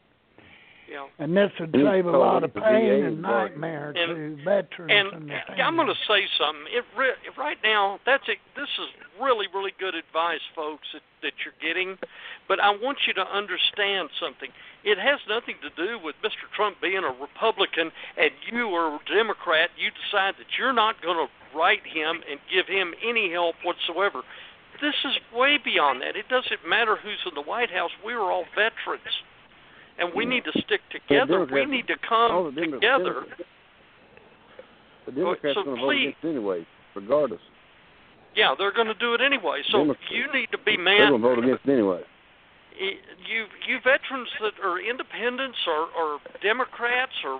Yeah. 0.89 1.07
And 1.19 1.35
this 1.35 1.51
would 1.59 1.73
save 1.73 2.05
a 2.05 2.11
lot 2.11 2.43
of 2.43 2.53
pain 2.53 2.61
VA 2.63 3.07
and 3.07 3.23
part. 3.23 3.51
nightmare 3.51 3.93
And- 3.95 4.37
to 4.37 4.43
veterans 4.43 4.91
And 4.91 5.07
and 5.13 5.29
their 5.29 5.43
I'm 5.65 5.75
going 5.75 5.87
to 5.87 5.97
say 6.07 6.27
something. 6.37 6.67
It 6.71 6.85
re- 6.95 7.17
right 7.37 7.57
now, 7.63 7.99
that's 8.05 8.27
a, 8.29 8.35
this 8.55 8.69
is 8.79 8.89
really, 9.19 9.47
really 9.53 9.73
good 9.79 9.95
advice, 9.95 10.41
folks, 10.55 10.85
that, 10.93 11.01
that 11.23 11.33
you're 11.43 11.57
getting. 11.61 11.97
But 12.47 12.59
I 12.59 12.69
want 12.69 12.99
you 13.07 13.13
to 13.13 13.25
understand 13.25 14.09
something. 14.21 14.49
It 14.83 14.97
has 14.99 15.19
nothing 15.27 15.55
to 15.65 15.71
do 15.73 15.97
with 15.97 16.15
Mr. 16.23 16.45
Trump 16.55 16.77
being 16.81 17.03
a 17.03 17.13
Republican 17.19 17.91
and 18.17 18.31
you 18.51 18.69
are 18.75 18.95
a 18.95 18.99
Democrat. 19.09 19.69
You 19.77 19.89
decide 19.89 20.35
that 20.37 20.53
you're 20.59 20.73
not 20.73 21.01
going 21.01 21.17
to 21.17 21.57
write 21.57 21.85
him 21.85 22.21
and 22.29 22.39
give 22.53 22.67
him 22.67 22.93
any 23.03 23.31
help 23.31 23.55
whatsoever. 23.63 24.21
This 24.81 24.95
is 25.05 25.15
way 25.33 25.57
beyond 25.57 26.01
that. 26.01 26.15
It 26.15 26.27
doesn't 26.29 26.67
matter 26.67 26.97
who's 26.97 27.23
in 27.25 27.33
the 27.33 27.41
White 27.41 27.71
House. 27.71 27.91
We 28.05 28.13
are 28.13 28.29
all 28.29 28.43
veterans. 28.53 29.07
And 29.97 30.11
we 30.13 30.25
need 30.25 30.43
to 30.43 30.51
stick 30.61 30.81
together. 30.91 31.47
We 31.51 31.65
need 31.65 31.87
to 31.87 31.95
come 32.07 32.53
the 32.53 32.61
together. 32.61 33.25
The 35.05 35.11
Democrats 35.11 35.55
so 35.55 35.61
are 35.61 35.63
going 35.63 35.75
to 35.77 35.81
vote 35.81 35.89
against 35.91 36.25
anyway, 36.25 36.67
regardless. 36.95 37.39
Yeah, 38.35 38.53
they're 38.57 38.73
going 38.73 38.87
to 38.87 38.99
do 38.99 39.13
it 39.13 39.21
anyway. 39.21 39.61
So 39.71 39.79
Democrats- 39.79 40.11
you 40.11 40.25
need 40.33 40.51
to 40.51 40.57
be 40.57 40.75
man. 40.75 40.97
They're 40.97 41.09
going 41.09 41.21
to 41.21 41.27
vote 41.27 41.39
against 41.39 41.65
it 41.65 41.71
anyway. 41.71 42.01
You 42.75 43.47
you 43.65 43.79
veterans 43.79 44.27
that 44.41 44.59
are 44.61 44.81
independents 44.81 45.57
or, 45.65 45.87
or 45.95 46.19
Democrats 46.43 47.15
or 47.23 47.39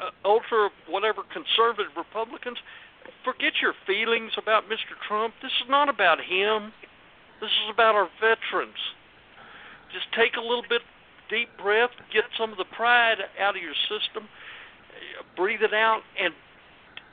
uh, 0.00 0.10
ultra 0.24 0.68
whatever 0.86 1.22
conservative 1.32 1.92
Republicans, 1.96 2.58
forget 3.24 3.52
your 3.62 3.72
feelings 3.86 4.32
about 4.36 4.64
Mr. 4.64 4.96
Trump. 5.08 5.32
This 5.40 5.52
is 5.64 5.68
not 5.70 5.88
about 5.88 6.20
him. 6.20 6.72
This 7.40 7.48
is 7.48 7.72
about 7.72 7.94
our 7.94 8.08
veterans. 8.20 8.76
Just 9.92 10.12
take 10.12 10.36
a 10.36 10.40
little 10.40 10.64
bit 10.68 10.82
deep 11.30 11.48
breath, 11.56 11.90
get 12.12 12.24
some 12.36 12.52
of 12.52 12.58
the 12.58 12.68
pride 12.76 13.18
out 13.40 13.56
of 13.56 13.62
your 13.62 13.78
system, 13.88 14.28
breathe 15.36 15.62
it 15.62 15.72
out, 15.72 16.02
and 16.20 16.34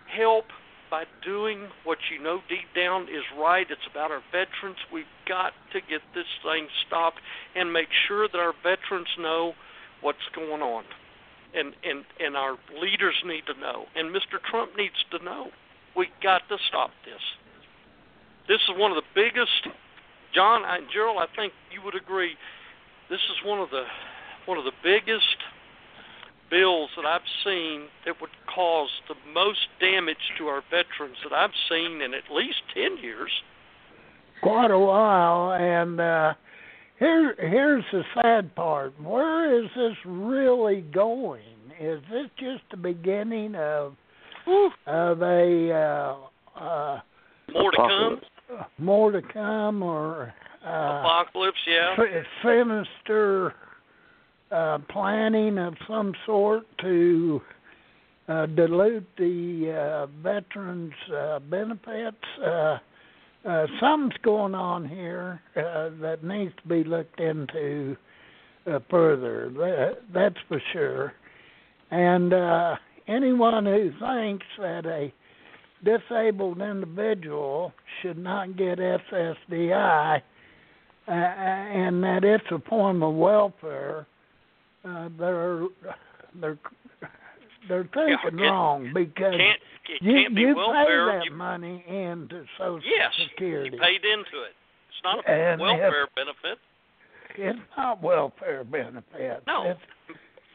help 0.09 0.45
by 0.89 1.03
doing 1.23 1.67
what 1.83 1.97
you 2.11 2.21
know 2.21 2.39
deep 2.49 2.67
down 2.75 3.03
is 3.03 3.23
right. 3.37 3.67
It's 3.69 3.87
about 3.89 4.11
our 4.11 4.23
veterans. 4.31 4.77
We've 4.91 5.05
got 5.27 5.53
to 5.73 5.79
get 5.81 6.01
this 6.15 6.27
thing 6.43 6.67
stopped 6.87 7.19
and 7.55 7.71
make 7.71 7.89
sure 8.07 8.27
that 8.27 8.37
our 8.37 8.53
veterans 8.63 9.07
know 9.19 9.53
what's 10.01 10.25
going 10.33 10.61
on. 10.61 10.83
And 11.53 11.73
and 11.83 12.03
and 12.19 12.35
our 12.35 12.57
leaders 12.79 13.15
need 13.25 13.43
to 13.47 13.59
know. 13.59 13.85
And 13.95 14.13
Mr. 14.13 14.39
Trump 14.49 14.71
needs 14.77 14.99
to 15.11 15.23
know. 15.23 15.51
We 15.95 16.07
got 16.21 16.41
to 16.49 16.57
stop 16.67 16.91
this. 17.05 17.21
This 18.47 18.59
is 18.69 18.77
one 18.77 18.91
of 18.91 18.97
the 18.97 19.09
biggest 19.15 19.67
John 20.33 20.63
and 20.65 20.87
Gerald, 20.91 21.17
I 21.17 21.27
think 21.35 21.53
you 21.71 21.81
would 21.83 21.95
agree 21.95 22.35
this 23.09 23.19
is 23.19 23.45
one 23.45 23.59
of 23.59 23.69
the 23.69 23.83
one 24.45 24.57
of 24.57 24.63
the 24.63 24.71
biggest 24.83 25.37
bills 26.49 26.89
that 26.95 27.05
I've 27.05 27.21
seen 27.43 27.87
that 28.05 28.19
would 28.21 28.29
cause 28.53 28.89
the 29.07 29.15
most 29.33 29.67
damage 29.79 30.17
to 30.37 30.45
our 30.47 30.61
veterans 30.69 31.17
that 31.23 31.33
I've 31.33 31.51
seen 31.69 32.01
in 32.01 32.13
at 32.13 32.23
least 32.31 32.61
10 32.73 32.97
years. 33.03 33.29
Quite 34.41 34.71
a 34.71 34.79
while, 34.79 35.53
and 35.53 35.99
uh, 35.99 36.33
here 36.99 37.35
here's 37.39 37.83
the 37.91 38.03
sad 38.15 38.55
part. 38.55 38.93
Where 39.01 39.61
is 39.61 39.69
this 39.75 39.97
really 40.05 40.81
going? 40.81 41.41
Is 41.79 42.01
this 42.11 42.27
just 42.37 42.63
the 42.71 42.77
beginning 42.77 43.55
of 43.55 43.95
of 44.85 45.21
a 45.21 45.71
uh, 45.73 46.59
uh, 46.59 46.99
More 47.51 47.71
to 47.71 47.77
come. 47.77 48.21
more 48.77 49.11
to 49.11 49.21
come, 49.33 49.81
or 49.83 50.33
uh, 50.67 50.99
Apocalypse, 50.99 51.57
yeah. 51.67 51.95
si- 51.95 52.27
sinister 52.43 53.53
uh, 54.51 54.79
planning 54.89 55.57
of 55.57 55.75
some 55.87 56.13
sort 56.25 56.65
to 56.79 57.41
uh, 58.27 58.45
dilute 58.47 59.07
the 59.17 59.73
uh, 59.73 60.07
veterans' 60.21 60.93
uh, 61.15 61.39
benefits. 61.39 62.17
Uh, 62.43 62.77
uh, 63.47 63.65
something's 63.79 64.17
going 64.23 64.53
on 64.55 64.87
here 64.87 65.41
uh, 65.55 65.89
that 66.01 66.19
needs 66.23 66.53
to 66.61 66.67
be 66.67 66.83
looked 66.83 67.19
into 67.19 67.95
uh, 68.69 68.79
further. 68.89 69.49
That, 69.55 69.97
that's 70.13 70.37
for 70.47 70.61
sure. 70.73 71.13
And 71.91 72.33
uh, 72.33 72.75
anyone 73.07 73.65
who 73.65 73.91
thinks 73.99 74.45
that 74.59 74.85
a 74.85 75.13
disabled 75.83 76.61
individual 76.61 77.71
should 78.01 78.17
not 78.17 78.57
get 78.57 78.79
SSDI 78.79 80.21
uh, 81.07 81.11
and 81.11 82.03
that 82.03 82.23
it's 82.23 82.43
a 82.51 82.59
form 82.69 83.01
of 83.03 83.15
welfare, 83.15 84.05
uh, 84.85 85.09
they're 85.19 85.63
they're 86.39 86.57
they're 87.67 87.89
thinking 87.93 88.39
it 88.39 88.41
wrong 88.41 88.91
because 88.93 89.35
Can't 89.37 89.59
it 89.89 90.01
you 90.01 90.13
can't 90.13 90.35
be 90.35 90.41
you 90.41 90.55
welfare. 90.55 91.11
pay 91.11 91.17
that 91.19 91.25
you, 91.25 91.31
money 91.31 91.83
into 91.87 92.43
Social 92.57 92.81
yes, 92.85 93.11
Security. 93.29 93.69
you 93.73 93.81
paid 93.81 94.03
into 94.03 94.43
it. 94.43 94.53
It's 94.89 95.03
not 95.03 95.19
a 95.25 95.29
And 95.31 95.61
welfare 95.61 96.07
benefit. 96.15 96.57
It's 97.37 97.59
not 97.77 98.01
welfare 98.01 98.63
benefits. 98.63 99.43
No. 99.47 99.63
It's, 99.71 99.79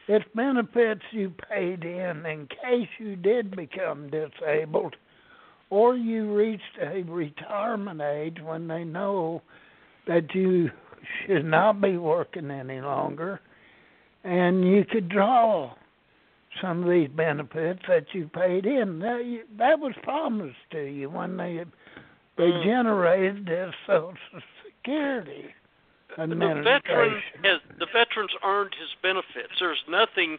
it's 0.07 0.25
benefits 0.35 1.01
you 1.11 1.33
paid 1.49 1.83
in 1.83 2.25
in 2.25 2.47
case 2.47 2.89
you 2.99 3.15
did 3.15 3.55
become 3.55 4.09
disabled 4.09 4.95
or 5.69 5.95
you 5.95 6.35
reached 6.35 6.77
a 6.81 7.01
retirement 7.03 8.01
age 8.01 8.37
when 8.43 8.67
they 8.67 8.83
know 8.83 9.41
that 10.07 10.33
you 10.33 10.69
should 11.25 11.45
not 11.45 11.81
be 11.81 11.97
working 11.97 12.51
any 12.51 12.81
longer 12.81 13.39
and 14.23 14.67
you 14.67 14.85
could 14.85 15.09
draw 15.09 15.73
some 16.61 16.83
of 16.83 16.89
these 16.89 17.09
benefits 17.09 17.81
that 17.87 18.05
you 18.13 18.29
paid 18.33 18.65
in. 18.65 18.99
That, 18.99 19.25
you, 19.25 19.43
that 19.57 19.79
was 19.79 19.93
promised 20.03 20.55
to 20.71 20.83
you 20.83 21.09
when 21.09 21.37
they 21.37 21.65
they 22.37 22.51
Mm. 22.51 22.63
generated 22.63 23.45
this 23.45 23.73
Social 23.85 24.17
Security 24.65 25.53
the 26.17 26.25
veteran 26.63 27.21
has 27.43 27.59
the 27.79 27.87
veteran's 27.91 28.33
earned 28.43 28.75
his 28.79 28.89
benefits. 29.01 29.53
There's 29.59 29.83
nothing 29.89 30.37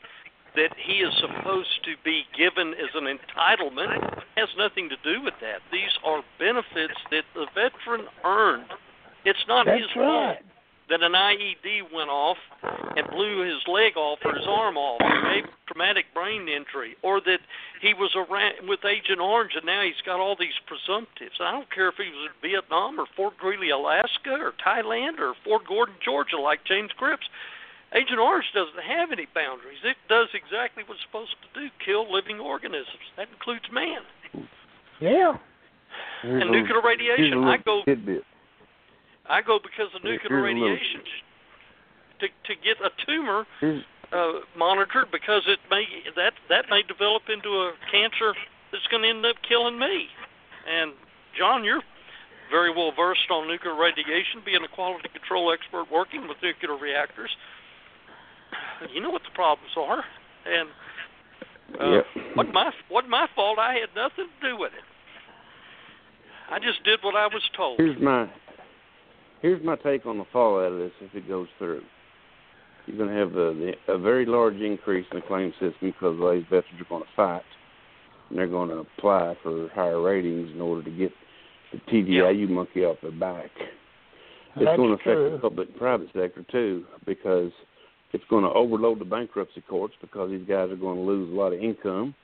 that 0.54 0.70
he 0.78 0.98
is 1.02 1.12
supposed 1.18 1.82
to 1.84 1.94
be 2.04 2.22
given 2.36 2.74
as 2.74 2.90
an 2.94 3.06
entitlement. 3.06 3.96
It 3.96 4.22
has 4.36 4.48
nothing 4.56 4.88
to 4.88 4.96
do 5.02 5.20
with 5.20 5.34
that. 5.40 5.62
These 5.72 5.90
are 6.04 6.22
benefits 6.38 6.94
that 7.10 7.24
the 7.34 7.46
veteran 7.54 8.06
earned. 8.24 8.70
It's 9.24 9.44
not 9.48 9.66
That's 9.66 9.80
his 9.80 9.90
right. 9.96 10.04
fault 10.04 10.38
that 10.90 11.02
an 11.02 11.12
IED 11.12 11.90
went 11.94 12.10
off 12.10 12.36
and 12.62 13.08
blew 13.08 13.40
his 13.40 13.56
leg 13.66 13.96
off 13.96 14.18
or 14.22 14.34
his 14.34 14.44
arm 14.46 14.76
off 14.76 15.00
or 15.00 15.32
gave 15.32 15.44
traumatic 15.66 16.04
brain 16.12 16.46
injury 16.46 16.94
or 17.00 17.22
that 17.22 17.40
he 17.80 17.94
was 17.94 18.12
around 18.14 18.68
with 18.68 18.84
Agent 18.84 19.18
Orange 19.18 19.52
and 19.56 19.64
now 19.64 19.80
he's 19.80 19.98
got 20.04 20.20
all 20.20 20.36
these 20.38 20.52
presumptives. 20.68 21.40
I 21.40 21.52
don't 21.52 21.70
care 21.72 21.88
if 21.88 21.94
he 21.96 22.04
was 22.12 22.28
in 22.28 22.50
Vietnam 22.50 23.00
or 23.00 23.06
Fort 23.16 23.38
Greely, 23.38 23.70
Alaska 23.70 24.36
or 24.36 24.52
Thailand 24.60 25.18
or 25.20 25.32
Fort 25.42 25.62
Gordon, 25.66 25.94
Georgia 26.04 26.38
like 26.38 26.60
James 26.66 26.90
Cripps. 26.98 27.26
Agent 27.94 28.18
Orange 28.18 28.44
doesn't 28.52 28.82
have 28.84 29.10
any 29.10 29.26
boundaries. 29.34 29.78
It 29.84 29.96
does 30.10 30.28
exactly 30.34 30.82
what 30.84 30.96
it's 30.96 31.04
supposed 31.06 31.32
to 31.54 31.60
do, 31.60 31.68
kill 31.82 32.12
living 32.12 32.40
organisms. 32.40 33.08
That 33.16 33.28
includes 33.32 33.64
man. 33.72 34.02
Yeah. 35.00 35.38
Here's 36.20 36.42
And 36.42 36.50
a- 36.54 36.60
nuclear 36.60 36.82
radiation. 36.82 37.38
a 37.38 37.40
I 37.46 37.56
little 37.56 37.62
go 37.64 37.82
tidbit. 37.86 38.24
I 39.28 39.40
go 39.42 39.58
because 39.62 39.88
of 39.94 40.04
nuclear 40.04 40.28
here's 40.28 40.30
a 40.30 40.54
little- 40.54 40.68
radiation 40.68 41.00
to 42.20 42.28
to 42.28 42.54
get 42.62 42.76
a 42.80 42.90
tumor 43.04 43.46
uh, 44.12 44.32
monitored 44.56 45.10
because 45.10 45.42
it 45.46 45.58
may 45.70 45.84
that 46.16 46.32
that 46.48 46.66
may 46.70 46.82
develop 46.82 47.22
into 47.28 47.48
a 47.48 47.72
cancer 47.90 48.34
that's 48.70 48.86
going 48.88 49.02
to 49.02 49.08
end 49.08 49.24
up 49.26 49.36
killing 49.46 49.78
me. 49.78 50.06
And 50.70 50.92
John, 51.36 51.64
you're 51.64 51.82
very 52.50 52.70
well 52.72 52.92
versed 52.94 53.30
on 53.30 53.48
nuclear 53.48 53.74
radiation, 53.74 54.42
being 54.44 54.62
a 54.62 54.68
quality 54.68 55.08
control 55.08 55.52
expert 55.52 55.90
working 55.90 56.28
with 56.28 56.36
nuclear 56.42 56.76
reactors. 56.76 57.30
You 58.92 59.00
know 59.00 59.10
what 59.10 59.22
the 59.22 59.34
problems 59.34 59.72
are, 59.76 60.04
and 60.46 60.68
uh, 61.80 61.90
Yep. 61.90 62.06
what 62.36 62.52
my 62.52 62.70
what 62.88 63.08
my 63.08 63.26
fault? 63.34 63.58
I 63.58 63.74
had 63.74 63.88
nothing 63.96 64.28
to 64.40 64.48
do 64.50 64.56
with 64.56 64.72
it. 64.72 64.84
I 66.50 66.58
just 66.60 66.84
did 66.84 67.00
what 67.02 67.16
I 67.16 67.26
was 67.26 67.42
told. 67.56 67.78
here's 67.80 67.98
my 68.00 68.28
here's 69.42 69.64
my 69.64 69.76
take 69.76 70.06
on 70.06 70.18
the 70.18 70.24
fallout 70.32 70.72
of 70.72 70.78
this 70.78 70.92
if 71.00 71.14
it 71.14 71.28
goes 71.28 71.48
through. 71.58 71.82
You're 72.86 72.98
going 72.98 73.10
to 73.10 73.16
have 73.16 73.32
the, 73.32 73.74
the, 73.86 73.94
a 73.94 73.98
very 73.98 74.26
large 74.26 74.56
increase 74.56 75.06
in 75.10 75.20
the 75.20 75.26
claim 75.26 75.52
system 75.52 75.72
because 75.80 76.16
these 76.18 76.44
veterans 76.44 76.80
are 76.80 76.88
going 76.88 77.02
to 77.02 77.08
fight, 77.16 77.42
and 78.28 78.38
they're 78.38 78.46
going 78.46 78.68
to 78.68 78.84
apply 78.98 79.36
for 79.42 79.68
higher 79.74 80.00
ratings 80.00 80.50
in 80.54 80.60
order 80.60 80.82
to 80.82 80.90
get 80.90 81.10
the 81.72 81.78
TDIU 81.90 82.48
monkey 82.48 82.84
off 82.84 82.98
their 83.02 83.10
back. 83.10 83.50
It's 84.56 84.64
That's 84.64 84.76
going 84.76 84.90
to 84.90 84.94
affect 84.94 85.04
true. 85.04 85.30
the 85.32 85.38
public 85.38 85.68
and 85.68 85.78
private 85.78 86.08
sector 86.08 86.44
too, 86.52 86.84
because 87.06 87.50
it's 88.12 88.24
going 88.30 88.44
to 88.44 88.50
overload 88.50 89.00
the 89.00 89.04
bankruptcy 89.04 89.62
courts 89.62 89.94
because 90.00 90.30
these 90.30 90.46
guys 90.46 90.70
are 90.70 90.76
going 90.76 90.98
to 90.98 91.02
lose 91.02 91.32
a 91.32 91.34
lot 91.34 91.52
of 91.52 91.60
income. 91.60 92.14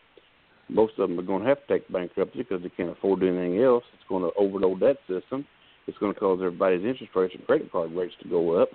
Most 0.69 0.93
of 0.99 1.09
them 1.09 1.19
are 1.19 1.23
going 1.23 1.43
to 1.43 1.49
have 1.49 1.67
to 1.67 1.79
take 1.79 1.91
bankruptcy 1.93 2.39
because 2.39 2.63
they 2.63 2.69
can't 2.69 2.91
afford 2.91 3.25
anything 3.25 3.61
else. 3.61 3.83
It's 3.95 4.09
going 4.09 4.23
to 4.23 4.31
overload 4.39 4.79
that 4.81 4.99
system. 5.09 5.45
It's 5.91 5.99
going 5.99 6.15
to 6.15 6.21
cause 6.21 6.39
everybody's 6.41 6.85
interest 6.85 7.13
rates 7.17 7.35
and 7.37 7.45
credit 7.45 7.73
card 7.73 7.91
rates 7.93 8.15
to 8.23 8.29
go 8.29 8.63
up. 8.63 8.69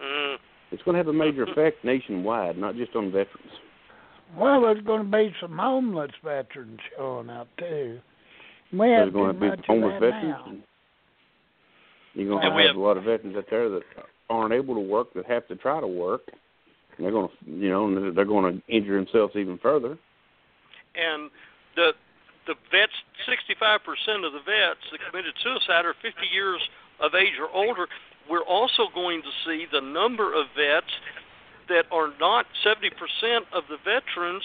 Mm. 0.00 0.36
It's 0.70 0.82
going 0.84 0.94
to 0.94 0.98
have 0.98 1.08
a 1.08 1.12
major 1.12 1.42
effect 1.42 1.84
nationwide, 1.84 2.56
not 2.56 2.76
just 2.76 2.94
on 2.94 3.06
veterans. 3.10 3.50
Well, 4.38 4.62
there's 4.62 4.82
going 4.84 5.04
to 5.10 5.16
be 5.16 5.34
some 5.40 5.58
homeless 5.58 6.12
veterans 6.24 6.78
showing 6.96 7.28
up 7.28 7.48
too. 7.58 7.98
We 8.72 8.78
There's 8.78 9.12
going 9.12 9.34
to 9.34 9.40
be 9.40 9.62
homeless 9.66 9.94
veterans. 10.00 10.22
now. 10.46 10.54
You're 12.14 12.28
going 12.28 12.42
to 12.42 12.50
have, 12.50 12.66
have- 12.68 12.76
a 12.76 12.80
lot 12.80 12.96
of 12.96 13.04
veterans 13.04 13.36
out 13.36 13.46
there 13.50 13.68
that 13.68 13.82
aren't 14.30 14.54
able 14.54 14.74
to 14.74 14.80
work, 14.80 15.12
that 15.14 15.26
have 15.26 15.48
to 15.48 15.56
try 15.56 15.80
to 15.80 15.86
work. 15.86 16.22
And 16.96 17.04
they're 17.04 17.12
going 17.12 17.28
to, 17.28 17.50
you 17.50 17.68
know, 17.68 18.00
they're- 18.00 18.12
they're 18.12 18.24
going 18.24 18.54
to 18.62 18.72
injure 18.74 18.94
themselves 18.96 19.34
even 19.34 19.58
further. 19.58 19.98
and 20.94 21.30
the 21.74 21.92
the 22.46 22.54
vets 22.70 22.96
65% 23.28 24.26
of 24.26 24.32
the 24.32 24.42
vets 24.44 24.82
that 24.90 25.00
committed 25.08 25.34
suicide 25.42 25.84
are 25.84 25.94
50 26.02 26.26
years 26.32 26.60
of 27.00 27.14
age 27.14 27.38
or 27.38 27.50
older 27.50 27.86
we're 28.30 28.46
also 28.46 28.86
going 28.94 29.22
to 29.22 29.32
see 29.44 29.66
the 29.70 29.80
number 29.80 30.34
of 30.34 30.46
vets 30.54 30.90
that 31.68 31.86
are 31.90 32.10
not 32.20 32.46
70% 32.62 32.90
of 33.52 33.64
the 33.68 33.78
veterans 33.82 34.42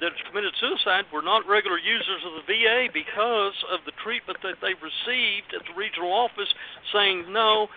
that 0.00 0.10
committed 0.26 0.54
suicide 0.58 1.04
were 1.12 1.22
not 1.22 1.46
regular 1.46 1.78
users 1.78 2.22
of 2.24 2.32
the 2.40 2.46
VA 2.46 2.88
because 2.92 3.54
of 3.70 3.80
the 3.84 3.92
treatment 4.02 4.38
that 4.42 4.56
they 4.62 4.74
received 4.78 5.54
at 5.54 5.62
the 5.66 5.74
regional 5.76 6.12
office 6.12 6.48
saying 6.92 7.30
no 7.32 7.68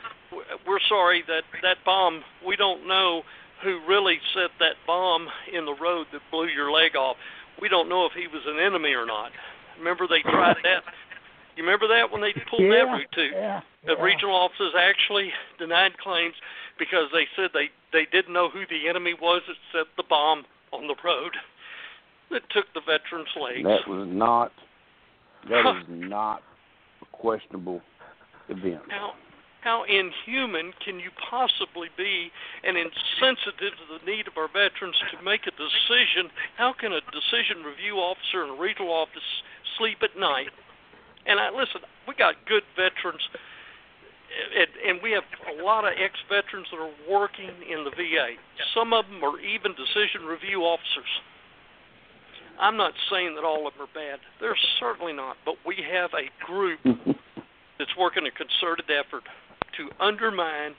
we're 0.66 0.82
sorry 0.90 1.24
that 1.28 1.44
that 1.62 1.78
bomb 1.86 2.24
we 2.46 2.56
don't 2.56 2.88
know 2.88 3.22
who 3.62 3.80
really 3.88 4.20
set 4.34 4.50
that 4.60 4.76
bomb 4.86 5.28
in 5.54 5.66
the 5.66 5.76
road 5.80 6.06
that 6.12 6.22
blew 6.32 6.48
your 6.48 6.72
leg 6.72 6.96
off 6.96 7.18
we 7.62 7.70
don't 7.70 7.90
know 7.90 8.06
if 8.06 8.14
he 8.14 8.28
was 8.28 8.44
an 8.48 8.60
enemy 8.60 8.94
or 8.94 9.06
not. 9.06 9.32
Remember 9.78 10.08
they 10.08 10.22
tried 10.22 10.58
that? 10.64 10.84
You 11.56 11.64
remember 11.64 11.88
that 11.88 12.12
when 12.12 12.22
they 12.22 12.34
pulled 12.50 12.64
yeah, 12.64 12.86
that 12.86 12.92
route 12.92 13.12
too? 13.14 13.30
Yeah, 13.34 13.62
The 13.86 13.96
yeah. 13.98 14.04
regional 14.04 14.36
offices 14.36 14.74
actually 14.78 15.32
denied 15.60 15.98
claims 16.00 16.34
because 16.80 17.10
they 17.14 17.26
said 17.36 17.52
they 17.54 17.70
they 17.92 18.08
didn't 18.12 18.34
know 18.34 18.50
who 18.50 18.66
the 18.70 18.90
enemy 18.90 19.14
was 19.14 19.42
that 19.48 19.58
set 19.72 19.88
the 19.98 20.04
bomb 20.10 20.46
on 20.72 20.88
the 20.88 20.96
road 21.04 21.34
that 22.32 22.42
took 22.50 22.66
the 22.74 22.82
veterans' 22.82 23.30
legs. 23.40 23.64
That 23.64 23.88
was 23.88 24.08
not. 24.10 24.52
That 25.50 25.78
is 25.78 25.86
not 25.90 26.42
a 27.02 27.06
questionable 27.16 27.82
event. 28.50 28.82
How 28.90 29.14
how 29.62 29.84
inhuman 29.84 30.74
can 30.84 31.00
you 31.00 31.10
possibly 31.30 31.88
be 31.96 32.32
and 32.68 32.76
insensitive 32.76 33.72
to 33.80 33.86
the 33.96 34.04
need 34.04 34.28
of 34.28 34.36
our 34.36 34.52
veterans 34.52 34.96
to 35.16 35.24
make 35.24 35.48
a 35.48 35.56
decision? 35.56 36.28
How 36.58 36.74
can 36.74 36.92
a 36.92 37.00
decision 37.16 37.64
review 37.64 37.96
officer 37.96 38.44
in 38.44 38.50
a 38.52 38.60
regional 38.60 38.92
office 38.92 39.24
sleep 39.78 40.00
at 40.04 40.18
night? 40.20 40.50
And 41.26 41.40
I 41.40 41.50
listen, 41.50 41.82
we 42.08 42.16
got 42.16 42.36
good 42.48 42.64
veterans 42.76 43.22
eh, 43.34 44.64
and, 44.64 44.72
and 44.90 44.96
we 45.04 45.12
have 45.12 45.24
a 45.58 45.64
lot 45.64 45.86
of 45.86 45.94
ex-veterans 45.98 46.68
that 46.72 46.80
are 46.80 46.96
working 47.10 47.50
in 47.70 47.84
the 47.84 47.92
VA. 47.92 48.36
Some 48.74 48.94
of 48.94 49.06
them 49.06 49.24
are 49.24 49.40
even 49.40 49.74
decision 49.74 50.28
review 50.28 50.62
officers. 50.64 51.12
I'm 52.60 52.78
not 52.78 52.94
saying 53.10 53.36
that 53.36 53.44
all 53.44 53.68
of 53.68 53.74
them 53.74 53.84
are 53.84 53.94
bad. 53.94 54.20
They're 54.40 54.58
certainly 54.80 55.14
not, 55.14 55.38
but 55.46 55.56
we 55.66 55.78
have 55.90 56.12
a 56.14 56.30
group 56.46 56.80
that's 57.80 57.96
working 57.98 58.28
a 58.28 58.32
concerted 58.32 58.86
effort 58.92 59.24
to 59.78 59.90
undermine 60.00 60.76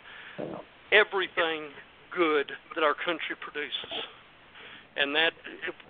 everything 0.93 1.71
good 2.15 2.53
that 2.75 2.85
our 2.85 2.95
country 2.95 3.35
produces. 3.41 4.07
And 4.97 5.15
that 5.17 5.33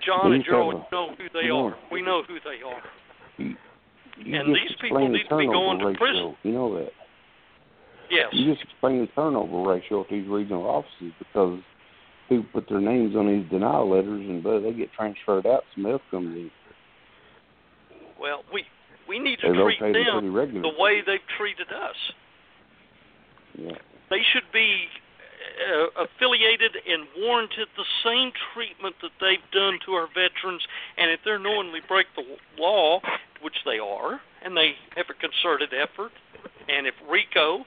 John 0.05 0.33
and 0.33 0.45
Gerald 0.45 0.83
know 0.91 1.15
who 1.19 1.25
they 1.33 1.51
are. 1.51 1.77
We 1.93 2.01
know 2.03 2.23
who 2.27 2.37
they 2.41 2.63
are. 2.67 2.83
You 3.39 3.57
And 4.39 4.55
these 4.55 4.73
people 4.81 5.01
the 5.01 5.09
need 5.09 5.25
to 5.29 5.37
be 5.37 5.45
turnover 5.47 5.53
going 5.53 5.79
to 5.81 5.87
ratio. 5.87 5.99
prison. 5.99 6.37
You 6.43 6.53
know 6.53 6.75
that. 6.79 6.91
Yes. 8.11 8.29
You 8.33 8.51
just 8.53 8.63
explain 8.65 9.01
the 9.01 9.07
turnover 9.09 9.69
ratio 9.69 10.03
at 10.03 10.09
these 10.11 10.27
regional 10.29 10.65
offices 10.67 11.13
because 11.19 11.59
people 12.29 12.47
put 12.53 12.69
their 12.69 12.81
names 12.81 13.17
on 13.17 13.27
these 13.27 13.49
denial 13.51 13.91
letters 13.91 14.21
and 14.29 14.43
but 14.43 14.61
they 14.61 14.73
get 14.73 14.93
transferred 14.93 15.47
out. 15.47 15.65
Somebody 15.75 15.93
else 15.95 16.03
comes 16.11 16.37
in. 16.37 16.51
Well, 18.21 18.43
we 18.53 18.65
we 19.09 19.19
need 19.19 19.39
to 19.41 19.49
They 19.53 19.59
treat 19.59 19.81
them 19.81 19.93
pretty 19.93 20.11
them 20.11 20.35
regularly. 20.35 20.71
the 20.75 20.83
way 20.83 21.01
they've 21.05 21.19
treated 21.37 21.69
us. 21.69 21.97
Yeah. 23.59 23.77
They 24.11 24.21
should 24.33 24.51
be 24.53 24.85
uh, 25.55 26.05
affiliated 26.05 26.77
and 26.87 27.07
warranted 27.19 27.69
the 27.77 27.85
same 28.03 28.33
treatment 28.53 28.95
that 29.03 29.13
they've 29.21 29.51
done 29.53 29.79
to 29.87 29.93
our 29.93 30.09
veterans. 30.09 30.63
And 30.99 31.11
if 31.11 31.21
they're 31.25 31.39
knowingly 31.39 31.81
break 31.87 32.07
the 32.17 32.25
law, 32.59 33.01
which 33.43 33.57
they 33.65 33.79
are, 33.79 34.21
and 34.43 34.57
they 34.57 34.75
have 34.97 35.07
a 35.11 35.15
concerted 35.15 35.71
effort, 35.73 36.13
and 36.69 36.87
if 36.87 36.95
RICO 37.09 37.65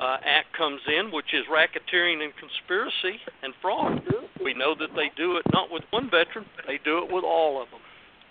uh, 0.00 0.16
Act 0.24 0.56
comes 0.56 0.80
in, 0.86 1.12
which 1.12 1.34
is 1.34 1.44
racketeering 1.50 2.22
and 2.22 2.32
conspiracy 2.36 3.20
and 3.42 3.54
fraud, 3.60 4.02
we 4.42 4.54
know 4.54 4.74
that 4.74 4.94
they 4.96 5.10
do 5.16 5.36
it 5.36 5.44
not 5.52 5.70
with 5.70 5.82
one 5.90 6.10
veteran, 6.10 6.46
they 6.66 6.78
do 6.84 6.98
it 6.98 7.12
with 7.12 7.24
all 7.24 7.62
of 7.62 7.70
them. 7.70 7.80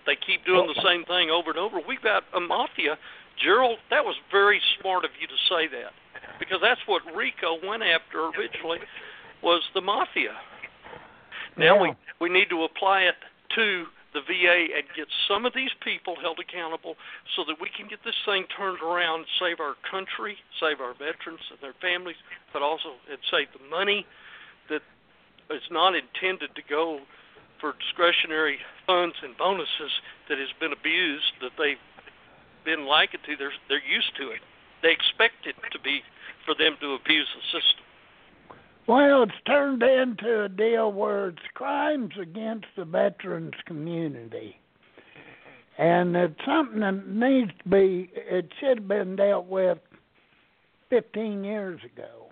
They 0.06 0.16
keep 0.16 0.46
doing 0.46 0.68
the 0.68 0.82
same 0.84 1.06
thing 1.06 1.30
over 1.30 1.52
and 1.52 1.60
over. 1.60 1.80
We've 1.80 2.02
got 2.02 2.24
a 2.36 2.40
mafia. 2.40 2.98
Gerald, 3.42 3.80
that 3.90 4.04
was 4.04 4.16
very 4.32 4.62
smart 4.80 5.06
of 5.06 5.12
you 5.20 5.28
to 5.28 5.40
say 5.48 5.68
that 5.68 5.94
because 6.40 6.60
that's 6.62 6.82
what 6.86 7.02
RICO 7.16 7.60
went 7.66 7.84
after 7.84 8.28
originally 8.28 8.80
was 9.42 9.62
the 9.74 9.82
mafia. 9.82 10.36
Now 11.58 11.82
we 11.82 11.94
we 12.20 12.30
need 12.30 12.50
to 12.50 12.64
apply 12.64 13.02
it 13.02 13.16
to 13.56 13.86
the 14.14 14.22
VA 14.22 14.70
and 14.78 14.86
get 14.96 15.08
some 15.28 15.46
of 15.46 15.54
these 15.54 15.74
people 15.84 16.16
held 16.22 16.40
accountable 16.40 16.96
so 17.36 17.44
that 17.48 17.58
we 17.60 17.70
can 17.76 17.88
get 17.88 18.00
this 18.06 18.16
thing 18.26 18.46
turned 18.56 18.80
around, 18.82 19.26
save 19.40 19.60
our 19.60 19.74
country, 19.90 20.38
save 20.62 20.80
our 20.80 20.94
veterans 20.94 21.42
and 21.50 21.60
their 21.62 21.74
families, 21.82 22.16
but 22.54 22.62
also 22.62 22.94
and 23.10 23.20
save 23.30 23.48
the 23.58 23.66
money 23.70 24.06
that 24.70 24.82
is 25.50 25.66
not 25.72 25.94
intended 25.96 26.56
to 26.56 26.62
go 26.70 27.00
for 27.60 27.74
discretionary 27.80 28.60
funds 28.86 29.16
and 29.24 29.38
bonuses 29.38 29.92
that 30.30 30.38
has 30.38 30.50
been 30.60 30.72
abused 30.72 31.34
that 31.42 31.52
they've 31.58 31.82
been 32.66 32.86
likened 32.86 33.24
to. 33.26 33.36
They're 33.36 33.54
they're 33.68 33.84
used 33.84 34.16
to 34.18 34.30
it. 34.30 34.42
They 34.84 34.92
expect 34.92 35.48
it 35.48 35.56
to 35.72 35.80
be 35.80 36.02
for 36.46 36.54
them 36.54 36.76
to 36.82 36.94
abuse 36.94 37.28
the 37.36 37.42
system. 37.58 37.84
Well, 38.86 39.24
it's 39.24 39.32
turned 39.48 39.82
into 39.82 40.44
a 40.44 40.50
deal 40.50 40.92
where 40.92 41.30
it's 41.30 41.40
crimes 41.54 42.14
against 42.22 42.68
the 42.76 42.84
veterans 42.84 43.54
community. 43.66 44.58
And 45.78 46.16
it's 46.16 46.36
something 46.46 46.82
that 46.82 47.08
needs 47.08 47.52
to 47.64 47.70
be, 47.70 48.12
it 48.14 48.52
should 48.60 48.80
have 48.80 48.88
been 48.88 49.16
dealt 49.16 49.48
with 49.48 49.80
15 50.90 51.44
years 51.44 51.80
ago, 51.84 52.28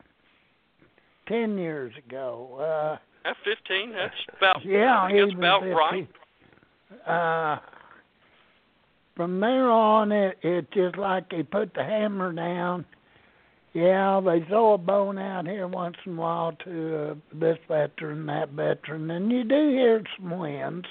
10 1.27 1.57
years 1.57 1.93
ago. 2.05 2.97
Uh, 3.25 3.27
At 3.29 3.37
15, 3.43 3.93
that's 3.93 4.13
about 4.37 4.63
yeah, 4.63 5.01
I 5.01 5.11
think 5.11 5.37
about 5.37 5.61
15. 5.61 5.75
right. 5.75 6.09
Uh, 7.07 7.59
from 9.21 9.39
there 9.39 9.69
on, 9.69 10.11
it 10.11 10.39
it's 10.41 10.67
just 10.73 10.97
like 10.97 11.29
they 11.29 11.43
put 11.43 11.71
the 11.75 11.83
hammer 11.83 12.33
down. 12.33 12.83
Yeah, 13.71 14.19
they 14.19 14.43
throw 14.47 14.73
a 14.73 14.79
bone 14.79 15.19
out 15.19 15.45
here 15.45 15.67
once 15.67 15.95
in 16.07 16.13
a 16.13 16.15
while 16.15 16.53
to 16.63 17.11
uh, 17.11 17.13
this 17.31 17.59
veteran, 17.67 18.25
that 18.25 18.49
veteran, 18.49 19.11
and 19.11 19.31
you 19.31 19.43
do 19.43 19.69
hear 19.69 20.01
some 20.17 20.39
wins. 20.39 20.85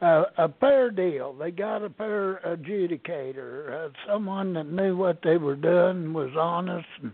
Uh, 0.00 0.22
a 0.38 0.48
fair 0.60 0.90
deal. 0.90 1.34
They 1.34 1.50
got 1.50 1.82
a 1.82 1.90
fair 1.90 2.40
adjudicator, 2.46 3.88
uh, 3.88 3.88
someone 4.10 4.54
that 4.54 4.72
knew 4.72 4.96
what 4.96 5.18
they 5.22 5.36
were 5.36 5.56
doing, 5.56 6.14
was 6.14 6.30
honest, 6.40 6.86
and, 7.02 7.12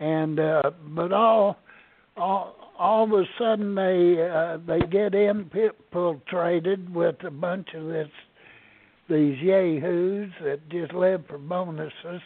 and 0.00 0.40
uh, 0.40 0.70
but 0.94 1.12
all, 1.12 1.58
all, 2.16 2.56
all 2.78 3.04
of 3.04 3.12
a 3.12 3.24
sudden 3.38 3.74
they 3.74 4.30
uh, 4.32 4.56
they 4.66 4.80
get 4.86 5.14
infiltrated 5.14 6.94
with 6.94 7.16
a 7.24 7.30
bunch 7.30 7.68
of 7.74 7.84
this 7.88 8.08
these 9.08 9.38
yahoos 9.40 10.30
that 10.42 10.68
just 10.68 10.92
live 10.92 11.24
for 11.26 11.38
bonuses 11.38 12.20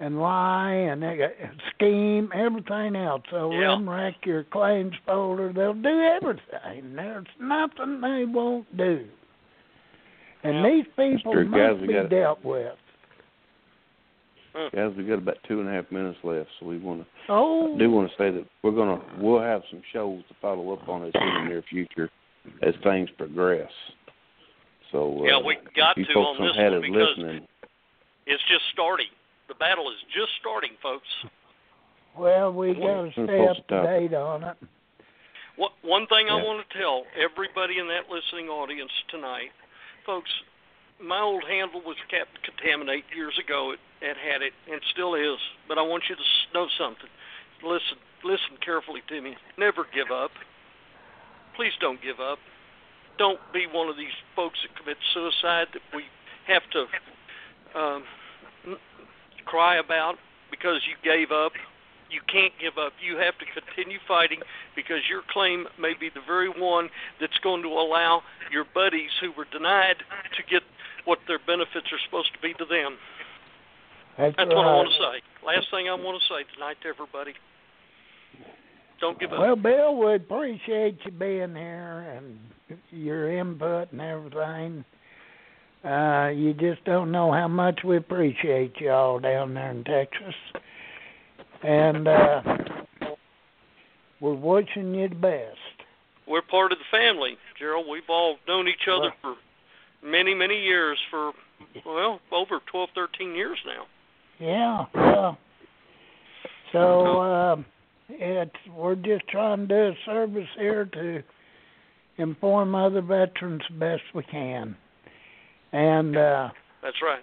and 0.00 0.18
lie 0.20 0.72
and 0.72 1.02
they 1.02 1.16
got, 1.18 1.30
scheme 1.74 2.30
everything 2.34 2.96
else. 2.96 3.22
They'll 3.30 3.52
Yeah. 3.52 3.78
wreck 3.82 4.14
your 4.24 4.44
claims 4.44 4.94
folder. 5.06 5.52
They'll 5.52 5.74
do 5.74 6.00
everything. 6.00 6.94
There's 6.96 7.26
nothing 7.38 8.00
they 8.00 8.24
won't 8.24 8.74
do. 8.76 9.06
And 10.42 10.56
Yeah. 10.56 10.70
these 10.70 10.86
people 10.96 11.34
Mr. 11.34 11.44
Guys, 11.52 11.70
must 11.72 11.80
we 11.82 11.86
be 11.88 11.92
gotta- 11.92 12.08
dealt 12.08 12.44
with. 12.44 12.76
Hmm. 14.54 14.74
Guys, 14.74 14.92
we 14.96 15.04
got 15.04 15.18
about 15.18 15.36
two 15.44 15.60
and 15.60 15.68
a 15.68 15.72
half 15.72 15.90
minutes 15.92 16.18
left, 16.24 16.50
so 16.58 16.66
we 16.66 16.78
want 16.78 17.02
to 17.02 17.06
Oh, 17.28 17.76
do 17.78 17.90
want 17.90 18.10
to 18.10 18.16
say 18.16 18.30
that 18.30 18.44
we're 18.62 18.72
gonna 18.72 19.00
we'll 19.18 19.38
have 19.40 19.62
some 19.70 19.82
shows 19.92 20.22
to 20.28 20.34
follow 20.40 20.72
up 20.72 20.88
on 20.88 21.02
this 21.02 21.12
in 21.14 21.20
the 21.20 21.44
near 21.50 21.62
future 21.62 22.10
as 22.62 22.74
things 22.82 23.08
progress. 23.10 23.70
So 24.92 25.20
uh, 25.20 25.24
Yeah, 25.24 25.38
we 25.38 25.56
got 25.76 25.94
to 25.96 26.04
folks 26.12 26.38
on 26.40 26.46
this 26.46 26.56
one 26.56 26.80
because- 26.80 27.16
listening. 27.16 27.46
It's 28.26 28.42
just 28.48 28.62
starting. 28.72 29.10
The 29.48 29.54
battle 29.54 29.90
is 29.90 29.96
just 30.14 30.30
starting, 30.38 30.72
folks. 30.82 31.08
well, 32.16 32.52
we 32.52 32.74
got 32.74 33.10
to 33.10 33.10
stay 33.24 33.46
up 33.46 33.56
to 33.68 33.82
date 33.82 34.14
on 34.14 34.44
it. 34.44 34.56
What, 35.56 35.72
one 35.82 36.06
thing 36.06 36.28
I 36.30 36.36
want 36.36 36.62
to 36.62 36.78
tell 36.78 37.04
everybody 37.18 37.78
in 37.78 37.88
that 37.88 38.08
listening 38.08 38.48
audience 38.48 38.92
tonight, 39.10 39.50
folks, 40.06 40.30
my 41.02 41.20
old 41.20 41.42
handle 41.48 41.82
was 41.84 41.96
kept 42.08 42.38
contaminate 42.44 43.04
years 43.14 43.34
ago. 43.42 43.72
It, 43.72 43.80
it 44.00 44.16
had 44.16 44.42
it 44.42 44.52
and 44.70 44.80
still 44.92 45.14
is. 45.14 45.38
But 45.66 45.76
I 45.76 45.82
want 45.82 46.04
you 46.08 46.14
to 46.14 46.22
know 46.54 46.68
something. 46.78 47.10
Listen, 47.64 47.98
listen 48.22 48.56
carefully 48.64 49.02
to 49.08 49.20
me. 49.20 49.34
Never 49.58 49.84
give 49.92 50.10
up. 50.14 50.30
Please 51.56 51.72
don't 51.80 52.00
give 52.00 52.20
up. 52.20 52.38
Don't 53.18 53.40
be 53.52 53.66
one 53.70 53.88
of 53.88 53.96
these 53.96 54.16
folks 54.34 54.58
that 54.62 54.76
commit 54.78 54.96
suicide 55.12 55.68
that 55.72 55.82
we 55.94 56.04
have 56.46 56.62
to 56.72 57.78
um, 57.78 58.04
cry 59.44 59.78
about 59.78 60.16
because 60.50 60.80
you 60.88 60.96
gave 61.04 61.30
up. 61.30 61.52
You 62.10 62.20
can't 62.26 62.52
give 62.60 62.74
up. 62.74 62.92
You 62.98 63.18
have 63.18 63.38
to 63.38 63.46
continue 63.54 63.98
fighting 64.08 64.40
because 64.74 65.06
your 65.08 65.22
claim 65.30 65.66
may 65.78 65.94
be 65.98 66.10
the 66.12 66.22
very 66.26 66.48
one 66.48 66.90
that's 67.20 67.38
going 67.38 67.62
to 67.62 67.68
allow 67.68 68.22
your 68.50 68.64
buddies 68.74 69.10
who 69.20 69.30
were 69.30 69.46
denied 69.52 70.02
to 70.36 70.42
get 70.50 70.62
what 71.04 71.18
their 71.28 71.38
benefits 71.38 71.86
are 71.92 72.02
supposed 72.04 72.32
to 72.34 72.40
be 72.40 72.52
to 72.54 72.64
them. 72.64 72.98
That's, 74.18 74.34
That's 74.36 74.48
right. 74.48 74.56
what 74.56 74.66
I 74.66 74.74
want 74.74 74.88
to 74.90 74.98
say. 74.98 75.46
Last 75.46 75.70
thing 75.70 75.88
I 75.88 75.94
want 75.94 76.20
to 76.20 76.26
say 76.26 76.42
tonight 76.54 76.76
to 76.82 76.88
everybody. 76.88 77.32
Don't 79.00 79.18
give 79.18 79.32
up. 79.32 79.38
Well, 79.38 79.56
Bill, 79.56 79.96
we 79.96 80.14
appreciate 80.14 80.98
you 81.04 81.12
being 81.12 81.54
here 81.54 82.16
and 82.16 82.38
your 82.90 83.30
input 83.30 83.92
and 83.92 84.00
everything. 84.00 84.84
Uh, 85.84 86.28
you 86.28 86.52
just 86.54 86.84
don't 86.84 87.10
know 87.10 87.32
how 87.32 87.48
much 87.48 87.80
we 87.84 87.96
appreciate 87.96 88.74
you 88.80 88.90
all 88.90 89.18
down 89.18 89.54
there 89.54 89.70
in 89.70 89.84
Texas. 89.84 90.34
And 91.62 92.06
uh, 92.06 92.42
we're 94.20 94.34
wishing 94.34 94.94
you 94.94 95.08
the 95.08 95.14
best. 95.14 95.56
We're 96.26 96.42
part 96.42 96.72
of 96.72 96.78
the 96.78 96.84
family, 96.96 97.36
Gerald. 97.58 97.86
We've 97.90 98.02
all 98.08 98.36
known 98.46 98.68
each 98.68 98.88
other 98.90 99.12
for 99.20 99.36
many, 100.04 100.34
many 100.34 100.60
years 100.60 100.98
for 101.10 101.32
well, 101.84 102.20
over 102.30 102.60
twelve, 102.70 102.90
thirteen 102.94 103.34
years 103.34 103.58
now. 103.66 103.86
Yeah, 104.38 104.84
yeah. 104.94 105.34
So 106.72 107.20
uh, 107.20 107.56
it's 108.08 108.54
we're 108.74 108.94
just 108.94 109.26
trying 109.28 109.66
to 109.66 109.66
do 109.66 109.74
a 109.74 109.94
service 110.06 110.48
here 110.58 110.84
to 110.84 111.22
inform 112.20 112.74
other 112.74 113.02
veterans 113.02 113.62
best 113.78 114.02
we 114.14 114.22
can. 114.24 114.76
And 115.72 116.16
uh, 116.16 116.50
That's 116.82 117.00
right. 117.02 117.22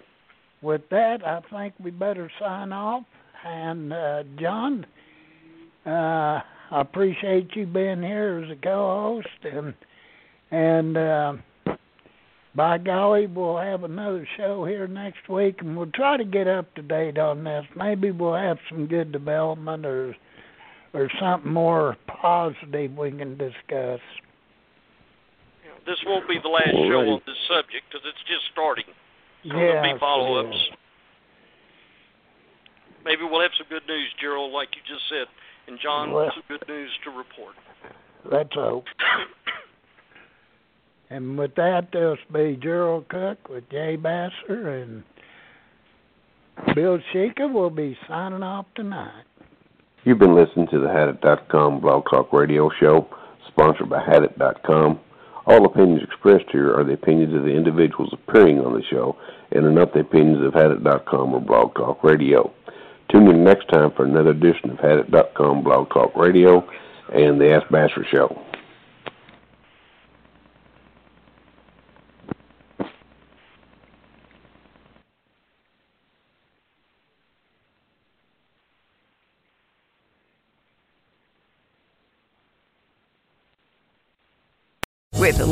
with 0.62 0.82
that, 0.90 1.26
I 1.26 1.40
think 1.50 1.74
we 1.78 1.90
better 1.90 2.30
sign 2.40 2.72
off. 2.72 3.04
And 3.44 3.92
uh, 3.92 4.24
John, 4.40 4.86
uh, 5.86 6.40
I 6.70 6.80
appreciate 6.80 7.54
you 7.54 7.66
being 7.66 8.02
here 8.02 8.44
as 8.44 8.50
a 8.50 8.60
co-host, 8.60 9.28
and 9.54 9.74
and 10.50 10.96
uh, 10.96 11.32
by 12.54 12.78
golly, 12.78 13.26
we'll 13.26 13.58
have 13.58 13.84
another 13.84 14.26
show 14.36 14.64
here 14.64 14.88
next 14.88 15.28
week, 15.28 15.56
and 15.60 15.76
we'll 15.76 15.90
try 15.94 16.16
to 16.16 16.24
get 16.24 16.48
up 16.48 16.74
to 16.74 16.82
date 16.82 17.18
on 17.18 17.44
this. 17.44 17.64
Maybe 17.76 18.10
we'll 18.10 18.34
have 18.34 18.58
some 18.68 18.86
good 18.86 19.12
development 19.12 19.86
or 19.86 20.16
or 20.94 21.10
something 21.20 21.52
more 21.52 21.96
positive 22.06 22.96
we 22.96 23.10
can 23.12 23.36
discuss. 23.36 24.00
You 25.88 25.94
know, 25.94 25.96
this 25.96 26.04
won't 26.06 26.28
be 26.28 26.38
the 26.42 26.48
last 26.48 26.74
All 26.74 26.88
show 26.88 27.00
on 27.00 27.20
this 27.26 27.36
subject 27.48 27.84
because 27.90 28.06
it's 28.06 28.22
just 28.28 28.44
starting. 28.52 28.84
So 29.44 29.54
Yeah, 29.56 29.80
there'll 29.80 29.94
be 29.94 29.98
follow-ups. 29.98 30.56
yeah. 30.70 30.76
Maybe 33.04 33.22
we'll 33.24 33.40
have 33.40 33.52
some 33.56 33.66
good 33.70 33.86
news, 33.88 34.12
Gerald, 34.20 34.52
like 34.52 34.68
you 34.76 34.82
just 34.86 35.08
said, 35.08 35.26
and 35.66 35.78
John, 35.80 36.12
Well- 36.12 36.30
some 36.32 36.42
good 36.48 36.66
news 36.68 36.90
to 37.04 37.10
report. 37.10 37.54
Let's 38.24 38.54
hope. 38.54 38.86
And 41.10 41.38
with 41.38 41.54
that, 41.54 41.90
this 41.90 42.18
will 42.30 42.44
be 42.52 42.56
Gerald 42.56 43.08
Cook 43.08 43.48
with 43.48 43.66
Jay 43.70 43.96
Basser 43.96 44.82
and 44.82 45.02
Bill 46.74 46.98
Sheikha 47.14 47.50
will 47.50 47.70
be 47.70 47.96
signing 48.06 48.42
off 48.42 48.66
tonight. 48.74 49.24
You've 50.04 50.18
been 50.18 50.34
listening 50.34 50.66
to 50.68 50.78
the 50.78 50.88
Hadit.com 50.88 51.80
Blog 51.80 52.04
Talk 52.10 52.30
Radio 52.34 52.68
Show, 52.78 53.08
sponsored 53.46 53.88
by 53.88 54.04
Hadit.com. 54.04 55.00
All 55.48 55.64
opinions 55.64 56.02
expressed 56.02 56.44
here 56.52 56.74
are 56.74 56.84
the 56.84 56.92
opinions 56.92 57.34
of 57.34 57.42
the 57.42 57.54
individuals 57.56 58.12
appearing 58.12 58.60
on 58.60 58.74
the 58.74 58.82
show 58.90 59.16
and 59.50 59.64
are 59.64 59.72
not 59.72 59.94
the 59.94 60.00
opinions 60.00 60.44
of 60.44 60.52
Hadit.com 60.52 61.32
or 61.32 61.40
Blog 61.40 61.74
Talk 61.74 62.04
Radio. 62.04 62.52
Tune 63.10 63.28
in 63.28 63.44
next 63.44 63.66
time 63.68 63.90
for 63.96 64.04
another 64.04 64.32
edition 64.32 64.68
of 64.68 64.76
Hadit.com 64.76 65.64
Blog 65.64 65.88
Talk 65.88 66.14
Radio 66.14 66.68
and 67.14 67.40
the 67.40 67.50
Ask 67.50 67.66
Basser 67.68 68.06
Show. 68.10 68.38
With 85.18 85.38
the 85.38 85.46